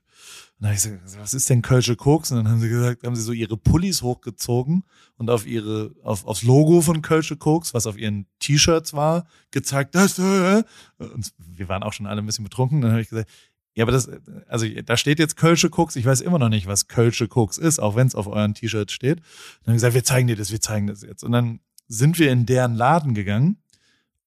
Und 0.59 0.63
dann 0.63 0.69
habe 0.69 0.75
ich 0.75 0.83
gesagt, 0.83 1.19
was 1.19 1.33
ist 1.33 1.49
denn 1.49 1.61
Kölsche 1.61 1.95
Koks? 1.95 2.31
Und 2.31 2.37
dann 2.37 2.49
haben 2.49 2.59
sie 2.59 2.69
gesagt, 2.69 3.03
haben 3.03 3.15
sie 3.15 3.21
so 3.21 3.31
ihre 3.31 3.57
Pullis 3.57 4.01
hochgezogen 4.01 4.83
und 5.17 5.29
auf 5.29 5.45
ihre, 5.45 5.91
auf, 6.03 6.25
aufs 6.25 6.43
Logo 6.43 6.81
von 6.81 7.01
Kölsche 7.01 7.37
Koks, 7.37 7.73
was 7.73 7.87
auf 7.87 7.97
ihren 7.97 8.27
T-Shirts 8.39 8.93
war, 8.93 9.25
gezeigt, 9.51 9.95
das, 9.95 10.19
äh, 10.19 10.63
und 10.97 11.33
wir 11.37 11.69
waren 11.69 11.83
auch 11.83 11.93
schon 11.93 12.05
alle 12.05 12.21
ein 12.21 12.25
bisschen 12.25 12.43
betrunken. 12.43 12.81
Dann 12.81 12.91
habe 12.91 13.01
ich 13.01 13.09
gesagt, 13.09 13.29
ja, 13.75 13.83
aber 13.83 13.91
das, 13.91 14.09
also 14.47 14.67
da 14.67 14.97
steht 14.97 15.19
jetzt 15.19 15.35
Kölsche 15.35 15.69
Koks. 15.69 15.95
Ich 15.95 16.05
weiß 16.05 16.21
immer 16.21 16.37
noch 16.37 16.49
nicht, 16.49 16.67
was 16.67 16.87
Kölsche 16.87 17.27
Koks 17.27 17.57
ist, 17.57 17.79
auch 17.79 17.95
wenn 17.95 18.07
es 18.07 18.15
auf 18.15 18.27
euren 18.27 18.53
T-Shirt 18.53 18.91
steht. 18.91 19.19
Dann 19.63 19.71
haben 19.71 19.73
gesagt, 19.73 19.95
wir 19.95 20.03
zeigen 20.03 20.27
dir 20.27 20.35
das, 20.35 20.51
wir 20.51 20.61
zeigen 20.61 20.87
das 20.87 21.01
jetzt. 21.01 21.23
Und 21.23 21.31
dann 21.31 21.59
sind 21.87 22.19
wir 22.19 22.31
in 22.31 22.45
deren 22.45 22.75
Laden 22.75 23.15
gegangen 23.15 23.57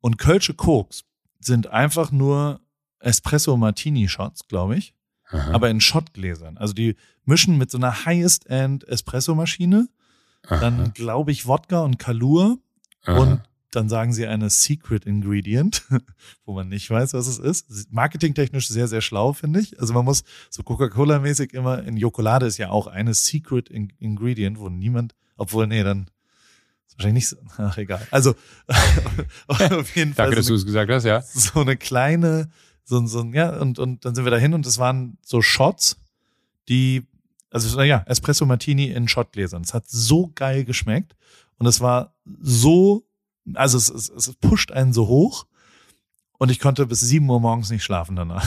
und 0.00 0.18
Kölsche 0.18 0.54
Koks 0.54 1.04
sind 1.40 1.68
einfach 1.68 2.10
nur 2.10 2.60
Espresso 2.98 3.56
Martini 3.56 4.08
Shots, 4.08 4.48
glaube 4.48 4.76
ich, 4.76 4.94
Aha. 5.28 5.52
aber 5.52 5.70
in 5.70 5.80
Shotgläsern. 5.80 6.56
Also 6.56 6.72
die 6.72 6.96
mischen 7.24 7.58
mit 7.58 7.70
so 7.70 7.78
einer 7.78 8.04
Highest-End 8.04 8.86
Espresso 8.86 9.34
Maschine, 9.34 9.88
dann 10.48 10.92
glaube 10.94 11.32
ich 11.32 11.46
Wodka 11.46 11.80
und 11.80 11.98
Kalur 11.98 12.58
Aha. 13.04 13.18
und 13.18 13.40
dann 13.76 13.88
sagen 13.88 14.12
sie 14.12 14.26
eine 14.26 14.48
Secret 14.48 15.04
Ingredient, 15.04 15.84
wo 16.46 16.54
man 16.54 16.68
nicht 16.68 16.88
weiß, 16.88 17.12
was 17.12 17.26
es 17.26 17.38
ist. 17.38 17.92
Marketingtechnisch 17.92 18.68
sehr, 18.68 18.88
sehr 18.88 19.02
schlau, 19.02 19.32
finde 19.32 19.60
ich. 19.60 19.78
Also 19.80 19.92
man 19.92 20.04
muss 20.04 20.24
so 20.50 20.62
Coca-Cola-mäßig 20.62 21.52
immer, 21.52 21.82
in 21.84 21.96
Jokolade 21.96 22.46
ist 22.46 22.58
ja 22.58 22.70
auch 22.70 22.86
eine 22.86 23.14
Secret 23.14 23.68
In 23.68 23.92
Ingredient, 23.98 24.58
wo 24.58 24.68
niemand, 24.68 25.14
obwohl, 25.36 25.66
nee, 25.66 25.82
dann 25.82 26.08
ist 26.86 26.96
wahrscheinlich 26.96 27.24
nicht 27.24 27.28
so, 27.28 27.36
ach 27.58 27.76
egal. 27.76 28.06
Also 28.10 28.34
auf 29.48 29.94
jeden 29.94 30.14
Fall 30.14 30.26
Danke, 30.26 30.36
dass 30.36 30.46
so, 30.46 30.54
du 30.54 30.58
es 30.58 30.64
gesagt 30.64 30.90
hast, 30.90 31.04
ja. 31.04 31.16
eine, 31.16 31.26
so 31.34 31.60
eine 31.60 31.76
kleine, 31.76 32.48
so, 32.86 33.04
so 33.06 33.24
ja, 33.32 33.50
und, 33.58 33.78
und 33.80 34.04
dann 34.04 34.14
sind 34.14 34.24
wir 34.24 34.30
dahin 34.30 34.54
und 34.54 34.64
es 34.64 34.78
waren 34.78 35.18
so 35.22 35.42
Shots, 35.42 35.96
die, 36.68 37.04
also 37.50 37.82
ja, 37.82 38.04
Espresso 38.06 38.46
Martini 38.46 38.86
in 38.86 39.08
Shotgläsern. 39.08 39.62
Es 39.62 39.74
hat 39.74 39.88
so 39.88 40.30
geil 40.34 40.64
geschmeckt 40.64 41.16
und 41.58 41.66
es 41.66 41.80
war 41.80 42.14
so, 42.40 43.04
also 43.54 43.76
es, 43.76 43.88
es, 43.88 44.08
es 44.08 44.32
pusht 44.36 44.70
einen 44.70 44.92
so 44.92 45.08
hoch 45.08 45.46
und 46.38 46.50
ich 46.50 46.60
konnte 46.60 46.86
bis 46.86 47.00
sieben 47.00 47.28
Uhr 47.28 47.40
morgens 47.40 47.70
nicht 47.70 47.82
schlafen 47.82 48.14
danach. 48.14 48.46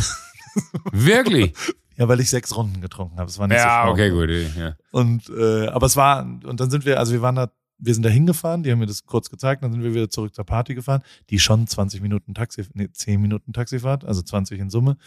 Wirklich? 0.92 1.54
Ja, 1.98 2.08
weil 2.08 2.22
ich 2.22 2.30
sechs 2.30 2.56
Runden 2.56 2.80
getrunken 2.80 3.20
habe. 3.20 3.30
Es 3.30 3.40
war 3.40 3.48
nicht 3.50 3.60
so 3.60 3.68
ja, 3.68 3.84
schlau. 3.84 3.92
okay, 3.92 4.10
gut. 4.10 4.30
Ja. 4.58 4.78
Und 4.92 5.30
äh, 5.30 5.68
aber 5.68 5.86
es 5.86 5.98
war 5.98 6.22
und 6.22 6.60
dann 6.62 6.70
sind 6.70 6.86
wir, 6.86 6.98
also 6.98 7.12
wir 7.12 7.22
waren 7.22 7.36
da, 7.36 7.52
wir 7.80 7.94
sind 7.94 8.04
da 8.04 8.10
hingefahren, 8.10 8.64
die 8.64 8.72
haben 8.72 8.80
mir 8.80 8.86
das 8.86 9.06
kurz 9.06 9.30
gezeigt, 9.30 9.64
dann 9.64 9.72
sind 9.72 9.84
wir 9.84 9.94
wieder 9.94 10.10
zurück 10.10 10.36
zur 10.36 10.46
Party 10.46 10.76
gefahren, 10.76 11.02
die 11.30 11.40
schon 11.40 11.66
20 11.68 12.02
Minuten 12.02 12.34
Taxi, 12.34 12.64
nee, 12.74 12.90
10 12.92 13.22
Minuten 13.22 13.54
Taxifahrt, 13.54 14.04
also 14.06 14.22
20 14.22 14.60
in 14.60 14.70
Summe. 14.70 14.98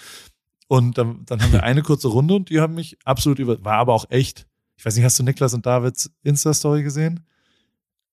Und 0.69 0.97
dann, 0.97 1.25
dann 1.27 1.43
haben 1.43 1.53
wir 1.53 1.63
eine 1.65 1.83
kurze 1.83 2.09
Runde 2.09 2.35
und 2.35 2.49
die 2.51 2.61
haben 2.61 2.75
mich 2.75 2.97
absolut 3.05 3.39
über, 3.39 3.63
war 3.65 3.75
aber 3.75 3.93
auch 3.93 4.07
echt. 4.11 4.47
Ich 4.77 4.85
weiß 4.87 4.97
nicht, 4.97 5.05
hast 5.05 5.19
du 5.19 5.23
Niklas 5.23 5.53
und 5.55 5.67
Davids 5.67 6.11
Insta-Story 6.23 6.83
gesehen? 6.83 7.21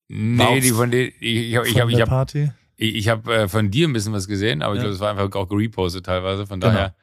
Nee, 0.07 0.59
die 0.59 0.71
von 0.71 0.89
denen, 0.91 1.11
ich, 1.19 1.51
ich 1.51 1.55
habe 1.55 1.67
ich 1.67 1.73
Von 1.73 1.81
hab, 1.83 1.89
ich 1.89 1.95
der 1.95 2.01
hab, 2.03 2.09
Party? 2.09 2.51
ich, 2.75 2.95
ich 2.95 3.09
hab, 3.09 3.27
äh, 3.27 3.47
von 3.47 3.69
dir 3.71 3.87
ein 3.87 3.93
bisschen 3.93 4.11
was 4.13 4.27
gesehen, 4.27 4.61
aber 4.61 4.73
ich 4.73 4.77
Ja. 4.79 4.83
glaube, 4.83 4.95
es 4.95 4.99
war 4.99 5.11
einfach 5.17 5.39
auch 5.39 5.47
gerepostet 5.47 6.05
teilweise, 6.05 6.47
von 6.47 6.59
Genau. 6.59 6.73
daher. 6.73 6.95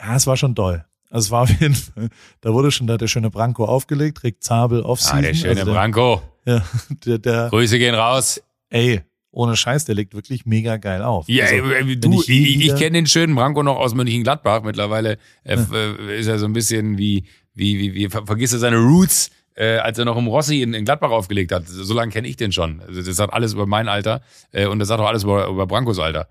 Ja, 0.00 0.16
es 0.16 0.26
war 0.26 0.36
schon 0.36 0.54
doll. 0.54 0.84
Also 1.10 1.26
es 1.26 1.30
war 1.30 1.42
auf 1.42 1.50
jeden 1.60 1.74
Fall, 1.74 2.08
da 2.40 2.52
wurde 2.54 2.70
schon 2.70 2.86
da 2.86 2.96
der 2.96 3.06
schöne 3.06 3.28
Branko 3.30 3.66
aufgelegt, 3.66 4.22
Rick 4.24 4.42
Zabel 4.42 4.82
auf 4.82 5.00
Ah, 5.12 5.20
der 5.20 5.34
schöne 5.34 5.60
also 5.60 5.72
Branko. 5.72 6.22
Der, 6.46 6.64
der, 7.06 7.18
der, 7.18 7.48
Grüße 7.50 7.78
gehen 7.78 7.94
raus. 7.94 8.42
ey, 8.70 9.02
ohne 9.30 9.56
Scheiß, 9.56 9.86
der 9.86 9.94
legt 9.94 10.12
wirklich 10.14 10.44
mega 10.44 10.76
geil 10.76 11.02
auf. 11.02 11.26
Ja, 11.28 11.46
also, 11.46 11.94
du, 11.96 12.20
ich 12.20 12.28
ich, 12.28 12.66
ich, 12.66 12.74
kenne 12.76 12.92
den 12.98 13.06
schönen 13.06 13.34
Branko 13.34 13.62
noch 13.62 13.76
aus 13.78 13.94
Mönchengladbach. 13.94 14.62
Mittlerweile 14.62 15.16
äh, 15.44 15.56
äh, 15.56 16.18
ist 16.20 16.26
er 16.26 16.38
so 16.38 16.44
ein 16.44 16.52
bisschen 16.52 16.98
wie, 16.98 17.24
wie, 17.54 17.78
wie, 17.78 17.94
wie 17.94 18.08
ver- 18.10 18.26
vergisst 18.26 18.52
er 18.52 18.58
seine 18.58 18.76
Roots, 18.76 19.30
äh, 19.54 19.78
als 19.78 19.96
er 19.98 20.04
noch 20.04 20.18
im 20.18 20.26
Rossi 20.26 20.60
in, 20.60 20.74
in 20.74 20.84
Gladbach 20.84 21.10
aufgelegt 21.10 21.50
hat. 21.50 21.66
So 21.66 21.94
lange 21.94 22.12
kenne 22.12 22.28
ich 22.28 22.36
den 22.36 22.52
schon. 22.52 22.80
Also 22.82 23.00
das 23.02 23.16
sagt 23.16 23.32
alles 23.32 23.54
über 23.54 23.64
mein 23.66 23.88
Alter 23.88 24.20
äh, 24.50 24.66
und 24.66 24.78
das 24.80 24.88
sagt 24.88 25.00
auch 25.00 25.08
alles 25.08 25.24
über, 25.24 25.46
über 25.48 25.66
Brankos 25.66 25.98
Alter. 25.98 26.28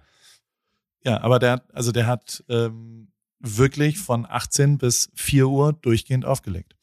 Ja, 1.04 1.22
aber 1.22 1.40
der, 1.40 1.54
hat- 1.54 1.74
also 1.74 1.92
der 1.92 2.06
hat 2.06 2.44
ähm, 2.50 3.08
wirklich 3.40 3.98
von 3.98 4.28
18 4.30 4.78
bis 4.78 5.10
4 5.16 5.48
Uhr 5.48 5.74
durchgehend 5.74 6.26
aufgelegt. 6.26 6.76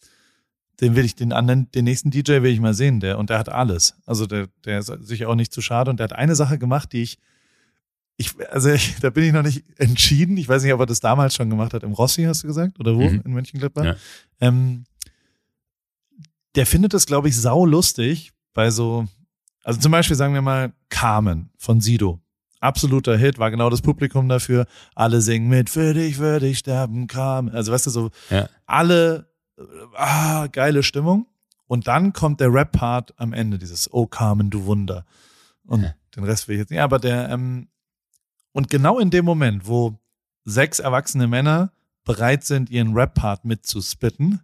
Den 0.81 0.95
will 0.95 1.05
ich, 1.05 1.17
den 1.17 1.33
anderen, 1.33 1.71
den 1.73 1.85
nächsten 1.85 2.11
DJ 2.11 2.43
will 2.43 2.47
ich 2.53 2.61
mal 2.61 2.75
sehen, 2.75 3.01
der, 3.01 3.19
und 3.19 3.31
der 3.31 3.39
hat 3.39 3.49
alles. 3.49 3.95
Also 4.07 4.27
der, 4.27 4.49
der 4.65 4.79
ist 4.79 4.93
sich 5.03 5.27
auch 5.27 5.35
nicht 5.35 5.53
zu 5.53 5.61
schade 5.61 5.91
und 5.91 5.99
der 5.99 6.05
hat 6.05 6.13
eine 6.13 6.37
Sache 6.37 6.59
gemacht, 6.59 6.93
die 6.93 7.03
ich, 7.03 7.19
ich, 8.17 8.33
also 8.51 8.71
ich, 8.71 8.97
da 9.01 9.11
bin 9.11 9.25
ich 9.25 9.33
noch 9.33 9.43
nicht 9.43 9.65
entschieden. 9.79 10.37
Ich 10.37 10.49
weiß 10.49 10.63
nicht, 10.63 10.73
ob 10.73 10.81
er 10.81 10.87
das 10.87 11.01
damals 11.01 11.35
schon 11.35 11.51
gemacht 11.51 11.75
hat. 11.75 11.83
Im 11.83 11.93
Rossi, 11.93 12.25
hast 12.25 12.43
du 12.43 12.47
gesagt? 12.49 12.79
Oder 12.79 12.95
wo? 12.97 13.09
Mhm. 13.09 13.23
In 13.25 13.33
Mönchengladbach? 13.33 13.85
Ja. 13.85 13.97
Ähm, 14.41 14.85
der 16.55 16.67
findet 16.67 16.95
es, 16.95 17.07
glaube 17.07 17.29
ich, 17.29 17.37
sau 17.37 17.65
lustig 17.67 18.33
bei 18.55 18.71
so, 18.71 19.07
also 19.63 19.79
zum 19.81 19.93
Beispiel 19.93 20.17
sagen 20.17 20.35
wir 20.35 20.43
mal 20.43 20.73
Carmen 20.89 21.51
von 21.59 21.81
Sido. 21.81 22.21
Absoluter 22.61 23.17
Hit, 23.17 23.39
war 23.39 23.51
genau 23.53 23.71
das 23.71 23.83
Publikum 23.83 24.29
dafür. 24.29 24.67
Alle 24.97 25.21
singen 25.21 25.49
mit, 25.49 25.71
für 25.71 25.95
dich 25.95 26.19
würde 26.19 26.49
ich 26.49 26.59
sterben, 26.59 27.07
Carmen. 27.07 27.51
Also 27.55 27.71
weißt 27.73 27.87
du, 27.87 27.91
so 27.91 28.11
Ja. 28.31 28.49
alle, 28.67 29.31
ah, 29.95 30.47
geile 30.49 30.83
Stimmung. 30.83 31.27
Und 31.67 31.87
dann 31.87 32.13
kommt 32.13 32.41
der 32.41 32.53
Rap-Part 32.53 33.15
am 33.19 33.33
Ende, 33.33 33.59
dieses 33.59 33.93
Oh 33.93 34.07
Carmen, 34.07 34.51
du 34.51 34.65
Wunder. 34.65 35.05
Und 35.67 35.83
Ja. 35.83 35.95
den 36.17 36.25
Rest 36.25 36.49
will 36.49 36.55
ich 36.55 36.61
jetzt 36.61 36.71
nicht. 36.71 36.81
Aber 36.81 36.99
der, 36.99 37.29
ähm, 37.29 37.69
und 38.53 38.71
genau 38.71 38.99
in 38.99 39.11
dem 39.11 39.25
Moment, 39.25 39.67
wo 39.67 39.99
sechs 40.45 40.79
erwachsene 40.79 41.27
Männer 41.29 41.73
bereit 42.05 42.45
sind, 42.45 42.71
ihren 42.71 42.95
Rap-Part 42.95 43.45
mitzuspitten, 43.45 44.41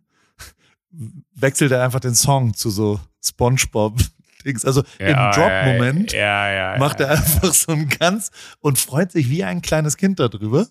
wechselt 1.35 1.73
er 1.73 1.83
einfach 1.83 2.01
den 2.01 2.15
Song 2.15 2.55
zu 2.55 2.69
so 2.71 3.01
Spongebob-Dings. 3.23 4.65
Also 4.65 4.83
im 4.99 5.15
Drop-Moment 5.15 6.13
Ja, 6.13 6.51
ja, 6.51 6.73
ja, 6.75 6.79
macht 6.79 7.01
er 7.01 7.11
einfach 7.11 7.53
so 7.55 7.73
ein 7.73 7.89
ganz 7.89 8.31
und 8.61 8.79
freut 8.79 9.13
sich 9.13 9.31
wie 9.31 9.45
ein 9.45 9.63
kleines 9.63 9.97
Kind 9.97 10.21
darüber. 10.21 10.67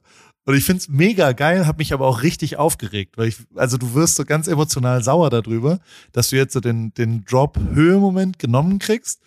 Und 0.46 0.56
ich 0.56 0.66
find's 0.66 0.89
mega 0.89 1.32
geil, 1.32 1.66
habe 1.68 1.78
mich 1.78 1.94
aber 1.94 2.06
auch 2.06 2.22
richtig 2.22 2.58
aufgeregt, 2.58 3.18
weil 3.18 3.30
ich, 3.30 3.38
also 3.56 3.78
du 3.78 3.94
wirst 3.94 4.16
so 4.16 4.26
ganz 4.26 4.48
emotional 4.48 5.02
sauer 5.02 5.30
darüber, 5.30 5.80
dass 6.12 6.30
du 6.30 6.36
jetzt 6.36 6.54
so 6.54 6.60
den, 6.60 6.94
den 6.96 7.24
Drop-Höhe-Moment 7.24 8.39
genommen 8.39 8.80
kriegst, 8.80 9.22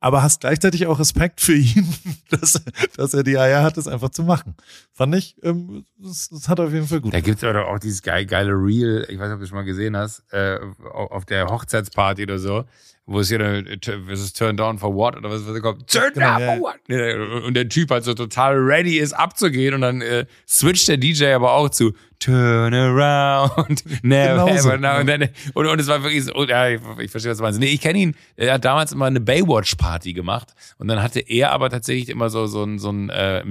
aber 0.00 0.22
hast 0.22 0.40
gleichzeitig 0.40 0.86
auch 0.86 0.98
Respekt 0.98 1.40
für 1.42 1.54
ihn, 1.54 1.86
dass, 2.30 2.62
dass 2.96 3.12
er 3.12 3.22
die 3.22 3.38
Eier 3.38 3.62
hat, 3.62 3.76
das 3.76 3.86
einfach 3.86 4.10
zu 4.10 4.22
machen. 4.22 4.54
Fand 4.92 5.14
ich, 5.14 5.36
ähm, 5.42 5.84
das, 5.98 6.30
das 6.30 6.48
hat 6.48 6.58
auf 6.58 6.72
jeden 6.72 6.86
Fall 6.86 7.00
gut. 7.00 7.12
Da 7.12 7.20
gibt's 7.20 7.44
aber 7.44 7.68
auch 7.68 7.78
dieses 7.78 8.02
geil, 8.02 8.24
geile 8.24 8.52
Reel, 8.52 9.06
ich 9.10 9.18
weiß 9.18 9.26
nicht, 9.26 9.34
ob 9.34 9.38
du 9.38 9.44
es 9.44 9.48
schon 9.50 9.58
mal 9.58 9.64
gesehen 9.64 9.96
hast, 9.96 10.22
äh, 10.32 10.58
auf 10.90 11.26
der 11.26 11.48
Hochzeitsparty 11.48 12.22
oder 12.22 12.38
so, 12.38 12.64
wo 13.06 13.20
es 13.20 13.28
hier 13.28 13.40
eine, 13.40 13.64
was 14.06 14.20
ist 14.20 14.36
Turn 14.36 14.56
Down 14.56 14.78
for 14.78 14.92
What 14.94 15.16
oder 15.16 15.30
was, 15.30 15.46
was 15.46 15.62
kommt? 15.62 15.88
Turn 15.88 16.12
Genau, 16.12 16.38
Down 16.38 16.40
ja, 16.40 16.54
for 16.54 16.60
What? 16.60 17.44
Und 17.44 17.54
der 17.54 17.68
Typ 17.68 17.90
halt 17.90 18.02
so 18.02 18.14
total 18.14 18.56
ready 18.56 18.98
ist 18.98 19.12
abzugehen 19.12 19.74
und 19.74 19.82
dann 19.82 20.02
äh, 20.02 20.26
switcht 20.48 20.88
der 20.88 20.96
DJ 20.96 21.26
aber 21.26 21.52
auch 21.52 21.68
zu 21.68 21.92
Turn 22.18 22.74
around, 22.74 23.84
never 24.02 24.46
Genauso, 24.46 24.70
ever 24.70 24.78
now. 24.78 25.00
Und, 25.00 25.06
dann, 25.06 25.28
und, 25.54 25.66
und 25.66 25.80
es 25.80 25.86
war 25.86 26.02
wirklich 26.02 26.24
so, 26.24 26.44
ja, 26.44 26.68
ich, 26.68 26.80
ich 26.98 27.10
verstehe, 27.10 27.30
was 27.30 27.38
du 27.38 27.44
meinst. 27.44 27.60
Nee, 27.60 27.66
ich 27.66 27.80
kenne 27.80 27.98
ihn, 27.98 28.16
er 28.36 28.54
hat 28.54 28.64
damals 28.64 28.90
immer 28.92 29.04
eine 29.04 29.20
Baywatch-Party 29.20 30.12
gemacht 30.12 30.54
und 30.78 30.88
dann 30.88 31.00
hatte 31.00 31.20
er 31.20 31.52
aber 31.52 31.70
tatsächlich 31.70 32.08
immer 32.08 32.28
so, 32.28 32.46
so 32.46 32.64
ein, 32.64 32.78
so 32.80 32.90
ein 32.90 33.10
äh, 33.10 33.44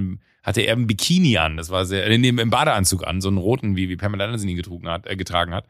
hatte 0.43 0.62
er 0.62 0.76
ein 0.76 0.86
Bikini 0.86 1.38
an, 1.38 1.58
das 1.58 1.70
war 1.70 1.86
sehr, 1.86 2.08
nee, 2.18 2.28
im 2.28 2.49
Badeanzug 2.49 3.08
an, 3.08 3.22
so 3.22 3.30
einen 3.30 3.38
roten, 3.38 3.76
wie, 3.76 3.88
wie 3.88 3.95
Pamela 3.95 4.26
Anderson 4.26 4.49
ihn 4.49 4.58
getragen 4.58 4.88
hat, 4.89 5.08
äh, 5.08 5.16
getragen 5.16 5.53
hat. 5.53 5.66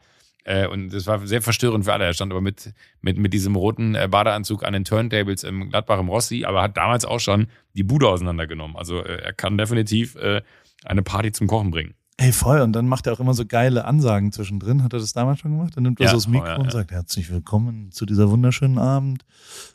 Äh, 0.46 0.68
und 0.68 0.90
das 0.90 1.06
war 1.08 1.26
sehr 1.26 1.42
verstörend 1.42 1.84
für 1.84 1.92
alle. 1.92 2.04
Er 2.04 2.14
stand 2.14 2.32
aber 2.32 2.40
mit, 2.40 2.72
mit, 3.00 3.18
mit 3.18 3.32
diesem 3.32 3.56
roten 3.56 3.96
äh, 3.96 4.06
Badeanzug 4.08 4.64
an 4.64 4.72
den 4.72 4.84
Turntables 4.84 5.42
im 5.42 5.70
Gladbach 5.70 5.98
im 5.98 6.08
Rossi, 6.08 6.44
aber 6.44 6.62
hat 6.62 6.76
damals 6.76 7.04
auch 7.04 7.18
schon 7.18 7.48
die 7.74 7.82
Bude 7.82 8.08
auseinandergenommen. 8.08 8.76
Also 8.76 9.02
äh, 9.02 9.22
er 9.22 9.32
kann 9.32 9.58
definitiv 9.58 10.14
äh, 10.14 10.42
eine 10.84 11.02
Party 11.02 11.32
zum 11.32 11.48
Kochen 11.48 11.72
bringen. 11.72 11.94
Ey, 12.16 12.30
voll. 12.32 12.60
Und 12.60 12.72
dann 12.74 12.86
macht 12.86 13.08
er 13.08 13.12
auch 13.12 13.20
immer 13.20 13.34
so 13.34 13.44
geile 13.44 13.86
Ansagen 13.86 14.30
zwischendrin. 14.30 14.84
Hat 14.84 14.92
er 14.92 15.00
das 15.00 15.12
damals 15.12 15.40
schon 15.40 15.50
gemacht? 15.50 15.76
Dann 15.76 15.82
nimmt 15.82 15.98
er 15.98 16.04
Ja, 16.04 16.10
so 16.10 16.16
das 16.18 16.28
Mikro 16.28 16.46
oh, 16.46 16.48
ja, 16.48 16.56
und 16.58 16.70
sagt, 16.70 16.92
herzlich 16.92 17.28
willkommen 17.28 17.90
zu 17.90 18.06
dieser 18.06 18.30
wunderschönen 18.30 18.78
Abend. 18.78 19.24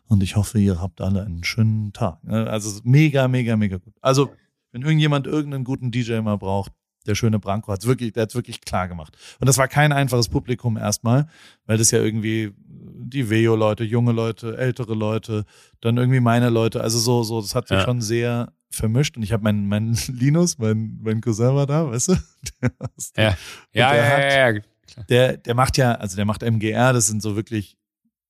Und 0.08 0.24
ich 0.24 0.38
hoffe, 0.38 0.58
ihr 0.58 0.82
habt 0.82 1.02
alle 1.02 1.24
einen 1.24 1.44
schönen 1.44 1.92
Tag. 1.92 2.24
Ne? 2.24 2.50
Also 2.50 2.80
mega, 2.86 3.28
mega, 3.28 3.58
mega 3.58 3.78
gut. 3.78 3.94
Also, 4.02 4.32
wenn 4.72 4.84
irgendjemand 4.84 5.28
irgendeinen 5.28 5.66
guten 5.66 5.92
DJ 5.92 6.22
mal 6.22 6.38
braucht, 6.38 6.72
der 7.08 7.16
schöne 7.16 7.40
Branko 7.40 7.72
hat's 7.72 7.86
wirklich, 7.88 8.14
der 8.14 8.24
hat's 8.24 8.36
wirklich 8.36 8.62
klar 8.62 8.88
gemacht. 8.88 9.18
Und 9.40 9.48
das 9.48 9.58
war 9.58 9.68
kein 9.68 9.92
einfaches 9.92 10.30
Publikum 10.30 10.78
erstmal, 10.78 11.28
weil 11.66 11.78
das 11.78 11.92
ja 11.92 12.00
irgendwie 12.00 12.54
die 12.58 13.30
Veo-Leute, 13.30 13.84
junge 13.84 14.12
Leute, 14.12 14.58
ältere 14.58 14.94
Leute, 14.94 15.46
dann 15.82 15.98
irgendwie 15.98 16.20
meine 16.20 16.50
Leute, 16.50 16.82
also 16.82 17.00
so, 17.00 17.24
so, 17.24 17.42
das 17.42 17.56
hat 17.56 17.68
sich 17.68 17.78
Ja. 17.78 17.84
schon 17.84 18.02
sehr 18.02 18.54
vermischt. 18.70 19.18
Und 19.18 19.24
ich 19.24 19.34
habe 19.34 19.44
meinen, 19.44 19.68
meinen 19.68 19.98
Linus, 20.08 20.58
mein, 20.58 21.00
mein 21.02 21.22
Cousin 21.22 21.56
war 21.56 21.66
da, 21.68 21.90
weißt 21.90 22.10
du? 22.10 22.16
Der, 22.62 22.72
Ja, 23.18 23.30
ja, 23.30 23.36
ja, 23.74 23.92
der 23.94 24.04
ja, 24.04 24.10
hat- 24.10 24.20
ja, 24.20 24.50
ja. 24.98 25.04
der, 25.10 25.38
der 25.38 25.56
macht 25.56 25.78
ja, 25.78 25.94
also 25.96 26.16
der 26.16 26.26
macht 26.26 26.44
MGR, 26.44 26.94
das 26.94 27.08
sind 27.08 27.22
so 27.22 27.36
wirklich, 27.36 27.78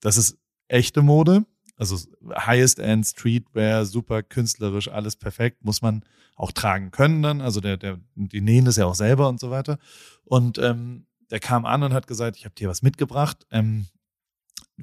das 0.02 0.18
ist 0.18 0.38
echte 0.68 1.02
Mode. 1.02 1.46
Also 1.82 1.98
highest 2.36 2.78
end 2.78 3.08
Streetwear, 3.08 3.86
super 3.86 4.22
künstlerisch, 4.22 4.88
alles 4.88 5.16
perfekt, 5.16 5.66
muss 5.66 5.82
man 5.82 6.06
auch 6.36 6.52
tragen 6.52 6.92
können 6.92 7.24
dann. 7.24 7.42
Also 7.42 7.60
der, 7.60 7.76
der, 7.76 8.00
die 8.14 8.40
nähen 8.40 8.66
das 8.66 8.76
ja 8.76 8.86
auch 8.86 8.94
selber 8.94 9.28
und 9.28 9.40
so 9.40 9.50
weiter. 9.50 9.80
Und 10.24 10.60
ähm, 10.60 11.08
der 11.32 11.40
kam 11.40 11.66
an 11.66 11.82
und 11.82 11.92
hat 11.92 12.06
gesagt, 12.06 12.38
ich 12.38 12.46
habe 12.46 12.54
dir 12.54 12.70
was 12.70 12.84
mitgebracht 12.84 13.48
ähm, 13.50 13.88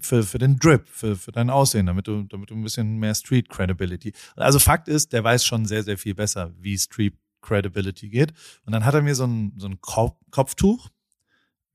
für, 0.00 0.24
für 0.24 0.38
den 0.38 0.58
Drip, 0.58 0.88
für, 0.88 1.14
für 1.14 1.30
dein 1.30 1.50
Aussehen, 1.50 1.86
damit 1.86 2.08
du, 2.08 2.24
damit 2.24 2.50
du 2.50 2.56
ein 2.56 2.64
bisschen 2.64 2.98
mehr 2.98 3.14
Street 3.14 3.48
Credibility. 3.48 4.12
Also 4.34 4.58
Fakt 4.58 4.88
ist, 4.88 5.12
der 5.12 5.22
weiß 5.22 5.44
schon 5.44 5.66
sehr, 5.66 5.84
sehr 5.84 5.98
viel 5.98 6.16
besser, 6.16 6.52
wie 6.58 6.76
Street 6.76 7.16
Credibility 7.42 8.08
geht. 8.08 8.32
Und 8.66 8.72
dann 8.72 8.84
hat 8.84 8.94
er 8.94 9.02
mir 9.02 9.14
so 9.14 9.24
ein, 9.24 9.52
so 9.56 9.68
ein 9.68 9.80
Kopf, 9.80 10.16
Kopftuch, 10.32 10.88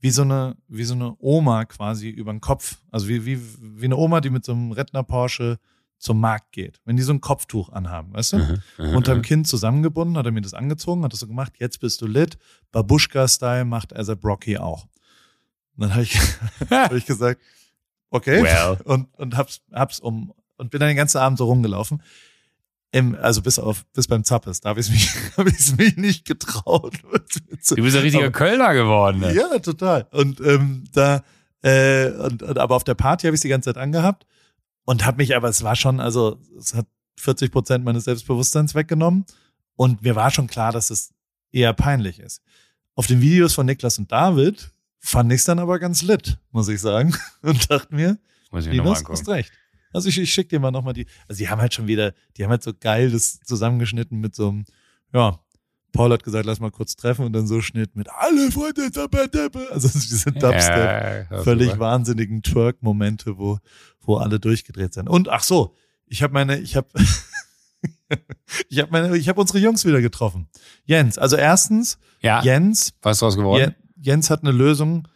wie 0.04 0.10
so 0.10 0.24
eine, 0.24 0.58
wie 0.68 0.84
so 0.84 0.96
eine 0.96 1.16
Oma 1.20 1.64
quasi 1.64 2.10
über 2.10 2.34
den 2.34 2.42
Kopf. 2.42 2.78
Also 2.92 3.08
wie, 3.08 3.26
wie, 3.26 3.40
wie 3.62 3.86
eine 3.86 3.96
Oma, 3.96 4.20
die 4.20 4.32
mit 4.32 4.44
so 4.44 4.52
einem 4.52 4.74
Rentner 4.74 5.02
Porsche 5.02 5.60
zum 5.98 6.20
Markt 6.20 6.52
geht. 6.52 6.82
Wenn 6.84 6.98
die 6.98 7.04
so 7.04 7.14
ein 7.14 7.22
Kopftuch 7.22 7.70
anhaben, 7.72 8.14
weißt 8.14 8.34
du? 8.34 8.38
Mhm, 8.40 8.62
mhm, 8.80 8.96
Unterm 8.98 9.20
mhm. 9.20 9.22
Kinn 9.22 9.46
zusammengebunden, 9.46 10.18
hat 10.18 10.26
er 10.26 10.34
mir 10.34 10.42
das 10.42 10.54
angezogen, 10.54 11.06
hat 11.06 11.14
das 11.14 11.22
so 11.22 11.28
gemacht, 11.28 11.54
jetzt 11.58 11.80
bist 11.80 12.02
du 12.02 12.08
lit. 12.08 12.38
Babushka-Style 12.74 13.64
macht 13.64 13.96
ASAP 13.96 14.26
Rocky 14.26 14.58
auch. 14.58 14.88
Und 15.78 15.84
dann 15.84 15.94
habe 15.94 16.04
ich, 16.04 16.20
hab 16.70 16.92
ich 16.92 17.06
gesagt, 17.06 17.40
okay. 18.10 18.44
Well. 18.44 18.80
Und, 18.84 19.08
und 19.18 19.38
hab's, 19.38 19.62
hab's 19.72 20.02
um, 20.02 20.34
und 20.58 20.70
bin 20.70 20.82
dann 20.82 20.90
den 20.90 20.98
ganzen 20.98 21.20
Abend 21.20 21.38
so 21.38 21.46
rumgelaufen. 21.46 22.04
Im, 22.94 23.16
also 23.16 23.42
bis 23.42 23.58
auf, 23.58 23.86
bis 23.94 24.08
beim 24.08 24.24
Zappes, 24.24 24.62
da 24.62 24.70
habe 24.70 24.80
ich 24.80 24.90
mich, 24.90 25.10
habe 25.38 25.50
ich 25.50 25.76
mich 25.78 25.98
nicht 25.98 26.26
getraut. 26.26 26.94
Du 27.70 27.82
bist 27.82 27.96
ein 27.96 28.02
richtiger 28.04 28.26
Aber- 28.26 28.32
Kölner 28.34 28.74
geworden. 28.74 29.20
Ne? 29.22 29.34
ja, 29.34 29.58
total. 29.60 30.06
Und 30.12 30.40
ähm, 30.42 30.84
da, 30.92 31.24
äh, 31.64 32.10
und, 32.12 32.44
und 32.44 32.58
aber 32.60 32.76
auf 32.76 32.84
der 32.84 32.94
Party 32.94 33.26
habe 33.26 33.36
ich 33.36 33.42
die 33.42 33.48
ganze 33.48 33.74
Zeit 33.74 33.82
angehabt 33.82 34.26
und 34.86 35.06
habe 35.06 35.18
mich, 35.18 35.36
aber 35.36 35.48
es 35.48 35.64
war 35.64 35.76
schon, 35.78 36.00
also 36.02 36.40
es 36.60 36.74
hat 36.76 36.86
40 37.20 37.52
Prozent 37.52 37.86
meines 37.86 38.04
Selbstbewusstseins 38.04 38.76
weggenommen 38.76 39.26
und 39.76 40.02
mir 40.04 40.16
war 40.16 40.30
schon 40.30 40.48
klar, 40.48 40.72
dass 40.74 40.90
es 40.90 41.14
eher 41.52 41.74
peinlich 41.74 42.20
ist. 42.20 42.42
Auf 42.96 43.08
den 43.08 43.22
Videos 43.22 43.54
von 43.54 43.66
Niklas 43.66 43.98
und 43.98 44.12
David 44.12 44.70
fand 45.00 45.32
ich 45.32 45.40
es 45.40 45.46
dann 45.46 45.60
aber 45.60 45.80
ganz 45.80 46.02
lit, 46.02 46.38
muss 46.52 46.68
ich 46.68 46.82
sagen, 46.82 47.16
und 47.42 47.72
dachte 47.72 47.96
mir, 47.96 48.18
Muss 48.52 48.66
ich 48.66 48.74
Linus, 48.74 49.04
hast 49.08 49.28
recht. 49.30 49.52
Also 49.94 50.10
ich, 50.10 50.18
ich 50.20 50.34
schicke 50.34 50.50
dir 50.50 50.60
mal 50.60 50.72
nochmal 50.72 50.94
die, 50.94 51.06
also 51.28 51.38
die 51.40 51.50
haben 51.50 51.62
halt 51.62 51.74
schon 51.74 51.88
wieder, 51.88 52.14
die 52.38 52.44
haben 52.44 52.52
halt 52.52 52.64
so 52.64 52.74
geil 52.78 53.12
das 53.12 53.40
zusammengeschnitten 53.42 54.20
mit 54.20 54.36
so 54.36 54.50
einem, 54.50 54.66
ja, 55.14 55.40
Paul 55.92 56.12
hat 56.12 56.24
gesagt, 56.24 56.46
lass 56.48 56.60
mal 56.60 56.72
kurz 56.72 56.96
treffen 56.96 57.24
und 57.24 57.34
dann 57.34 57.46
so 57.46 57.62
Schnitt 57.62 57.96
mit 57.96 58.10
alle 58.10 58.52
Freunde, 58.52 58.90
Dabba. 58.90 59.28
also 59.70 59.88
diese 59.94 60.32
Dubstep, 60.32 61.28
Ja, 61.32 61.44
völlig 61.44 61.68
super. 61.68 61.80
wahnsinnigen 61.82 62.42
Twerk-Momente, 62.42 63.38
wo, 63.38 63.60
wo 64.02 64.16
alle 64.18 64.40
durchgedreht 64.40 64.94
sind. 64.96 65.08
Und 65.08 65.30
ach 65.30 65.44
so, 65.44 65.76
ich 66.08 66.24
habe 66.24 66.34
meine, 66.34 66.58
ich 66.60 66.76
habe 66.76 66.88
ich 68.70 68.80
habe 68.80 68.92
meine, 68.92 69.18
ich 69.18 69.30
habe 69.30 69.40
unsere 69.40 69.60
Jungs 69.60 69.86
wieder 69.86 70.02
getroffen. 70.02 70.48
Jens, 70.86 71.18
also 71.18 71.36
erstens, 71.36 71.98
Ja, 72.22 72.42
Jens, 72.42 72.94
was 73.02 73.18
ist 73.18 73.22
draus 73.22 73.36
geworden? 73.36 73.76
Je- 73.98 74.12
Jens 74.12 74.30
hat 74.30 74.42
eine 74.42 74.52
Lösung. 74.52 75.08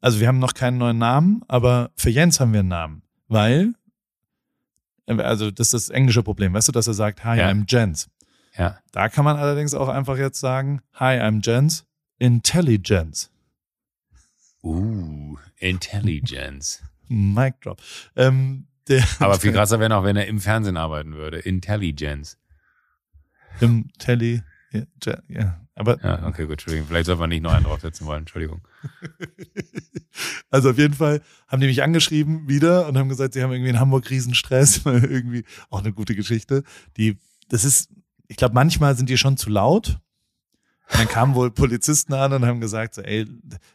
Also 0.00 0.20
wir 0.20 0.28
haben 0.28 0.38
noch 0.38 0.54
keinen 0.54 0.78
neuen 0.78 0.98
Namen, 0.98 1.42
aber 1.48 1.90
für 1.96 2.10
Jens 2.10 2.38
haben 2.38 2.52
wir 2.52 2.60
einen 2.60 2.68
Namen, 2.68 3.02
weil 3.26 3.72
also 5.08 5.50
das 5.50 5.72
ist 5.72 5.88
das 5.88 5.90
englische 5.90 6.22
Problem, 6.22 6.52
weißt 6.54 6.68
du, 6.68 6.72
dass 6.72 6.86
er 6.86 6.94
sagt, 6.94 7.24
hi, 7.24 7.38
Ja. 7.38 7.48
I'm 7.48 7.64
Jens. 7.66 8.08
Ja. 8.56 8.78
Da 8.92 9.08
kann 9.08 9.24
man 9.24 9.36
allerdings 9.36 9.74
auch 9.74 9.88
einfach 9.88 10.18
jetzt 10.18 10.40
sagen, 10.40 10.80
hi, 10.94 11.18
I'm 11.18 11.40
Jens, 11.44 11.84
Intelligence. 12.18 13.30
Uh, 14.62 15.36
Intelligence. 15.58 16.82
Mic 17.08 17.54
drop. 17.62 17.80
Ähm, 18.16 18.66
Aber 19.18 19.38
viel 19.38 19.52
krasser 19.52 19.80
wäre 19.80 19.90
noch, 19.90 20.04
wenn 20.04 20.16
er 20.16 20.26
im 20.26 20.40
Fernsehen 20.40 20.76
arbeiten 20.76 21.14
würde. 21.14 21.38
Intelligence. 21.38 22.38
im 23.60 23.90
Telly, 23.98 24.42
ja, 24.72 25.18
ja, 25.28 25.60
aber 25.78 26.02
Ja, 26.02 26.26
okay, 26.26 26.42
gut, 26.42 26.52
Entschuldigung. 26.52 26.88
Vielleicht 26.88 27.06
sollte 27.06 27.20
man 27.20 27.30
nicht 27.30 27.42
noch 27.42 27.52
einen 27.52 27.64
draufsetzen 27.64 28.06
wollen. 28.06 28.20
Entschuldigung. 28.20 28.60
Also 30.50 30.70
auf 30.70 30.78
jeden 30.78 30.94
Fall 30.94 31.20
haben 31.46 31.60
die 31.60 31.68
mich 31.68 31.82
angeschrieben 31.82 32.48
wieder 32.48 32.88
und 32.88 32.98
haben 32.98 33.08
gesagt, 33.08 33.34
sie 33.34 33.42
haben 33.42 33.52
irgendwie 33.52 33.70
in 33.70 33.78
Hamburg 33.78 34.10
Riesenstress, 34.10 34.84
weil 34.84 35.04
irgendwie 35.04 35.44
auch 35.70 35.80
eine 35.80 35.92
gute 35.92 36.16
Geschichte. 36.16 36.64
Die, 36.96 37.18
das 37.48 37.64
ist, 37.64 37.90
ich 38.26 38.36
glaube, 38.36 38.54
manchmal 38.54 38.96
sind 38.96 39.08
die 39.10 39.18
schon 39.18 39.36
zu 39.36 39.50
laut. 39.50 40.00
Und 40.90 40.98
dann 40.98 41.08
kamen 41.08 41.34
wohl 41.34 41.50
Polizisten 41.50 42.14
an 42.14 42.32
und 42.32 42.46
haben 42.46 42.60
gesagt, 42.60 42.94
so, 42.94 43.02
ey, 43.02 43.26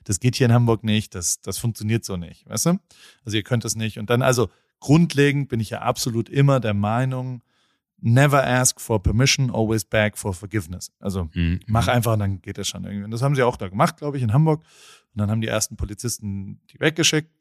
das 0.04 0.20
geht 0.20 0.36
hier 0.36 0.47
in 0.47 0.54
Hamburg 0.54 0.84
nicht, 0.84 1.14
das, 1.14 1.39
das 1.41 1.60
funktioniert 1.60 2.04
so 2.04 2.18
nicht, 2.18 2.49
weißt 2.49 2.66
du? 2.66 2.80
Also 3.24 3.38
ihr 3.38 3.43
könnt 3.43 3.64
das 3.64 3.76
nicht. 3.76 3.99
Und 3.99 4.10
dann, 4.10 4.24
also 4.24 4.49
grundlegend 4.80 5.47
bin 5.47 5.60
ich 5.60 5.70
ja 5.70 5.82
absolut 5.82 6.28
immer 6.28 6.60
der 6.60 6.74
Meinung, 6.74 7.43
never 8.06 8.43
ask 8.45 8.82
for 8.82 9.01
permission, 9.01 9.49
always 9.49 9.86
beg 9.86 10.18
for 10.18 10.34
forgiveness. 10.34 10.91
Also 10.99 11.30
Mhm. 11.34 11.62
mach 11.68 11.88
einfach, 11.88 12.18
dann 12.18 12.41
geht 12.41 12.58
das 12.58 12.68
schon 12.68 12.84
irgendwie. 12.84 13.06
Und 13.06 13.12
das 13.12 13.22
haben 13.22 13.34
sie 13.36 13.43
auch 13.43 13.56
da 13.56 13.70
gemacht, 13.70 13.97
glaube 13.97 14.18
ich, 14.18 14.24
in 14.24 14.34
Hamburg. 14.34 14.62
Und 15.14 15.20
dann 15.22 15.32
haben 15.32 15.39
die 15.41 15.47
ersten 15.47 15.78
Polizisten 15.78 16.60
die 16.72 16.80
weggeschickt. 16.80 17.32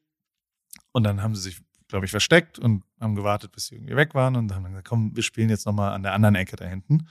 Und 0.92 1.02
dann 1.04 1.20
haben 1.22 1.34
sie 1.34 1.42
sich, 1.42 1.60
glaube 1.88 2.04
ich, 2.04 2.10
versteckt 2.10 2.58
und 2.58 2.84
haben 3.00 3.14
gewartet, 3.16 3.50
bis 3.52 3.66
sie 3.66 3.74
irgendwie 3.76 3.96
weg 3.96 4.14
waren. 4.14 4.36
Und 4.36 4.48
dann 4.48 4.56
haben 4.58 4.62
dann 4.64 4.72
gesagt, 4.72 4.88
komm, 4.88 5.16
wir 5.16 5.22
spielen 5.22 5.50
jetzt 5.50 5.66
nochmal 5.66 5.92
an 5.94 6.02
der 6.04 6.12
anderen 6.12 6.36
Ecke 6.36 6.54
da 6.56 6.64
hinten. 6.64 7.06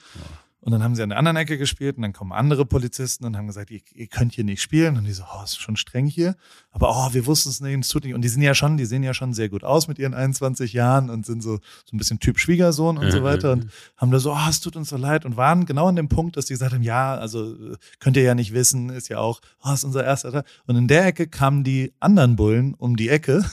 Und 0.62 0.72
dann 0.72 0.84
haben 0.84 0.96
sie 0.96 1.02
an 1.02 1.10
der 1.10 1.18
anderen 1.18 1.38
Ecke 1.38 1.58
gespielt 1.58 1.98
und 1.98 2.04
dann 2.04 2.14
kommen 2.14 2.32
andere 2.32 2.66
Polizisten 2.66 3.26
und 3.26 3.36
haben 3.36 3.48
gesagt, 3.48 3.72
ihr, 3.72 3.82
ihr 3.94 4.08
könnt 4.08 4.34
hier 4.34 4.44
nicht 4.44 4.62
spielen. 4.62 4.96
Und 4.96 5.06
die 5.06 5.12
so, 5.12 5.24
oh, 5.24 5.44
ist 5.44 5.60
schon 5.60 5.76
streng 5.76 6.06
hier. 6.06 6.36
Aber 6.72 6.90
oh, 6.92 7.14
wir 7.14 7.26
wussten 7.26 7.50
es 7.50 7.62
nicht, 7.62 7.80
es 7.80 7.90
tut 7.90 8.04
nicht. 8.04 8.14
Und 8.14 8.22
die 8.22 8.30
sind 8.30 8.44
ja 8.44 8.54
schon, 8.54 8.78
die 8.78 8.86
sehen 8.86 9.02
ja 9.02 9.14
schon 9.14 9.34
sehr 9.34 9.50
gut 9.50 9.64
aus 9.64 9.88
mit 9.88 9.98
ihren 9.98 10.14
21 10.14 10.74
Jahren 10.74 11.10
und 11.10 11.26
sind 11.26 11.42
so, 11.42 11.56
so 11.58 11.96
ein 11.96 11.98
bisschen 11.98 12.20
Typ 12.20 12.38
Schwiegersohn 12.40 12.98
und 13.00 13.12
so 13.12 13.24
weiter. 13.24 13.54
Und 13.54 13.72
haben 13.98 14.12
da 14.12 14.20
so, 14.20 14.34
oh, 14.34 14.50
es 14.50 14.62
tut 14.62 14.76
uns 14.76 14.90
so 14.90 14.98
leid 14.98 15.26
und 15.26 15.36
waren 15.36 15.66
genau 15.66 15.88
an 15.88 15.96
dem 15.96 16.10
Punkt, 16.10 16.38
dass 16.38 16.46
die 16.46 16.54
gesagt 16.54 16.74
haben, 16.74 16.84
ja, 16.84 17.16
also 17.16 17.56
könnt 18.00 18.16
ihr 18.16 18.24
ja 18.24 18.36
nicht 18.36 18.54
wissen, 18.54 18.90
ist 18.90 19.10
ja 19.10 19.18
auch, 19.18 19.42
oh, 19.64 19.74
ist 19.74 19.84
unser 19.84 20.04
erster 20.04 20.32
Tag. 20.32 20.46
Und 20.68 20.76
in 20.76 20.88
der 20.88 21.08
Ecke 21.08 21.28
kamen 21.28 21.64
die 21.64 21.92
anderen 22.00 22.36
Bullen 22.36 22.76
um 22.76 22.96
die 22.96 23.10
Ecke 23.10 23.44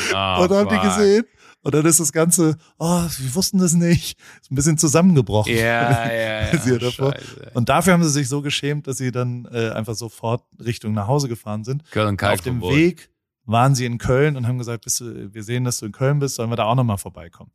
Oh, 0.13 0.43
und 0.43 0.51
haben 0.51 0.69
die 0.69 0.75
fuck. 0.75 0.83
gesehen. 0.83 1.25
Und 1.63 1.75
dann 1.75 1.85
ist 1.85 1.99
das 1.99 2.11
Ganze, 2.11 2.57
oh, 2.79 3.03
wir 3.17 3.35
wussten 3.35 3.59
das 3.59 3.73
nicht, 3.73 4.17
ist 4.41 4.51
ein 4.51 4.55
bisschen 4.55 4.77
zusammengebrochen. 4.77 5.53
Ja, 5.53 5.61
ja, 6.11 6.55
ja. 6.55 6.77
davor. 6.77 7.13
Und 7.53 7.69
dafür 7.69 7.93
haben 7.93 8.03
sie 8.03 8.09
sich 8.09 8.27
so 8.27 8.41
geschämt, 8.41 8.87
dass 8.87 8.97
sie 8.97 9.11
dann 9.11 9.47
äh, 9.51 9.69
einfach 9.69 9.93
sofort 9.93 10.43
Richtung 10.63 10.93
nach 10.93 11.07
Hause 11.07 11.27
gefahren 11.27 11.63
sind. 11.63 11.83
Köln 11.91 12.17
Kalk 12.17 12.33
Auf 12.33 12.41
dem. 12.41 12.61
Weg 12.61 13.09
waren 13.45 13.75
sie 13.75 13.85
in 13.85 13.97
Köln 13.97 14.37
und 14.37 14.47
haben 14.47 14.57
gesagt, 14.57 14.83
bist 14.83 15.01
du, 15.01 15.33
wir 15.33 15.43
sehen, 15.43 15.63
dass 15.63 15.79
du 15.79 15.87
in 15.87 15.91
Köln 15.91 16.19
bist, 16.19 16.35
sollen 16.35 16.49
wir 16.49 16.55
da 16.55 16.65
auch 16.65 16.75
nochmal 16.75 16.97
vorbeikommen. 16.97 17.51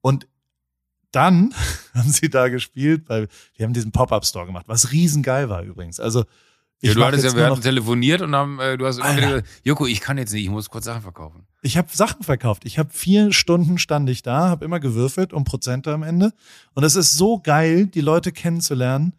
Und 0.00 0.26
dann 1.12 1.54
haben 1.94 2.10
sie 2.10 2.30
da 2.30 2.48
gespielt, 2.48 3.08
weil 3.08 3.28
wir 3.56 3.66
haben 3.66 3.72
diesen 3.72 3.92
Pop-Up-Store 3.92 4.46
gemacht, 4.46 4.68
was 4.68 4.92
riesengeil 4.92 5.48
war 5.48 5.62
übrigens. 5.62 6.00
Also 6.00 6.24
Ja, 6.80 6.94
du 6.94 7.04
hattest 7.04 7.24
ja, 7.24 7.34
wir 7.34 7.46
hatten 7.46 7.60
telefoniert 7.60 8.20
und 8.20 8.34
haben, 8.36 8.60
äh, 8.60 8.78
du 8.78 8.86
hast 8.86 8.98
immer 8.98 9.16
wieder 9.16 9.28
gesagt, 9.28 9.48
Joko, 9.64 9.86
ich 9.86 10.00
kann 10.00 10.16
jetzt 10.16 10.32
nicht, 10.32 10.44
ich 10.44 10.50
muss 10.50 10.70
kurz 10.70 10.84
Sachen 10.84 11.02
verkaufen. 11.02 11.44
ich 11.62 11.76
habe 11.76 11.88
Sachen 11.92 12.22
verkauft. 12.22 12.64
Ich 12.64 12.78
habe 12.78 12.90
vier 12.92 13.32
Stunden 13.32 13.78
stand 13.78 14.08
ich 14.10 14.22
da, 14.22 14.48
habe 14.48 14.64
immer 14.64 14.78
gewürfelt 14.78 15.32
um 15.32 15.44
Prozente 15.44 15.92
am 15.92 16.04
Ende. 16.04 16.32
Und 16.74 16.84
es 16.84 16.94
ist 16.94 17.14
so 17.14 17.40
geil, 17.40 17.86
die 17.86 18.00
Leute 18.00 18.30
kennenzulernen, 18.30 19.14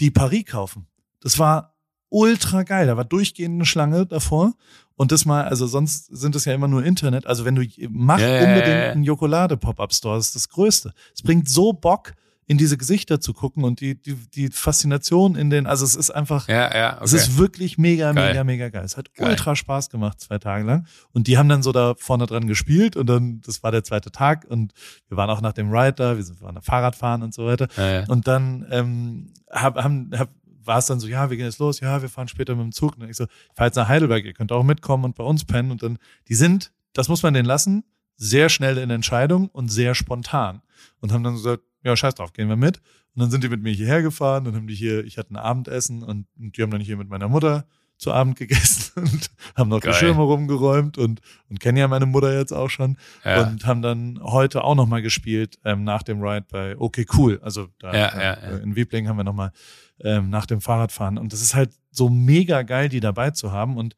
die 0.00 0.10
Paris 0.10 0.46
kaufen. 0.46 0.86
Das 1.20 1.38
war 1.38 1.74
ultra 2.08 2.62
geil. 2.62 2.86
Da 2.86 2.96
war 2.96 3.04
durchgehend 3.04 3.56
eine 3.56 3.66
Schlange 3.66 4.06
davor. 4.06 4.54
Und 4.96 5.10
das 5.12 5.24
mal, 5.24 5.44
also 5.44 5.66
sonst 5.66 6.06
sind 6.06 6.36
es 6.36 6.44
ja 6.44 6.54
immer 6.54 6.68
nur 6.68 6.84
Internet. 6.84 7.26
Also 7.26 7.44
wenn 7.44 7.56
du, 7.56 7.64
mach 7.90 8.20
ja, 8.20 8.38
unbedingt 8.38 8.66
ja, 8.66 8.84
ja. 8.84 8.92
einen 8.92 9.04
Jokolade-Pop-Up-Store. 9.04 10.16
Das 10.16 10.28
ist 10.28 10.36
das 10.36 10.48
Größte. 10.48 10.94
Es 11.14 11.22
bringt 11.22 11.48
so 11.48 11.72
Bock, 11.72 12.14
in 12.46 12.58
diese 12.58 12.76
Gesichter 12.76 13.20
zu 13.20 13.32
gucken 13.32 13.64
und 13.64 13.80
die, 13.80 13.94
die, 14.00 14.14
die 14.34 14.48
Faszination 14.48 15.34
in 15.34 15.50
den, 15.50 15.66
also 15.66 15.84
es 15.84 15.94
ist 15.94 16.10
einfach, 16.10 16.46
Ja, 16.48 16.74
ja, 16.76 16.94
okay. 16.96 17.04
es 17.04 17.12
ist 17.14 17.38
wirklich 17.38 17.78
mega, 17.78 18.12
Geil. 18.12 18.28
mega, 18.30 18.44
mega 18.44 18.68
geil. 18.68 18.84
Es 18.84 18.96
hat 18.96 19.14
Geil. 19.14 19.30
ultra 19.30 19.56
Spaß 19.56 19.88
gemacht, 19.90 20.20
zwei 20.20 20.38
Tage 20.38 20.64
lang. 20.64 20.86
Und 21.12 21.26
die 21.26 21.38
haben 21.38 21.48
dann 21.48 21.62
so 21.62 21.72
da 21.72 21.94
vorne 21.96 22.26
dran 22.26 22.46
gespielt 22.46 22.96
und 22.96 23.06
dann, 23.06 23.40
das 23.42 23.62
war 23.62 23.70
der 23.72 23.84
zweite 23.84 24.10
Tag 24.12 24.44
und 24.48 24.72
wir 25.08 25.16
waren 25.16 25.30
auch 25.30 25.40
nach 25.40 25.52
dem 25.52 25.70
Ride 25.72 25.94
da, 25.94 26.16
wir 26.16 26.22
sind- 26.24 26.40
wir 26.40 26.46
waren 26.46 26.60
Fahrradfahren 26.60 27.22
und 27.22 27.32
so 27.32 27.46
weiter. 27.46 27.68
ja, 27.76 27.90
ja. 28.00 28.04
Und 28.08 28.26
dann 28.28 28.66
ähm, 28.70 29.32
hab, 29.50 29.76
haben, 29.76 30.10
hab, 30.16 30.28
war 30.66 30.78
es 30.78 30.86
dann 30.86 30.98
so, 31.00 31.06
ja, 31.08 31.30
wir 31.30 31.36
gehen 31.36 31.46
jetzt 31.46 31.58
los, 31.58 31.80
ja, 31.80 32.00
wir 32.02 32.08
fahren 32.08 32.28
später 32.28 32.54
mit 32.54 32.64
dem 32.64 32.72
Zug. 32.72 32.96
Und 32.98 33.08
ich 33.08 33.16
so, 33.16 33.24
ich 33.24 33.30
fahr 33.54 33.66
jetzt 33.66 33.76
nach 33.76 33.88
Heidelberg, 33.88 34.24
ihr 34.24 34.32
könnt 34.34 34.50
auch 34.52 34.62
mitkommen 34.64 35.04
und 35.04 35.14
bei 35.14 35.24
uns 35.24 35.44
pennen. 35.44 35.70
Und 35.70 35.82
dann, 35.82 35.98
die 36.28 36.34
sind, 36.34 36.72
das 36.94 37.08
muss 37.08 37.22
man 37.22 37.34
denen 37.34 37.46
lassen, 37.46 37.84
sehr 38.16 38.48
schnell 38.48 38.78
in 38.78 38.90
Entscheidung 38.90 39.48
und 39.48 39.68
sehr 39.68 39.94
spontan. 39.94 40.62
Und 41.00 41.12
haben 41.12 41.22
dann 41.24 41.34
gesagt, 41.34 41.62
ja, 41.84 41.96
scheiß 41.96 42.14
drauf, 42.14 42.32
gehen 42.32 42.48
wir 42.48 42.56
mit. 42.56 42.78
Und 43.14 43.20
dann 43.22 43.30
sind 43.30 43.44
die 43.44 43.48
mit 43.48 43.62
mir 43.62 43.72
hierher 43.72 44.02
gefahren, 44.02 44.44
dann 44.44 44.56
haben 44.56 44.66
die 44.66 44.74
hier, 44.74 45.04
ich 45.04 45.18
hatte 45.18 45.32
ein 45.32 45.36
Abendessen 45.36 46.02
und, 46.02 46.26
und 46.38 46.56
die 46.56 46.62
haben 46.62 46.70
dann 46.70 46.80
hier 46.80 46.96
mit 46.96 47.08
meiner 47.08 47.28
Mutter 47.28 47.66
zu 47.96 48.12
Abend 48.12 48.36
gegessen 48.36 48.90
und 48.96 49.30
haben 49.54 49.68
noch 49.70 49.80
Geil. 49.80 49.92
die 49.92 49.98
Schirme 49.98 50.22
rumgeräumt 50.22 50.98
und, 50.98 51.20
und 51.48 51.60
kennen 51.60 51.78
ja 51.78 51.86
meine 51.86 52.06
Mutter 52.06 52.36
jetzt 52.36 52.52
auch 52.52 52.68
schon 52.68 52.96
Ja. 53.24 53.46
und 53.46 53.64
haben 53.66 53.82
dann 53.82 54.18
heute 54.20 54.64
auch 54.64 54.74
nochmal 54.74 55.00
gespielt 55.00 55.58
ähm, 55.64 55.84
nach 55.84 56.02
dem 56.02 56.20
Ride 56.20 56.46
bei 56.50 56.76
Okay 56.76 57.06
Cool. 57.16 57.38
Also 57.40 57.68
da 57.78 57.94
Ja, 57.94 58.08
äh, 58.08 58.22
ja, 58.22 58.50
ja. 58.50 58.56
in 58.58 58.74
Wiebling 58.74 59.06
haben 59.06 59.16
wir 59.16 59.22
nochmal 59.24 59.52
ähm, 60.00 60.28
nach 60.28 60.46
dem 60.46 60.60
Fahrradfahren. 60.60 61.18
Und 61.18 61.32
das 61.32 61.40
ist 61.40 61.54
halt 61.54 61.70
so 61.92 62.08
mega 62.08 62.62
geil, 62.62 62.88
die 62.88 62.98
dabei 62.98 63.30
zu 63.30 63.52
haben. 63.52 63.76
Und 63.76 63.94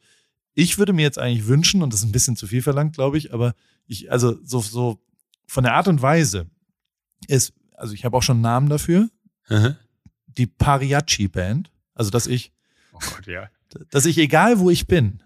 ich 0.52 0.76
würde 0.76 0.92
mir 0.92 1.02
jetzt 1.02 1.18
eigentlich 1.18 1.46
wünschen, 1.46 1.82
und 1.82 1.90
das 1.94 2.00
ist 2.00 2.06
ein 2.06 2.12
bisschen 2.12 2.36
zu 2.36 2.46
viel 2.46 2.60
verlangt, 2.60 2.94
glaube 2.94 3.16
ich, 3.16 3.32
aber 3.32 3.54
ich, 3.86 4.12
also 4.12 4.36
so, 4.44 4.60
so 4.60 5.00
von 5.46 5.64
der 5.64 5.72
Art 5.74 5.88
und 5.88 6.02
Weise 6.02 6.46
ist, 7.28 7.54
also 7.76 7.94
ich 7.94 8.04
habe 8.04 8.16
auch 8.16 8.22
schon 8.22 8.36
einen 8.36 8.42
Namen 8.42 8.68
dafür, 8.68 9.08
Mhm. 9.48 9.76
die 10.26 10.46
Pariachi 10.46 11.28
Band. 11.28 11.70
Also 11.94 12.10
dass 12.10 12.26
ich, 12.26 12.52
Oh 12.92 12.98
Gott, 13.14 13.26
ja. 13.26 13.48
dass 13.90 14.06
ich, 14.06 14.18
egal 14.18 14.58
wo 14.58 14.70
ich 14.70 14.86
bin, 14.86 15.22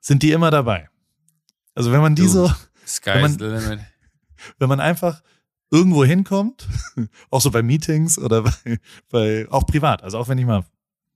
sind 0.00 0.22
die 0.22 0.32
immer 0.32 0.50
dabei. 0.50 0.88
Also 1.74 1.92
wenn 1.92 2.00
man 2.00 2.14
die 2.14 2.22
Du. 2.22 2.28
so, 2.28 2.52
Sky's 2.86 3.38
man- 3.38 3.40
wenn 4.58 4.68
man 4.68 4.80
einfach 4.80 5.22
irgendwo 5.70 6.04
hinkommt, 6.04 6.68
auch 7.30 7.40
so 7.40 7.50
bei 7.50 7.62
Meetings 7.62 8.18
oder 8.18 8.42
bei, 8.42 8.78
bei 9.10 9.46
auch 9.50 9.66
privat, 9.66 10.02
also 10.02 10.18
auch 10.18 10.28
wenn 10.28 10.38
ich 10.38 10.46
mal 10.46 10.64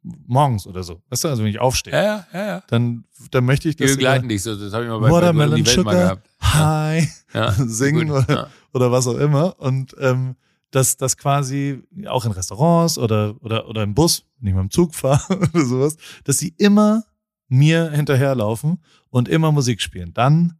morgens 0.02 0.66
oder 0.66 0.82
so, 0.82 1.02
weißt 1.10 1.24
du, 1.24 1.28
also 1.28 1.42
wenn 1.42 1.50
ich 1.50 1.58
aufstehe, 1.58 1.92
Ja, 1.92 2.26
ja, 2.32 2.46
ja, 2.46 2.62
dann, 2.68 3.04
dann 3.30 3.44
möchte 3.44 3.68
ich 3.68 3.76
das 3.76 3.92
begleiten 3.92 4.28
dich 4.28 4.42
so. 4.42 4.56
Das 4.56 4.72
habe 4.72 4.84
ich 4.84 4.90
mal 4.90 4.98
bei, 5.00 5.10
Watermelon 5.10 5.56
die 5.56 5.66
Welt 5.66 5.84
mal 5.84 5.92
Sugar, 5.92 6.02
gehabt. 6.16 6.30
Hi 6.40 7.08
Ja. 7.34 7.52
singen 7.66 8.10
oder, 8.10 8.48
oder 8.72 8.90
was 8.92 9.06
auch 9.06 9.18
immer 9.18 9.58
und 9.60 9.94
ähm, 10.00 10.36
dass 10.70 10.96
das 10.96 11.16
quasi 11.16 11.82
auch 12.06 12.24
in 12.24 12.32
Restaurants 12.32 12.98
oder 12.98 13.36
oder 13.40 13.68
oder 13.68 13.82
im 13.82 13.94
Bus, 13.94 14.26
wenn 14.38 14.48
ich 14.48 14.54
mal 14.54 14.60
im 14.62 14.70
Zug 14.70 14.94
fahre 14.94 15.38
oder 15.54 15.64
sowas, 15.64 15.96
dass 16.24 16.38
sie 16.38 16.54
immer 16.58 17.04
mir 17.48 17.90
hinterherlaufen 17.90 18.78
und 19.08 19.28
immer 19.28 19.52
Musik 19.52 19.80
spielen. 19.80 20.12
Dann 20.12 20.58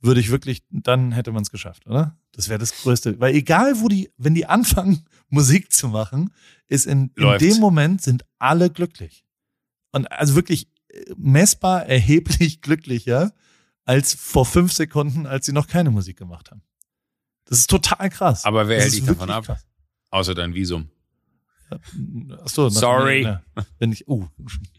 würde 0.00 0.20
ich 0.20 0.30
wirklich, 0.30 0.64
dann 0.70 1.12
hätte 1.12 1.32
man 1.32 1.42
es 1.42 1.50
geschafft, 1.50 1.86
oder? 1.86 2.16
Das 2.32 2.48
wäre 2.48 2.58
das 2.58 2.82
Größte. 2.82 3.18
Weil 3.18 3.34
egal, 3.34 3.80
wo 3.80 3.88
die, 3.88 4.10
wenn 4.16 4.34
die 4.34 4.46
anfangen, 4.46 5.04
Musik 5.28 5.72
zu 5.72 5.88
machen, 5.88 6.32
ist 6.68 6.86
in, 6.86 7.10
in 7.16 7.38
dem 7.38 7.58
Moment 7.58 8.02
sind 8.02 8.24
alle 8.38 8.70
glücklich. 8.70 9.24
Und 9.92 10.10
also 10.12 10.34
wirklich 10.34 10.68
äh, 10.88 11.14
messbar 11.16 11.86
erheblich 11.86 12.60
glücklicher 12.62 13.32
als 13.84 14.14
vor 14.14 14.44
fünf 14.44 14.72
Sekunden, 14.72 15.26
als 15.26 15.46
sie 15.46 15.52
noch 15.52 15.68
keine 15.68 15.90
Musik 15.90 16.18
gemacht 16.18 16.50
haben. 16.50 16.62
Das 17.48 17.58
ist 17.60 17.70
total 17.70 18.10
krass. 18.10 18.44
Aber 18.44 18.68
wer 18.68 18.76
Das 18.76 18.84
hält 18.86 18.94
dich 18.94 19.04
davon 19.04 19.30
ab? 19.30 19.44
krass. 19.44 19.64
Außer 20.10 20.34
dein 20.34 20.54
Visum. 20.54 20.88
Ach 21.70 22.48
so, 22.48 22.64
nach- 22.66 22.70
Sorry. 22.72 23.22
Ja, 23.22 23.42
wenn 23.78 23.90
ich, 23.92 24.06
uh, 24.08 24.26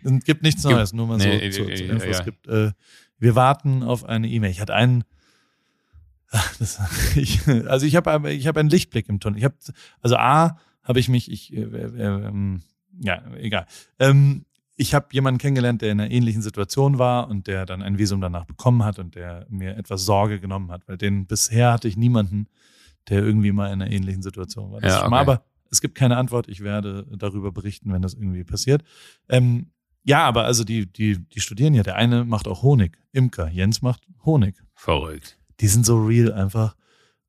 es 0.04 0.24
gibt 0.26 0.44
nichts 0.44 0.64
Neues, 0.64 0.94
nur 0.94 1.08
mal 1.08 1.20
so 1.20 1.28
Nee, 1.28 1.50
zu, 1.50 1.64
äh, 1.70 1.76
zu 1.76 1.84
äh, 1.84 1.88
Info. 1.88 2.06
ja. 2.06 2.12
Es 2.12 2.24
gibt, 2.26 2.48
äh, 2.48 2.72
wir 3.20 3.36
warten 3.36 3.84
auf 3.84 4.04
eine 4.06 4.28
E-Mail. 4.28 4.52
Ich 4.52 4.62
hatte 4.62 4.74
einen, 4.74 5.04
das, 6.60 6.80
ich, 7.16 7.48
also 7.48 7.86
ich 7.86 7.96
habe 7.96 8.32
ich 8.34 8.48
habe 8.48 8.60
einen 8.60 8.70
Lichtblick 8.70 9.08
im 9.10 9.20
Tunnel. 9.20 9.38
Ich 9.38 9.44
habe, 9.46 9.56
also 10.02 10.16
A, 10.18 10.58
habe 10.84 11.00
ich 11.00 11.10
mich, 11.10 11.32
ich, 11.32 11.54
äh, 11.54 11.62
äh, 11.62 12.02
ähm, 12.28 12.62
ja, 13.00 13.22
egal. 13.36 13.66
Ähm, 14.00 14.46
ich 14.78 14.94
habe 14.94 15.08
jemanden 15.12 15.40
kennengelernt, 15.40 15.82
der 15.82 15.92
in 15.92 16.00
einer 16.00 16.12
ähnlichen 16.12 16.44
Situation 16.44 17.00
war 17.00 17.28
und 17.30 17.48
der 17.48 17.66
dann 17.66 17.82
ein 17.82 17.98
Visum 17.98 18.22
danach 18.22 18.46
bekommen 18.46 18.86
hat 18.86 19.00
und 19.00 19.16
der 19.16 19.48
mir 19.50 19.76
etwas 19.76 20.06
Sorge 20.06 20.40
genommen 20.40 20.72
hat, 20.72 20.88
weil 20.88 20.98
den 20.98 21.26
bisher 21.26 21.74
hatte 21.74 21.88
ich 21.88 21.98
niemanden, 21.98 22.48
der 23.10 23.24
irgendwie 23.24 23.52
mal 23.52 23.68
in 23.74 23.82
einer 23.82 23.92
ähnlichen 23.92 24.22
Situation 24.22 24.72
war. 24.72 24.84
Ja, 24.84 25.02
schon 25.02 25.10
mal, 25.10 25.24
okay. 25.24 25.32
aber 25.32 25.44
es 25.72 25.82
gibt 25.82 25.96
keine 25.96 26.16
Antwort. 26.18 26.48
Ich 26.48 26.62
werde 26.62 27.08
darüber 27.18 27.52
berichten, 27.52 27.92
wenn 27.92 28.04
das 28.04 28.14
irgendwie 28.14 28.44
passiert. 28.44 28.84
Ähm, 29.28 29.72
ja, 30.04 30.24
aber 30.24 30.46
also 30.46 30.64
die, 30.64 30.86
die, 30.86 31.18
die 31.28 31.40
studieren 31.42 31.74
ja. 31.74 31.84
Der 31.84 31.96
eine 31.96 32.24
macht 32.24 32.48
auch 32.48 32.62
Honig, 32.62 32.98
Imker. 33.12 33.50
Jens 33.50 33.82
macht 33.82 34.08
Honig. 34.24 34.56
Verrückt. 34.76 35.38
Die 35.60 35.68
sind 35.68 35.86
so 35.86 35.98
real 36.06 36.32
einfach. 36.32 36.76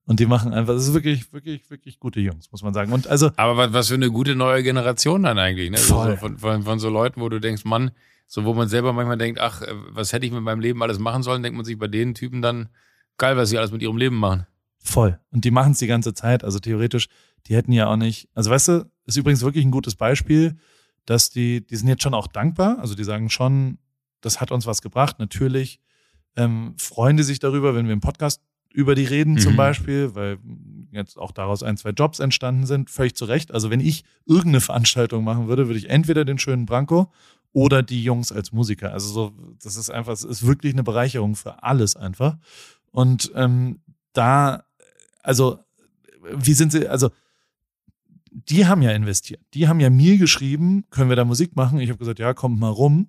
Und 0.09 0.21
die 0.21 0.27
machen 0.27 0.55
einfach, 0.55 0.73
das 0.73 0.89
ist 0.89 0.95
wirklich, 0.95 1.31
wirklich, 1.35 1.69
wirklich 1.69 2.01
gute 2.01 2.19
Jungs, 2.19 2.51
muss 2.51 2.63
man 2.63 2.73
sagen. 2.73 2.93
Und 2.93 3.07
also, 3.07 3.31
Aber 3.37 3.75
was, 3.75 3.89
für 3.89 3.95
eine 3.95 4.11
gute 4.11 4.35
neue 4.35 4.63
Generation 4.63 5.23
dann 5.23 5.39
eigentlich, 5.39 5.71
ne? 5.71 5.77
So, 5.77 5.97
Voll. 5.97 6.17
von, 6.17 6.39
von, 6.39 6.63
von 6.63 6.79
so 6.79 6.89
Leuten, 6.89 7.21
wo 7.21 7.29
du 7.29 7.39
denkst, 7.39 7.67
Mann, 7.67 7.91
so 8.27 8.47
wo 8.47 8.55
man 8.55 8.71
selber 8.71 8.95
manchmal 8.95 9.19
denkt, 9.19 9.39
ach, 9.39 9.61
äh, 9.61 9.67
was 9.91 10.15
hätte 10.15 10.25
ich 10.25 10.33
mit 10.33 10.41
meinem 10.41 10.61
Leben 10.61 10.83
alles 10.83 10.99
machen 10.99 11.23
sollen, 11.23 11.43
denkt 11.43 11.57
man 11.57 11.67
sich 11.67 11.79
bei 11.79 11.89
den 11.89 12.15
Typen 12.15 12.41
dann, 12.41 12.71
geil, 13.19 13.37
was 13.37 13.51
sie 13.51 13.59
alles 13.59 13.71
mit 13.71 13.83
ihrem 13.83 13.99
Leben 13.99 14.17
machen. 14.17 14.47
Voll. 14.79 15.21
Und 15.31 15.45
die 15.45 15.51
machen 15.51 15.73
es 15.73 15.79
die 15.79 15.87
ganze 15.87 16.15
Zeit. 16.15 16.43
Also 16.43 16.59
theoretisch, 16.59 17.09
die 17.47 17.55
hätten 17.55 17.73
ja 17.73 17.89
auch 17.89 17.97
nicht, 17.97 18.31
also 18.35 18.51
weißt 18.51 18.69
du, 18.69 18.91
ist 19.05 19.19
übrigens 19.19 19.43
wirklich 19.43 19.67
ein 19.67 19.71
gutes 19.71 19.95
Beispiel, 19.95 20.57
dass 21.05 21.29
die, 21.29 21.67
die 21.67 21.77
sind 21.77 21.89
jetzt 21.89 22.03
schon 22.03 22.15
auch 22.15 22.29
dankbar. 22.29 22.79
Also 22.79 22.95
die 22.95 23.05
sagen 23.05 23.29
schon, 23.29 23.77
das 24.23 24.41
hat 24.41 24.53
uns 24.53 24.65
was 24.65 24.81
gebracht. 24.81 25.19
Natürlich 25.19 25.81
ähm, 26.35 26.77
freuen 26.79 27.19
die 27.19 27.25
sich 27.25 27.41
darüber, 27.41 27.75
wenn 27.75 27.85
wir 27.85 27.93
im 27.93 28.01
Podcast 28.01 28.41
über 28.73 28.95
die 28.95 29.05
reden 29.05 29.39
zum 29.39 29.53
Mhm. 29.53 29.57
Beispiel, 29.57 30.15
weil 30.15 30.39
jetzt 30.93 31.19
auch 31.19 31.33
daraus 31.33 31.63
ein, 31.63 31.77
zwei 31.77 31.91
Jobs 31.91 32.19
entstanden 32.19 32.67
sind. 32.67 32.91
Völlig 32.91 33.15
zu 33.15 33.25
Recht. 33.25 33.53
Also 33.53 33.71
wenn 33.71 33.81
ich 33.81 34.05
irgendeine 34.27 34.61
Veranstaltung 34.61 35.25
machen 35.25 35.49
würde, 35.49 35.67
würde 35.67 35.79
ich 35.79 35.91
entweder 35.91 36.25
den 36.25 36.39
schönen 36.39 36.67
Branko 36.67 37.11
oder 37.53 37.83
die 37.83 38.03
Jungs 38.03 38.33
als 38.33 38.53
Musiker. 38.53 38.93
Also 38.93 39.09
so, 39.09 39.33
das 39.63 39.77
ist 39.77 39.91
einfach, 39.91 40.13
es 40.13 40.25
ist 40.25 40.47
wirklich 40.47 40.75
eine 40.75 40.83
Bereicherung 40.83 41.35
für 41.35 41.63
alles 41.63 41.97
einfach. 41.97 42.37
Und 42.91 43.31
ähm, 43.35 43.81
da, 44.13 44.65
also, 45.23 45.59
wie 46.31 46.55
sind 46.55 46.73
sie, 46.73 46.89
also, 46.89 47.11
die 48.31 48.67
haben 48.67 48.83
ja 48.83 48.93
investiert. 48.93 49.41
Die 49.55 49.69
haben 49.69 49.81
ja 49.81 49.91
mir 49.91 50.19
geschrieben, 50.19 50.85
können 50.91 51.09
wir 51.09 51.17
da 51.17 51.25
Musik 51.25 51.57
machen? 51.57 51.81
Ich 51.81 51.89
habe 51.89 51.99
gesagt, 51.99 52.19
ja, 52.19 52.35
kommt 52.35 52.61
mal 52.61 52.69
rum. 52.69 53.09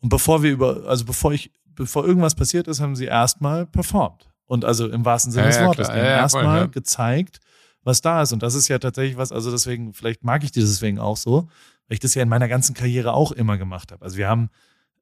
Und 0.00 0.08
bevor 0.08 0.42
wir 0.42 0.50
über, 0.50 0.84
also 0.86 1.04
bevor 1.04 1.32
ich, 1.32 1.50
bevor 1.74 2.06
irgendwas 2.06 2.34
passiert 2.34 2.68
ist, 2.68 2.80
haben 2.80 2.96
sie 2.96 3.04
erstmal 3.06 3.66
performt. 3.66 4.29
Und 4.50 4.64
also 4.64 4.88
im 4.88 5.04
wahrsten 5.04 5.30
Sinne 5.30 5.44
Ja, 5.44 5.50
des 5.52 5.60
Wortes. 5.60 5.86
Ja, 5.86 5.96
ja, 5.96 6.02
erstmal 6.02 6.68
gezeigt, 6.68 7.38
was 7.84 8.00
da 8.00 8.20
ist. 8.22 8.32
Und 8.32 8.42
das 8.42 8.56
ist 8.56 8.66
ja 8.66 8.80
tatsächlich 8.80 9.16
was, 9.16 9.30
also 9.30 9.52
deswegen, 9.52 9.94
vielleicht 9.94 10.24
mag 10.24 10.42
ich 10.42 10.50
die 10.50 10.58
deswegen 10.58 10.98
auch 10.98 11.16
so, 11.16 11.42
weil 11.86 11.94
ich 11.94 12.00
das 12.00 12.16
ja 12.16 12.24
in 12.24 12.28
meiner 12.28 12.48
ganzen 12.48 12.74
Karriere 12.74 13.12
auch 13.12 13.30
immer 13.30 13.58
gemacht 13.58 13.92
habe. 13.92 14.04
Also 14.04 14.16
wir 14.16 14.26
haben, 14.26 14.50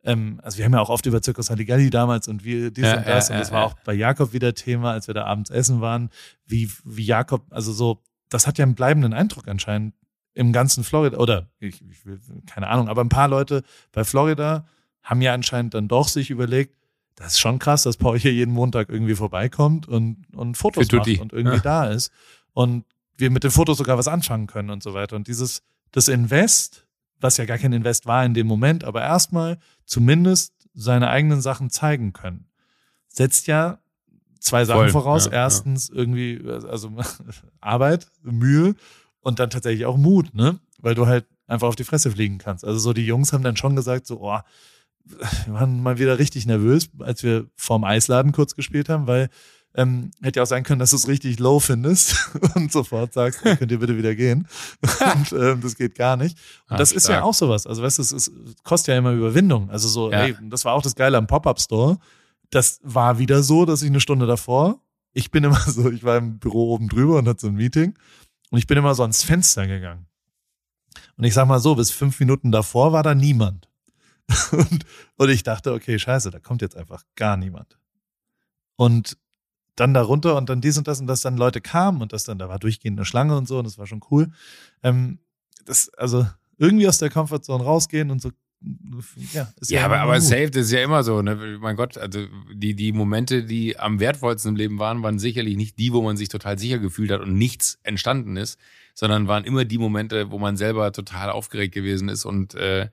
ähm, 0.05 0.39
also 0.43 0.59
wir 0.59 0.67
haben 0.67 0.75
ja 0.75 0.81
auch 0.81 0.91
oft 0.91 1.07
über 1.07 1.23
Zirkus 1.23 1.49
Halligalli 1.49 1.89
damals 1.89 2.29
und 2.29 2.45
wie 2.45 2.71
dies 2.71 2.93
und 2.93 3.07
das. 3.07 3.31
und 3.31 3.39
das 3.39 3.51
war 3.51 3.65
auch 3.65 3.75
bei 3.87 3.95
Jakob 3.95 4.35
wieder 4.35 4.53
Thema, 4.53 4.93
als 4.93 5.07
wir 5.07 5.15
da 5.15 5.25
abends 5.25 5.49
essen 5.49 5.81
waren, 5.81 6.11
wie, 6.45 6.71
wie 6.85 7.07
Jakob, 7.07 7.47
also 7.49 7.73
so, 7.73 8.03
das 8.29 8.47
hat 8.47 8.59
ja 8.59 8.67
einen 8.67 8.75
bleibenden 8.75 9.15
Eindruck 9.15 9.49
anscheinend 9.49 9.95
im 10.35 10.53
ganzen 10.53 10.85
Florida, 10.85 11.17
oder 11.17 11.49
ich, 11.59 11.83
ich 11.91 12.05
will, 12.05 12.21
keine 12.45 12.69
Ahnung, 12.69 12.91
aber 12.91 13.03
ein 13.03 13.09
paar 13.09 13.29
Leute 13.29 13.63
bei 13.93 14.05
Florida 14.05 14.67
haben 15.03 15.23
ja 15.23 15.33
anscheinend 15.33 15.73
dann 15.73 15.89
doch 15.89 16.09
sich 16.09 16.29
überlegt, 16.29 16.78
das 17.19 17.33
ist 17.35 17.41
schon 17.41 17.59
krass, 17.59 17.83
dass 17.83 17.97
Paul 17.97 18.19
hier 18.19 18.33
jeden 18.33 18.53
Montag 18.55 18.89
irgendwie 18.89 19.15
vorbeikommt 19.17 19.89
und, 19.89 20.25
und 20.35 20.57
Fotos 20.57 20.87
Für 20.89 20.97
macht 20.97 21.07
Tutti. 21.07 21.21
und 21.21 21.33
irgendwie 21.33 21.57
Ja. 21.57 21.63
da 21.63 21.87
ist. 21.87 22.13
Und 22.53 22.85
wir 23.17 23.31
mit 23.31 23.43
den 23.45 23.51
Fotos 23.51 23.79
sogar 23.79 23.99
was 23.99 24.07
anfangen 24.09 24.47
können 24.47 24.71
und 24.71 24.83
so 24.83 24.95
weiter. 24.95 25.17
Und 25.17 25.27
dieses, 25.27 25.63
das 25.91 26.07
Invest, 26.09 26.87
was 27.21 27.37
ja 27.37 27.45
gar 27.45 27.59
kein 27.59 27.73
Invest 27.73 28.07
war 28.07 28.25
in 28.25 28.35
dem 28.35 28.47
Moment, 28.47 28.85
aber 28.85 29.03
erstmal 29.03 29.59
zumindest 29.85 30.53
seine 30.75 31.09
eigenen 31.09 31.41
Sachen 31.41 31.71
zeigen 31.71 32.13
können, 32.13 32.47
setzt 33.09 33.49
ja 33.49 33.81
zwei 34.39 34.65
Sachen 34.65 34.83
Voll, 34.83 34.91
voraus. 34.91 35.27
ja, 35.27 35.33
ja. 35.33 35.39
Erstens 35.43 35.89
irgendwie, 35.89 36.41
also 36.47 36.93
Arbeit, 37.61 38.07
Mühe 38.23 38.77
und 39.21 39.41
dann 39.41 39.51
tatsächlich 39.51 39.87
auch 39.87 39.97
Mut, 39.97 40.33
ne? 40.35 40.61
Weil 40.81 40.95
du 40.95 41.07
halt 41.09 41.27
einfach 41.49 41.67
auf 41.67 41.75
die 41.77 41.83
Fresse 41.85 42.13
fliegen 42.13 42.39
kannst. 42.39 42.65
Also 42.65 42.79
so 42.79 42.93
die 42.93 43.05
Jungs 43.05 43.33
haben 43.33 43.43
dann 43.43 43.57
schon 43.57 43.75
gesagt, 43.75 44.07
so, 44.07 44.21
oh, 44.21 44.39
wir 45.47 45.55
waren 45.55 45.83
mal 45.83 45.99
wieder 45.99 46.19
richtig 46.19 46.47
nervös, 46.47 46.89
als 47.01 47.23
wir 47.23 47.47
vorm 47.57 47.85
Eisladen 47.85 48.33
kurz 48.33 48.55
gespielt 48.55 48.89
haben, 48.89 49.07
weil 49.07 49.29
ähm, 49.75 50.11
hätte 50.23 50.39
ja 50.39 50.43
auch 50.43 50.47
sein 50.49 50.65
können, 50.65 50.79
dass 50.81 50.91
du 50.91 50.97
es 50.97 51.09
richtig 51.09 51.39
low 51.39 51.61
findest 51.61 52.17
und 52.55 52.73
sofort 52.73 53.13
sagst, 53.13 53.43
könnt 53.43 53.71
ihr 53.71 53.79
bitte 53.79 53.97
wieder 53.97 54.15
gehen. 54.15 54.49
und 55.15 55.33
ähm, 55.33 55.61
das 55.61 55.77
geht 55.77 55.95
gar 55.95 56.17
nicht. 56.17 56.37
Und 56.69 56.75
Ah, 56.75 56.79
das 56.79 56.93
ist 56.93 57.07
ja 57.09 57.17
stark. 57.17 57.25
auch 57.25 57.35
sowas. 57.35 57.67
Also 57.67 57.83
weißt 57.83 57.99
du, 57.99 58.03
es 58.03 58.13
ist, 58.13 58.33
kostet 58.65 58.89
ja 58.95 58.99
immer 58.99 59.13
Überwindung. 59.13 59.71
Also 59.71 59.89
so, 59.89 60.11
Ja. 60.11 60.25
ey, 60.25 60.37
das 60.49 60.65
war 60.65 60.73
auch 60.75 60.83
das 60.83 60.95
Geile 60.95 61.19
am 61.19 61.27
Pop-Up-Store. 61.27 61.99
Das 62.51 62.81
war 62.83 63.19
wieder 63.19 63.43
so, 63.43 63.67
dass 63.67 63.83
ich 63.83 63.91
eine 63.91 64.01
Stunde 64.01 64.27
davor, 64.27 64.81
ich 65.13 65.31
bin 65.31 65.45
immer 65.45 65.61
so, 65.67 65.91
ich 65.91 66.03
war 66.03 66.17
im 66.17 66.39
Büro 66.39 66.73
oben 66.75 66.89
drüber 66.89 67.19
und 67.19 67.29
hatte 67.29 67.43
so 67.43 67.47
ein 67.49 67.55
Meeting 67.55 67.95
und 68.51 68.59
ich 68.59 68.67
bin 68.67 68.79
immer 68.79 68.95
so 68.95 69.03
ans 69.03 69.23
Fenster 69.23 69.67
gegangen. 69.67 70.07
Und 71.17 71.25
ich 71.25 71.35
sag 71.35 71.47
mal 71.47 71.61
so, 71.61 71.75
bis 71.75 71.91
fünf 71.91 72.19
Minuten 72.21 72.51
davor 72.53 72.93
war 72.93 73.03
da 73.03 73.15
niemand. 73.15 73.68
Und, 74.53 74.85
und 75.17 75.31
ich 75.31 75.43
dachte, 75.43 75.73
okay, 75.73 75.99
scheiße, 75.99 76.31
da 76.31 76.39
kommt 76.39 76.63
jetzt 76.63 76.77
einfach 76.77 77.05
gar 77.17 77.37
niemand. 77.37 77.79
Und 78.77 79.17
dann 79.75 79.95
da 79.95 80.03
runter 80.03 80.37
und 80.37 80.49
dann 80.49 80.61
dies 80.61 80.77
und 80.77 80.89
das 80.89 81.01
und 81.01 81.07
dass 81.07 81.21
dann 81.21 81.37
Leute 81.37 81.61
kamen 81.61 82.03
und 82.03 82.13
das 82.13 82.25
dann, 82.25 82.39
da 82.39 82.49
war 82.49 82.59
durchgehend 82.59 82.99
eine 82.99 83.07
Schlange 83.07 83.37
und 83.37 83.47
so 83.47 83.59
und 83.59 83.65
das 83.65 83.79
war 83.79 83.87
schon 83.87 84.03
cool. 84.11 84.31
Ähm, 84.83 85.19
das, 85.65 85.89
also 85.95 86.27
irgendwie 86.59 86.89
aus 86.89 86.99
der 86.99 87.11
Comfortzone 87.11 87.63
rausgehen 87.63 88.11
und 88.11 88.21
so 88.21 88.31
ja, 89.33 89.53
ist 89.61 89.71
Ja, 89.71 89.85
aber, 89.85 89.95
immer 89.95 90.03
aber 90.05 90.15
gut. 90.15 90.23
safe, 90.25 90.51
das 90.51 90.67
ist 90.67 90.73
ja 90.73 90.83
immer 90.83 91.05
so, 91.05 91.23
ne? 91.23 91.59
Mein 91.61 91.77
Gott, 91.77 91.97
also 91.97 92.27
die, 92.53 92.75
die 92.75 92.93
Momente, 92.93 93.45
die 93.45 93.79
am 93.79 94.01
wertvollsten 94.01 94.51
im 94.51 94.57
Leben 94.57 94.79
waren, 94.81 95.03
waren 95.05 95.21
sicherlich 95.21 95.57
nicht 95.57 95.79
die, 95.79 95.93
wo 95.93 96.03
man 96.03 96.17
sich 96.17 96.29
total 96.29 96.59
sicher 96.59 96.79
gefühlt 96.79 97.13
hat 97.13 97.21
und 97.21 97.35
nichts 97.35 97.79
entstanden 97.85 98.37
ist, 98.37 98.59
sondern 98.95 99.29
waren 99.29 99.45
immer 99.45 99.65
die 99.65 99.79
Momente, 99.79 100.33
wo 100.33 100.41
man 100.41 100.57
selber 100.57 100.91
total 100.91 101.31
aufgeregt 101.31 101.73
gewesen 101.73 102.09
ist 102.09 102.25
und 102.25 102.55
äh, 102.57 102.89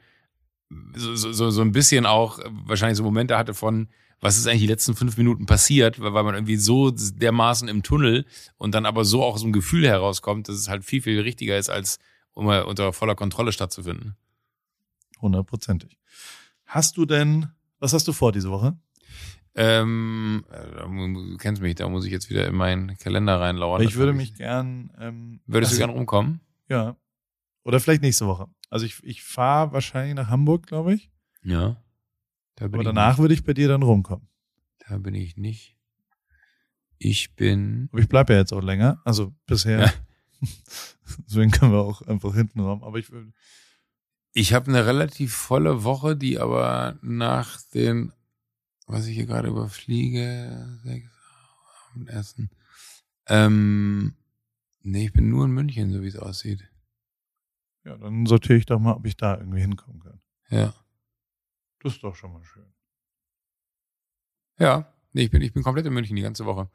so, 0.95 1.15
so, 1.15 1.31
so 1.31 1.49
so 1.49 1.61
ein 1.61 1.71
bisschen 1.71 2.05
auch 2.05 2.39
äh, 2.39 2.49
wahrscheinlich 2.65 2.97
so 2.97 3.03
Momente 3.03 3.37
hatte 3.37 3.53
von, 3.53 3.87
was 4.21 4.37
ist 4.37 4.47
eigentlich 4.47 4.61
die 4.61 4.67
letzten 4.67 4.95
fünf 4.95 5.17
Minuten 5.17 5.45
passiert, 5.45 5.99
weil, 5.99 6.13
weil 6.13 6.23
man 6.23 6.35
irgendwie 6.35 6.57
so 6.57 6.91
dermaßen 6.91 7.67
im 7.67 7.83
Tunnel 7.83 8.25
und 8.57 8.73
dann 8.73 8.85
aber 8.85 9.05
so 9.05 9.23
auch 9.23 9.35
aus 9.35 9.41
dem 9.41 9.53
Gefühl 9.53 9.87
herauskommt, 9.87 10.49
dass 10.49 10.55
es 10.55 10.69
halt 10.69 10.83
viel, 10.83 11.01
viel 11.01 11.19
richtiger 11.21 11.57
ist, 11.57 11.69
als 11.69 11.99
um 12.33 12.47
unter 12.47 12.91
voller 12.93 13.15
Kontrolle 13.15 13.51
stattzufinden. 13.51 14.15
Hundertprozentig. 15.21 15.97
Hast 16.65 16.97
du 16.97 17.05
denn, 17.05 17.47
was 17.79 17.93
hast 17.93 18.07
du 18.07 18.13
vor 18.13 18.31
diese 18.31 18.49
Woche? 18.49 18.77
Ähm, 19.55 20.43
äh, 20.51 20.81
du 20.81 21.37
kennst 21.37 21.61
mich, 21.61 21.75
da 21.75 21.87
muss 21.87 22.05
ich 22.05 22.11
jetzt 22.11 22.29
wieder 22.29 22.45
in 22.45 22.55
meinen 22.55 22.97
Kalender 22.97 23.39
reinlauern. 23.39 23.81
ich 23.81 23.95
würde 23.95 24.11
mich 24.11 24.35
gern. 24.35 24.91
Ähm, 24.99 25.39
Würdest 25.45 25.71
du 25.71 25.75
also, 25.75 25.87
gern 25.87 25.97
rumkommen? 25.97 26.41
Ja. 26.67 26.97
Oder 27.63 27.79
vielleicht 27.79 28.01
nächste 28.01 28.27
Woche. 28.27 28.47
Also 28.69 28.85
ich, 28.85 29.03
ich 29.03 29.23
fahre 29.23 29.71
wahrscheinlich 29.73 30.15
nach 30.15 30.29
Hamburg, 30.29 30.67
glaube 30.67 30.93
ich. 30.93 31.11
Ja. 31.43 31.81
Da 32.55 32.65
Aber 32.65 32.83
danach 32.83 33.17
würde 33.17 33.33
ich 33.33 33.43
bei 33.43 33.53
dir 33.53 33.67
dann 33.67 33.83
rumkommen. 33.83 34.27
Da 34.87 34.97
bin 34.97 35.13
ich 35.13 35.37
nicht. 35.37 35.75
Ich 36.97 37.35
bin. 37.35 37.89
Aber 37.91 38.01
ich 38.01 38.09
bleibe 38.09 38.33
ja 38.33 38.39
jetzt 38.39 38.53
auch 38.53 38.63
länger. 38.63 39.01
Also 39.05 39.33
bisher. 39.45 39.79
Ja. 39.85 39.93
Deswegen 41.27 41.51
können 41.51 41.71
wir 41.71 41.79
auch 41.79 42.01
einfach 42.03 42.33
hinten 42.33 42.59
rum. 42.59 42.83
Aber 42.83 42.97
ich 42.97 43.11
will. 43.11 43.33
Ich 44.33 44.53
habe 44.53 44.67
eine 44.67 44.85
relativ 44.85 45.33
volle 45.33 45.83
Woche, 45.83 46.15
die 46.17 46.39
aber 46.39 46.97
nach 47.01 47.61
den, 47.73 48.11
was 48.85 49.07
ich 49.07 49.15
hier 49.15 49.25
gerade 49.25 49.47
überfliege, 49.47 50.77
sechs 50.83 51.09
Abendessen. 51.89 52.49
Ähm, 53.27 54.15
nee, 54.81 55.05
ich 55.05 55.13
bin 55.13 55.29
nur 55.29 55.45
in 55.45 55.51
München, 55.51 55.91
so 55.93 56.01
wie 56.01 56.07
es 56.07 56.17
aussieht. 56.17 56.67
Ja, 57.85 57.97
dann 57.97 58.25
sortiere 58.25 58.57
ich 58.57 58.65
doch 58.65 58.79
mal, 58.79 58.93
ob 58.93 59.05
ich 59.05 59.15
da 59.15 59.37
irgendwie 59.37 59.61
hinkommen 59.61 60.01
kann. 60.01 60.19
Ja. 60.49 60.73
Das 61.81 61.93
ist 61.93 62.03
doch 62.03 62.15
schon 62.15 62.33
mal 62.33 62.43
schön. 62.43 62.65
Ja. 64.57 64.91
Nee, 65.13 65.23
ich 65.23 65.31
bin, 65.31 65.41
ich 65.41 65.53
bin 65.53 65.63
komplett 65.63 65.85
in 65.85 65.93
München 65.93 66.15
die 66.15 66.23
ganze 66.23 66.45
Woche. 66.45 66.69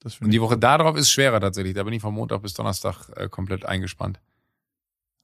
Das 0.00 0.18
Und 0.18 0.30
die 0.30 0.40
Woche 0.40 0.58
darauf 0.58 0.96
ist 0.96 1.10
schwerer 1.10 1.40
tatsächlich. 1.40 1.74
Da 1.74 1.82
bin 1.84 1.94
ich 1.94 2.02
von 2.02 2.12
Montag 2.12 2.42
bis 2.42 2.54
Donnerstag 2.54 3.08
äh, 3.16 3.28
komplett 3.28 3.64
eingespannt. 3.64 4.20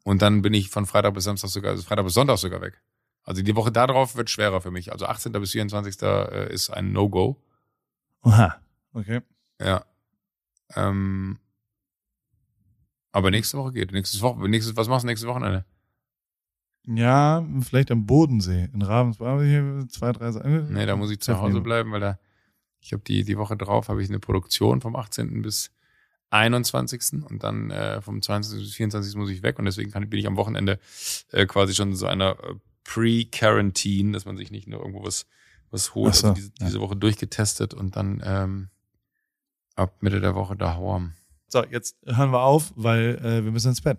Und 0.05 0.23
dann 0.23 0.41
bin 0.41 0.55
ich 0.55 0.71
von 0.71 0.87
Freitag 0.87 1.15
bis 1.15 1.25
Samstag 1.25 1.51
sogar, 1.51 1.73
also 1.73 1.83
Freitag 1.83 2.05
bis 2.05 2.15
Sonntag 2.15 2.39
sogar 2.39 2.63
weg. 2.63 2.81
Also 3.25 3.43
die 3.43 3.55
Woche 3.55 3.71
darauf 3.71 4.17
wird 4.17 4.31
schwerer 4.31 4.63
für 4.63 4.71
mich. 4.71 4.93
Also 4.93 5.07
18. 5.07 5.33
bis 5.33 5.51
24. 5.51 6.01
äh, 6.03 6.53
ist 6.53 6.71
ein 6.71 6.93
No-Go. 6.93 7.37
Aha. 8.23 8.61
Okay. 8.95 9.21
Ja. 9.61 9.85
Ähm, 10.75 11.39
aber 13.19 13.31
nächste 13.31 13.59
Woche 13.59 13.73
geht. 13.73 13.93
Nächstes 13.93 14.21
Woche, 14.23 14.49
nächstes, 14.49 14.77
was 14.77 14.89
machst 14.89 15.03
du 15.03 15.09
nächstes 15.09 15.29
Wochenende? 15.29 15.65
Ja, 16.87 17.47
vielleicht 17.61 17.91
am 17.91 18.07
Bodensee. 18.07 18.69
In 18.73 18.81
Ravensburg 18.81 19.91
zwei, 19.91 20.13
drei 20.13 20.33
Sachen. 20.33 20.73
Nee, 20.73 20.87
da 20.87 20.97
muss 20.97 21.11
ich 21.11 21.21
zu 21.21 21.39
Hause 21.39 21.61
bleiben, 21.61 21.93
weil 21.93 22.01
da, 22.01 22.19
ich 22.81 22.93
habe 22.93 23.03
die, 23.07 23.25
die 23.25 23.37
Woche 23.37 23.57
drauf, 23.57 23.89
habe 23.89 24.03
ich 24.03 24.09
eine 24.09 24.21
Produktion 24.21 24.81
vom 24.81 24.97
18. 24.97 25.43
bis 25.43 25.71
21. 26.31 27.25
und 27.29 27.43
dann 27.43 27.71
äh, 27.71 28.01
vom 28.01 28.23
22. 28.23 28.67
bis 28.67 28.75
24. 28.75 29.17
muss 29.17 29.31
ich 29.31 29.43
weg 29.43 29.59
und 29.59 29.67
deswegen 29.67 29.91
kann, 29.91 30.09
bin 30.09 30.21
ich 30.21 30.27
am 30.27 30.37
Wochenende 30.37 30.79
äh, 31.33 31.47
quasi 31.47 31.75
schon 31.75 31.91
in 31.91 31.97
so 31.97 32.07
einer 32.07 32.39
äh, 32.43 32.55
Pre-Quarantine, 32.85 34.13
dass 34.13 34.25
man 34.25 34.37
sich 34.37 34.51
nicht 34.51 34.67
nur 34.67 34.81
irgendwo 34.81 35.05
was, 35.05 35.27
was 35.71 35.95
holt. 35.95 36.15
So, 36.15 36.29
also 36.29 36.35
diese, 36.41 36.53
ja. 36.59 36.67
diese 36.67 36.81
Woche 36.81 36.97
durchgetestet 36.97 37.75
und 37.75 37.97
dann 37.97 38.23
ähm, 38.25 38.69
ab 39.75 40.03
Mitte 40.03 40.21
der 40.21 40.35
Woche 40.35 40.57
daheim. 40.57 41.13
So, 41.49 41.65
jetzt 41.65 41.97
hören 42.05 42.31
wir 42.31 42.41
auf, 42.41 42.73
weil 42.77 43.17
äh, 43.25 43.45
wir 43.45 43.51
müssen 43.51 43.69
ins 43.69 43.81
Bett. 43.81 43.99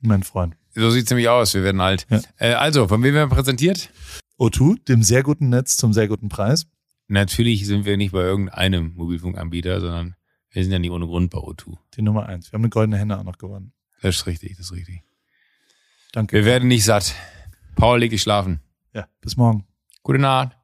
Mein 0.00 0.22
Freund. 0.22 0.56
So 0.74 0.90
sieht's 0.90 1.10
nämlich 1.10 1.28
aus, 1.28 1.54
wir 1.54 1.62
werden 1.62 1.80
alt. 1.80 2.06
Ja. 2.10 2.20
Äh, 2.38 2.52
also, 2.54 2.88
von 2.88 3.02
wem 3.02 3.14
werden 3.14 3.30
wir 3.30 3.36
präsentiert? 3.36 3.90
O2, 4.38 4.84
dem 4.84 5.02
sehr 5.02 5.22
guten 5.22 5.48
Netz 5.48 5.76
zum 5.76 5.92
sehr 5.92 6.08
guten 6.08 6.28
Preis. 6.28 6.66
Natürlich 7.08 7.66
sind 7.66 7.84
wir 7.84 7.96
nicht 7.96 8.12
bei 8.12 8.20
irgendeinem 8.20 8.94
Mobilfunkanbieter, 8.94 9.80
sondern 9.80 10.16
wir 10.50 10.62
sind 10.62 10.72
ja 10.72 10.78
nicht 10.78 10.90
ohne 10.90 11.06
Grund 11.06 11.30
bei 11.30 11.38
O2. 11.38 11.76
Die 11.96 12.02
Nummer 12.02 12.26
eins. 12.26 12.50
Wir 12.50 12.54
haben 12.54 12.62
eine 12.62 12.70
goldene 12.70 12.98
Henne 12.98 13.18
auch 13.18 13.24
noch 13.24 13.38
gewonnen. 13.38 13.72
Das 14.02 14.16
ist 14.16 14.26
richtig, 14.26 14.56
das 14.56 14.66
ist 14.66 14.72
richtig. 14.72 15.02
Danke. 16.12 16.36
Wir 16.36 16.44
werden 16.44 16.68
nicht 16.68 16.84
satt. 16.84 17.14
Paul, 17.74 18.00
leg 18.00 18.10
dich 18.10 18.22
schlafen. 18.22 18.60
Ja, 18.92 19.06
bis 19.20 19.36
morgen. 19.36 19.66
Gute 20.02 20.18
Nacht. 20.18 20.56